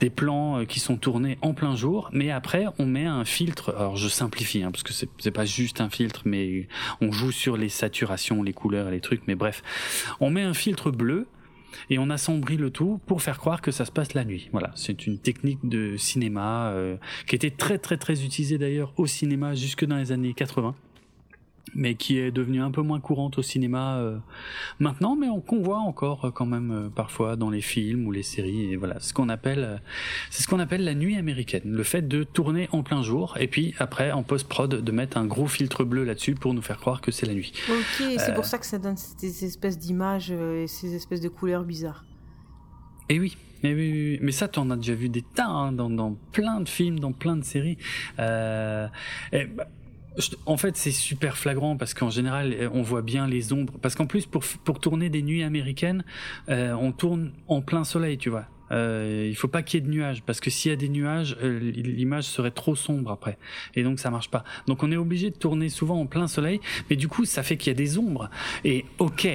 [0.00, 2.10] des plans euh, qui sont tournés en plein jour.
[2.12, 3.74] Mais après, on met un filtre.
[3.76, 6.68] Alors je simplifie, hein, parce que c'est, c'est pas juste un filtre, mais
[7.00, 9.22] on joue sur les saturations, les couleurs les trucs.
[9.26, 9.62] Mais bref,
[10.20, 11.26] on met un filtre bleu
[11.90, 14.48] et on assombrit le tout pour faire croire que ça se passe la nuit.
[14.52, 16.96] Voilà, c'est une technique de cinéma euh,
[17.26, 20.74] qui était très très très utilisée d'ailleurs au cinéma jusque dans les années 80
[21.74, 24.18] mais qui est devenue un peu moins courante au cinéma euh,
[24.78, 28.12] maintenant, mais on, qu'on voit encore euh, quand même euh, parfois dans les films ou
[28.12, 28.72] les séries.
[28.72, 29.80] Et voilà, ce qu'on appelle,
[30.30, 33.48] c'est ce qu'on appelle la nuit américaine, le fait de tourner en plein jour et
[33.48, 36.78] puis après en post prod de mettre un gros filtre bleu là-dessus pour nous faire
[36.78, 37.52] croire que c'est la nuit.
[37.68, 41.64] Ok, c'est pour ça que ça donne ces espèces d'images et ces espèces de couleurs
[41.64, 42.04] bizarres.
[43.08, 45.90] Et oui, Mais oui, oui, mais ça, t'en as déjà vu des tas hein, dans,
[45.90, 47.76] dans, plein de films, dans plein de séries.
[48.18, 48.88] Euh,
[49.32, 49.66] et, bah,
[50.46, 53.74] en fait, c'est super flagrant parce qu'en général, on voit bien les ombres.
[53.80, 56.04] Parce qu'en plus, pour, pour tourner des nuits américaines,
[56.48, 58.46] euh, on tourne en plein soleil, tu vois.
[58.72, 60.88] Euh, il faut pas qu'il y ait de nuages parce que s'il y a des
[60.88, 63.36] nuages, euh, l'image serait trop sombre après
[63.74, 64.42] et donc ça marche pas.
[64.66, 67.56] Donc on est obligé de tourner souvent en plein soleil, mais du coup ça fait
[67.56, 68.30] qu'il y a des ombres.
[68.64, 69.28] Et ok,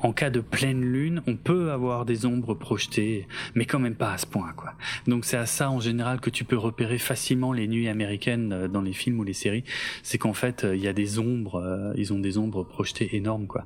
[0.00, 4.12] en cas de pleine lune, on peut avoir des ombres projetées, mais quand même pas
[4.12, 4.74] à ce point, quoi.
[5.06, 8.68] Donc c'est à ça en général que tu peux repérer facilement les nuits américaines euh,
[8.68, 9.64] dans les films ou les séries.
[10.02, 13.16] C'est qu'en fait, euh, il y a des ombres, euh, ils ont des ombres projetées
[13.16, 13.64] énormes, quoi.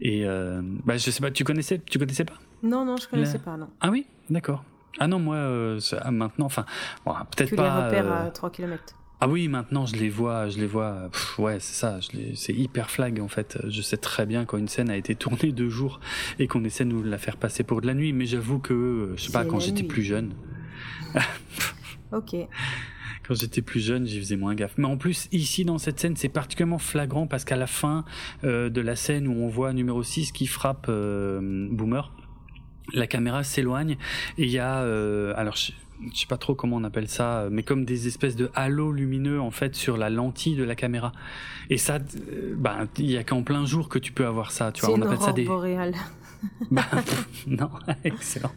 [0.00, 2.38] Et euh, bah je sais pas, tu connaissais, tu connaissais pas?
[2.62, 3.68] Non, non, je connaissais pas, non.
[3.80, 4.64] Ah oui, d'accord.
[4.98, 5.80] Ah non, moi euh,
[6.10, 6.64] maintenant, enfin,
[7.04, 7.90] bon, peut-être pas.
[7.90, 8.94] Les repères à 3 km.
[9.24, 11.08] Ah oui, maintenant je les vois, je les vois.
[11.38, 11.98] ouais, c'est ça.
[12.34, 13.58] C'est hyper flag en fait.
[13.66, 15.98] Je sais très bien quand une scène a été tournée deux jours
[16.38, 18.12] et qu'on essaie de nous la faire passer pour de la nuit.
[18.12, 20.34] Mais j'avoue que je sais pas quand j'étais plus jeune.
[22.12, 22.36] ok.
[23.26, 24.74] Quand j'étais plus jeune, j'y faisais moins gaffe.
[24.76, 28.04] Mais en plus, ici dans cette scène, c'est particulièrement flagrant parce qu'à la fin
[28.44, 32.12] euh, de la scène où on voit numéro 6 qui frappe euh, Boomer,
[32.92, 33.96] la caméra s'éloigne
[34.36, 35.56] et il y a euh, alors
[36.12, 39.40] je, sais pas trop comment on appelle ça, mais comme des espèces de halos lumineux
[39.40, 41.12] en fait sur la lentille de la caméra.
[41.70, 41.98] Et ça,
[42.56, 44.72] bah, il y a qu'en plein jour que tu peux avoir ça.
[44.72, 45.44] Tu vois, on appelle ça des.
[45.44, 45.94] Boréale.
[46.70, 46.84] bah,
[47.46, 47.70] non,
[48.04, 48.52] excellent.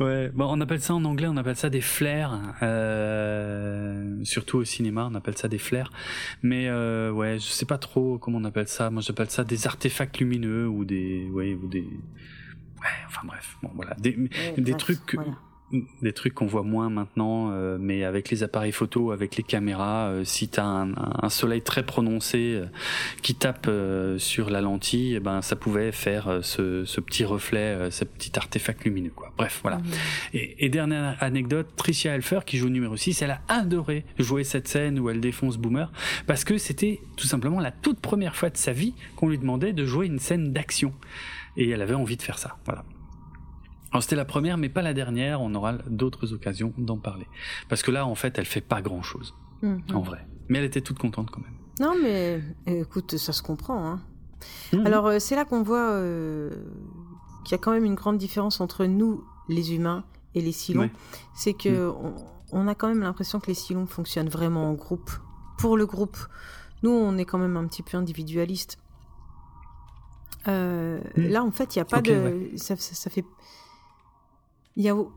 [0.00, 2.40] Ouais, bon, on appelle ça en anglais, on appelle ça des flares.
[2.62, 5.90] Euh, surtout au cinéma, on appelle ça des flares.
[6.42, 8.90] Mais euh, ouais, je sais pas trop comment on appelle ça.
[8.90, 11.80] Moi, j'appelle ça des artefacts lumineux ou des, ouais, ou des.
[11.80, 15.32] Ouais, enfin bref, bon voilà, des, Ouais, des bref, trucs voilà.
[16.00, 20.08] Des trucs qu'on voit moins maintenant, euh, mais avec les appareils photo, avec les caméras,
[20.08, 22.66] euh, si t'as un, un soleil très prononcé euh,
[23.22, 27.24] qui tape euh, sur la lentille, eh ben ça pouvait faire euh, ce, ce petit
[27.24, 29.12] reflet, euh, ce petit artefact lumineux.
[29.14, 29.32] Quoi.
[29.36, 29.78] Bref, voilà.
[29.78, 29.84] Mhm.
[30.34, 34.68] Et, et dernière anecdote, Tricia Helfer, qui joue numéro 6, elle a adoré jouer cette
[34.68, 35.92] scène où elle défonce Boomer,
[36.26, 39.74] parce que c'était tout simplement la toute première fois de sa vie qu'on lui demandait
[39.74, 40.94] de jouer une scène d'action.
[41.58, 42.56] Et elle avait envie de faire ça.
[42.64, 42.84] Voilà.
[43.92, 45.40] Alors c'était la première, mais pas la dernière.
[45.40, 47.26] On aura d'autres occasions d'en parler.
[47.68, 49.82] Parce que là, en fait, elle fait pas grand chose, Mhm.
[49.94, 50.26] en vrai.
[50.48, 51.54] Mais elle était toute contente quand même.
[51.80, 53.86] Non, mais écoute, ça se comprend.
[53.86, 54.00] Hein.
[54.72, 54.86] Mhm.
[54.86, 56.50] Alors, euh, c'est là qu'on voit euh,
[57.44, 60.04] qu'il y a quand même une grande différence entre nous, les humains,
[60.34, 60.80] et les silons.
[60.82, 60.92] Ouais.
[61.34, 62.14] C'est que on,
[62.52, 65.10] on a quand même l'impression que les silons fonctionnent vraiment en groupe.
[65.56, 66.16] Pour le groupe.
[66.82, 68.78] Nous, on est quand même un petit peu individualiste.
[70.46, 71.00] Euh.
[71.16, 72.12] Là, en fait, il n'y a pas de.
[72.12, 72.50] ouais.
[72.56, 73.24] Ça, ça- ça fait.
[74.78, 75.12] Il n'y a au-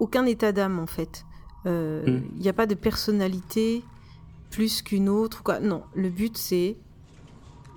[0.00, 1.24] aucun état d'âme, en fait.
[1.66, 2.40] Euh, Il Mm.
[2.40, 3.82] n'y a pas de personnalité
[4.50, 5.42] plus qu'une autre.
[5.42, 5.60] Quoi.
[5.60, 6.76] Non, le but, c'est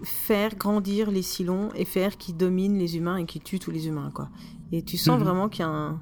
[0.04, 3.88] faire grandir les silons et faire qu'ils dominent les humains et qu'ils tuent tous les
[3.88, 4.12] humains.
[4.14, 4.30] Quoi.
[4.74, 5.24] Et tu sens Mhm.
[5.24, 6.02] vraiment qu'il y a un.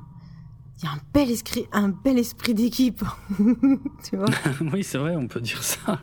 [0.78, 3.04] Il y a un bel esprit, un bel esprit d'équipe,
[4.04, 4.26] tu vois.
[4.74, 6.02] oui, c'est vrai, on peut dire ça.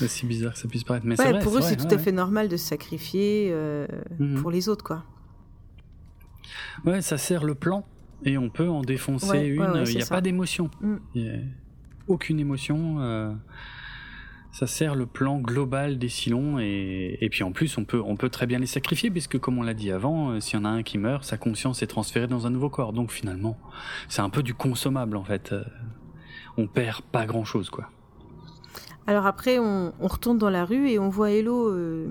[0.00, 1.06] Aussi bizarre que ça puisse paraître.
[1.06, 3.48] Mais c'est Ouais, vrai, pour eux, c'est tout ouais, à fait normal de se sacrifier
[3.50, 3.88] euh,
[4.20, 4.40] Mhm.
[4.42, 5.02] pour les autres, quoi.
[6.84, 7.84] Ouais, ça sert le plan
[8.24, 9.84] et on peut en défoncer Ouais, une.
[9.86, 10.14] Il n'y a ça.
[10.16, 10.70] pas d'émotion.
[10.80, 10.96] Mm.
[12.08, 12.96] Aucune émotion.
[13.00, 13.32] euh,
[14.52, 18.16] ça sert le plan global des silons et, et puis en plus on peut on
[18.16, 20.64] peut très bien les sacrifier puisque comme on l'a dit avant, euh, s'il y en
[20.64, 22.92] a un qui meurt, sa conscience est transférée dans un nouveau corps.
[22.92, 23.56] Donc finalement,
[24.08, 25.52] c'est un peu du consommable en fait.
[25.52, 25.62] Euh,
[26.56, 27.90] On perd pas grand chose quoi.
[29.06, 32.08] Alors après, on, on retourne dans la rue et on voit Hello euh,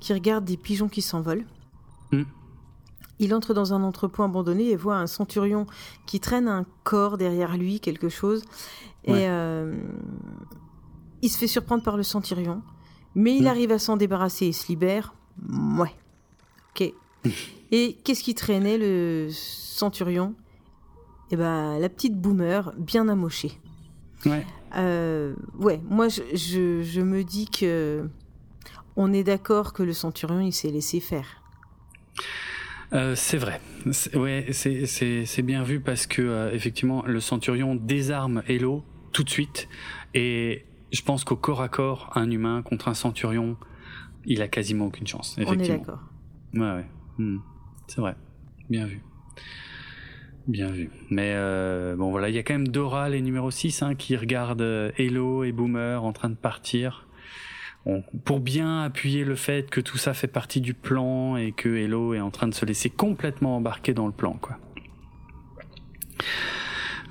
[0.00, 1.44] qui regarde des pigeons qui s'envolent.
[3.18, 5.66] Il entre dans un entrepôt abandonné et voit un centurion
[6.06, 8.42] qui traîne un corps derrière lui, quelque chose.
[9.04, 9.76] Et euh,
[11.22, 12.62] il se fait surprendre par le centurion,
[13.14, 13.48] mais il Mm.
[13.48, 15.14] arrive à s'en débarrasser et se libère.
[15.78, 15.94] Ouais.
[16.74, 16.92] Ok.
[17.70, 20.34] et qu'est-ce qui traînait le centurion?
[21.30, 23.58] Eh ben, la petite boomer bien amochée.
[24.26, 24.44] Ouais.
[24.76, 28.08] Euh, ouais, moi je, je, je me dis que
[28.96, 31.42] on est d'accord que le centurion il s'est laissé faire.
[32.92, 33.60] Euh, c'est vrai.
[33.90, 39.30] C'est- Ouais, c'est bien vu parce que euh, effectivement le centurion désarme Hello tout de
[39.30, 39.68] suite
[40.14, 43.56] et je pense qu'au corps à corps un humain contre un centurion,
[44.26, 45.34] il a quasiment aucune chance.
[45.38, 45.78] On est Effectivement.
[45.78, 46.00] d'accord.
[46.54, 46.86] Ouais, ouais.
[47.18, 47.38] Hmm.
[47.88, 48.14] C'est vrai.
[48.68, 49.02] Bien vu.
[50.46, 50.90] Bien vu.
[51.10, 54.16] Mais euh, bon, voilà, il y a quand même Dora, les numéro 6, hein, qui
[54.16, 57.06] regarde euh, Hello et Boomer en train de partir.
[58.24, 62.14] Pour bien appuyer le fait que tout ça fait partie du plan et que Hello
[62.14, 64.58] est en train de se laisser complètement embarquer dans le plan, quoi.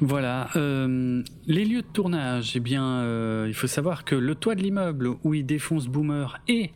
[0.01, 0.50] Voilà.
[0.56, 4.64] Euh, les lieux de tournage, eh bien, euh, il faut savoir que le toit de
[4.64, 6.72] l'immeuble où il défonce Boomer et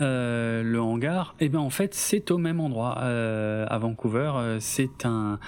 [0.00, 4.58] euh, le hangar, eh bien, en fait, c'est au même endroit à Vancouver.
[4.60, 5.40] C'est un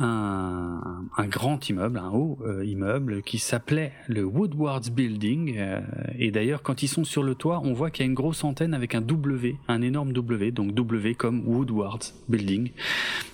[0.00, 5.56] un, un, grand immeuble, un haut euh, immeuble qui s'appelait le Woodwards Building.
[5.56, 5.80] Euh,
[6.18, 8.42] et d'ailleurs, quand ils sont sur le toit, on voit qu'il y a une grosse
[8.44, 12.70] antenne avec un W, un énorme W, donc W comme Woodwards Building.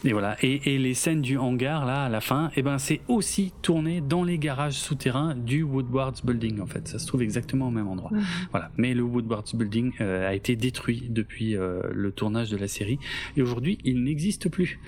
[0.05, 0.37] Et voilà.
[0.43, 3.53] Et, et les scènes du hangar là à la fin, et eh ben c'est aussi
[3.63, 6.61] tourné dans les garages souterrains du Woodwards Building.
[6.61, 8.11] En fait, ça se trouve exactement au même endroit.
[8.13, 8.21] Mmh.
[8.51, 8.71] Voilà.
[8.77, 12.99] Mais le Woodwards Building euh, a été détruit depuis le tournage de la série
[13.37, 14.79] et aujourd'hui il n'existe plus.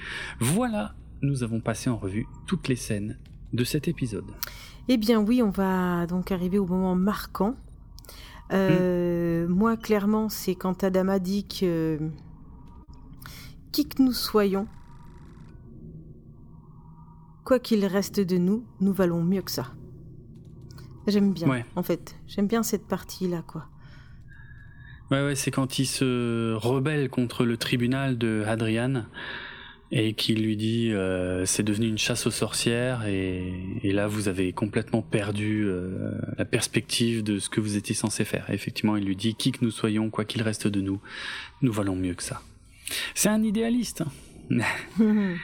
[0.41, 3.19] Voilà nous avons passé en revue toutes les scènes
[3.53, 4.31] de cet épisode.
[4.89, 7.57] Eh bien oui, on va donc arriver au moment marquant.
[8.53, 9.51] Euh, hmm.
[9.51, 11.99] Moi, clairement, c'est quand Adama dit que
[13.73, 14.67] qui que nous soyons,
[17.45, 19.73] quoi qu'il reste de nous, nous valons mieux que ça.
[21.07, 22.17] J'aime bien, en fait.
[22.27, 23.67] J'aime bien cette partie-là, quoi.
[25.11, 29.05] Ouais, ouais, c'est quand il se rebelle contre le tribunal de Hadrian
[29.91, 33.53] et qui lui dit euh, c'est devenu une chasse aux sorcières et,
[33.83, 38.25] et là vous avez complètement perdu euh, la perspective de ce que vous étiez censé
[38.25, 38.51] faire.
[38.51, 41.01] Et effectivement, il lui dit qui que nous soyons, quoi qu'il reste de nous,
[41.63, 42.43] nous valons mieux que ça.
[43.15, 44.03] C'est un idéaliste.
[44.51, 44.63] Hein.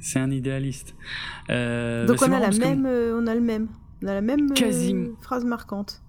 [0.00, 0.94] c'est un idéaliste.
[1.50, 3.68] Euh, Donc on a la même, euh, on a le même,
[4.02, 6.02] on a la même euh, phrase marquante.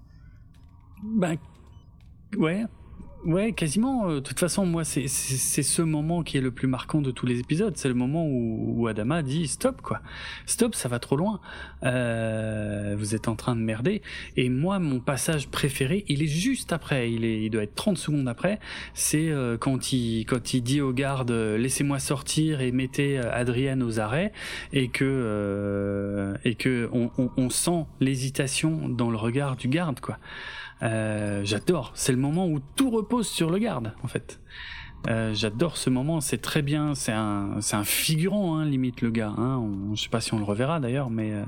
[1.02, 1.36] Ben
[2.36, 2.64] ouais,
[3.26, 4.08] Ouais, quasiment.
[4.08, 7.26] Euh, de toute façon, moi, c'est ce moment qui est le plus marquant de tous
[7.26, 7.76] les épisodes.
[7.76, 10.00] C'est le moment où, Adama dit stop, quoi.
[10.46, 11.40] Stop, ça va trop loin.
[11.82, 14.00] Euh, vous êtes en train de merder.
[14.36, 17.12] Et moi, mon passage préféré, il est juste après.
[17.12, 18.58] Il, est, il doit être 30 secondes après.
[18.94, 24.00] C'est euh, quand, il, quand il dit aux gardes laissez-moi sortir et mettez Adrienne aux
[24.00, 24.32] arrêts.
[24.72, 30.16] Et que, et que on, on, on sent l'hésitation dans le regard du garde, quoi.
[30.82, 31.92] Euh, j'adore.
[31.94, 34.40] C'est le moment où tout repose sur le garde, en fait.
[35.08, 39.10] Euh, j'adore ce moment, c'est très bien, c'est un, c'est un figurant, hein, limite le
[39.10, 39.32] gars.
[39.36, 39.56] Hein.
[39.58, 41.44] On, je sais pas si on le reverra d'ailleurs, mais, euh,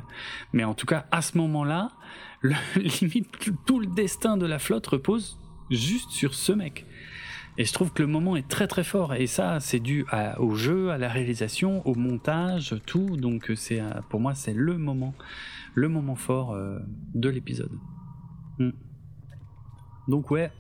[0.55, 1.91] mais en tout cas à ce moment-là,
[2.77, 3.29] limite
[3.67, 5.39] tout le destin de la flotte repose
[5.71, 6.87] juste sur ce mec.
[7.59, 9.13] Et je trouve que le moment est très très fort.
[9.13, 10.07] Et ça, c'est dû
[10.39, 13.19] au jeu, à la réalisation, au montage, tout.
[13.19, 15.13] Donc c'est pour moi c'est le moment,
[15.75, 16.57] le moment fort
[17.15, 17.73] de l'épisode.
[18.59, 18.71] Mm.
[20.09, 20.51] Donc ouais,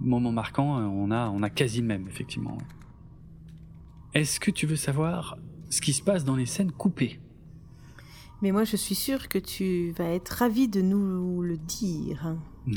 [0.00, 2.58] moment marquant, euh, on a, on a quasi même, effectivement.
[4.14, 5.38] Est-ce que tu veux savoir
[5.70, 7.18] ce qui se passe dans les scènes coupées?
[8.42, 12.36] Mais moi, je suis sûre que tu vas être ravi de nous le dire.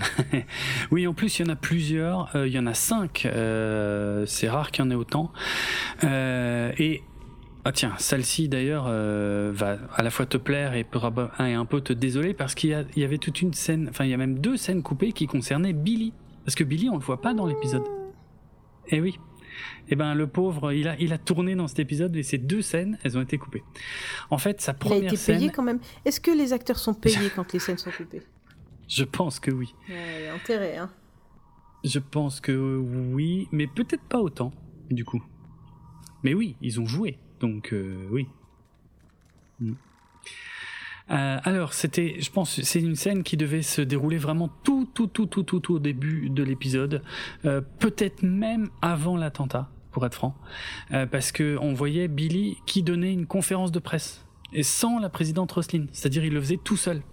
[0.92, 2.36] oui, en plus, il y en a plusieurs.
[2.36, 3.26] Euh, il y en a cinq.
[3.26, 5.34] Euh, c'est rare qu'il y en ait autant.
[6.04, 7.02] et
[7.68, 10.86] ah tiens, celle-ci d'ailleurs euh, va à la fois te plaire et,
[11.40, 14.12] et un peu te désoler parce qu'il y, y, avait toute une scène, enfin il
[14.12, 16.14] y a même deux scènes coupées qui concernaient Billy.
[16.46, 17.82] Parce que Billy, on le voit pas dans l'épisode.
[18.90, 19.18] Eh oui.
[19.90, 22.62] Eh ben le pauvre, il a, il a tourné dans cet épisode et ces deux
[22.62, 23.64] scènes, elles ont été coupées.
[24.30, 25.80] En fait, sa première Il a été payé quand même.
[26.06, 28.22] Est-ce que les acteurs sont payés quand les scènes sont coupées?
[28.88, 29.74] Je pense que oui.
[29.90, 30.92] Ouais, enterré, hein.
[31.84, 32.78] Je pense que
[33.12, 34.54] oui, mais peut-être pas autant,
[34.92, 35.24] du coup.
[36.24, 37.18] Mais oui, ils ont joué.
[37.46, 38.28] Donc euh, oui.
[39.60, 39.74] Mm.
[41.12, 45.06] Euh, alors, c'était, je pense, c'est une scène qui devait se dérouler vraiment tout, tout,
[45.06, 47.04] tout, tout, tout, au début de l'épisode,
[47.46, 50.36] euh, peut-être même avant l'attentat, pour être franc,
[51.12, 54.26] parce que on voyait Billy qui donnait une conférence de presse.
[54.52, 57.04] Et sans la présidente Roslin, c'est-à-dire il le faisait tout seul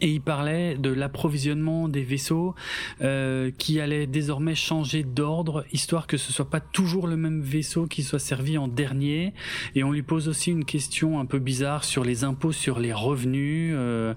[0.00, 2.54] et il parlait de l'approvisionnement des vaisseaux
[3.00, 7.86] euh, qui allait désormais changer d'ordre histoire que ce soit pas toujours le même vaisseau
[7.86, 9.32] qui soit servi en dernier.
[9.74, 12.92] Et on lui pose aussi une question un peu bizarre sur les impôts sur les
[12.92, 14.14] revenus euh,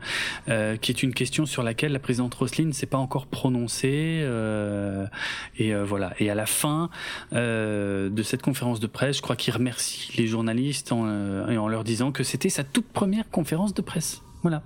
[0.49, 4.19] euh, qui est une question sur laquelle la présidente Roslin ne s'est pas encore prononcée
[4.21, 5.05] euh,
[5.57, 6.13] et euh, voilà.
[6.19, 6.89] Et à la fin
[7.33, 11.83] euh, de cette conférence de presse je crois qu'il remercie les journalistes en, en leur
[11.83, 14.21] disant que c'était sa toute première conférence de presse.
[14.41, 14.63] Voilà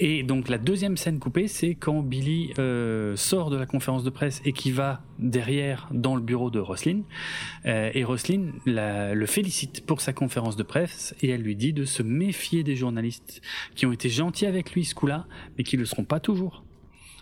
[0.00, 4.10] et donc la deuxième scène coupée, c'est quand Billy euh, sort de la conférence de
[4.10, 7.02] presse et qui va derrière dans le bureau de Roslyn.
[7.66, 11.84] Euh, et Roslyn le félicite pour sa conférence de presse et elle lui dit de
[11.84, 13.40] se méfier des journalistes
[13.74, 16.64] qui ont été gentils avec lui ce coup-là, mais qui ne le seront pas toujours.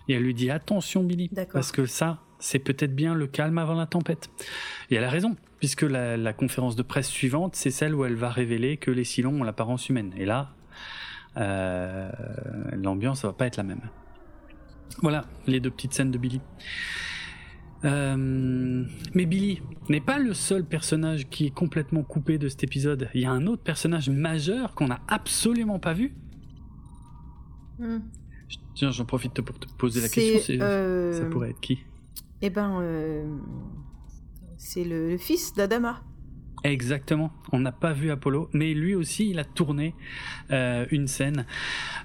[0.08, 3.74] Et elle lui dit attention Billy, parce que ça, c'est peut-être bien le calme avant
[3.74, 4.30] la tempête.
[4.90, 8.14] Et elle a raison, puisque la, la conférence de presse suivante, c'est celle où elle
[8.14, 10.12] va révéler que les Silons ont l'apparence humaine.
[10.16, 10.54] Et là,
[11.36, 12.10] euh,
[12.72, 13.80] l'ambiance va pas être la même.
[15.02, 16.40] Voilà les deux petites scènes de Billy.
[17.84, 18.84] Euh,
[19.14, 23.08] mais Billy n'est pas le seul personnage qui est complètement coupé de cet épisode.
[23.14, 26.14] Il y a un autre personnage majeur qu'on n'a absolument pas vu.
[27.78, 27.98] Hmm.
[28.74, 30.40] Tiens, j'en profite pour te poser la question.
[30.42, 31.78] C'est, euh, Ça pourrait être qui?
[32.42, 33.24] Eh ben, euh,
[34.56, 36.02] c'est le, le fils d'Adama.
[36.64, 37.30] Exactement.
[37.52, 39.94] On n'a pas vu Apollo, mais lui aussi, il a tourné
[40.50, 41.46] euh, une scène.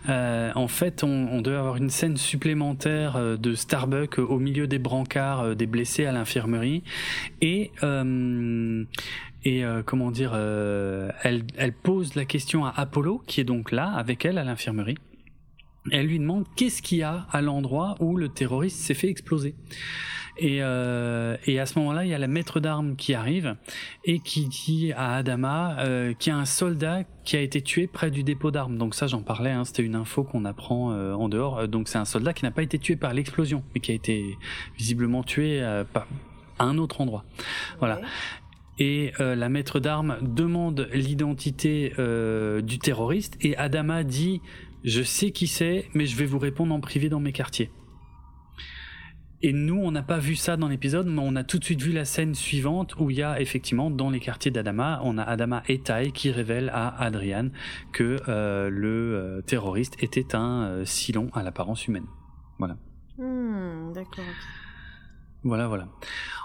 [0.09, 4.67] Euh, en fait, on, on devait avoir une scène supplémentaire euh, de Starbuck au milieu
[4.67, 6.83] des brancards euh, des blessés à l'infirmerie,
[7.41, 8.83] et euh,
[9.43, 13.71] et euh, comment dire, euh, elle, elle pose la question à Apollo, qui est donc
[13.71, 14.97] là avec elle à l'infirmerie.
[15.91, 19.55] Elle lui demande qu'est-ce qu'il y a à l'endroit où le terroriste s'est fait exploser?
[20.37, 23.55] Et, euh, et à ce moment-là, il y a la maître d'armes qui arrive
[24.05, 27.87] et qui dit à Adama euh, qu'il y a un soldat qui a été tué
[27.87, 28.77] près du dépôt d'armes.
[28.77, 31.67] Donc ça, j'en parlais, hein, c'était une info qu'on apprend euh, en dehors.
[31.67, 34.37] Donc c'est un soldat qui n'a pas été tué par l'explosion, mais qui a été
[34.77, 35.61] visiblement tué
[35.93, 36.07] par-
[36.59, 37.25] à un autre endroit.
[37.79, 37.97] Voilà.
[37.97, 38.03] Ouais.
[38.79, 44.41] Et euh, la maître d'armes demande l'identité euh, du terroriste et Adama dit
[44.83, 47.69] je sais qui c'est, mais je vais vous répondre en privé dans mes quartiers.
[49.43, 51.81] Et nous, on n'a pas vu ça dans l'épisode, mais on a tout de suite
[51.81, 55.23] vu la scène suivante où il y a effectivement dans les quartiers d'Adama, on a
[55.23, 57.49] Adama et Tai qui révèlent à Adrian
[57.91, 62.05] que euh, le euh, terroriste était un euh, Silon à l'apparence humaine.
[62.59, 62.77] Voilà.
[63.17, 64.23] Hmm, D'accord.
[65.43, 65.87] Voilà, voilà.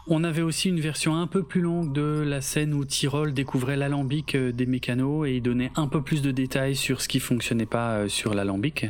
[0.06, 3.76] On avait aussi une version un peu plus longue de la scène où Tyrol découvrait
[3.76, 7.20] l'alambic euh, des mécanos et il donnait un peu plus de détails sur ce qui
[7.20, 8.86] fonctionnait pas sur l'alambic.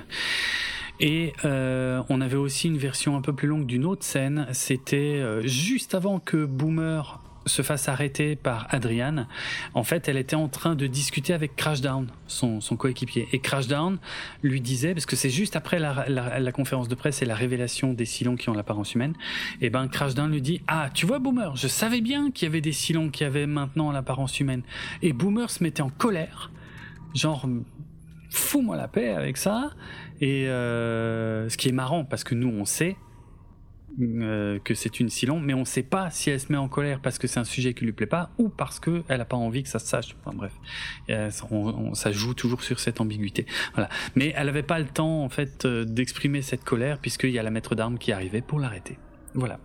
[1.01, 4.47] Et euh, on avait aussi une version un peu plus longue d'une autre scène.
[4.53, 9.27] C'était euh, juste avant que Boomer se fasse arrêter par Adrian.
[9.75, 13.29] En fait, elle était en train de discuter avec Crashdown, son, son coéquipier.
[13.33, 13.99] Et Crashdown
[14.43, 17.93] lui disait, parce que c'est juste après la, la- conférence de presse et la révélation
[17.93, 19.15] des Silons qui ont l'apparence humaine,
[19.61, 22.61] et ben Crashdown lui dit Ah, tu vois, Boomer, je savais bien qu'il y avait
[22.61, 24.63] des Silons qui avaient maintenant l'apparence humaine.
[25.03, 26.51] Et Boomer se mettait en colère,
[27.15, 27.47] genre
[28.31, 29.71] fous-moi la paix avec ça.
[30.21, 32.97] Et euh, ce qui est marrant, parce que nous, on sait
[34.01, 37.01] euh, que c'est une Silon, mais on sait pas si elle se met en colère
[37.01, 39.39] parce que c'est un sujet qui lui plaît pas ou parce que elle a pas
[39.39, 40.17] envie que ça se sache.
[40.21, 40.53] Enfin, bref,
[41.09, 41.31] Euh,
[41.95, 43.47] ça joue toujours sur cette ambiguïté.
[43.75, 43.89] Voilà.
[44.15, 47.51] Mais elle avait pas le temps en fait d'exprimer cette colère puisqu'il y a la
[47.51, 48.99] maître d'armes qui arrivait pour l'arrêter.
[49.35, 49.61] Voilà.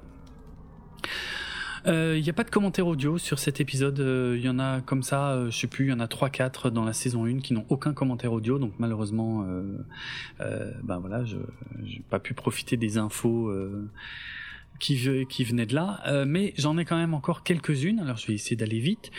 [1.88, 4.00] Euh, Il n'y a pas de commentaire audio sur cet épisode.
[4.00, 6.08] Euh, Il y en a comme ça, euh, je sais plus, il y en a
[6.08, 8.60] 3-4 dans la saison 1 qui n'ont aucun commentaire audio.
[8.60, 9.64] Donc malheureusement, euh,
[10.42, 13.90] euh, ben voilà, je n'ai pas pu profiter des infos euh,
[14.80, 16.02] qui, qui venaient de là.
[16.08, 18.00] Euh, mais j'en ai quand même encore quelques-unes.
[18.00, 19.12] Alors je vais essayer d'aller vite.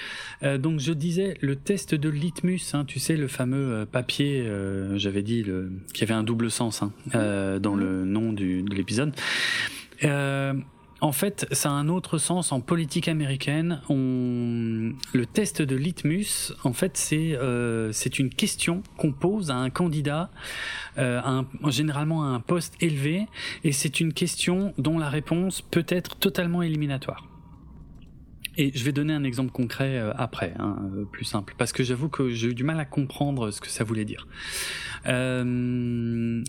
[0.42, 4.40] Euh, donc je disais le test de litmus, hein, tu sais le fameux euh, papier,
[4.40, 8.62] euh, j'avais dit le, qui avait un double sens hein, euh, dans le nom du,
[8.62, 9.14] de l'épisode.
[11.02, 13.80] En fait, ça a un autre sens en politique américaine.
[13.88, 19.68] Le test de litmus, en fait, c'est euh, c'est une question qu'on pose à un
[19.68, 20.30] candidat,
[20.98, 23.26] euh, généralement à un poste élevé,
[23.64, 27.26] et c'est une question dont la réponse peut être totalement éliminatoire.
[28.56, 30.76] Et je vais donner un exemple concret euh, après, hein,
[31.10, 33.82] plus simple, parce que j'avoue que j'ai eu du mal à comprendre ce que ça
[33.82, 34.28] voulait dire.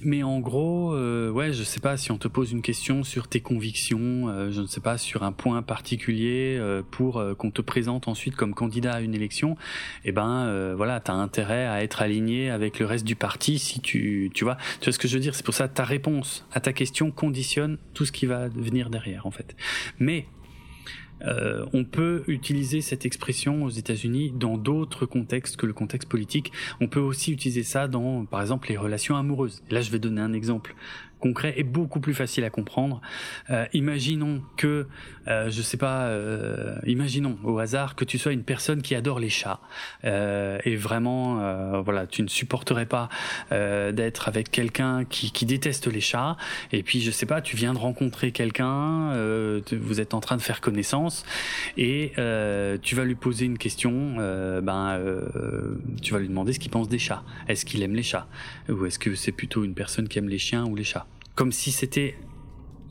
[0.04, 3.28] Mais en gros, euh, ouais, je sais pas si on te pose une question sur
[3.28, 7.62] tes convictions, euh, je ne sais pas sur un point particulier euh, pour qu'on te
[7.62, 9.58] présente ensuite comme candidat à une élection,
[10.06, 13.82] et ben euh, voilà, t'as intérêt à être aligné avec le reste du parti si
[13.82, 15.36] tu, tu vois, tu vois ce que je veux dire?
[15.36, 19.26] C'est pour ça ta réponse à ta question conditionne tout ce qui va venir derrière
[19.26, 19.56] en fait.
[20.00, 20.26] Mais
[21.24, 26.52] euh, on peut utiliser cette expression aux États-Unis dans d'autres contextes que le contexte politique.
[26.82, 29.64] On peut aussi utiliser ça dans, par exemple, les relations amoureuses.
[29.70, 30.76] Là, je vais donner un exemple
[31.24, 33.00] concret et beaucoup plus facile à comprendre.
[33.50, 34.88] Euh, imaginons que,
[35.30, 39.20] euh, je sais pas, euh, imaginons au hasard que tu sois une personne qui adore
[39.20, 39.62] les chats
[40.04, 43.08] euh, et vraiment, voilà, tu ne supporterais pas
[43.52, 46.36] d'être avec quelqu'un qui, qui déteste les chats.
[46.72, 49.14] Et puis, je sais pas, tu viens de rencontrer quelqu'un,
[49.72, 51.26] vous êtes en train de faire connaissance
[51.78, 52.12] et
[52.82, 53.94] tu vas lui poser une question.
[54.62, 55.00] ben,
[56.02, 57.24] tu vas lui demander ce qu'il pense des chats.
[57.48, 58.28] Est-ce qu'il aime les chats?
[58.70, 61.08] Ou est-ce que c'est plutôt une personne qui aime les chiens ou les chats?
[61.36, 62.16] Comme si c'était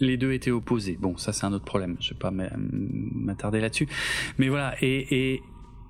[0.01, 0.99] les deux étaient opposés.
[1.01, 1.97] Bon, ça c'est un autre problème.
[2.01, 3.87] Je vais pas m'a- m'attarder là-dessus.
[4.39, 4.75] Mais voilà.
[4.83, 5.43] Et,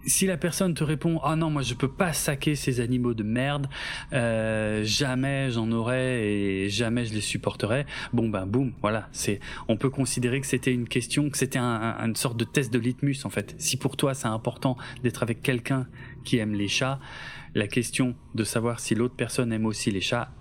[0.05, 3.22] si la personne te répond ah non moi je peux pas saquer ces animaux de
[3.22, 3.68] merde
[4.12, 9.76] euh, jamais j'en aurais et jamais je les supporterais bon ben boum voilà c'est on
[9.76, 12.81] peut considérer que c'était une question que c'était un, un- une sorte de test de
[12.81, 15.86] litmus en fait si pour toi c'est important d'être avec quelqu'un
[16.24, 16.98] qui aime les chats
[17.55, 20.32] la question de savoir si l'autre personne aime aussi les chats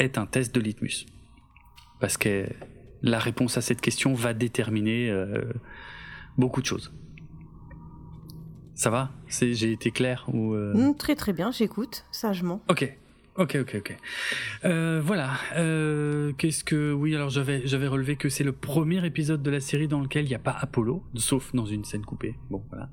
[0.00, 1.06] est un test de litmus
[2.00, 2.46] parce que
[3.02, 5.12] la réponse à cette question va déterminer
[6.38, 6.92] beaucoup de choses.
[8.74, 9.10] Ça va?
[9.28, 12.62] J'ai été clair ou mmh, Très très bien, j'écoute sagement.
[12.68, 12.96] Ok,
[13.38, 13.96] Ok, ok, ok.
[14.64, 15.32] Euh, voilà.
[15.56, 19.60] Euh, Qu'est-ce que oui Alors j'avais j'avais relevé que c'est le premier épisode de la
[19.60, 22.34] série dans lequel il n'y a pas Apollo, sauf dans une scène coupée.
[22.50, 22.88] Bon, voilà.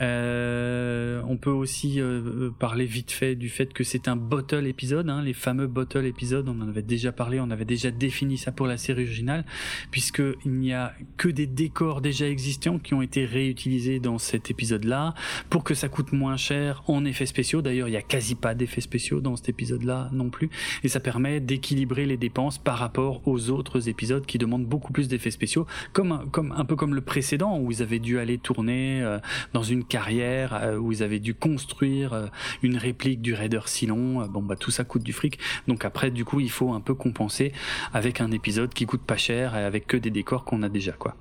[0.00, 5.08] Euh, on peut aussi euh, parler vite fait du fait que c'est un bottle épisode,
[5.08, 6.48] hein, les fameux bottle épisodes.
[6.48, 9.44] On en avait déjà parlé, on avait déjà défini ça pour la série originale,
[9.90, 14.50] puisque il n'y a que des décors déjà existants qui ont été réutilisés dans cet
[14.50, 15.14] épisode-là
[15.50, 17.62] pour que ça coûte moins cher en effets spéciaux.
[17.62, 20.50] D'ailleurs, il y a quasi pas d'effets spéciaux dans cet épisode-là non plus,
[20.82, 25.08] et ça permet d'équilibrer les dépenses par rapport aux autres épisodes qui demandent beaucoup plus
[25.08, 26.12] d'effets spéciaux, comme
[26.56, 29.18] un peu comme le précédent où ils avaient dû aller tourner euh,
[29.52, 32.26] dans une carrière euh, où ils avaient dû construire euh,
[32.62, 34.22] une réplique du Raider Silon.
[34.22, 35.38] Euh, bon bah tout ça coûte du fric.
[35.68, 37.52] Donc après du coup il faut un peu compenser
[37.92, 40.92] avec un épisode qui coûte pas cher et avec que des décors qu'on a déjà
[40.92, 41.16] quoi.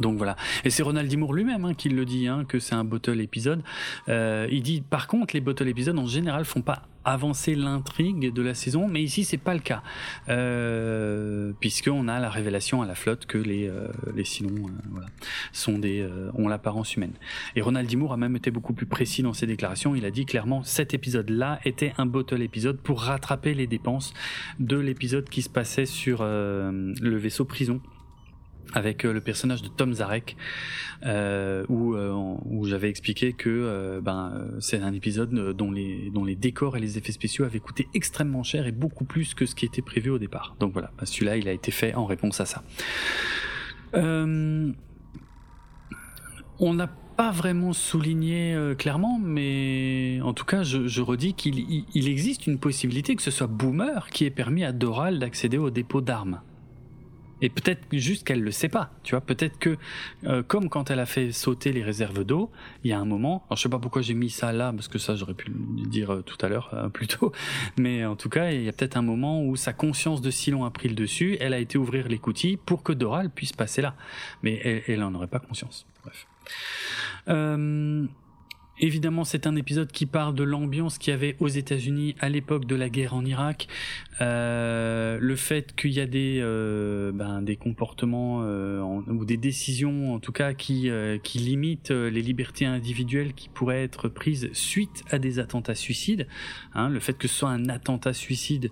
[0.00, 0.36] Donc voilà.
[0.64, 3.62] Et c'est Ronald Dimour lui-même hein, qui le dit, hein, que c'est un bottle épisode.
[4.08, 8.42] Euh, il dit par contre les bottle épisodes en général font pas avancer l'intrigue de
[8.42, 9.82] la saison, mais ici c'est pas le cas,
[10.28, 15.00] euh, puisqu'on a la révélation à la flotte que les euh, les Silons euh,
[15.52, 17.12] sont des euh, ont l'apparence humaine.
[17.56, 19.94] Et Ronald Dimour a même été beaucoup plus précis dans ses déclarations.
[19.94, 24.14] Il a dit clairement cet épisode-là était un bottle épisode pour rattraper les dépenses
[24.58, 27.80] de l'épisode qui se passait sur le vaisseau prison
[28.74, 30.36] avec euh, le personnage de Tom Zarek,
[31.06, 32.12] euh, où, euh,
[32.44, 37.44] où j'avais expliqué que ben c'est un épisode dont les décors et les effets spéciaux
[37.44, 40.56] avaient coûté extrêmement cher et beaucoup plus que ce qui était prévu au départ.
[40.60, 42.64] Donc voilà, ben, celui-là il a été fait en réponse à ça.
[46.60, 46.86] On n'a
[47.16, 53.14] pas vraiment souligné clairement, mais en tout cas, je, redis qu'il il existe une possibilité
[53.14, 56.40] que ce soit Boomer qui ait permis à Doral d'accéder au dépôt d'armes.
[57.44, 59.20] Et peut-être juste qu'elle le sait pas, tu vois.
[59.20, 59.76] Peut-être que,
[60.24, 62.50] euh, comme quand elle a fait sauter les réserves d'eau,
[62.84, 63.44] il y a un moment.
[63.48, 65.86] Alors je sais pas pourquoi j'ai mis ça là, parce que ça j'aurais pu le
[65.86, 67.32] dire euh, tout à l'heure euh, plus tôt.
[67.76, 70.64] Mais en tout cas, il y a peut-être un moment où sa conscience de Silon
[70.64, 71.36] a pris le dessus.
[71.38, 73.94] Elle a été ouvrir l'écoutille pour que Doral puisse passer là,
[74.42, 75.86] mais elle, elle en aurait pas conscience.
[76.02, 76.26] Bref.
[78.80, 82.64] Évidemment, c'est un épisode qui parle de l'ambiance qu'il y avait aux États-Unis à l'époque
[82.64, 83.68] de la guerre en Irak,
[84.20, 90.14] euh, le fait qu'il y a des euh, ben, des comportements euh, ou des décisions,
[90.14, 90.90] en tout cas, qui
[91.22, 96.26] qui limitent les libertés individuelles qui pourraient être prises suite à des attentats suicides.
[96.74, 98.70] Hein, le fait que ce soit un attentat suicide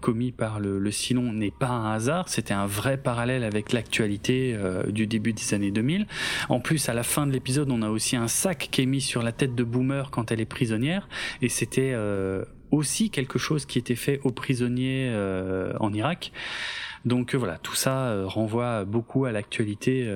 [0.00, 4.56] commis par le, le Silon n'est pas un hasard, c'était un vrai parallèle avec l'actualité
[4.88, 6.06] du début des années 2000.
[6.48, 9.00] En plus, à la fin de l'épisode, on a aussi un sac qui est mis
[9.00, 11.08] sur la tête de Boomer quand elle est prisonnière,
[11.42, 16.32] et c'était euh, aussi quelque chose qui était fait aux prisonniers euh, en Irak.
[17.04, 20.08] Donc euh, voilà, tout ça renvoie beaucoup à l'actualité,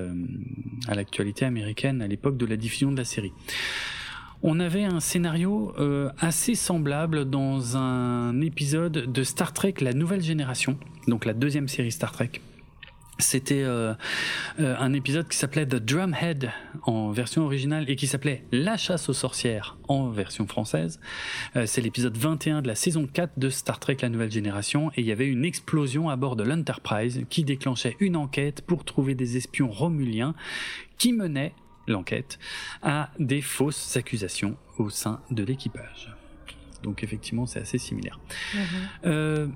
[0.89, 3.33] à l'actualité américaine à l'époque de la diffusion de la série.
[4.45, 5.73] On avait un scénario
[6.19, 11.93] assez semblable dans un épisode de Star Trek La Nouvelle Génération, donc la deuxième série
[11.93, 12.41] Star Trek
[13.23, 13.95] c'était euh,
[14.61, 16.51] euh, un épisode qui s'appelait The Drumhead
[16.83, 21.01] en version originale et qui s'appelait La chasse aux sorcières en version française.
[21.57, 25.01] Euh, c'est l'épisode 21 de la saison 4 de Star Trek La Nouvelle Génération et
[25.01, 29.15] il y avait une explosion à bord de l'Enterprise qui déclenchait une enquête pour trouver
[29.15, 30.35] des espions romuliens
[30.99, 31.55] qui menaient
[31.89, 32.39] l'enquête
[32.83, 36.15] à des fausses accusations au sein de l'équipage.
[36.83, 38.21] Donc effectivement c'est assez similaire.
[39.05, 39.53] Mhm.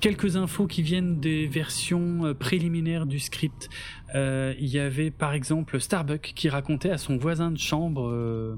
[0.00, 3.68] Quelques infos qui viennent des versions euh, préliminaires du script.
[4.14, 8.56] Euh, Il y avait par exemple Starbuck qui racontait à son voisin de chambre euh,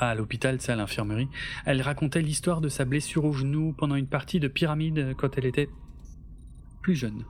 [0.00, 1.28] à l'hôpital, c'est à l'infirmerie.
[1.66, 5.46] Elle racontait l'histoire de sa blessure au genou pendant une partie de pyramide quand elle
[5.46, 5.68] était
[6.82, 7.24] plus jeune.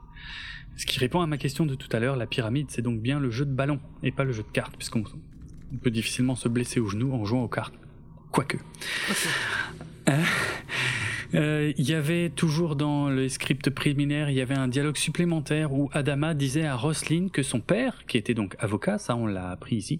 [0.75, 3.19] Ce qui répond à ma question de tout à l'heure, la pyramide c'est donc bien
[3.19, 5.03] le jeu de ballon et pas le jeu de cartes, puisqu'on
[5.71, 7.75] on peut difficilement se blesser au genou en jouant aux cartes.
[8.31, 8.57] Quoique.
[10.07, 10.23] Euh,
[11.35, 15.73] euh, Il y avait toujours dans le script préliminaire, il y avait un dialogue supplémentaire
[15.73, 19.49] où Adama disait à Roslyn que son père, qui était donc avocat, ça on l'a
[19.49, 19.99] appris ici,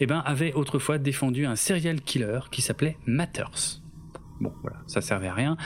[0.00, 3.80] eh ben avait autrefois défendu un serial killer qui s'appelait Matters.
[4.40, 5.56] Bon, voilà, ça servait à rien.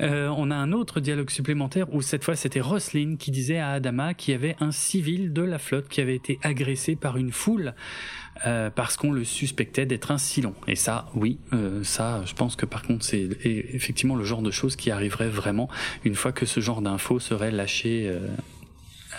[0.00, 3.70] Euh, on a un autre dialogue supplémentaire où cette fois c'était Roslyn qui disait à
[3.70, 7.32] Adama qu'il y avait un civil de la flotte qui avait été agressé par une
[7.32, 7.74] foule
[8.46, 10.54] euh, parce qu'on le suspectait d'être un Silon.
[10.66, 14.50] Et ça, oui, euh, ça, je pense que par contre c'est effectivement le genre de
[14.50, 15.68] choses qui arriverait vraiment
[16.04, 18.08] une fois que ce genre d'infos serait lâché,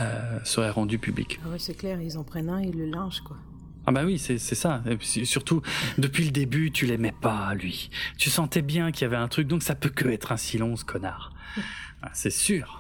[0.02, 1.40] euh, serait rendu public.
[1.46, 3.38] Ah ouais, c'est clair, ils en prennent un, ils le lynchent, quoi.
[3.86, 4.84] Ah bah oui, c'est ça.
[4.88, 5.64] Et surtout,
[5.98, 7.90] depuis le début, tu l'aimais pas, lui.
[8.20, 10.76] Tu sentais bien qu'il y avait un truc, donc ça peut que être un silon,
[10.76, 11.34] ce connard.
[12.02, 12.79] Ah, c'est sûr.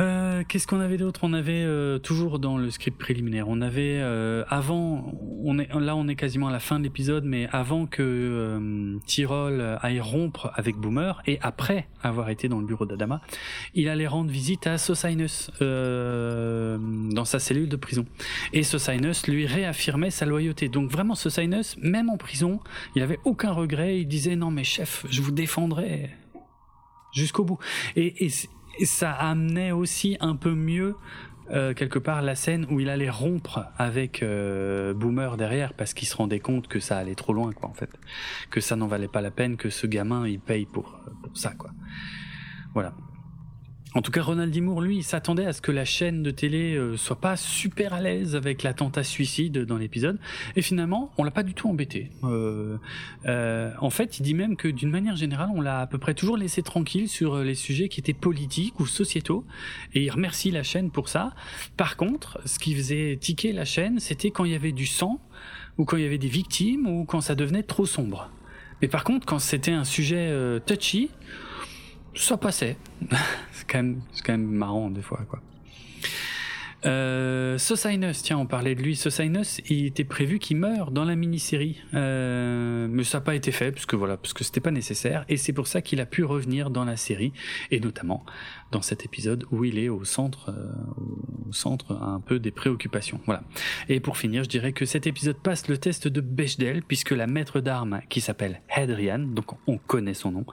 [0.00, 1.20] Euh, Qu'est-ce qu'on avait d'autre?
[1.24, 3.48] On avait euh, toujours dans le script préliminaire.
[3.48, 5.12] On avait euh, avant,
[5.42, 8.98] on est là, on est quasiment à la fin de l'épisode, mais avant que euh,
[9.06, 13.20] Tyrol aille rompre avec Boomer et après avoir été dans le bureau d'Adama,
[13.74, 18.06] il allait rendre visite à Sosinus euh, dans sa cellule de prison.
[18.52, 20.68] Et Sosinus lui réaffirmait sa loyauté.
[20.68, 22.60] Donc vraiment, Sosinus, même en prison,
[22.94, 24.00] il avait aucun regret.
[24.00, 26.10] Il disait non mais chef, je vous défendrai
[27.12, 27.58] jusqu'au bout.
[27.96, 28.30] Et, et,
[28.84, 30.96] ça amenait aussi un peu mieux
[31.50, 36.06] euh, quelque part la scène où il allait rompre avec euh, Boomer derrière parce qu'il
[36.06, 37.90] se rendait compte que ça allait trop loin quoi en fait.
[38.50, 41.52] Que ça n'en valait pas la peine que ce gamin il paye pour, pour ça
[41.56, 41.70] quoi.
[42.74, 42.92] Voilà
[43.98, 44.60] en tout cas, Ronald D.
[44.60, 47.92] Moore, lui, il s'attendait à ce que la chaîne de télé euh, soit pas super
[47.92, 50.20] à l'aise avec l'attentat suicide dans l'épisode.
[50.54, 52.12] Et finalement, on l'a pas du tout embêté.
[52.22, 52.76] Euh,
[53.26, 56.14] euh, en fait, il dit même que d'une manière générale, on l'a à peu près
[56.14, 59.44] toujours laissé tranquille sur les sujets qui étaient politiques ou sociétaux.
[59.94, 61.32] Et il remercie la chaîne pour ça.
[61.76, 65.20] Par contre, ce qui faisait tiquer la chaîne, c'était quand il y avait du sang,
[65.76, 68.30] ou quand il y avait des victimes, ou quand ça devenait trop sombre.
[68.80, 71.10] Mais par contre, quand c'était un sujet euh, touchy,
[72.14, 72.76] ça passait.
[73.52, 73.82] c'est quand
[74.28, 75.40] même, marrant des fois, quoi.
[76.86, 78.94] Euh, Sosinus, tiens, on parlait de lui.
[78.94, 83.50] Sosinus, il était prévu qu'il meure dans la mini-série, euh, mais ça n'a pas été
[83.50, 86.06] fait parce que voilà, parce que c'était pas nécessaire, et c'est pour ça qu'il a
[86.06, 87.32] pu revenir dans la série,
[87.72, 88.24] et notamment
[88.70, 93.20] dans cet épisode où il est au centre, euh, au centre un peu des préoccupations.
[93.26, 93.42] Voilà.
[93.88, 97.26] Et pour finir, je dirais que cet épisode passe le test de Bechdel puisque la
[97.26, 100.46] maître d'armes qui s'appelle Hadrian, donc on connaît son nom,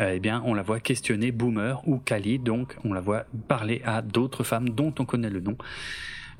[0.00, 3.82] euh, eh bien on la voit questionner Boomer ou Kali, donc on la voit parler
[3.84, 5.56] à d'autres femmes dont on connaît le nom.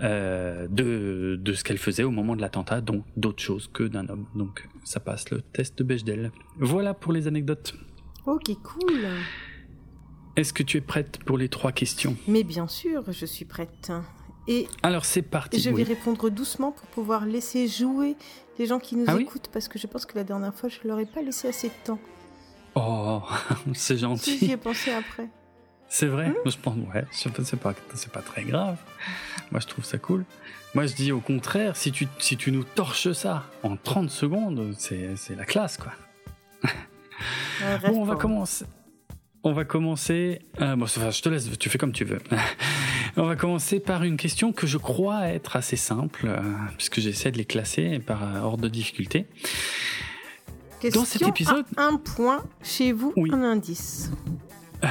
[0.03, 4.27] Euh, de, ce qu'elle faisait au moment de l'attentat, donc d'autres choses que d'un homme.
[4.35, 6.31] Donc ça passe le test de Bechdel.
[6.59, 7.75] Voilà pour les anecdotes.
[8.25, 9.07] Ok, cool.
[10.37, 12.17] Est-ce que tu es prête pour les trois questions?
[12.29, 13.93] Mais bien sûr, je suis prête.
[14.49, 15.61] Et Alors c'est parti.
[15.61, 15.83] je vais oui.
[15.85, 18.17] répondre doucement pour pouvoir laisser jouer
[18.59, 19.23] les gens qui nous Ah oui?
[19.23, 21.69] écoutent, parce que je pense que la dernière fois, je leur ai pas laissé assez
[21.69, 21.99] de temps.
[22.75, 23.23] Oh,
[23.75, 24.57] c'est Si j'y ai gentil.
[24.57, 25.29] pensé après.
[25.89, 26.33] C'est vrai?
[26.47, 28.77] Je pense, ouais, je sais pas, c'est pas, c'est pas très grave.
[29.51, 30.25] Moi, je trouve ça cool.
[30.75, 34.73] Moi, je dis au contraire, si tu, si tu nous torches ça en 30 secondes,
[34.79, 35.93] c'est, c'est la classe, quoi.
[36.63, 36.71] Ouais,
[37.89, 38.65] Bon, on va commencer.
[39.43, 40.41] On va commencer.
[40.61, 42.19] euh, bon, enfin, je te laisse, tu fais comme tu veux.
[43.17, 46.41] on va commencer par une question que je crois être assez simple, euh,
[46.77, 49.27] puisque j'essaie de les classer par euh, ordre de difficulté.
[50.81, 53.31] Question Dans cet épisode- à un point, chez vous, Oui.
[53.33, 54.11] un indice.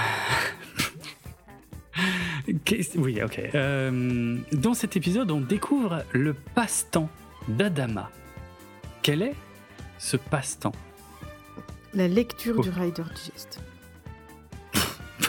[2.96, 3.42] Oui, ok.
[3.56, 7.10] Euh, dans cet épisode, on découvre le passe-temps
[7.48, 8.10] d'Adama.
[9.02, 9.36] Quel est
[9.98, 10.72] ce passe-temps?
[11.94, 12.62] La lecture Oh.
[12.62, 13.60] du Rider Digest.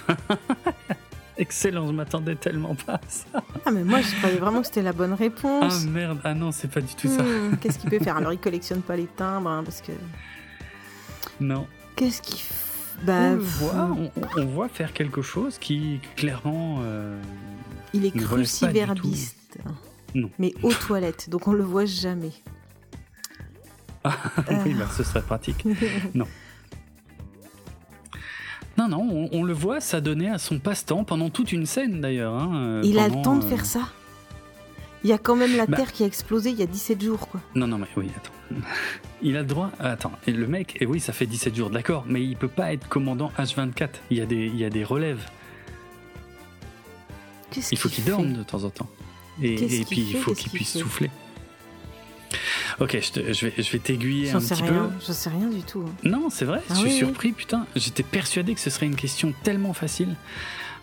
[1.38, 3.42] Excellent, je m'attendais tellement pas à ça.
[3.64, 5.84] Ah, mais moi, je croyais vraiment que c'était la bonne Ah réponse.
[5.86, 7.22] merde, ah non, c'est pas du tout ça.
[7.22, 8.16] Hmm, Qu'est-ce qu'il peut faire?
[8.18, 9.92] Alors, il collectionne pas les timbres, hein, parce que.
[11.40, 11.66] Non.
[11.96, 12.40] Qu'est-ce qu'il.
[13.04, 16.80] Bah, on voit, on, on voit faire quelque chose qui clairement.
[16.82, 17.18] euh,
[17.94, 19.56] il est cruciverbiste.
[20.14, 20.30] Non.
[20.38, 22.32] Mais aux toilettes, donc on le voit jamais.
[24.04, 25.64] oui, bah, ce serait pratique.
[26.14, 26.26] Non.
[28.80, 32.32] Non, non, on, on le voit s'adonner à son passe-temps pendant toute une scène d'ailleurs.
[32.34, 33.80] hein, euh, Il a le temps de euh, faire ça.
[35.04, 35.76] Il y a quand même la Bah.
[35.76, 37.40] Terre qui a explosé il y a 17 jours, quoi.
[37.54, 38.32] Non, non, mais oui, attends.
[39.22, 39.70] Il a le droit.
[39.78, 42.72] Attends, et le mec, et oui, ça fait 17 jours, d'accord, mais il peut pas
[42.72, 43.88] être commandant H24.
[44.10, 45.28] Il y a des, il y a des relèves.
[47.70, 48.88] Il faut qu'il dorme de temps en temps.
[49.42, 51.10] Et, puis il fait faut qu'il puisse souffler.
[52.80, 55.04] Ok, je, te- je vais, je vais t'aiguiller un petit rien, peu.
[55.06, 55.84] j'en sais rien du tout.
[55.86, 55.92] hein.
[56.04, 56.98] Non, c'est vrai, Ah je suis oui, oui.
[56.98, 57.66] surpris, putain.
[57.76, 60.14] J'étais persuadé que ce serait une question tellement facile.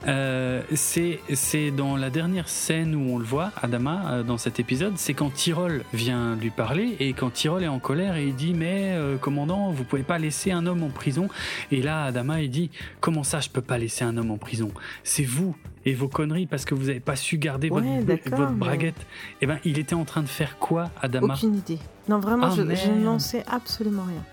[0.06, 4.93] Euh, c'est dans la dernière scène où on le voit, Adama, euh, dans cet épisode,
[4.98, 8.53] c'est quand Tyrol vient lui parler et quand Tyrol est en colère et il dit
[8.53, 11.30] mais euh, commandant, vous pouvez pas laisser un homme en prison.
[11.72, 12.69] Et là, Adama il dit
[13.01, 14.69] comment ça, je peux pas laisser un homme en prison?
[15.03, 18.56] C'est vous et vos conneries parce que vous avez pas su garder Ouais, votre, mais-
[18.56, 19.06] braguette.
[19.42, 21.34] Et ben, il était en train de faire quoi, Adama?
[21.34, 21.80] Aucune idée.
[22.08, 24.24] Non, vraiment, Ah, je, je n'en sais absolument rien.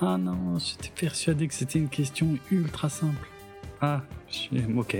[0.00, 3.26] Ah non, j'étais persuadé que c'était une question ultra simple.
[3.80, 4.96] Ah, je ok.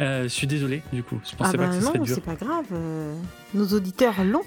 [0.00, 1.20] Euh, je suis désolé, du coup.
[1.28, 2.14] Je pensais ah pas bah que ce serait non, dur.
[2.14, 2.66] c'est pas grave.
[2.72, 3.16] euh,
[3.54, 4.42] nos auditeurs l'ont.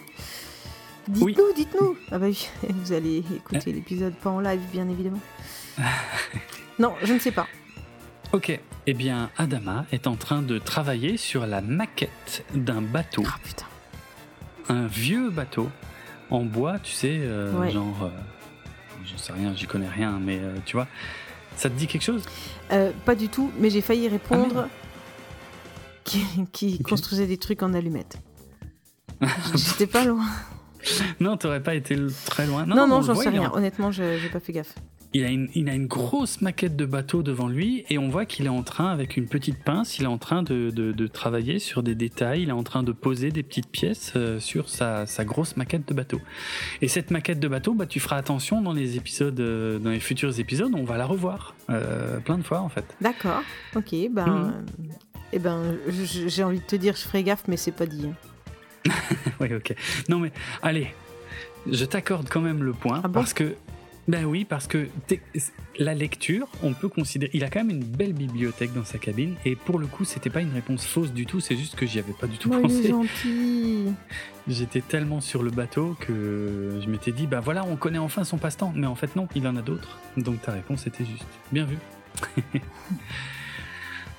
[1.08, 1.53] Dites-nous, Oui.
[1.56, 1.98] dites-nous.
[2.11, 5.19] Ah bah oui, vous allez écouter l'épisode pas en live, bien évidemment.
[6.80, 7.48] non, je ne sais pas.
[8.33, 8.58] Ok.
[8.88, 13.66] Eh bien, Adama est en train de travailler sur la maquette d'un bateau, Ah putain.
[14.69, 15.69] un vieux bateau
[16.30, 17.72] en bois, tu sais, euh, Ouais.
[17.72, 18.09] genre, euh,
[19.06, 20.88] j'en sais rien, j'y connais rien, mais tu vois,
[21.55, 22.23] ça te dit quelque chose?
[22.71, 24.55] Euh, pas du tout, mais j'ai failli répondre.
[24.55, 24.69] merde.
[26.03, 28.17] qui, qui construisait des trucs en allumettes.
[29.55, 30.25] J'étais pas loin.
[31.19, 32.65] Non, t'aurais pas été très loin.
[32.65, 33.51] Non, non, j'en sais rien.
[33.53, 34.75] Honnêtement, j'ai pas fait gaffe.
[35.14, 38.25] Il a, une, il a une grosse maquette de bateau devant lui et on voit
[38.25, 41.07] qu'il est en train, avec une petite pince, il est en train de, de, de,
[41.07, 44.69] travailler sur des détails, il est en train de poser des petites pièces euh, sur
[44.69, 46.22] sa, sa, grosse maquette de bateau.
[46.81, 49.99] Et cette maquette de bateau, bah, tu feras attention dans les épisodes, euh, dans les
[49.99, 52.85] futurs épisodes, on va la revoir euh, plein de fois en fait.
[53.01, 53.41] D'accord,
[53.75, 54.53] ok, ben, mmh.
[55.33, 58.07] eh ben, j'ai envie de te dire, je ferai gaffe, mais c'est pas dit.
[58.07, 58.15] Hein.
[59.41, 59.75] oui, ok.
[60.07, 60.31] Non mais,
[60.61, 60.88] allez,
[61.69, 63.56] je t'accorde quand même le point ah parce que
[64.07, 64.88] ben oui, parce que
[65.77, 67.31] la lecture, on peut considérer.
[67.33, 70.30] Il a quand même une belle bibliothèque dans sa cabine, et pour le coup, c'était
[70.30, 72.93] pas une réponse fausse du tout, c'est juste que j'y avais pas du tout pensé.
[74.47, 78.38] J'étais tellement sur le bateau que je m'étais dit, bah voilà, on connaît enfin son
[78.38, 79.99] passe-temps, mais en fait, non, il en a d'autres.
[80.17, 81.27] Donc ta réponse était juste.
[81.51, 81.77] Bien vu.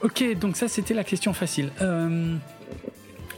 [0.03, 1.71] ok, donc ça, c'était la question facile.
[1.81, 2.37] Euh,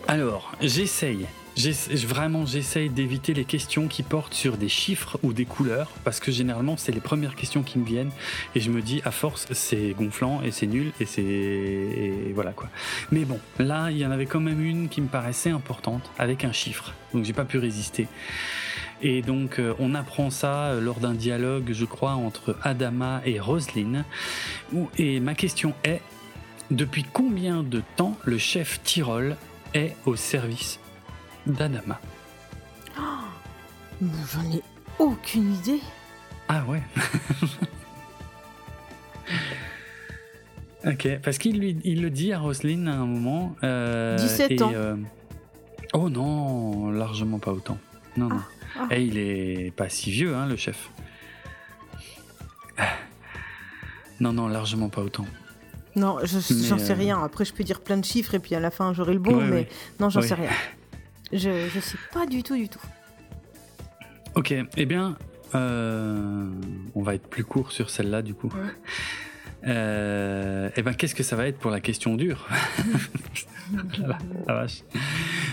[0.07, 1.27] alors, j'essaye
[1.57, 6.33] Vraiment, j'essaye d'éviter les questions qui portent sur des chiffres ou des couleurs, parce que
[6.33, 8.11] généralement, c'est les premières questions qui me viennent,
[8.55, 12.33] et je me dis, à force, c'est gonflant, et c'est nul, et c'est...
[12.35, 12.69] voilà quoi.
[13.13, 16.45] Mais bon, là, il y en avait quand même une qui me paraissait importante, avec
[16.45, 18.09] un chiffre, donc j'ai pas pu résister.
[19.03, 23.39] Et donc, euh, on apprend ça euh, lors d'un dialogue, je crois, entre Adama et
[23.39, 24.05] Roselyne.
[24.99, 26.01] Et ma question est,
[26.71, 29.37] depuis combien de temps le chef Tyrol
[29.75, 30.81] est au service
[31.47, 32.01] d'Adama.
[32.99, 33.03] Oh,
[34.33, 34.63] J'en ai
[34.99, 35.81] aucune idée.
[36.49, 36.83] Ah ouais.
[40.87, 43.57] ok, parce qu'il lui, il le dit à Roselyne à un moment.
[43.63, 44.73] Euh, 17 ans.
[44.75, 44.97] Euh,
[45.93, 47.79] oh non, largement pas autant.
[48.17, 48.37] Non, non.
[48.37, 48.41] Et
[48.79, 48.99] ah, ah.
[48.99, 50.91] il est pas si vieux, hein, le chef.
[54.21, 55.27] Non, non, largement pas autant.
[55.97, 57.23] Non, j'en sais euh, rien.
[57.23, 59.41] Après, je peux dire plein de chiffres et puis à la fin, j'aurai le bon,
[59.41, 60.51] mais non, j'en sais rien.
[61.33, 62.83] Je ne sais pas du tout, du tout.
[64.35, 65.17] Ok, eh bien,
[65.55, 66.49] euh,
[66.95, 68.53] on va être plus court sur celle-là, du coup.
[69.67, 72.47] Euh, eh ben, qu'est-ce que ça va être pour la question dure?
[73.99, 74.19] La,
[74.55, 74.83] vache.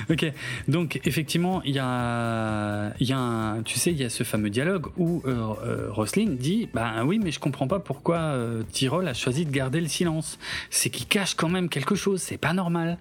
[0.10, 0.26] Ok,
[0.68, 4.50] donc effectivement, il y a, y a un, tu sais, il y a ce fameux
[4.50, 9.14] dialogue où euh, euh dit, bah oui, mais je comprends pas pourquoi euh, Tyrol a
[9.14, 10.40] choisi de garder le silence.
[10.70, 12.98] C'est qu'il cache quand même quelque chose, c'est pas normal.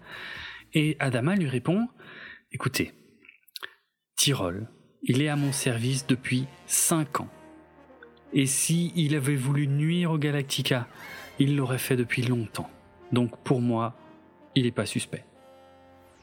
[0.74, 1.88] Et Adama lui répond,
[2.52, 2.92] Écoutez,
[4.16, 4.66] Tyrol,
[5.04, 7.28] il est à mon service depuis 5 ans.
[8.32, 10.88] Et si il avait voulu nuire au Galactica,
[11.38, 12.68] il l'aurait fait depuis longtemps.
[13.12, 13.94] Donc pour moi,
[14.56, 15.24] il n'est pas suspect.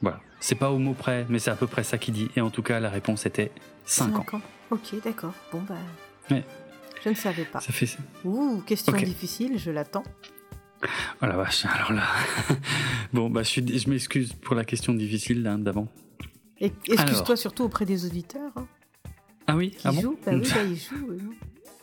[0.02, 0.20] Voilà.
[0.38, 2.28] C'est pas au mot près, mais c'est à peu près ça qu'il dit.
[2.36, 3.50] Et en tout cas, la réponse était
[3.86, 4.26] 5, ans.
[4.36, 4.42] ans.
[4.70, 5.32] Ok, d'accord.
[5.50, 5.76] Bon, bah.
[7.02, 7.60] Je ne savais pas.
[7.60, 7.88] Ça fait
[8.24, 10.04] Ouh, question difficile, je l'attends.
[11.22, 12.04] Oh la vache, alors là.
[13.14, 15.88] bon, bah, je, je m'excuse pour la question difficile d'avant.
[16.60, 18.52] Excuse-toi surtout auprès des auditeurs.
[18.56, 18.66] Hein.
[19.46, 20.32] Ah oui Qui ah bah oui, bah,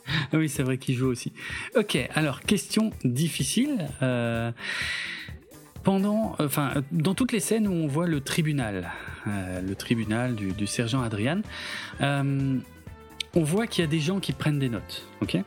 [0.32, 1.32] ah oui, c'est vrai qu'il joue aussi.
[1.74, 3.88] Ok, alors question difficile.
[4.02, 4.52] Euh,
[5.82, 8.92] pendant, enfin, dans toutes les scènes où on voit le tribunal,
[9.26, 11.42] euh, le tribunal du, sergent Adrian,
[12.02, 12.58] euh,
[13.34, 15.06] on voit qu'il y a des gens qui prennent des notes.
[15.20, 15.38] Ok?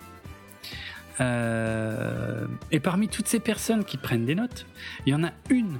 [1.21, 4.65] et parmi toutes ces personnes qui prennent des notes,
[5.05, 5.79] il y en a une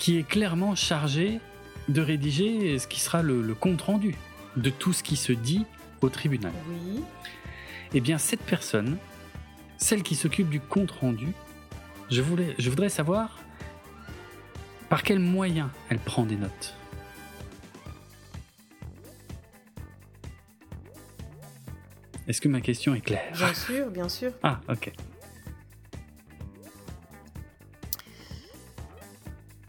[0.00, 1.38] qui est clairement chargée
[1.88, 4.14] de rédiger ce qui sera le, compte rendu
[4.56, 5.64] de tout ce qui se dit
[6.00, 6.52] au tribunal.
[6.68, 7.02] Oui.
[7.94, 8.98] Eh bien, cette personne,
[9.78, 11.28] celle qui s'occupe du compte rendu,
[12.10, 13.38] je, voulais, je voudrais savoir
[14.88, 16.74] par quels moyens elle prend des notes.
[22.26, 23.32] Est-ce que ma question est claire?
[23.32, 24.32] Bien sûr, bien sûr.
[24.42, 24.92] Ah, ok.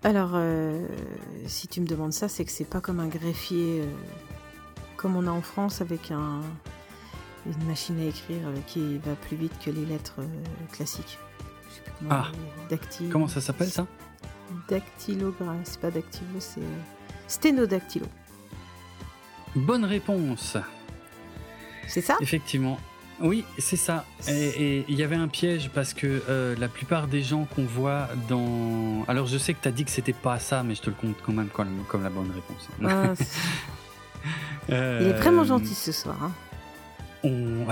[0.04, 0.88] Alors, euh,
[1.46, 3.86] si tu me demandes ça, c'est que c'est pas comme un greffier euh,
[4.96, 6.42] comme on a en France avec un,
[7.46, 10.22] une machine à écrire euh, qui va plus vite que les lettres
[10.72, 11.20] classiques.
[12.00, 12.32] comment, ah,
[13.12, 13.88] comment ça s'appelle ça?
[14.70, 16.62] Dactylogramme, c'est pas dactylo, c'est
[17.28, 18.06] sténodactylo.
[19.56, 20.58] Bonne réponse.
[21.88, 22.18] C'est ça?
[22.22, 22.80] Effectivement.
[23.22, 24.06] Oui, c'est ça.
[24.28, 28.08] Et il y avait un piège parce que euh, la plupart des gens qu'on voit
[28.30, 29.04] dans.
[29.08, 30.96] Alors je sais que tu as dit que c'était pas ça, mais je te le
[30.96, 32.70] compte quand même comme, comme la bonne réponse.
[32.86, 33.14] Ah,
[34.70, 36.18] il est vraiment gentil ce soir.
[36.22, 36.32] Hein.
[37.24, 37.66] On...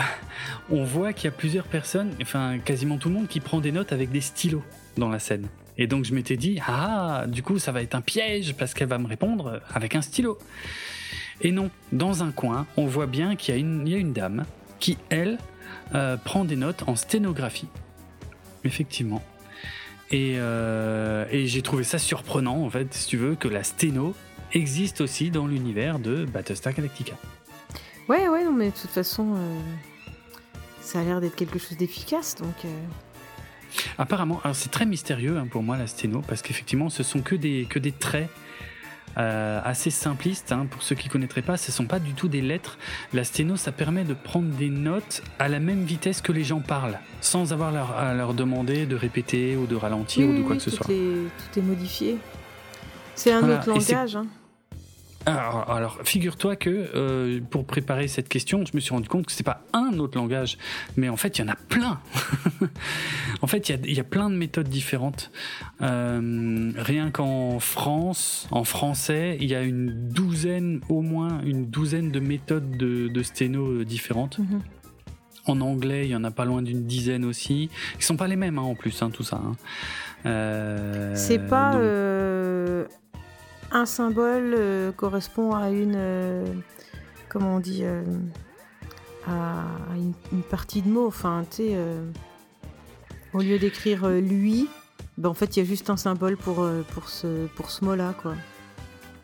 [0.70, 3.72] on voit qu'il y a plusieurs personnes, enfin quasiment tout le monde, qui prend des
[3.72, 4.64] notes avec des stylos
[4.98, 5.48] dans la scène.
[5.78, 8.90] Et donc je m'étais dit, ah, du coup ça va être un piège parce qu'elle
[8.90, 10.38] va me répondre avec un stylo.
[11.40, 14.44] Et non, dans un coin, on voit bien qu'il y, y, a une dame
[14.80, 15.38] qui, elle,
[15.96, 17.68] euh, prend des notes en sténographie.
[18.64, 19.24] Effectivement.
[20.10, 24.16] Et, et j'ai trouvé ça surprenant, en fait, si tu veux, que la sténo
[24.54, 27.14] existe aussi dans l'univers de Battlestar Galactica.
[28.08, 29.36] Ouais, ouais, non, mais de toute façon,
[30.80, 32.56] ça a l'air d'être quelque chose d'efficace, donc.
[33.98, 37.36] Apparemment, alors c'est très mystérieux hein, pour moi la sténo, parce qu'effectivement, ce sont que
[37.36, 38.30] des, que des traits.
[39.18, 42.28] Euh, assez simplistes, hein, pour ceux qui ne connaîtraient pas, ce sont pas du tout
[42.28, 42.78] des lettres.
[43.14, 46.60] La sténo, ça permet de prendre des notes à la même vitesse que les gens
[46.60, 50.56] parlent, sans avoir leur, à leur demander de répéter ou de ralentir ou de quoi
[50.56, 50.86] que ce soit.
[50.86, 52.18] tout est modifié.
[53.16, 54.16] C'est un autre langage.
[54.16, 54.28] Hein.
[55.28, 59.44] Alors, figure-toi que euh, pour préparer cette question, je me suis rendu compte que c'est
[59.44, 60.58] pas un autre langage,
[60.96, 62.00] mais en fait, il y en a plein.
[63.42, 65.32] en fait, il y a, plein de méthodes différentes.
[65.82, 72.12] Euh, rien qu'en France, en français, il y a une douzaine, au moins une douzaine
[72.12, 74.40] de méthodes de, sténo différentes.
[74.40, 74.62] Mhm.
[75.48, 77.70] En anglais, il y en a pas loin d'une dizaine aussi.
[77.98, 79.38] Ils sont pas les mêmes hein, en plus, hein, tout ça.
[79.38, 79.56] Hein.
[80.26, 81.76] Euh, c'est pas
[83.72, 85.96] un symbole euh, correspond à une.
[85.96, 86.46] Euh,
[87.30, 88.04] comment on dit euh,
[89.28, 89.64] À
[89.96, 91.08] une, partie de mots.
[91.08, 91.78] Enfin, tu sais.
[93.34, 94.70] au lieu d'écrire lui,
[95.18, 98.14] ben, en fait, il y a juste un symbole pour, pour ce, pour ce mot-là,
[98.22, 98.36] quoi.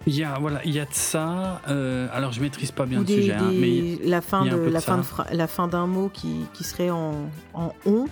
[0.05, 1.61] Il y a voilà, il y a de ça.
[1.65, 5.03] alors je maîtrise pas bien le sujet, hein, mais la fin de, la, fin de
[5.31, 8.07] la fin d'un mot qui, qui, serait en, en on,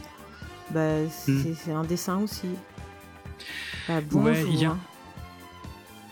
[0.69, 2.48] bah, c'est un dessin aussi.
[3.90, 4.77] Bah, ouais, il y a, hein.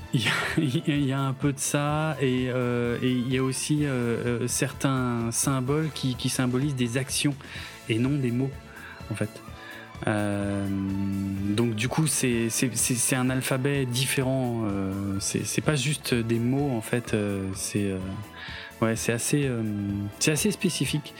[0.57, 4.47] Il y, a, un peu de ça et, euh, il y a aussi euh, euh,
[4.47, 7.35] certains symboles qui, symbolisent des actions
[7.89, 8.49] et non des mots
[9.11, 9.29] en fait.
[11.55, 12.49] donc du coup c'est
[13.13, 14.63] un alphabet différent.
[15.19, 17.15] c'est pas juste des mots en fait.
[17.53, 17.93] c'est
[18.81, 19.47] ouais c'est assez
[20.17, 21.13] c'est assez spécifique.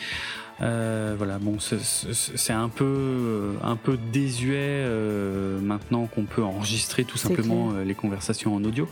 [0.62, 7.18] Euh, voilà, bon, c'est un peu, un peu désuet euh, maintenant qu'on peut enregistrer tout
[7.18, 8.88] simplement euh, les conversations en audio,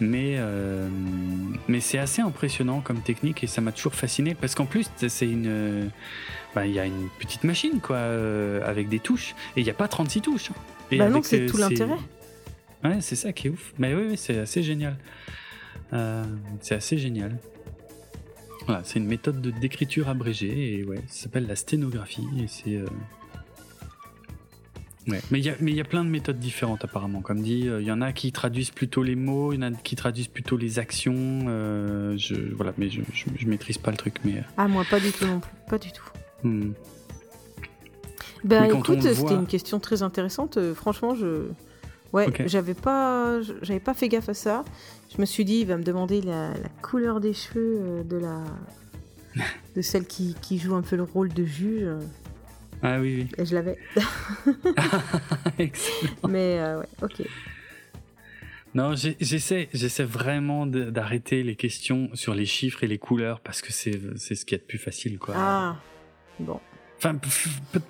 [0.00, 0.38] mais
[1.68, 5.28] mais c'est assez impressionnant comme technique et ça m'a toujours fasciné parce qu'en plus c'est
[5.28, 5.90] une,
[6.54, 7.98] bah, il y a une petite machine quoi
[8.64, 10.50] avec des touches et il n'y a pas 36 touches.
[10.90, 11.96] Et bah non, c'est tout l'intérêt.
[12.84, 13.72] Ouais, c'est ça qui est ouf.
[13.78, 14.96] Mais oui, c'est assez génial.
[16.60, 17.36] c'est assez génial.
[18.66, 22.86] Voilà, c'est une méthode d'écriture abrégée et ouais, ça s'appelle la sténographie et c'est euh,
[25.08, 25.20] Ouais.
[25.32, 27.22] Mais il y, a, plein de méthodes différentes apparemment.
[27.22, 29.72] Comme dit, euh, il y en a qui traduisent plutôt les mots, il y en
[29.72, 31.16] a qui traduisent plutôt les actions.
[31.48, 34.18] Euh, je, voilà, mais je, je, maîtrise pas le truc.
[34.24, 34.44] Mais...
[34.56, 35.50] Ah, moi pas du tout non plus.
[35.68, 36.04] Pas du tout.
[36.44, 36.70] Hmm.
[38.44, 40.58] Ben écoute, c'était une question très intéressante.
[40.74, 41.48] franchement, je.
[42.12, 44.64] Ouais, j'avais pas, j'avais pas fait gaffe à ça.
[45.14, 48.42] Je me suis dit, il va me demander la, couleur des cheveux euh, de la
[49.76, 51.88] de celle qui, qui, joue un peu le rôle de juge.
[52.82, 53.28] Ah oui, oui.
[53.38, 53.78] Et je l'avais.
[56.28, 57.22] Mais euh, ouais, ok.
[58.74, 63.70] Non, j'essaie, j'essaie vraiment d'arrêter les questions sur les chiffres et les couleurs parce que
[63.70, 65.34] c'est, c'est ce qui est de plus facile, quoi.
[65.36, 65.76] Ah,
[66.40, 66.58] bon.
[67.04, 67.18] Enfin,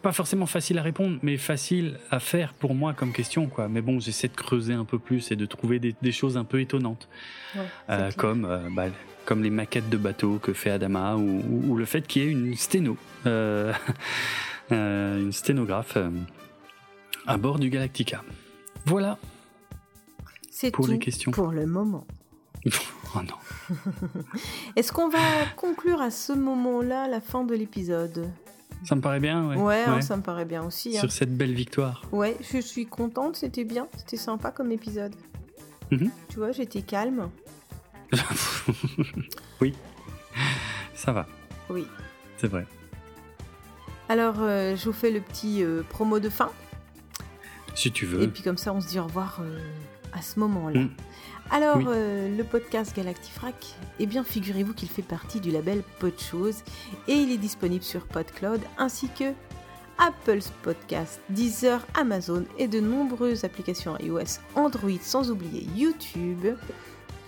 [0.00, 3.68] pas forcément facile à répondre, mais facile à faire pour moi comme question, quoi.
[3.68, 6.62] Mais bon, j'essaie de creuser un peu plus et de trouver des, choses un peu
[6.62, 7.10] étonnantes,
[7.90, 8.86] euh, comme euh, bah,
[9.26, 12.54] comme les maquettes de bateaux que fait Adama ou, le fait qu'il y ait une
[12.54, 13.74] sténo, euh,
[14.70, 15.98] une sténographe
[17.26, 18.24] à bord du Galactica.
[18.86, 19.18] Voilà.
[20.50, 21.32] C'est pour les questions.
[21.32, 22.06] Pour le moment.
[23.14, 23.76] oh non.
[24.76, 25.18] Est-ce qu'on va
[25.56, 28.30] conclure à ce moment-là la fin de l'épisode?
[28.84, 29.56] Ça me paraît bien, ouais.
[29.56, 30.96] Ouais, hein, ça me paraît bien aussi.
[30.96, 31.00] Hein.
[31.00, 32.02] Sur cette belle victoire.
[32.12, 35.14] Ouais, je suis contente, c'était bien, c'était sympa comme épisode.
[35.90, 36.10] Mhm.
[36.28, 37.28] Tu vois, j'étais calme.
[39.60, 39.74] oui,
[40.94, 41.26] ça va.
[41.70, 41.86] Oui.
[42.36, 42.66] C'est vrai.
[44.08, 46.50] Alors, euh, je vous fais le petit euh, promo de fin.
[47.74, 48.22] Si tu veux.
[48.22, 49.58] Et puis comme ça, on se dit au revoir euh,
[50.12, 50.80] à ce moment-là.
[50.80, 50.90] Mm.
[51.52, 56.62] Alors, euh, le podcast Galactifrac, eh bien, figurez-vous qu'il fait partie du label Podchose
[57.06, 59.34] et il est disponible sur PodCloud ainsi que
[59.98, 66.46] Apple Podcast, Deezer, Amazon et de nombreuses applications iOS, Android, sans oublier YouTube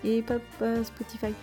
[0.02, 0.38] et pas,
[0.84, 1.34] Spotify.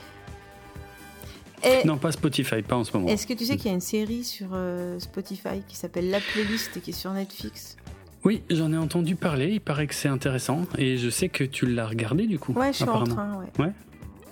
[1.86, 3.10] non, pas Spotify, pas en ce moment.
[3.10, 6.20] Est-ce que tu sais qu'il y a une série sur euh, Spotify qui s'appelle La
[6.20, 7.78] Playlist et qui est sur Netflix?
[8.24, 11.66] Oui, j'en ai entendu parler, il paraît que c'est intéressant, et je sais que tu
[11.66, 12.54] l'as regardé du coup.
[12.54, 13.66] Ouais, je suis en train, ouais.
[13.66, 13.74] Ouais,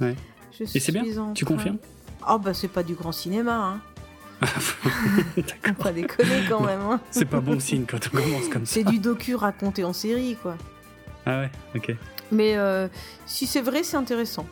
[0.02, 0.16] ouais.
[0.62, 1.04] et c'est bien,
[1.34, 1.78] tu confirmes?
[2.30, 3.82] Oh bah c'est pas du grand cinéma, hein.
[5.36, 5.76] D'accord.
[5.84, 6.80] pas déconner quand même.
[6.80, 7.02] Hein.
[7.12, 8.76] c'est pas bon signe quand on commence comme ça.
[8.76, 10.56] C'est du docu raconté en série, quoi.
[11.26, 11.96] Ah ouais, ok.
[12.32, 12.88] Mais euh,
[13.26, 14.46] si c'est vrai, c'est intéressant.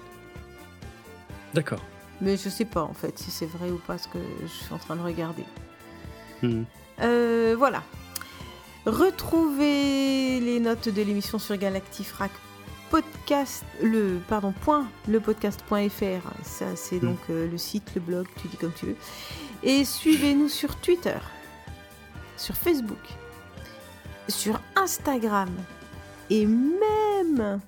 [1.53, 1.83] D'accord.
[2.21, 4.73] Mais je sais pas en fait si c'est vrai ou pas ce que je suis
[4.73, 5.43] en train de regarder.
[6.41, 6.63] Hmm.
[7.01, 7.83] Euh, voilà.
[8.87, 12.31] Retrouvez les notes de l'émission sur Galactifrac
[12.89, 17.05] podcast le pardon point le podcast.fr ça c'est Mm.
[17.05, 18.95] donc euh, le site le blog tu dis comme tu veux
[19.61, 21.17] et suivez-nous sur Twitter
[22.37, 22.97] sur Facebook
[24.29, 25.49] sur Instagram
[26.29, 27.59] et même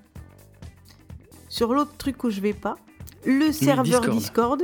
[1.50, 2.78] sur l'autre truc où je vais pas
[3.26, 4.64] le serveur Discord.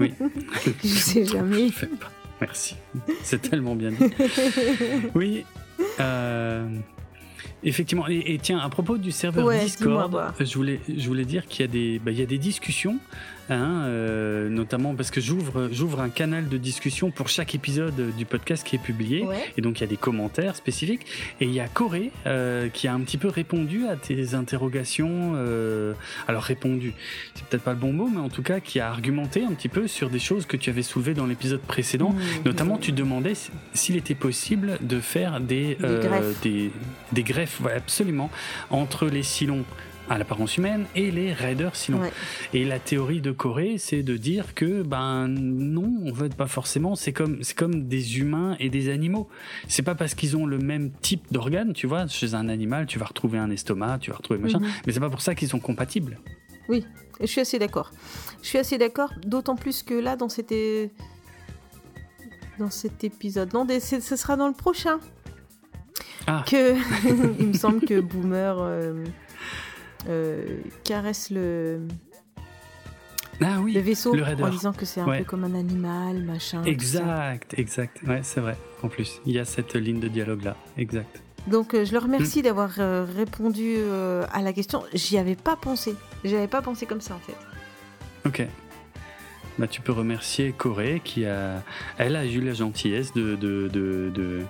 [0.00, 0.14] Oui.
[0.82, 2.10] je sais jamais Je fais pas.
[2.40, 2.74] Merci.
[3.22, 4.10] C'est tellement bien dit.
[5.14, 5.44] Oui.
[6.00, 6.68] Euh,
[7.62, 11.46] Effectivement, et, et tiens, à propos du serveur Ouais, Discord, je voulais, je voulais dire
[11.46, 12.96] qu'il y a des, bah, il y a des discussions,
[13.50, 18.24] hein, euh, notamment parce que j'ouvre, j'ouvre un canal de discussion pour chaque épisode du
[18.24, 19.36] podcast qui est publié, Ouais.
[19.58, 21.04] et donc il y a des commentaires spécifiques,
[21.40, 25.32] et il y a Corée euh, qui a un petit peu répondu à tes interrogations,
[25.34, 25.92] euh,
[26.28, 26.94] alors répondu,
[27.34, 29.68] c'est peut-être pas le bon mot, mais en tout cas qui a argumenté un petit
[29.68, 32.46] peu sur des choses que tu avais soulevées dans l'épisode précédent, Mmh.
[32.46, 33.32] Notamment, tu demandais
[33.74, 36.40] s'il était possible de faire des, Des greffes.
[36.42, 36.70] des,
[37.12, 38.30] des greffes, ouais, absolument,
[38.70, 39.64] entre les silons
[40.08, 42.00] à l'apparence humaine et les raiders silons.
[42.00, 42.10] Ouais.
[42.52, 46.96] Et la théorie de Corée, c'est de dire que ben non, en fait pas forcément.
[46.96, 49.28] C'est comme c'est comme des humains et des animaux.
[49.68, 52.08] C'est pas parce qu'ils ont le même type d'organes, tu vois.
[52.08, 54.68] Chez un animal, tu vas retrouver un estomac, tu vas retrouver machin, Mhm.
[54.84, 56.18] mais c'est pas pour ça qu'ils sont compatibles.
[56.68, 56.84] Oui,
[57.20, 57.92] je suis assez d'accord.
[58.42, 60.90] Je suis assez d'accord, d'autant plus que là, dans cet, é-
[62.58, 64.98] dans cet épisode, non, ce sera dans le prochain.
[66.26, 66.44] Ah.
[66.46, 66.74] Que
[67.40, 69.04] il me semble que Boomer euh,
[70.08, 70.44] euh,
[70.84, 71.80] caresse le,
[73.42, 73.72] Ah oui.
[73.72, 75.18] le vaisseau le en disant que c'est un Ouais.
[75.18, 76.62] peu comme un animal, machin.
[76.64, 77.98] Exact, exact.
[78.06, 78.56] Ouais, c'est vrai.
[78.82, 80.56] En plus, il y a cette ligne de dialogue là.
[80.76, 81.22] Exact.
[81.46, 82.02] Donc euh, je Hmm.
[82.02, 84.82] remercie d'avoir euh, répondu euh, à la question.
[84.92, 85.94] J'y avais pas pensé.
[86.22, 87.36] J'y avais pas pensé comme ça en fait.
[88.26, 88.46] Ok.
[89.58, 91.62] Bah, tu peux remercier Corée qui a,
[91.98, 94.40] elle a eu la gentillesse de, de, de, de,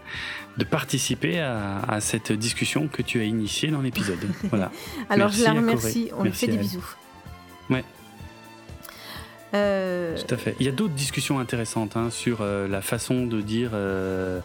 [0.60, 4.18] de participer à, à cette discussion que tu as initiée dans l'épisode.
[4.50, 4.70] Voilà.
[5.08, 6.10] Alors Merci je la remercie.
[6.16, 6.84] On lui fait des bisous.
[7.70, 7.84] Ouais.
[9.55, 10.55] Euh, Tout à fait.
[10.60, 14.40] Il y a d'autres discussions intéressantes hein, sur euh, la façon de dire, euh,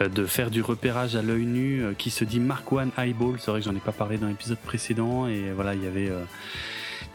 [0.00, 3.36] de faire du repérage à l'œil nu qui se dit Mark One Eyeball.
[3.38, 6.10] C'est vrai que j'en ai pas parlé dans l'épisode précédent et voilà, il y avait.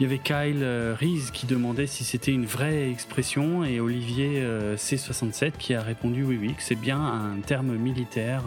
[0.02, 4.42] Il y avait Kyle euh, Reese qui demandait si c'était une vraie expression et Olivier
[4.42, 8.42] euh, C67 qui a répondu oui oui que c'est bien un terme militaire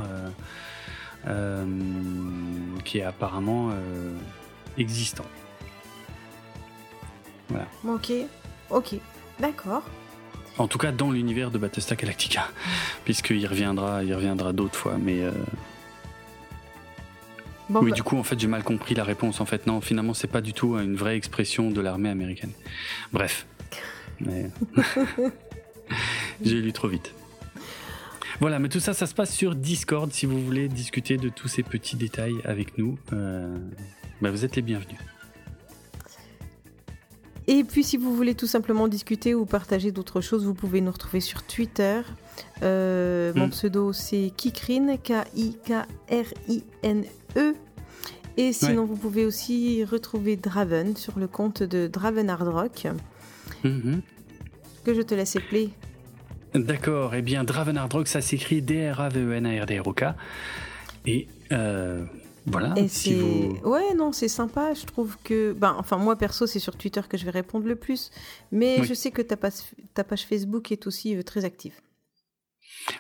[1.29, 1.65] euh,
[2.85, 3.71] qui est apparemment
[4.77, 5.27] existant.
[7.87, 8.11] Ok,
[8.71, 8.97] ok,
[9.39, 9.85] d'accord.
[10.59, 12.49] En tout cas, dans l'univers de Battlestar Galactica,
[13.05, 14.97] puisqu'il reviendra, il reviendra d'autres fois.
[15.01, 15.31] Mais euh,
[17.71, 19.41] Bon, oui, bah, du coup, en fait, j'ai mal compris la réponse.
[19.41, 22.53] En fait, non, finalement, c'est pas du tout une vraie expression de l'armée américaine.
[23.13, 23.47] Bref,
[24.21, 24.51] Mais-
[26.43, 27.15] j'ai lu trop vite.
[28.41, 30.13] Voilà, mais tout ça, ça se passe sur Discord.
[30.13, 33.57] Si vous voulez discuter de tous ces petits détails avec nous, euh,
[34.21, 34.99] bah, vous êtes les bienvenus.
[37.47, 40.91] Et puis, si vous voulez tout simplement discuter ou partager d'autres choses, vous pouvez nous
[40.91, 42.01] retrouver sur Twitter.
[42.63, 43.51] Euh, Mon Mm.
[43.51, 47.05] pseudo, c'est Kikrin, K-I-K-R-I-N-E.
[47.37, 47.55] E.
[48.37, 52.87] Et sinon, vous pouvez aussi retrouver Draven sur le compte de Draven Hard Rock,
[53.63, 54.01] Mhm.
[54.85, 55.71] que je te laisse appeler.
[56.55, 60.05] D'accord, eh bien Dravenard Rock, ça s'écrit D-R-A-V-E-N-A-R-D-R-O-K.
[61.07, 62.05] Et euh,
[62.47, 63.57] voilà, Et si vous...
[63.65, 67.17] ouais non c'est sympa je trouve que ben enfin moi perso c'est sur Twitter que
[67.19, 68.11] je vais répondre le plus
[68.53, 68.87] mais Oui.
[68.87, 69.53] je sais que ta page,
[69.95, 71.75] ta page Facebook est aussi euh, très active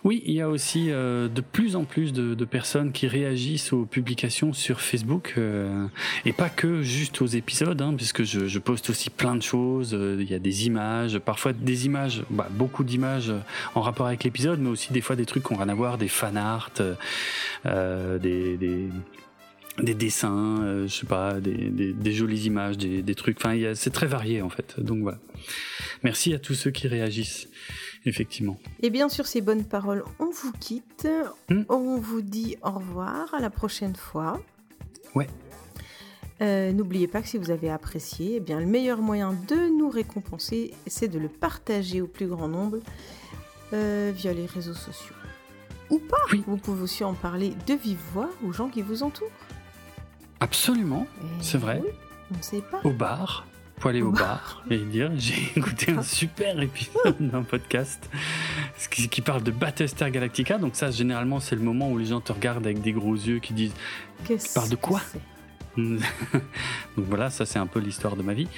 [0.03, 3.73] Oui, il y a aussi euh, de plus en plus de, de personnes qui réagissent
[3.73, 5.87] aux publications sur Facebook, euh,
[6.25, 9.93] et pas que juste aux épisodes, hein, puisque je, je poste aussi plein de choses,
[9.93, 13.39] euh, il y a des images, parfois des images, bah, beaucoup d'images euh,
[13.75, 15.99] en rapport avec l'épisode, mais aussi des fois des trucs qui n'ont rien à voir,
[15.99, 16.71] des fan art,
[17.67, 18.57] euh, des...
[18.57, 18.89] des
[19.83, 23.39] des dessins, euh, je sais pas, des, des, des jolies images, des, des trucs.
[23.39, 24.77] Enfin, c'est très varié en fait.
[24.79, 25.19] Donc voilà.
[26.05, 27.49] Merci à tous ceux qui réagissent,
[28.07, 28.59] effectivement.
[28.83, 31.09] et bien sur ces bonnes paroles on vous quitte
[31.51, 31.63] Hmm.
[31.69, 34.41] on vous dit au revoir à la prochaine fois
[35.15, 35.29] Ouais.
[36.43, 39.89] Euh, N'oubliez pas que si vous avez apprécié, eh bien, le meilleur moyen de nous
[39.89, 42.79] récompenser, c'est de le partager au plus grand nombre
[43.73, 45.15] euh, via les réseaux sociaux.
[45.91, 46.43] Ou pas Oui.
[46.49, 49.31] Vous pouvez aussi en parler de vive voix aux gens qui vous entourent.
[50.41, 51.07] Absolument.
[51.41, 51.81] C'est vrai.
[51.85, 51.91] oui,
[52.33, 52.81] on ne sait pas.
[52.83, 53.47] au bar,
[53.77, 58.09] pour aller au bar et dire j'ai écouté un super épisode d'un podcast
[58.91, 60.59] qui, qui parle de Battlestar Galactica.
[60.59, 63.39] Donc ça, généralement, c'est le moment où les gens te regardent avec des gros yeux
[63.41, 63.75] qui disent
[64.25, 65.01] Qu'est-ce parles de que quoi.
[65.77, 65.99] Donc
[66.99, 68.49] voilà, ça c'est un peu l'histoire de ma vie.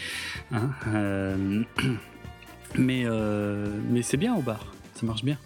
[0.52, 0.70] hein.
[0.88, 1.62] Euh,
[2.78, 5.38] Mais, euh, mais c'est bien au bar, ça marche bien.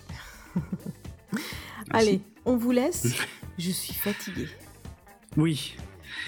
[1.90, 3.14] Allez, on vous laisse.
[3.56, 4.48] Je suis fatiguée.
[5.36, 5.76] Oui.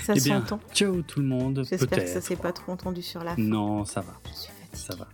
[0.02, 1.64] Ça eh bien, ciao tout le monde.
[1.68, 3.42] J'espère que ça s'est pas trop entendu sur la fin.
[3.42, 4.68] Non, ça va, Je suis fatiguée.
[4.88, 5.08] ça va.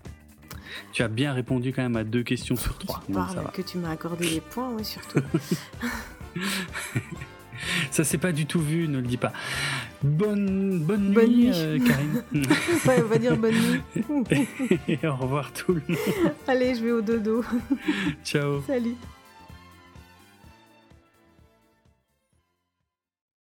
[0.92, 3.02] Tu as bien répondu quand même à deux questions sur trois.
[3.07, 3.50] Tu donc parles ça va.
[3.50, 5.20] que tu m'as accordé les points, oui, surtout.
[7.90, 9.32] Ça s'est pas du tout vu, ne le dis pas.
[10.02, 11.52] Bonne, bonne, Bonne nuit, nuit.
[11.55, 12.23] euh, Karine.
[12.86, 14.47] ouais, on va dire bonne nuit.
[14.86, 15.98] Et au revoir tout le monde.
[16.47, 17.44] Allez, je vais au dodo.
[18.24, 18.62] Ciao.
[18.66, 18.94] Salut.